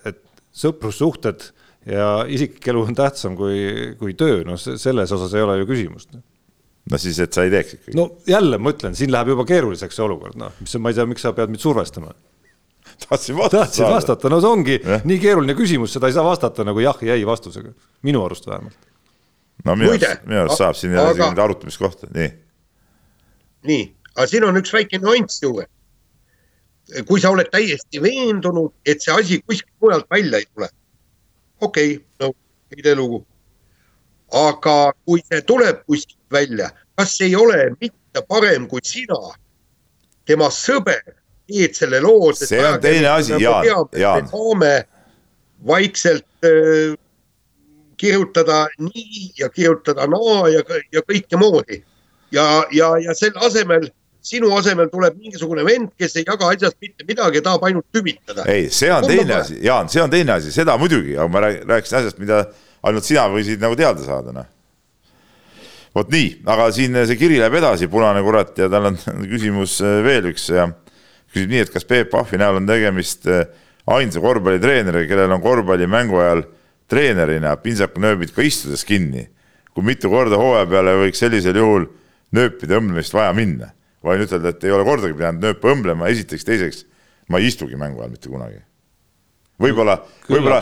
et 0.10 0.22
sõprussuhted 0.56 1.52
ja 1.90 2.10
isiklik 2.28 2.68
elu 2.72 2.84
on 2.90 2.98
tähtsam 2.98 3.38
kui, 3.40 3.94
kui 4.00 4.16
töö, 4.20 4.44
noh, 4.48 4.60
selles 4.60 5.16
osas 5.16 5.36
ei 5.36 5.46
ole 5.46 5.62
ju 5.62 5.70
küsimust 5.70 6.20
no 6.92 6.98
siis, 6.98 7.20
et 7.22 7.34
sa 7.34 7.46
ei 7.46 7.54
teeks 7.54 7.78
ikkagi. 7.78 7.96
no 7.98 8.08
jälle 8.28 8.58
ma 8.62 8.74
ütlen, 8.74 8.98
siin 8.98 9.12
läheb 9.14 9.34
juba 9.34 9.46
keeruliseks 9.50 9.96
see 9.96 10.06
olukord, 10.06 10.38
noh, 10.40 10.54
mis 10.64 10.76
ma 10.82 10.92
ei 10.92 10.98
tea, 10.98 11.06
miks 11.10 11.26
sa 11.26 11.34
pead 11.38 11.54
mind 11.54 11.64
survestama. 11.64 12.14
tahtsin 13.06 13.38
vastata. 13.38 13.64
tahtsid 13.66 13.86
vastata, 13.86 14.32
no 14.34 14.42
see 14.42 14.52
ongi 14.52 14.78
ja. 14.82 15.00
nii 15.08 15.20
keeruline 15.22 15.56
küsimus, 15.58 15.94
seda 15.96 16.10
ei 16.10 16.18
saa 16.18 16.26
vastata 16.26 16.66
nagu 16.68 16.84
jah 16.84 17.02
ja 17.06 17.18
ei 17.18 17.26
vastusega, 17.28 17.74
minu 18.08 18.24
arust 18.26 18.48
vähemalt. 18.50 18.90
no 19.66 19.76
minu 19.76 19.94
arust, 19.96 20.26
minu 20.28 20.44
arust 20.46 20.64
saab 20.64 20.80
siin 20.80 20.98
aga... 20.98 21.32
arutamiskohta, 21.46 22.10
nii. 22.16 22.32
nii, 23.70 23.86
aga 24.16 24.30
siin 24.34 24.50
on 24.50 24.62
üks 24.64 24.74
väike 24.74 25.02
nüanss 25.04 25.44
juures. 25.46 25.70
kui 27.06 27.22
sa 27.22 27.30
oled 27.30 27.52
täiesti 27.54 28.02
veendunud, 28.02 28.74
et 28.86 29.04
see 29.06 29.14
asi 29.14 29.44
kuskilt 29.46 29.76
mujalt 29.82 30.10
välja 30.10 30.42
ei 30.42 30.50
tule, 30.50 30.72
okei 31.62 31.98
okay,, 32.00 32.06
no 32.26 32.34
ei 32.74 32.82
tee 32.86 32.96
lugu 32.98 33.26
aga 34.32 34.94
kui 35.06 35.22
see 35.26 35.42
tuleb 35.42 35.84
kuskilt 35.88 36.32
välja, 36.32 36.70
kas 36.98 37.16
ei 37.22 37.36
ole 37.36 37.72
mitte 37.82 38.24
parem, 38.28 38.68
kui 38.68 38.82
sina, 38.84 39.18
tema 40.30 40.50
sõber, 40.54 41.02
teed 41.50 41.76
selle 41.78 42.02
loo. 42.04 42.32
see 42.34 42.62
on 42.66 42.80
teine 42.82 43.10
asi, 43.10 43.34
Jaan, 43.42 43.90
Jaan. 43.98 44.28
saame 44.30 44.74
vaikselt 45.68 46.26
äh, 46.46 46.98
kirjutada 47.98 48.68
nii 48.80 49.32
ja 49.40 49.50
kirjutada 49.50 50.08
naa 50.08 50.50
ja, 50.54 50.64
ja 50.92 51.02
kõike 51.02 51.38
moodi. 51.38 51.84
ja, 52.32 52.66
ja, 52.72 52.94
ja 53.02 53.16
selle 53.18 53.42
asemel 53.46 53.90
sinu 54.22 54.52
asemel 54.56 54.90
tuleb 54.92 55.16
mingisugune 55.18 55.64
vend, 55.66 55.92
kes 55.98 56.18
ei 56.20 56.26
jaga 56.28 56.52
asjast 56.54 56.78
mitte 56.84 57.06
midagi, 57.08 57.42
tahab 57.42 57.64
ainult 57.68 57.88
tümitada. 57.96 58.46
ei, 58.52 58.70
see 58.70 58.92
on 58.94 59.04
Kumba 59.04 59.16
teine 59.16 59.36
asi, 59.40 59.60
Jaan, 59.66 59.90
see 59.90 60.04
on 60.04 60.12
teine 60.12 60.36
asi, 60.36 60.52
seda 60.54 60.78
muidugi, 60.78 61.16
aga 61.18 61.28
ma 61.32 61.44
rääkisin 61.48 62.02
asjast, 62.02 62.20
mida 62.22 62.44
ainult 62.86 63.08
sina 63.08 63.28
võisid 63.32 63.62
nagu 63.62 63.78
teada 63.80 64.04
saada, 64.04 64.34
noh. 64.36 64.48
vot 65.96 66.12
nii, 66.14 66.30
aga 66.50 66.70
siin 66.76 66.96
see 67.06 67.18
kiri 67.20 67.40
läheb 67.42 67.58
edasi, 67.60 67.90
punane 67.92 68.22
kurat, 68.26 68.54
ja 68.58 68.70
tal 68.72 68.92
on 68.92 69.00
küsimus 69.34 69.80
äh, 69.84 70.00
veel 70.06 70.32
üks 70.32 70.50
ja 70.54 70.70
küsib 71.34 71.52
nii, 71.52 71.66
et 71.66 71.74
kas 71.74 71.88
Peep 71.90 72.12
Pahvi 72.14 72.40
näol 72.42 72.62
on 72.62 72.70
tegemist 72.70 73.28
äh, 73.30 73.48
ainsa 73.90 74.22
korvpallitreeneriga, 74.24 75.10
kellel 75.10 75.36
on 75.36 75.44
korvpallimängu 75.44 76.22
ajal 76.22 76.46
treenerina 76.90 77.56
pintsakunööbid 77.62 78.34
ka 78.36 78.46
istudes 78.46 78.86
kinni. 78.86 79.28
kui 79.74 79.86
mitu 79.86 80.10
korda 80.10 80.38
hooaja 80.38 80.66
peale 80.68 80.96
võiks 80.98 81.22
sellisel 81.22 81.56
juhul 81.56 81.86
nööpide 82.36 82.80
õmblemist 82.80 83.14
vaja 83.14 83.34
minna? 83.34 83.74
võin 84.04 84.24
ütelda, 84.24 84.54
et 84.54 84.64
ei 84.64 84.72
ole 84.72 84.86
kordagi 84.88 85.14
pidanud 85.14 85.44
nööpe 85.44 85.68
õmblema, 85.74 86.08
esiteks, 86.08 86.48
teiseks 86.48 86.86
ma 87.28 87.42
ei 87.42 87.52
istugi 87.52 87.76
mängu 87.78 88.00
ajal 88.00 88.14
mitte 88.16 88.32
kunagi 88.32 88.62
võib-olla, 89.60 89.98
võib-olla, 90.30 90.62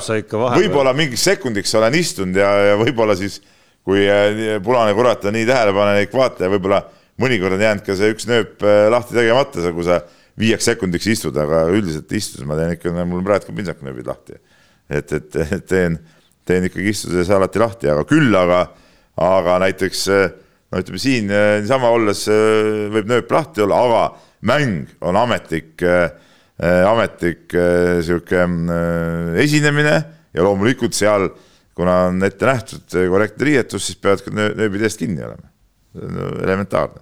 võib-olla 0.58 0.94
mingiks 0.98 1.26
sekundiks 1.28 1.74
olen 1.78 1.98
istunud 2.00 2.40
ja, 2.40 2.50
ja 2.72 2.78
võib-olla 2.80 3.16
siis, 3.20 3.40
kui 3.88 4.06
äh, 4.10 4.58
punane 4.64 4.96
kurat 4.98 5.26
on 5.28 5.38
nii 5.38 5.48
tähelepanelik 5.48 6.16
vaataja, 6.16 6.52
võib-olla 6.52 6.82
mõnikord 7.22 7.58
on 7.58 7.66
jäänud 7.66 7.86
ka 7.86 7.98
see 7.98 8.12
üks 8.14 8.28
nööp 8.30 8.66
äh, 8.66 8.88
lahti 8.94 9.18
tegemata, 9.18 9.72
kui 9.76 9.88
sa 9.88 10.02
viieks 10.38 10.70
sekundiks 10.70 11.08
istud, 11.14 11.38
aga 11.42 11.66
üldiselt 11.74 12.12
istudes 12.14 12.46
ma 12.50 12.58
teen 12.60 12.76
ikka, 12.76 12.94
mul 13.00 13.24
praegu 13.26 13.50
ka 13.50 13.56
pintsaknööbid 13.58 14.10
lahti. 14.10 14.38
et, 14.90 15.14
et, 15.14 15.40
teen, 15.68 15.98
teen 16.48 16.68
ikkagi 16.70 16.94
istudes 16.94 17.32
alati 17.34 17.62
lahti, 17.62 17.90
aga 17.92 18.06
küll 18.08 18.36
aga, 18.38 18.68
aga 19.24 19.58
näiteks 19.66 20.06
äh, 20.14 20.30
no 20.72 20.84
ütleme 20.84 21.00
siin 21.02 21.30
niisama 21.32 21.90
olles 21.96 22.26
võib 22.28 23.08
nööp 23.08 23.30
lahti 23.32 23.64
olla, 23.64 23.82
aga 23.88 24.02
mäng 24.48 24.90
on 25.06 25.18
ametlik 25.20 25.86
Äh, 25.86 26.10
ametlik 26.66 27.54
äh, 27.54 28.00
sihuke 28.06 28.40
äh, 28.42 29.42
esinemine 29.44 29.98
ja 30.34 30.46
loomulikult 30.46 30.96
seal, 30.98 31.30
kuna 31.78 32.08
on 32.10 32.24
ette 32.26 32.48
nähtud 32.50 32.96
korrektne 33.12 33.46
riietus, 33.46 33.86
siis 33.86 34.00
peavad 34.02 34.24
ka 34.26 34.34
nööbid 34.34 34.82
eest 34.86 34.98
kinni 35.02 35.22
olema. 35.22 35.52
elementaarne. 36.44 37.02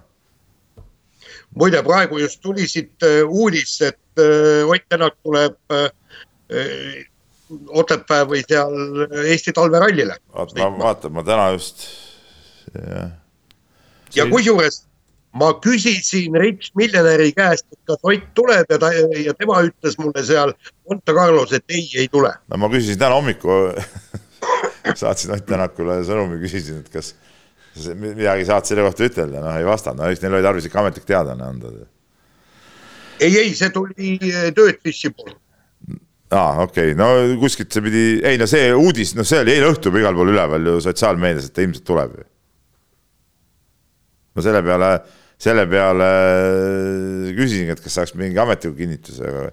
muide, 1.56 1.82
praegu 1.84 2.18
just 2.20 2.40
tuli 2.40 2.68
siit 2.68 3.04
uudis, 3.28 3.80
et 3.80 4.00
Ott 4.16 4.84
Tänak 4.88 5.18
tuleb 5.22 5.56
Otepää 7.68 8.24
või 8.24 8.40
seal 8.48 8.72
Eesti 9.24 9.52
talverallile. 9.52 10.16
ma 10.32 10.70
vaatan, 10.78 11.12
ma 11.12 11.24
täna 11.24 11.50
just. 11.52 11.84
ja 14.14 14.26
kusjuures 14.30 14.86
ma 15.36 15.50
küsisin 15.62 16.36
Rich 16.40 16.72
Miljonäri 16.78 17.32
käest, 17.36 17.66
et 17.72 17.80
kas 17.88 18.02
Ott 18.02 18.26
tuleb 18.34 18.72
ja 18.72 18.78
ta 18.80 18.90
ja 18.94 19.34
tema 19.36 19.60
ütles 19.66 19.98
mulle 20.00 20.24
seal 20.24 20.54
Monte 20.88 21.14
Carlos, 21.14 21.52
et 21.52 21.64
ei, 21.68 21.86
ei 21.96 22.08
tule. 22.12 22.32
no 22.48 22.60
ma 22.62 22.70
küsisin 22.72 23.00
täna 23.00 23.18
hommikul 23.18 23.72
saatsin 25.02 25.34
Ott 25.36 25.46
Tänakule 25.48 26.00
sõnumi, 26.06 26.40
küsisin, 26.42 26.82
et 26.84 26.92
kas 26.92 27.14
midagi 27.96 28.46
saad 28.48 28.68
selle 28.68 28.86
kohta 28.86 29.04
ütelda, 29.04 29.42
noh 29.44 29.58
ei 29.58 29.66
vastanud, 29.68 30.02
no 30.02 30.12
eks 30.12 30.22
neil 30.24 30.38
oli 30.38 30.46
tarvis 30.46 30.68
ikka 30.68 30.80
ametlik 30.80 31.08
teadaanne 31.08 31.50
anda. 31.50 31.72
ei, 33.20 33.32
ei, 33.32 33.50
see 33.54 33.72
tuli 33.74 34.16
eh, 34.16 34.48
Töötfissi 34.56 35.12
poolt 35.12 35.36
aa 36.30 36.48
ah,, 36.50 36.62
okei 36.64 36.92
okay., 36.92 36.98
no 36.98 37.38
kuskilt 37.38 37.70
see 37.70 37.84
pidi, 37.84 38.06
ei 38.26 38.38
no 38.40 38.48
see 38.50 38.72
uudis, 38.74 39.12
noh, 39.14 39.26
see 39.26 39.44
oli 39.44 39.52
eile 39.54 39.68
õhtul 39.70 39.94
igal 40.00 40.16
pool 40.16 40.32
üleval 40.32 40.72
ju 40.72 40.80
sotsiaalmeedias, 40.82 41.46
et 41.46 41.54
ta 41.54 41.62
ilmselt 41.62 41.86
tuleb 41.86 42.16
ju. 42.18 42.24
no 44.34 44.42
selle 44.42 44.62
peale 44.66 44.90
selle 45.40 45.66
peale 45.68 46.06
küsisingi, 47.36 47.74
et 47.74 47.82
kas 47.84 47.98
saaks 48.00 48.14
mingi 48.16 48.40
ametliku 48.40 48.76
kinnituse, 48.78 49.26
aga 49.28 49.48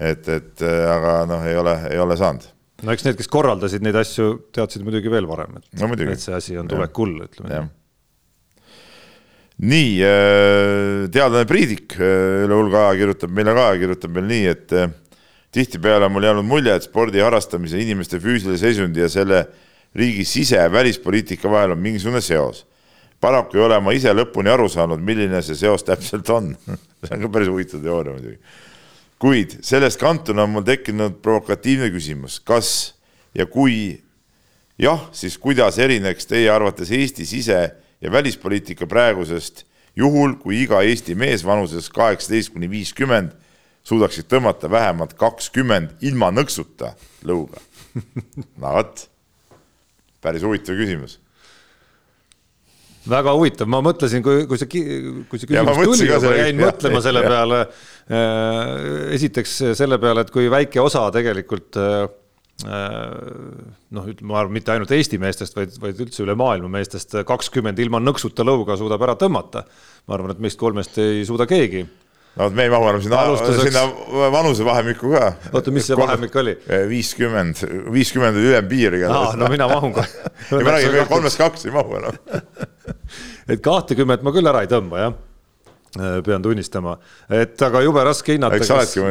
et, 0.00 0.30
et 0.32 0.64
aga 0.64 1.18
noh, 1.28 1.44
ei 1.48 1.58
ole, 1.60 1.76
ei 1.90 2.00
ole 2.00 2.16
saanud. 2.20 2.46
no 2.86 2.94
eks 2.94 3.04
need, 3.04 3.18
kes 3.18 3.28
korraldasid 3.28 3.84
neid 3.84 3.98
asju, 4.00 4.30
teadsid 4.56 4.86
muidugi 4.86 5.12
veel 5.12 5.28
varem, 5.28 5.60
et 5.60 5.82
no,, 5.82 5.92
et 6.08 6.24
see 6.24 6.36
asi 6.36 6.56
on 6.60 6.70
tulekul, 6.70 7.18
ütleme 7.26 7.68
nii. 9.60 10.00
äh, 10.08 11.10
teadlane 11.12 11.44
Priidik 11.48 11.98
äh, 12.00 12.46
üle 12.46 12.56
hulga 12.56 12.88
aja 12.88 13.00
kirjutab 13.02 13.36
meile 13.36 13.54
ka, 13.56 13.66
kirjutab 13.82 14.16
meil 14.16 14.28
nii, 14.30 14.46
et 14.54 14.72
äh, 14.76 14.88
tihtipeale 15.52 16.08
on 16.08 16.14
mul 16.14 16.28
jäänud 16.30 16.48
mulje, 16.48 16.78
et 16.78 16.86
spordi 16.86 17.20
harrastamise, 17.20 17.80
inimeste 17.82 18.20
füüsilise 18.22 18.60
seisundi 18.64 19.04
ja 19.04 19.10
selle 19.12 19.44
riigi 19.96 20.24
sise- 20.24 20.62
ja 20.62 20.72
välispoliitika 20.72 21.50
vahel 21.50 21.74
on 21.74 21.82
mingisugune 21.82 22.22
seos 22.24 22.64
paraku 23.20 23.58
ei 23.58 23.64
ole 23.64 23.78
ma 23.84 23.92
ise 23.96 24.12
lõpuni 24.16 24.50
aru 24.52 24.68
saanud, 24.72 25.02
milline 25.04 25.42
see 25.44 25.58
seos 25.58 25.84
täpselt 25.86 26.28
on. 26.32 26.54
See 27.00 27.14
on 27.16 27.22
ka 27.24 27.30
päris 27.32 27.48
huvitav 27.48 27.80
teooria 27.80 28.12
muidugi. 28.12 28.36
kuid 29.20 29.54
sellest 29.64 29.96
kantuna 30.00 30.44
on 30.44 30.50
mul 30.52 30.64
tekkinud 30.64 31.14
provokatiivne 31.24 31.88
küsimus, 31.92 32.40
kas 32.44 32.94
ja 33.36 33.46
kui? 33.46 34.00
Jah, 34.80 35.00
siis 35.12 35.36
kuidas 35.40 35.76
erineks 35.80 36.28
teie 36.28 36.48
arvates 36.52 36.88
Eesti 36.92 37.26
sise- 37.28 37.72
ja 38.00 38.12
välispoliitika 38.12 38.86
praegusest 38.88 39.64
juhul, 39.96 40.38
kui 40.40 40.62
iga 40.62 40.80
Eesti 40.80 41.14
mees 41.14 41.44
vanuses 41.44 41.90
kaheksateist 41.92 42.52
kuni 42.52 42.68
viiskümmend 42.70 43.32
suudaksid 43.84 44.28
tõmmata 44.28 44.70
vähemalt 44.72 45.12
kakskümmend 45.20 46.00
ilma 46.00 46.30
nõksuta 46.32 46.94
lõuga? 47.24 47.60
no 48.60 48.76
vot, 48.76 49.04
päris 50.20 50.44
huvitav 50.44 50.80
küsimus 50.80 51.18
väga 53.10 53.34
huvitav, 53.36 53.68
ma 53.70 53.82
mõtlesin, 53.84 54.22
kui, 54.24 54.44
kui 54.50 54.60
see, 54.60 54.70
kui 55.30 55.40
see 55.40 55.50
küsimus 55.50 55.82
tuli, 55.82 56.08
ma 56.10 56.32
jäin 56.38 56.62
jah, 56.62 56.70
mõtlema 56.70 57.02
selle 57.04 57.22
jah. 57.24 57.34
peale. 57.34 57.60
Äh, 58.10 58.72
esiteks 59.18 59.56
selle 59.78 60.00
peale, 60.02 60.24
et 60.26 60.34
kui 60.34 60.50
väike 60.52 60.82
osa 60.82 61.06
tegelikult 61.14 61.78
äh, 61.80 62.02
noh, 62.60 64.04
ütleme, 64.04 64.28
ma 64.28 64.40
arvan, 64.42 64.54
mitte 64.56 64.74
ainult 64.74 64.92
Eesti 64.92 65.20
meestest, 65.22 65.56
vaid, 65.56 65.74
vaid 65.80 66.00
üldse 66.04 66.24
üle 66.24 66.36
maailma 66.38 66.70
meestest 66.76 67.16
kakskümmend 67.28 67.78
ilma 67.80 68.02
nõksuta 68.02 68.44
lõuga 68.46 68.76
suudab 68.80 69.02
ära 69.06 69.16
tõmmata. 69.20 69.64
ma 70.06 70.16
arvan, 70.16 70.34
et 70.34 70.42
meist 70.44 70.60
kolmest 70.60 70.98
ei 71.00 71.24
suuda 71.28 71.48
keegi 71.50 71.86
no 72.36 72.46
vot, 72.46 72.56
me 72.56 72.66
ei 72.66 72.72
mahu 72.72 72.90
enam 72.90 73.02
sinna 73.04 73.22
Alustuseks..., 73.24 73.68
sinna 73.68 74.30
vanusevahemikku 74.34 75.12
ka. 75.14 75.32
oota, 75.52 75.74
mis 75.74 75.88
see 75.90 75.98
vahemik 75.98 76.36
oli? 76.42 76.56
viiskümmend, 76.90 77.64
viiskümmend 77.94 78.38
oli 78.38 78.52
ülempiir 78.52 78.98
igatahes. 79.00 79.40
no 79.40 79.50
mina 79.52 79.68
mahun 79.70 79.96
ka. 79.96 80.06
ei, 80.52 80.62
ma 80.62 80.76
räägin, 80.76 81.00
kolmest 81.10 81.40
kaks 81.40 81.66
ei 81.66 81.74
mahu 81.74 81.98
enam 82.00 82.20
et 83.52 83.64
kahtekümmet 83.64 84.24
ma 84.26 84.34
küll 84.34 84.52
ära 84.52 84.64
ei 84.64 84.70
tõmba, 84.70 85.04
jah 85.04 85.14
äh, 85.98 86.18
pean 86.26 86.42
tunnistama, 86.44 86.96
et 87.34 87.62
aga 87.66 87.84
jube 87.86 88.04
raske 88.06 88.36
hinnata. 88.36 88.60
eks 88.60 88.70
sa 88.70 88.80
oledki, 88.80 89.06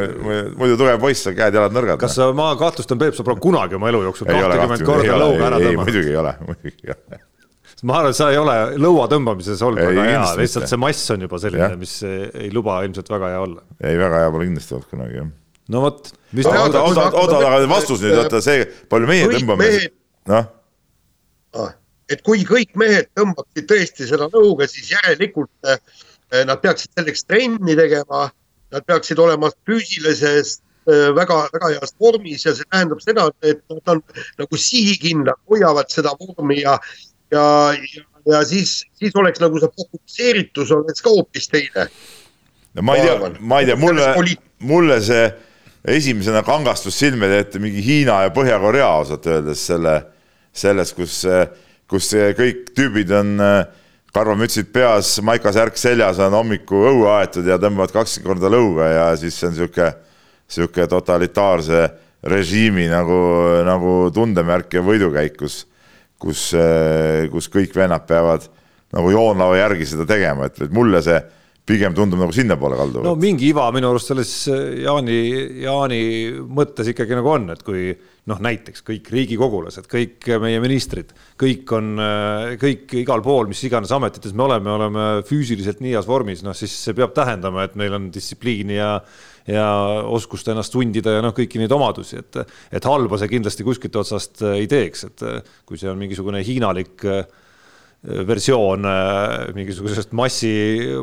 muidu 0.56 0.78
tugev 0.80 1.00
poiss, 1.02 1.28
käed-jalad 1.28 1.76
nõrgad. 1.76 2.00
kas 2.00 2.16
sa, 2.18 2.30
ma 2.36 2.52
kahtlustan, 2.60 3.00
Peep, 3.00 3.18
sa 3.18 3.26
pole 3.26 3.40
kunagi 3.42 3.76
oma 3.76 3.92
elu 3.92 4.06
jooksul 4.08 4.30
kahtekümmet 4.32 4.86
korda 4.88 5.24
lõuga 5.26 5.50
ära 5.52 5.60
tõmmanud? 5.60 5.84
muidugi 5.84 6.14
ei 6.14 6.22
ole, 6.24 6.38
muidugi 6.46 6.88
ei 6.88 6.96
ole 6.96 7.26
ma 7.88 7.98
arvan, 8.00 8.14
sa 8.16 8.30
ei 8.32 8.38
ole 8.40 8.54
lõua 8.80 9.06
tõmbamises 9.10 9.62
olnud 9.64 9.90
väga 9.90 10.06
hea, 10.08 10.22
lihtsalt 10.40 10.68
see 10.70 10.80
mass 10.80 11.12
on 11.14 11.26
juba 11.26 11.40
selline, 11.42 11.72
mis 11.80 11.96
ei 12.04 12.50
luba 12.54 12.80
ilmselt 12.86 13.10
väga 13.12 13.34
hea 13.34 13.42
olla. 13.46 13.64
ei, 13.80 13.98
väga 14.00 14.24
hea 14.24 14.32
pole 14.34 14.48
kindlasti 14.48 14.76
olnud 14.76 14.92
kunagi, 14.92 15.18
jah. 15.20 15.28
no 15.74 15.84
vot. 15.86 16.12
oota, 16.44 16.84
oota, 16.84 17.08
oota, 17.10 17.40
aga 17.40 17.60
vastus 17.70 18.04
nüüd, 18.04 18.16
oota 18.20 18.42
see, 18.44 18.64
palju 18.92 19.10
meie 19.10 19.28
tõmbame, 19.32 19.70
noh. 20.30 20.48
Ah, 21.58 21.72
et 22.12 22.20
kui 22.26 22.44
kõik 22.46 22.76
mehed 22.78 23.08
tõmbaksid 23.18 23.66
tõesti 23.70 24.06
seda 24.06 24.28
lõuga, 24.30 24.68
siis 24.70 24.92
järelikult 24.92 25.50
eh, 25.66 25.80
nad 26.46 26.60
peaksid 26.62 26.92
selleks 26.94 27.24
trenni 27.26 27.74
tegema, 27.78 28.28
nad 28.70 28.86
peaksid 28.86 29.18
olema 29.18 29.50
füüsilises 29.66 30.60
väga-väga 30.86 31.70
eh, 31.70 31.78
heas 31.78 31.92
vormis 32.00 32.44
ja 32.46 32.54
see 32.56 32.66
tähendab 32.70 33.02
seda, 33.02 33.28
et 33.42 33.60
nad 33.70 33.94
on 33.94 34.02
nagu 34.40 34.58
sihikindlad, 34.58 35.38
hoiavad 35.50 35.90
seda 35.92 36.14
vormi 36.18 36.60
ja, 36.62 36.76
ja, 37.30 37.44
ja 37.74 38.06
ja 38.28 38.44
siis, 38.44 38.84
siis 38.98 39.14
oleks 39.16 39.40
nagu 39.40 39.60
see 39.60 39.70
fokusseeritus 39.76 40.72
oleks 40.76 41.04
ka 41.04 41.12
hoopis 41.12 41.48
teine. 41.48 41.86
no 42.74 42.84
ma 42.86 42.96
ei 42.96 43.06
tea, 43.06 43.30
ma 43.40 43.60
ei 43.60 43.68
tea, 43.70 43.76
mulle, 43.80 44.36
mulle 44.58 45.00
see 45.04 45.24
esimesena 45.96 46.42
kangastus 46.46 46.98
silmade 47.00 47.40
ette 47.40 47.60
mingi 47.62 47.82
Hiina 47.84 48.20
ja 48.26 48.32
Põhja-Korea 48.34 48.88
ausalt 49.00 49.26
öeldes 49.26 49.62
selle, 49.70 49.94
selles, 50.52 50.92
kus, 50.92 51.22
kus 51.88 52.10
kõik 52.36 52.74
tüübid 52.76 53.14
on 53.16 53.32
karvamütsid 54.12 54.68
peas, 54.74 55.14
maikasärk 55.24 55.78
seljas, 55.80 56.20
on 56.20 56.34
hommikul 56.34 56.90
õue 56.92 57.08
aetud 57.20 57.46
ja 57.48 57.56
tõmbavad 57.62 57.94
kakskümmend 57.94 58.28
korda 58.42 58.52
lõuga 58.52 58.90
ja 58.90 59.08
siis 59.16 59.38
see 59.38 59.48
on 59.48 59.56
sihuke, 59.56 59.88
sihuke 60.50 60.86
totalitaarse 60.90 61.86
režiimi 62.28 62.84
nagu, 62.90 63.20
nagu 63.64 63.94
tundemärk 64.12 64.74
ja 64.76 64.82
võidukäik, 64.84 65.38
kus, 65.40 65.62
kus, 66.20 66.50
kus 67.32 67.48
kõik 67.52 67.74
vennad 67.76 68.06
peavad 68.08 68.46
nagu 68.94 69.12
joonlava 69.14 69.58
järgi 69.60 69.86
seda 69.92 70.06
tegema, 70.08 70.50
et, 70.50 70.58
et 70.66 70.72
mulle 70.74 71.00
see 71.04 71.20
pigem 71.70 71.94
tundub 71.94 72.20
nagu 72.22 72.34
sinnapoole 72.34 72.78
kalduv. 72.78 73.04
no 73.06 73.14
mingi 73.20 73.50
iva 73.50 73.68
minu 73.74 73.90
arust 73.92 74.10
selles 74.10 74.30
äh, 74.50 74.80
Jaani, 74.84 75.18
Jaani 75.64 76.00
mõttes 76.50 76.90
ikkagi 76.90 77.18
nagu 77.18 77.30
on, 77.30 77.50
et 77.54 77.62
kui 77.66 77.90
noh, 78.30 78.40
näiteks 78.42 78.84
kõik 78.86 79.10
riigikogulased, 79.14 79.86
kõik 79.90 80.26
meie 80.42 80.60
ministrid, 80.62 81.12
kõik 81.40 81.74
on, 81.76 81.92
äh, 82.02 82.54
kõik 82.60 82.94
igal 83.00 83.22
pool, 83.24 83.50
mis 83.50 83.62
iganes 83.66 83.92
ametites 83.94 84.34
me 84.36 84.46
oleme, 84.48 84.72
oleme 84.74 85.08
füüsiliselt 85.28 85.82
nii 85.84 85.94
heas 85.96 86.08
vormis, 86.10 86.44
noh 86.46 86.56
siis 86.56 86.74
see 86.74 86.96
peab 86.96 87.14
tähendama, 87.16 87.66
et 87.66 87.78
meil 87.80 87.96
on 87.98 88.10
distsipliini 88.14 88.80
ja 88.80 88.96
ja 89.50 89.66
oskust 90.06 90.48
ennast 90.52 90.76
sundida 90.76 91.18
ja 91.18 91.24
noh, 91.24 91.34
kõiki 91.36 91.60
neid 91.60 91.72
omadusi, 91.74 92.20
et, 92.22 92.40
et 92.72 92.88
halba 92.88 93.18
see 93.20 93.30
kindlasti 93.34 93.66
kuskilt 93.66 94.00
otsast 94.00 94.44
äh, 94.46 94.60
ei 94.62 94.70
teeks, 94.70 95.06
et 95.10 95.28
kui 95.68 95.80
see 95.80 95.90
on 95.90 95.98
mingisugune 96.00 96.42
hiinalik 96.46 97.06
äh, 97.08 97.24
versioon 98.26 98.84
äh, 98.88 99.54
mingisugusest 99.54 100.12
massi, 100.16 100.52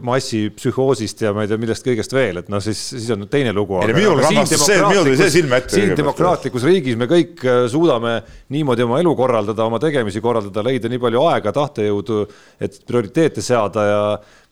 massipsühhoosist 0.01 1.21
ja 1.21 1.33
ma 1.35 1.43
ei 1.45 1.51
tea, 1.51 1.59
millest 1.61 1.85
kõigest 1.85 2.15
veel, 2.17 2.39
et 2.41 2.49
noh, 2.49 2.61
siis, 2.63 2.79
siis 2.89 3.11
on 3.13 3.27
teine 3.29 3.53
lugu. 3.53 3.77
minul 3.85 4.17
rangastus 4.17 4.63
see, 4.65 4.79
minul 4.81 5.05
tuli 5.05 5.19
see 5.19 5.35
silme 5.35 5.59
ette. 5.61 5.75
siin 5.75 5.93
demokraatlikus 5.97 6.65
riigis 6.65 6.97
me 6.97 7.05
kõik 7.11 7.45
äh, 7.45 7.59
suudame 7.69 8.15
niimoodi 8.53 8.87
oma 8.87 8.97
elu 9.03 9.13
korraldada, 9.19 9.67
oma 9.69 9.77
tegemisi 9.83 10.23
korraldada, 10.25 10.65
leida 10.65 10.89
nii 10.89 11.03
palju 11.05 11.21
aega, 11.29 11.53
tahtejõudu, 11.59 12.23
et 12.65 12.81
prioriteete 12.89 13.45
seada 13.45 13.85
ja 13.85 14.01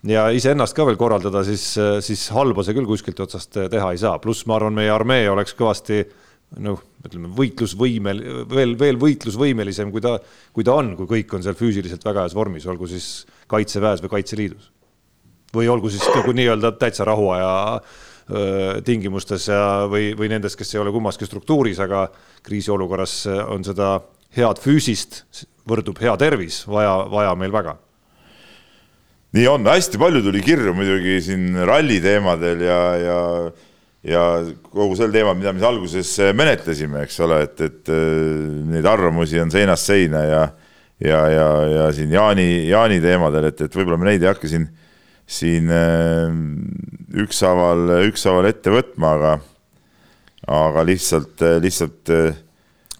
ja 0.09 0.27
iseennast 0.35 0.75
ka 0.77 0.85
veel 0.87 0.99
korraldada, 0.99 1.43
siis, 1.47 1.63
siis 2.05 2.27
halba 2.35 2.65
see 2.65 2.75
küll 2.77 2.89
kuskilt 2.89 3.19
otsast 3.25 3.57
teha 3.71 3.91
ei 3.93 4.01
saa, 4.01 4.19
pluss 4.21 4.45
ma 4.49 4.59
arvan, 4.59 4.75
meie 4.77 4.93
armee 4.93 5.27
oleks 5.31 5.55
kõvasti 5.57 6.03
noh, 6.61 6.81
ütleme 7.05 7.29
võitlusvõimel, 7.35 8.21
veel, 8.51 8.75
veel 8.79 8.99
võitlusvõimelisem, 9.01 9.91
kui 9.93 10.03
ta, 10.03 10.15
kui 10.55 10.65
ta 10.65 10.77
on, 10.79 10.93
kui 10.99 11.09
kõik 11.09 11.35
on 11.37 11.45
seal 11.45 11.57
füüsiliselt 11.57 12.05
väga 12.05 12.25
heas 12.25 12.35
vormis, 12.37 12.67
olgu 12.69 12.89
siis 12.89 13.25
kaitseväes 13.51 14.03
või 14.03 14.15
Kaitseliidus. 14.17 14.71
või 15.55 15.69
olgu 15.71 15.89
siis 15.89 16.03
nagu 16.11 16.33
nii-öelda 16.35 16.73
täitsa 16.79 17.05
rahuaja 17.07 17.79
tingimustes 18.83 19.47
ja, 19.47 19.85
või, 19.89 20.13
või 20.17 20.29
nendes, 20.33 20.55
kes 20.57 20.73
ei 20.73 20.81
ole 20.81 20.91
kummaski 20.91 21.25
struktuuris, 21.25 21.79
aga 21.79 22.07
kriisiolukorras 22.43 23.25
on 23.47 23.63
seda 23.63 23.99
head 24.35 24.59
füüsist, 24.59 25.23
võrdub 25.69 26.01
hea 26.01 26.17
tervis, 26.17 26.63
vaja, 26.67 26.97
vaja 27.11 27.35
meil 27.39 27.53
väga 27.53 27.77
nii 29.35 29.47
on, 29.51 29.67
hästi 29.67 29.99
palju 29.99 30.21
tuli 30.23 30.41
kirju 30.45 30.73
muidugi 30.75 31.19
siin 31.23 31.55
ralli 31.67 31.99
teemadel 32.03 32.61
ja, 32.63 32.81
ja 33.01 33.19
ja 34.05 34.21
kogu 34.69 34.93
sel 34.97 35.09
teemal, 35.13 35.33
mida 35.37 35.53
me 35.55 35.65
alguses 35.65 36.11
menetlesime, 36.37 37.01
eks 37.07 37.17
ole, 37.25 37.41
et, 37.47 37.61
et 37.65 37.89
äh, 37.89 37.97
neid 38.69 38.85
arvamusi 38.85 39.41
on 39.41 39.51
seinast 39.53 39.89
seina 39.89 40.23
ja 40.29 40.43
ja, 41.03 41.19
ja, 41.27 41.47
ja 41.67 41.87
siin 41.91 42.13
Jaani, 42.13 42.69
Jaani 42.69 43.01
teemadel, 43.03 43.49
et, 43.49 43.65
et 43.65 43.73
võib-olla 43.75 43.97
me 43.99 44.07
neid 44.11 44.23
ei 44.23 44.29
hakka 44.29 44.47
siin, 44.47 44.69
siin 45.27 45.71
äh, 45.73 46.29
ükshaaval, 47.25 47.89
ükshaaval 48.11 48.51
ette 48.51 48.73
võtma, 48.73 49.15
aga 49.17 49.35
aga 50.45 50.83
lihtsalt, 50.85 51.41
lihtsalt 51.63 52.11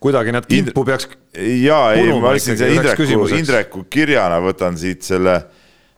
kuidagi 0.02 0.34
nad 0.34 0.48
kimpu 0.50 0.82
peaks 0.88 1.08
jaa, 1.38 1.94
ei, 1.94 2.10
ma 2.18 2.34
lihtsalt 2.34 2.66
Indreku, 2.66 3.28
Indreku 3.38 3.84
kirjana 3.92 4.40
võtan 4.44 4.80
siit 4.82 5.06
selle 5.06 5.38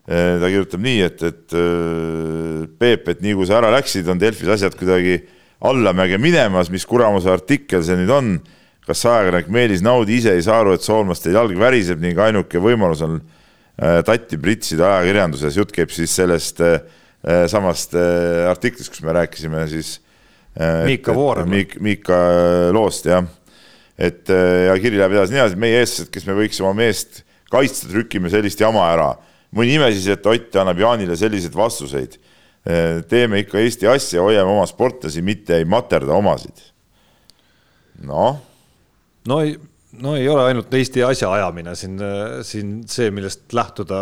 ta 0.08 0.48
kirjutab 0.48 0.84
nii, 0.84 1.00
et, 1.04 1.24
et 1.28 1.56
eh, 1.60 2.62
Peep, 2.80 3.10
et 3.12 3.24
nii 3.24 3.36
kui 3.36 3.48
sa 3.50 3.58
ära 3.60 3.74
läksid, 3.76 4.08
on 4.08 4.20
Delfis 4.22 4.48
asjad 4.54 4.78
kuidagi 4.80 5.20
allamäge 5.68 6.20
minemas, 6.22 6.72
mis 6.72 6.86
kuramuse 6.88 7.32
artikkel 7.32 7.84
see 7.84 7.98
nüüd 8.00 8.14
on. 8.16 8.38
kas 8.88 9.02
ajakirjanik 9.04 9.50
Meelis 9.52 9.82
Naudi 9.84 10.16
ise 10.16 10.32
ei 10.32 10.44
saa 10.46 10.62
aru, 10.62 10.78
et 10.78 10.86
soolmaste 10.86 11.34
jalg 11.34 11.58
väriseb 11.60 12.00
ning 12.00 12.16
ainuke 12.24 12.62
võimalus 12.64 13.02
on 13.04 13.18
äh, 13.20 14.00
tatti 14.08 14.40
pritsida 14.40 14.94
ajakirjanduses, 14.94 15.58
jutt 15.60 15.76
käib 15.76 15.92
siis 15.92 16.16
sellest 16.16 16.64
samast 17.52 17.96
artiklist, 18.48 18.94
kus 18.94 19.02
me 19.04 19.12
rääkisime 19.12 19.66
siis 19.68 19.98
Miika 20.86 21.12
Voorema. 21.12 21.50
Miik, 21.52 21.74
Miika 21.84 22.20
loost 22.72 23.10
jah, 23.10 23.26
et 24.00 24.30
ja 24.30 24.76
kiri 24.80 25.02
läheb 25.02 25.18
edasi 25.18 25.36
nii 25.36 25.42
edasi, 25.42 25.60
meie 25.60 25.82
eestlased, 25.82 26.12
kes 26.14 26.28
me 26.30 26.38
võiks 26.38 26.62
oma 26.64 26.78
meest 26.78 27.26
kaitsta, 27.52 27.90
trükime 27.92 28.32
sellist 28.32 28.62
jama 28.64 28.86
ära 28.94 29.10
mõni 29.56 29.78
ime 29.78 29.92
siis, 29.94 30.10
et 30.12 30.26
Ott 30.26 30.58
annab 30.60 30.80
Jaanile 30.82 31.16
selliseid 31.20 31.56
vastuseid. 31.56 32.20
teeme 33.08 33.40
ikka 33.46 33.62
Eesti 33.64 33.88
asja, 33.88 34.22
hoiame 34.22 34.52
oma 34.52 34.66
sportlasi, 34.68 35.22
mitte 35.24 35.56
ei 35.56 35.66
materda 35.66 36.14
omasid. 36.14 36.66
noh. 38.04 38.42
no 39.28 39.40
ei, 39.42 39.56
no 40.02 40.16
ei 40.18 40.28
ole 40.30 40.44
ainult 40.50 40.74
Eesti 40.74 41.04
asja 41.04 41.30
ajamine 41.32 41.76
siin, 41.80 41.96
siin 42.46 42.74
see, 42.92 43.08
millest 43.16 43.54
lähtuda, 43.56 44.02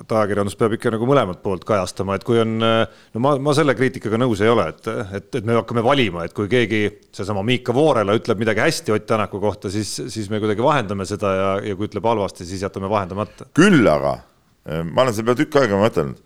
et 0.00 0.14
ajakirjandus 0.16 0.56
peab 0.58 0.74
ikka 0.78 0.92
nagu 0.94 1.06
mõlemat 1.06 1.42
poolt 1.44 1.66
kajastama, 1.68 2.16
et 2.16 2.24
kui 2.26 2.40
on, 2.40 2.56
no 2.58 3.22
ma, 3.22 3.34
ma 3.42 3.54
selle 3.56 3.76
kriitikaga 3.78 4.18
nõus 4.20 4.40
ei 4.42 4.50
ole, 4.52 4.70
et, 4.72 4.88
et, 5.20 5.28
et 5.42 5.44
me 5.44 5.58
hakkame 5.58 5.84
valima, 5.84 6.24
et 6.24 6.34
kui 6.36 6.48
keegi, 6.50 6.80
seesama 7.14 7.44
Miika 7.46 7.76
Voorela 7.76 8.16
ütleb 8.16 8.40
midagi 8.40 8.64
hästi 8.64 8.96
Ott 8.96 9.06
Tänaku 9.08 9.40
kohta, 9.42 9.70
siis, 9.72 9.92
siis 10.08 10.32
me 10.32 10.40
kuidagi 10.40 10.64
vahendame 10.64 11.06
seda 11.08 11.34
ja, 11.36 11.52
ja 11.70 11.76
kui 11.76 11.90
ütleb 11.90 12.08
halvasti, 12.08 12.48
siis 12.48 12.64
jätame 12.64 12.90
vahendamata. 12.90 13.52
küll 13.58 13.84
aga 13.84 14.16
ma 14.68 15.04
olen 15.04 15.14
selle 15.14 15.30
peale 15.30 15.44
tükk 15.44 15.60
aega 15.62 15.78
mõtelnud, 15.80 16.18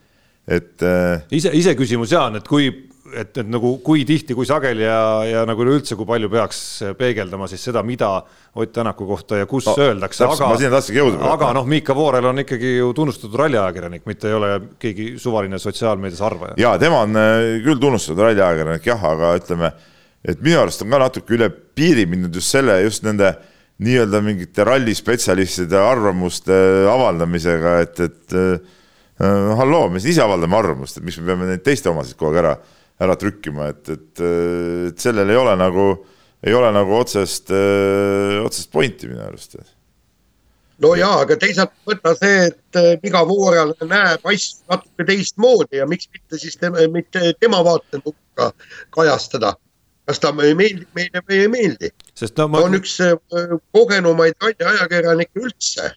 et 0.51 0.87
äh.... 0.87 1.29
ise, 1.35 1.53
iseküsimus 1.55 2.15
ja 2.15 2.25
on, 2.29 2.41
et 2.41 2.49
kui, 2.49 2.67
et, 3.13 3.31
et 3.31 3.49
nagu 3.49 3.75
kui 3.85 4.03
tihti, 4.09 4.35
kui 4.35 4.49
sageli 4.49 4.85
ja, 4.87 4.99
ja 5.29 5.45
nagu 5.49 5.63
üleüldse, 5.65 5.97
kui 5.99 6.09
palju 6.09 6.31
peaks 6.33 6.63
peegeldama 6.99 7.49
siis 7.51 7.65
seda, 7.69 7.85
mida 7.87 8.15
Ott 8.53 8.73
Tänaku 8.75 9.07
kohta 9.09 9.39
ja 9.41 9.47
kus 9.49 9.65
no, 9.71 9.73
öeldakse, 9.81 10.27
aga, 10.27 10.51
aga 11.33 11.53
noh, 11.57 11.69
Miika 11.69 11.95
Voorel 11.97 12.27
on 12.29 12.43
ikkagi 12.43 12.75
ju 12.75 12.91
tunnustatud 12.97 13.39
ralliajakirjanik, 13.41 14.05
mitte 14.09 14.29
ei 14.29 14.37
ole 14.37 14.51
keegi 14.83 15.15
suvaline 15.23 15.61
sotsiaalmeedias 15.63 16.21
arvaja. 16.27 16.59
ja 16.61 16.75
tema 16.83 17.05
on 17.07 17.17
äh, 17.17 17.47
küll 17.65 17.81
tunnustatud 17.81 18.21
ralliajakirjanik 18.27 18.91
jah, 18.91 19.09
aga 19.15 19.33
ütleme, 19.39 19.73
et 20.27 20.45
minu 20.45 20.61
arust 20.61 20.85
on 20.85 20.93
ka 20.93 21.01
natuke 21.07 21.39
üle 21.39 21.49
piiri 21.49 22.05
mindud 22.11 22.37
just 22.37 22.53
selle, 22.53 22.77
just 22.85 23.07
nende 23.07 23.31
äh, 23.31 23.49
nii-öelda 23.83 24.21
mingite 24.25 24.65
rallispetsialistide 24.67 25.79
arvamuste 25.79 26.55
avaldamisega, 26.91 27.75
et, 27.85 28.01
et 28.07 28.37
äh, 28.39 28.79
halloo, 29.59 29.89
me 29.93 30.03
ise 30.03 30.23
avaldame 30.25 30.59
arvamust, 30.59 30.99
et 30.99 31.07
miks 31.07 31.21
me 31.21 31.31
peame 31.31 31.51
neid 31.51 31.65
teiste 31.67 31.91
omasid 31.93 32.19
kogu 32.19 32.33
aeg 32.33 32.43
ära, 32.45 32.57
ära 33.03 33.19
trükkima, 33.19 33.71
et, 33.73 33.93
et, 33.93 34.25
et 34.91 35.05
sellel 35.07 35.31
ei 35.33 35.39
ole 35.39 35.55
nagu, 35.59 35.87
ei 36.43 36.57
ole 36.59 36.73
nagu 36.75 36.99
otsest, 36.99 37.53
äh, 37.55 38.39
otsest 38.45 38.73
pointi 38.73 39.11
minu 39.11 39.25
arust. 39.27 39.59
no 40.83 40.95
jaa, 40.99 41.23
aga 41.27 41.37
teisalt 41.39 41.75
võta 41.87 42.15
see, 42.19 42.47
et 42.51 43.07
iga 43.07 43.25
vooral 43.29 43.75
näeb 43.83 44.25
asju 44.27 44.63
natuke 44.71 45.07
teistmoodi 45.11 45.83
ja 45.83 45.87
miks 45.91 46.09
mitte 46.15 46.39
siis 46.39 46.57
tema, 46.59 46.87
mitte 46.91 47.35
tema 47.41 47.63
vaatenurka 47.67 48.53
kajastada 48.91 49.55
kas 50.07 50.21
ta 50.23 50.33
meeldib 50.35 50.89
meile 50.97 51.23
või 51.29 51.39
ei 51.45 51.51
meeldi. 51.51 51.91
No, 52.23 52.49
ma... 52.49 52.61
ta 52.61 52.69
on 52.69 52.79
üks 52.79 52.99
äh, 53.03 53.17
kogenumaid 53.75 54.37
ajakirjanikke 54.47 55.47
üldse. 55.49 55.93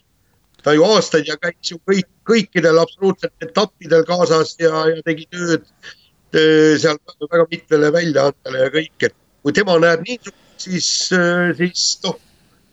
ta 0.66 0.72
ju 0.74 0.82
aastaid 0.82 1.28
ja 1.30 1.36
käis 1.38 1.70
ju 1.70 1.78
kõik, 1.86 2.08
kõikidel 2.26 2.80
absoluutselt 2.82 3.44
etappidel 3.44 4.02
kaasas 4.08 4.56
ja, 4.58 4.72
ja 4.90 5.02
tegi 5.06 5.28
tööd 5.30 5.62
äh, 5.62 6.74
seal 6.82 6.98
väga 7.22 7.46
mitmele 7.52 7.92
väljaandele 7.94 8.64
ja 8.64 8.72
kõik, 8.74 8.96
et 9.10 9.14
kui 9.46 9.54
tema 9.54 9.78
näeb 9.78 10.02
niisugust, 10.08 10.42
siis, 10.66 10.90
äh, 11.14 11.52
siis 11.60 11.86
noh, 12.02 12.18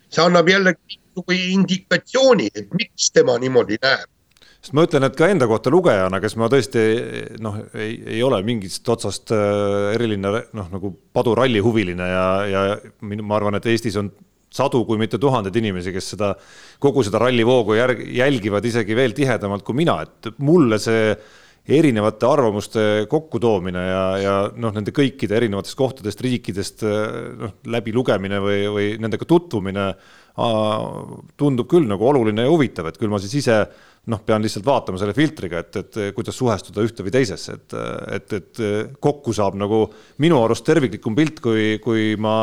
see 0.10 0.26
annab 0.26 0.50
jällegi 0.50 0.98
indikatsiooni, 1.54 2.50
et 2.58 2.74
miks 2.74 3.12
tema 3.14 3.38
niimoodi 3.38 3.78
näeb 3.84 4.10
sest 4.64 4.76
ma 4.78 4.86
ütlen, 4.88 5.04
et 5.04 5.16
ka 5.20 5.28
enda 5.28 5.48
kohta 5.50 5.72
lugejana, 5.74 6.22
kes 6.24 6.38
ma 6.40 6.48
tõesti 6.52 6.84
noh, 7.44 7.58
ei, 7.76 7.98
ei 8.16 8.22
ole 8.24 8.40
mingist 8.48 8.88
otsast 8.90 9.34
äh, 9.36 9.92
eriline 9.98 10.32
noh, 10.56 10.70
nagu 10.72 10.94
paduralli 11.14 11.60
huviline 11.64 12.08
ja, 12.08 12.28
ja 12.48 12.62
ma 13.04 13.36
arvan, 13.40 13.60
et 13.60 13.68
Eestis 13.74 14.00
on 14.00 14.12
sadu, 14.54 14.84
kui 14.88 15.00
mitte 15.02 15.20
tuhandeid 15.20 15.56
inimesi, 15.60 15.92
kes 15.92 16.14
seda, 16.14 16.32
kogu 16.82 17.04
seda 17.04 17.20
rallivoogu 17.26 17.76
järg, 17.76 18.04
jälgivad 18.16 18.66
isegi 18.70 18.96
veel 18.96 19.16
tihedamalt 19.18 19.66
kui 19.66 19.82
mina, 19.82 19.98
et 20.06 20.32
mulle 20.40 20.80
see 20.82 21.16
erinevate 21.74 22.28
arvamuste 22.28 22.82
kokkutoomine 23.12 23.84
ja, 23.88 24.04
ja 24.20 24.34
noh, 24.60 24.74
nende 24.76 24.92
kõikide 24.96 25.38
erinevatest 25.40 25.78
kohtadest, 25.80 26.24
riikidest 26.24 26.84
noh, 27.40 27.56
läbilugemine 27.72 28.40
või, 28.44 28.60
või 28.72 28.90
nendega 29.00 29.28
tutvumine 29.28 29.94
tundub 30.34 31.68
küll 31.70 31.86
nagu 31.86 32.08
oluline 32.10 32.48
ja 32.48 32.50
huvitav, 32.50 32.88
et 32.90 32.98
küll 32.98 33.12
ma 33.12 33.20
siis 33.22 33.36
ise 33.44 33.58
noh, 34.10 34.20
pean 34.26 34.44
lihtsalt 34.44 34.66
vaatama 34.66 35.00
selle 35.00 35.14
filtriga, 35.16 35.62
et, 35.62 35.78
et 35.80 36.00
kuidas 36.16 36.36
suhestuda 36.36 36.84
ühte 36.84 37.06
või 37.06 37.14
teisesse, 37.14 37.56
et, 37.60 37.76
et, 38.18 38.34
et 38.40 38.64
kokku 39.00 39.36
saab 39.36 39.56
nagu 39.62 39.86
minu 40.24 40.42
arust 40.44 40.66
terviklikum 40.68 41.16
pilt, 41.16 41.40
kui, 41.44 41.78
kui 41.84 42.16
ma 42.20 42.38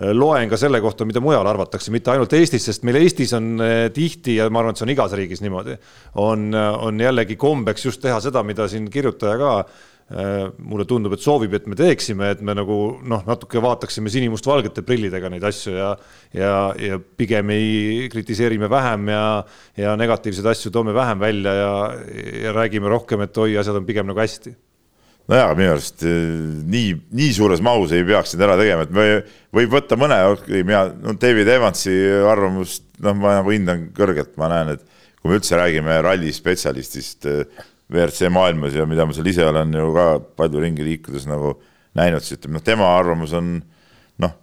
loen 0.00 0.48
ka 0.48 0.56
selle 0.60 0.80
kohta, 0.80 1.04
mida 1.04 1.20
mujal 1.20 1.46
arvatakse, 1.46 1.92
mitte 1.92 2.12
ainult 2.12 2.32
Eestis, 2.36 2.64
sest 2.70 2.84
meil 2.88 3.00
Eestis 3.02 3.34
on 3.36 3.52
eh, 3.64 3.86
tihti 3.92 4.38
ja 4.38 4.48
ma 4.48 4.62
arvan, 4.62 4.74
et 4.74 4.80
see 4.80 4.86
on 4.86 4.94
igas 4.94 5.14
riigis 5.18 5.42
niimoodi, 5.44 5.76
on, 6.22 6.50
on 6.56 7.00
jällegi 7.00 7.36
kombeks 7.40 7.84
just 7.90 8.02
teha 8.02 8.20
seda, 8.24 8.42
mida 8.46 8.68
siin 8.70 8.88
kirjutaja 8.92 9.36
ka 9.40 9.54
mulle 10.10 10.84
tundub, 10.90 11.12
et 11.14 11.22
soovib, 11.22 11.52
et 11.54 11.68
me 11.70 11.76
teeksime, 11.78 12.32
et 12.34 12.40
me 12.42 12.54
nagu 12.58 12.76
noh, 13.06 13.20
natuke 13.28 13.60
vaataksime 13.62 14.10
sinimustvalgete 14.10 14.82
prillidega 14.82 15.30
neid 15.30 15.44
asju 15.46 15.74
ja 15.76 15.90
ja, 16.34 16.54
ja 16.74 16.98
pigem 16.98 17.52
ei 17.54 18.08
kritiseerime 18.10 18.70
vähem 18.70 19.06
ja 19.12 19.22
ja 19.78 19.94
negatiivseid 20.00 20.50
asju 20.50 20.72
toome 20.74 20.94
vähem 20.96 21.22
välja 21.22 21.54
ja, 21.54 21.70
ja 22.42 22.56
räägime 22.56 22.90
rohkem, 22.90 23.22
et 23.22 23.38
oi, 23.38 23.54
asjad 23.60 23.78
on 23.78 23.86
pigem 23.86 24.10
nagu 24.10 24.18
hästi. 24.18 24.56
Nojah, 25.30 25.52
minu 25.54 25.74
arust 25.76 26.02
eh, 26.02 26.30
nii, 26.74 26.94
nii 27.14 27.32
suures 27.36 27.60
mahus 27.62 27.92
ei 27.94 28.02
peaks 28.06 28.32
seda 28.34 28.48
ära 28.48 28.56
tegema, 28.58 28.86
et 28.86 28.94
me 28.94 29.04
võib 29.54 29.76
võtta 29.76 29.98
mõne, 30.00 30.16
mina, 30.48 30.88
no 31.04 31.14
David 31.22 31.50
Evansi 31.54 31.94
arvamust, 32.26 32.88
noh, 33.04 33.14
ma 33.14 33.36
nagu 33.38 33.54
hindan 33.54 33.90
kõrgelt, 33.94 34.32
ma 34.40 34.48
näen, 34.50 34.74
et 34.74 34.82
kui 35.20 35.30
me 35.30 35.38
üldse 35.38 35.58
räägime 35.60 36.00
rallispetsialistist 36.02 37.30
eh, 37.30 37.60
WRC 37.90 38.30
maailmas 38.32 38.76
ja 38.76 38.86
mida 38.88 39.06
ma 39.06 39.14
seal 39.16 39.28
ise 39.30 39.44
olen 39.46 39.74
ju 39.74 39.90
ka 39.96 40.06
palju 40.38 40.62
ringi 40.62 40.86
liikudes 40.86 41.26
nagu 41.30 41.56
näinud, 41.98 42.22
siis 42.22 42.38
ütleme, 42.38 42.58
noh, 42.58 42.64
tema 42.64 42.90
arvamus 42.94 43.34
on 43.36 43.56
noh, 44.22 44.34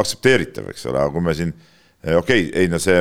aktsepteeritav, 0.00 0.70
eks 0.72 0.88
ole, 0.90 0.98
aga 0.98 1.14
kui 1.14 1.24
me 1.24 1.34
siin, 1.38 1.52
eh, 2.02 2.16
okei 2.18 2.48
okay,, 2.48 2.64
ei 2.64 2.70
no 2.72 2.80
see 2.82 2.98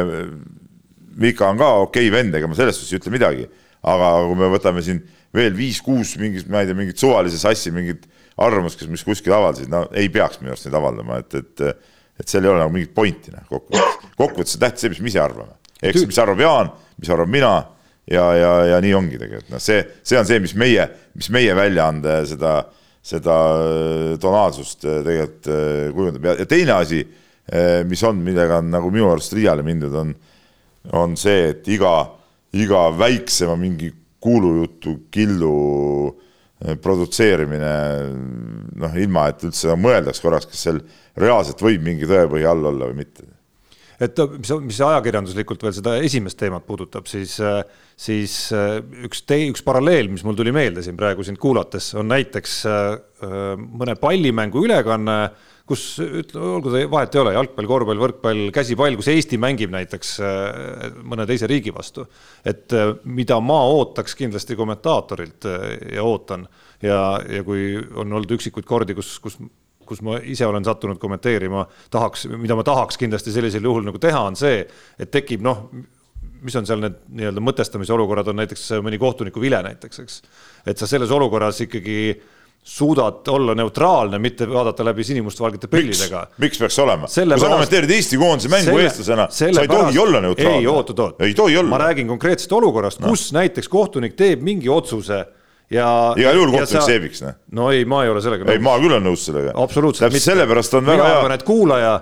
Mika 1.19 1.49
on 1.49 1.57
ka 1.59 1.71
okei 1.83 2.07
okay 2.07 2.13
vend, 2.13 2.37
ega 2.37 2.47
ma 2.47 2.55
selles 2.55 2.77
suhtes 2.77 2.93
ei 2.93 3.01
ütle 3.01 3.15
midagi, 3.15 3.47
aga 3.89 4.11
kui 4.29 4.37
me 4.39 4.51
võtame 4.53 4.83
siin 4.85 5.01
veel 5.35 5.55
viis-kuus 5.57 6.15
mingit, 6.21 6.47
ma 6.49 6.61
ei 6.63 6.69
tea, 6.69 6.77
mingit 6.77 7.01
suvalise 7.01 7.41
sassi 7.41 7.73
mingit 7.73 8.05
arvamust, 8.39 8.85
mis 8.87 9.03
kuskil 9.03 9.33
avaldasid, 9.35 9.71
no 9.73 9.83
ei 9.97 10.07
peaks 10.13 10.39
minu 10.39 10.53
arust 10.53 10.69
neid 10.69 10.77
avaldama, 10.79 11.19
et, 11.23 11.41
et 11.41 11.87
et 12.19 12.27
seal 12.27 12.43
ei 12.43 12.51
ole 12.51 12.59
nagu 12.59 12.73
mingit 12.75 12.91
pointi, 12.95 13.31
noh, 13.31 13.45
kokkuvõttes. 13.47 14.13
kokkuvõttes 14.19 14.57
on 14.57 14.63
tähtis 14.65 14.83
see, 14.83 14.91
mis 14.91 15.01
me 15.03 15.11
ise 15.11 15.21
arvame. 15.23 15.53
eks, 15.79 16.03
mis 16.03 16.19
arvab 16.19 16.41
Jaan, 16.43 16.71
mis 16.99 17.11
arvan 17.13 17.31
mina 17.31 17.51
ja, 18.09 18.25
ja, 18.35 18.51
ja 18.73 18.81
nii 18.83 18.93
ongi 18.97 19.19
tegelikult, 19.21 19.51
noh, 19.53 19.61
see, 19.63 19.81
see 20.05 20.19
on 20.19 20.27
see, 20.27 20.41
mis 20.43 20.55
meie, 20.57 20.85
mis 21.17 21.29
meie 21.33 21.55
väljaande 21.57 22.19
seda, 22.29 22.53
seda 23.05 23.37
äh, 23.55 24.13
tonaalsust 24.21 24.85
äh, 24.85 25.01
tegelikult 25.05 25.49
äh, 25.53 25.83
kujundab 25.95 26.29
ja, 26.31 26.37
ja 26.41 26.49
teine 26.49 26.77
asi, 26.79 27.03
mis 27.89 28.03
on, 28.05 28.19
millega 28.21 28.59
on 28.61 28.67
nagu 28.69 28.91
minu 28.93 29.07
arust 29.09 29.31
liiale 29.33 29.63
mindud, 29.65 29.93
on, 29.97 30.11
on 30.93 31.15
see, 31.17 31.47
et 31.49 31.65
iga, 31.73 31.95
iga 32.53 32.83
väiksema 32.93 33.55
mingi 33.57 33.89
kuulujutu 34.21 34.93
killu 35.09 35.55
produtseerimine 36.83 37.71
noh, 38.83 38.99
ilma 39.01 39.25
et 39.31 39.47
üldse 39.49 39.73
mõeldaks 39.81 40.21
korraks, 40.21 40.45
kas 40.51 40.61
seal 40.67 40.77
reaalselt 41.17 41.65
võib 41.65 41.81
mingi 41.89 42.05
tõepõhi 42.05 42.45
all 42.45 42.69
olla 42.69 42.91
või 42.91 42.99
mitte. 43.01 43.25
Et 43.99 44.23
mis, 44.37 44.53
mis 44.65 44.81
ajakirjanduslikult 44.87 45.65
veel 45.65 45.75
seda 45.75 45.97
esimest 46.05 46.39
teemat 46.39 46.65
puudutab, 46.67 47.07
siis, 47.11 47.35
eh, 47.43 47.61
siis 47.99 48.39
eh, 48.55 48.79
üks 49.07 49.23
tei-, 49.27 49.49
üks 49.51 49.65
paralleel, 49.65 50.11
mis 50.13 50.25
mul 50.27 50.37
tuli 50.39 50.55
meelde 50.55 50.85
siin 50.85 50.97
praegu 50.99 51.25
sind 51.27 51.41
kuulates, 51.41 51.93
on 51.99 52.11
näiteks 52.11 52.61
mõne 53.19 53.97
pallimängu 53.99 54.61
ülekanne 54.63 55.17
kus 55.69 55.83
ütle, 56.01 56.41
olgu 56.55 56.71
ta 56.73 56.81
vahet 56.89 57.15
ei 57.15 57.21
ole, 57.21 57.35
jalgpall, 57.35 57.69
korvpall, 57.69 58.01
võrkpall, 58.01 58.41
käsipall, 58.55 58.97
kus 58.97 59.11
Eesti 59.13 59.37
mängib 59.41 59.71
näiteks 59.73 60.15
äh, 60.25 60.87
mõne 61.05 61.27
teise 61.29 61.49
riigi 61.49 61.73
vastu. 61.75 62.07
et 62.45 62.73
äh, 62.73 62.95
mida 63.05 63.39
ma 63.43 63.61
ootaks 63.75 64.17
kindlasti 64.17 64.57
kommentaatorilt 64.57 65.45
äh, 65.49 65.67
ja 65.97 66.05
ootan 66.07 66.47
ja, 66.81 67.19
ja 67.21 67.43
kui 67.45 67.75
on 67.77 68.09
olnud 68.09 68.37
üksikuid 68.39 68.65
kordi, 68.65 68.97
kus, 68.97 69.17
kus 69.21 69.37
kus 69.89 70.03
ma 70.05 70.19
ise 70.21 70.47
olen 70.47 70.65
sattunud 70.67 71.01
kommenteerima, 71.01 71.65
tahaks, 71.91 72.27
mida 72.37 72.57
ma 72.57 72.65
tahaks 72.67 72.99
kindlasti 73.01 73.33
sellisel 73.35 73.65
juhul 73.65 73.87
nagu 73.89 74.01
teha, 74.01 74.21
on 74.31 74.37
see, 74.39 74.61
et 74.99 75.11
tekib 75.11 75.45
noh, 75.45 75.69
mis 76.45 76.55
on 76.55 76.67
seal 76.67 76.83
need 76.83 76.99
nii-öelda 77.19 77.43
mõtestamise 77.43 77.93
olukorrad, 77.95 78.29
on 78.31 78.39
näiteks 78.39 78.67
mõni 78.85 78.99
kohtuniku 79.01 79.41
vile 79.43 79.61
näiteks, 79.65 80.03
eks. 80.03 80.19
et 80.69 80.79
sa 80.79 80.87
selles 80.87 81.11
olukorras 81.15 81.63
ikkagi 81.65 81.99
suudad 82.63 83.27
olla 83.27 83.55
neutraalne, 83.55 84.19
mitte 84.19 84.49
vaadata 84.49 84.85
läbi 84.85 85.03
sinimustvalgete 85.03 85.67
prillidega. 85.67 86.27
miks 86.37 86.59
peaks 86.59 86.79
olema? 86.79 87.07
kui 87.07 87.39
sa 87.39 87.49
kommenteerid 87.49 87.91
Eesti 87.95 88.19
koondise 88.19 88.51
mängu 88.51 88.71
selle, 88.71 88.83
eestlasena, 88.83 89.27
sa 89.31 89.47
ei 89.47 89.55
pärast... 89.55 89.73
tohi 89.73 89.99
olla 89.99 90.21
neutraalne. 90.21 90.59
ei, 90.59 90.67
oot-oot-oot. 90.67 91.21
ei 91.25 91.33
tohi 91.33 91.57
olla. 91.57 91.69
ma 91.69 91.81
räägin 91.85 92.07
konkreetsest 92.07 92.51
olukorrast 92.51 92.99
no., 92.99 93.09
kus 93.09 93.29
näiteks 93.33 93.71
kohtunik 93.71 94.17
teeb 94.19 94.43
mingi 94.45 94.69
otsuse 94.69 95.23
ja. 95.73 95.89
igal 96.19 96.39
juhul 96.39 96.53
kohtunik 96.57 96.87
seebiks, 96.87 97.25
noh. 97.25 97.35
no 97.57 97.71
ei, 97.73 97.85
ma 97.89 98.03
ei 98.05 98.13
ole 98.13 98.23
sellega 98.25 98.45
nõus. 98.45 98.55
ei, 98.55 98.63
ma 98.63 98.77
küll 98.81 98.95
olen 98.95 99.05
nõus 99.09 99.25
sellega. 99.29 99.57
absoluutselt 99.63 100.13
mitte. 100.13 100.25
sellepärast 100.31 100.79
on 100.79 100.87
väga 100.89 101.03
hea. 101.03 101.09
mina 101.09 101.19
arvan, 101.19 101.37
et 101.37 101.45
kuulaja 101.47 101.93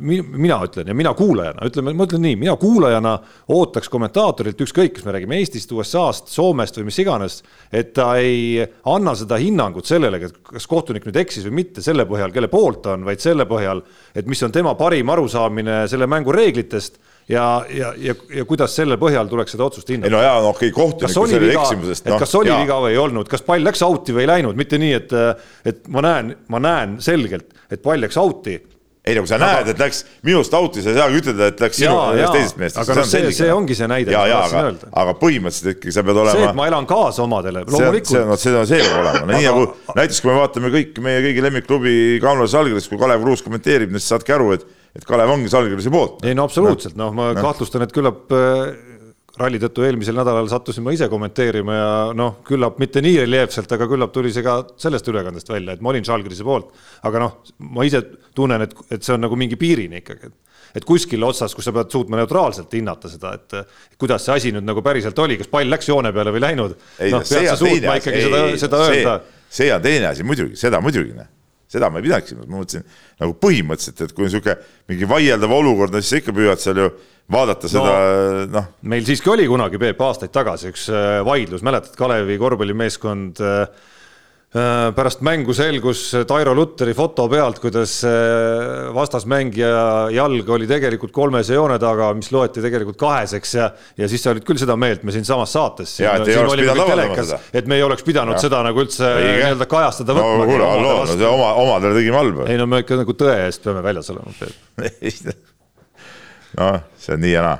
mina 0.00 0.56
ütlen 0.64 0.88
ja 0.88 0.94
mina 0.96 1.10
kuulajana, 1.14 1.66
ütleme, 1.68 1.92
ma 1.92 2.06
ütlen 2.06 2.22
nii, 2.24 2.36
mina 2.40 2.54
kuulajana 2.56 3.12
ootaks 3.52 3.90
kommentaatorilt, 3.92 4.60
ükskõik, 4.64 4.94
kas 4.96 5.04
me 5.04 5.12
räägime 5.12 5.36
Eestist, 5.36 5.72
USA-st, 5.76 6.32
Soomest 6.32 6.78
või 6.78 6.88
mis 6.88 7.00
iganes, 7.02 7.42
et 7.68 7.92
ta 7.96 8.14
ei 8.20 8.62
anna 8.88 9.12
seda 9.18 9.36
hinnangut 9.42 9.88
sellele, 9.88 10.22
kas 10.22 10.68
kohtunik 10.70 11.04
nüüd 11.08 11.20
eksis 11.20 11.44
või 11.48 11.58
mitte 11.60 11.84
selle 11.84 12.06
põhjal, 12.08 12.32
kelle 12.32 12.48
poolt 12.52 12.80
ta 12.86 12.96
on, 12.96 13.04
vaid 13.04 13.20
selle 13.20 13.44
põhjal, 13.48 13.84
et 14.16 14.30
mis 14.30 14.42
on 14.46 14.54
tema 14.54 14.72
parim 14.80 15.12
arusaamine 15.12 15.82
selle 15.92 16.08
mängu 16.08 16.32
reeglitest 16.32 16.96
ja, 17.28 17.44
ja, 17.70 17.92
ja, 17.98 18.14
ja 18.36 18.44
kuidas 18.48 18.74
selle 18.76 18.98
põhjal 19.00 19.30
tuleks 19.30 19.54
seda 19.54 19.68
otsust 19.68 19.92
hinnata. 19.92 20.10
ei 20.10 20.14
no 20.14 20.22
jaa, 20.24 20.40
no 20.42 20.50
okei 20.52 20.72
okay,, 20.72 20.76
kohtuniku 20.76 21.26
selle 21.30 21.54
eksimusest. 21.54 22.10
No, 22.10 22.18
kas 22.22 22.34
oli 22.38 22.52
jaa. 22.52 22.60
viga 22.64 22.80
või 22.82 22.96
ei 22.96 23.00
olnud, 23.02 23.30
kas 23.30 23.44
pall 23.46 23.64
läks 23.64 23.84
out'i 23.86 24.16
või 24.16 24.26
ei 24.26 24.32
läinud, 24.34 24.58
mitte 24.58 24.80
nii, 24.82 24.98
et, 24.98 25.16
et 25.72 25.88
ma 25.92 26.04
näen, 26.04 26.36
ma 26.52 26.62
näen 26.62 26.98
selgelt, 27.04 27.54
et 27.70 27.82
pall 27.84 28.02
läks 28.02 28.20
out'i 28.20 28.58
ei 29.02 29.16
no 29.16 29.24
kui 29.24 29.32
sa 29.32 29.34
aga... 29.34 29.46
näed, 29.48 29.70
et 29.72 29.80
läks 29.82 30.04
minust 30.22 30.52
out'i, 30.54 30.82
sa 30.82 30.92
ei 30.92 30.98
saagi 31.00 31.18
ütelda, 31.18 31.48
et 31.50 31.62
läks 31.64 31.80
sinu 31.80 31.94
ühest 32.14 32.36
teisest 32.36 32.58
meest. 32.60 32.76
aga 32.78 32.94
noh, 33.00 33.06
see, 33.10 33.32
see 33.34 33.48
ongi 33.50 33.74
see 33.74 33.88
näide. 33.90 34.14
ja, 34.14 34.20
ja 34.30 34.36
aga, 34.46 34.60
aga 35.02 35.14
põhimõtteliselt 35.18 35.72
ikkagi 35.74 35.94
sa 35.96 36.04
pead 36.06 36.20
olema. 36.22 36.34
see, 36.36 36.50
et 36.52 36.58
ma 36.60 36.68
elan 36.70 36.86
kaasa 36.90 37.24
omadele, 37.24 37.64
loomulikult. 37.66 38.12
see, 38.12 38.22
no 38.28 38.36
see 38.38 38.54
on, 38.54 38.68
see 38.70 38.78
peab 38.84 39.00
olema, 39.00 39.24
nii 39.32 39.48
nagu 39.48 39.64
näiteks 39.98 40.22
kui 40.22 40.30
me 40.30 40.36
vaatame 40.38 40.70
kõik 40.76 41.02
meie 41.02 41.24
kõigi 41.26 41.44
lemmikklubi 41.48 41.96
Kaunase 42.22 42.54
Žalgiris, 42.54 42.86
kui 42.92 43.02
Kalev 43.02 43.26
Kruus 43.26 43.42
kommenteerib, 43.42 43.90
siis 43.98 44.06
saadki 44.14 44.36
aru, 44.38 44.52
et, 44.54 44.62
et 44.96 45.04
Kalev 45.08 45.32
ongi 45.34 45.50
Žalgirise 45.52 45.92
poolt. 45.92 46.24
ei 46.26 46.36
no 46.36 46.46
absoluutselt, 46.48 46.96
noh, 47.00 47.12
ma 47.16 47.32
no. 47.32 47.44
kahtlustan, 47.44 47.84
et 47.86 47.94
küllap 47.94 48.32
äh, 48.36 48.74
ralli 49.40 49.60
tõttu 49.62 49.86
eelmisel 49.86 50.16
nädalal 50.18 50.48
sattusin 50.50 50.84
ma 50.84 50.92
ise 50.92 51.08
kommenteerima 51.12 51.76
ja 51.76 51.90
noh, 52.16 52.38
küllap 52.46 52.78
mitte 52.82 53.00
nii 53.04 53.22
reljeefselt, 53.22 53.72
aga 53.72 53.88
küllap 53.88 54.12
tuli 54.12 54.32
see 54.34 54.44
ka 54.44 54.58
sellest 54.80 55.08
ülekandest 55.08 55.48
välja, 55.52 55.76
et 55.76 55.84
ma 55.84 55.92
olin 55.94 56.04
Žalgirise 56.06 56.44
poolt. 56.46 56.72
aga 57.08 57.24
noh, 57.24 57.36
ma 57.72 57.88
ise 57.88 58.02
tunnen, 58.36 58.66
et, 58.66 58.76
et 58.92 59.04
see 59.04 59.16
on 59.16 59.24
nagu 59.24 59.38
mingi 59.40 59.60
piirini 59.60 60.02
ikkagi, 60.02 60.32
et 60.32 60.38
et 60.72 60.86
kuskil 60.88 61.20
otsas, 61.26 61.52
kus 61.52 61.66
sa 61.68 61.72
pead 61.76 61.90
suutma 61.92 62.16
neutraalselt 62.16 62.72
hinnata 62.72 63.10
seda, 63.12 63.34
et 63.36 63.98
kuidas 64.00 64.24
see 64.24 64.32
asi 64.32 64.52
nüüd 64.56 64.64
nagu 64.64 64.80
päriselt 64.84 65.18
oli, 65.20 65.36
kas 65.36 65.50
pall 65.52 65.68
läks 65.68 65.90
joone 65.90 66.14
peale 66.16 66.32
või 66.32 66.40
läinud. 66.46 66.78
noh, 67.12 67.26
pead 67.28 67.50
sa 67.50 67.58
suutma 67.60 67.98
ikkagi 68.00 68.22
ei, 68.22 68.24
seda, 68.24 68.40
seda 68.62 68.80
öelda. 68.86 69.14
see 69.52 69.68
on 69.74 69.84
teine 69.84 70.08
asi 70.14 70.24
muidugi, 70.24 70.56
seda 70.56 70.80
muidugi, 70.80 71.12
noh 71.18 71.28
seda 71.72 71.88
ma 71.90 72.00
ei 72.00 72.06
pidanud 72.06 72.28
silmas, 72.28 72.50
ma 72.50 72.60
mõtlesin 72.60 72.84
nagu 73.22 73.36
põhimõtteliselt, 73.42 74.04
et 74.04 74.14
kui 74.16 74.26
on 74.26 74.30
niisugune 74.30 74.56
mingi 74.92 75.08
vaieldav 75.08 75.56
olukord, 75.56 75.96
siis 76.00 76.12
sa 76.12 76.20
ikka 76.20 76.36
püüad 76.36 76.62
seal 76.62 76.82
ju 76.82 76.90
vaadata 77.32 77.70
seda 77.70 77.94
noh. 77.94 78.52
no.. 78.52 78.64
meil 78.92 79.06
siiski 79.08 79.32
oli 79.32 79.48
kunagi, 79.50 79.80
Peep, 79.80 80.00
aastaid 80.04 80.34
tagasi 80.34 80.72
üks 80.72 80.88
äh, 80.92 81.20
vaidlus, 81.26 81.64
mäletad, 81.66 81.94
Kalevi 81.98 82.36
korvpallimeeskond 82.40 83.42
äh, 83.42 83.88
pärast 84.52 85.22
mängu 85.24 85.54
selgus 85.56 86.10
Tairo 86.28 86.52
Lutteri 86.52 86.92
foto 86.92 87.24
pealt, 87.32 87.56
kuidas 87.62 87.94
vastasmängija 88.94 90.10
jalg 90.12 90.50
oli 90.52 90.66
tegelikult 90.68 91.14
kolmese 91.16 91.56
joone 91.56 91.78
taga, 91.80 92.10
mis 92.16 92.28
loeti 92.34 92.60
tegelikult 92.60 92.98
kaheseks 93.00 93.54
ja, 93.56 93.70
ja 93.96 94.08
siis 94.12 94.20
sa 94.24 94.34
olid 94.34 94.44
küll 94.44 94.60
seda 94.60 94.76
meelt, 94.76 95.06
me 95.08 95.14
siinsamas 95.14 95.54
saates. 95.56 95.94
et 97.56 97.70
me 97.70 97.78
ei 97.80 97.86
oleks 97.86 98.04
pidanud 98.04 98.36
ja. 98.36 98.42
seda 98.44 98.60
nagu 98.66 98.84
üldse 98.84 99.08
nii-öelda 99.22 99.68
kajastada 99.70 100.18
võtma. 100.18 100.36
no 100.42 100.50
kuule, 100.50 100.68
halloo, 100.68 100.98
no 101.00 101.16
see 101.16 101.30
oma, 101.30 101.48
omadele 101.62 101.96
tegime 101.96 102.20
halba. 102.20 102.50
ei 102.52 102.60
no 102.60 102.68
me 102.68 102.82
ikka 102.84 103.00
nagu 103.00 103.16
tõe 103.24 103.38
eest 103.46 103.64
peame 103.64 103.80
väljas 103.88 104.12
olema, 104.12 104.36
Peep 104.36 105.48
noh, 106.60 106.78
see 107.00 107.16
on 107.16 107.22
nii 107.24 107.32
ja 107.32 107.42
naa. 107.46 107.58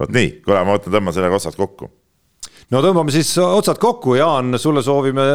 vot 0.00 0.12
nii, 0.14 0.34
kuule, 0.44 0.62
ma 0.62 0.76
mõtlen, 0.76 0.94
tõmban 0.94 1.16
sellega 1.16 1.38
otsad 1.38 1.58
kokku. 1.58 1.90
No 2.74 2.82
tõmbame 2.84 3.12
siis 3.14 3.30
otsad 3.40 3.80
kokku, 3.80 4.16
Jaan, 4.18 4.58
sulle 4.60 4.82
soovime 4.84 5.28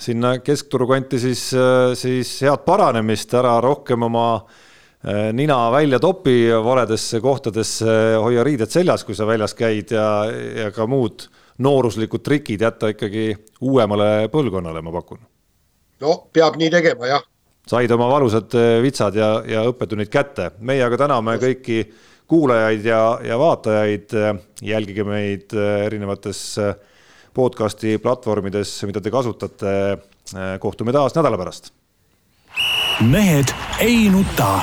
sinna 0.00 0.36
keskturu 0.42 0.88
kanti 0.88 1.20
siis, 1.20 1.50
siis 1.98 2.32
head 2.46 2.64
paranemist, 2.66 3.34
ära 3.36 3.58
rohkem 3.62 4.06
oma 4.08 4.26
eh, 4.38 5.28
nina 5.36 5.58
välja 5.72 6.00
topi 6.02 6.48
valedesse 6.64 7.20
kohtadesse, 7.20 7.96
hoia 8.22 8.44
riided 8.46 8.72
seljas, 8.72 9.04
kui 9.04 9.18
sa 9.18 9.28
väljas 9.28 9.54
käid 9.58 9.92
ja, 9.94 10.08
ja 10.64 10.70
ka 10.74 10.88
muud 10.90 11.28
nooruslikud 11.60 12.24
trikid 12.24 12.64
jätta 12.64 12.94
ikkagi 12.94 13.34
uuemale 13.60 14.30
põlvkonnale, 14.32 14.80
ma 14.82 14.94
pakun. 14.94 15.20
no 16.00 16.16
peab 16.32 16.56
nii 16.56 16.72
tegema, 16.72 17.10
jah. 17.12 17.26
said 17.68 17.92
oma 17.92 18.08
valusad 18.08 18.56
vitsad 18.82 19.18
ja, 19.20 19.34
ja 19.46 19.66
õppetunnid 19.68 20.10
kätte, 20.10 20.54
meie 20.64 20.82
aga 20.86 21.04
täname 21.04 21.36
kõiki 21.42 21.84
kuulajaid 22.30 22.84
ja, 22.86 23.02
ja 23.26 23.38
vaatajaid, 23.38 24.14
jälgige 24.62 25.04
meid 25.04 25.54
erinevates 25.86 26.42
podcast'i 27.34 27.96
platvormides, 28.02 28.76
mida 28.86 29.02
te 29.02 29.10
kasutate. 29.10 29.98
kohtume 30.60 30.92
taas 30.92 31.14
nädala 31.14 31.38
pärast. 31.38 31.72
mehed 33.00 33.50
ei 33.80 34.08
nuta. 34.10 34.60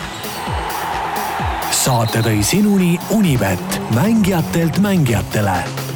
saate 1.72 2.24
tõi 2.24 2.44
sinuni 2.44 2.98
Unibet, 3.12 3.82
mängijatelt 3.96 4.80
mängijatele 4.80 5.87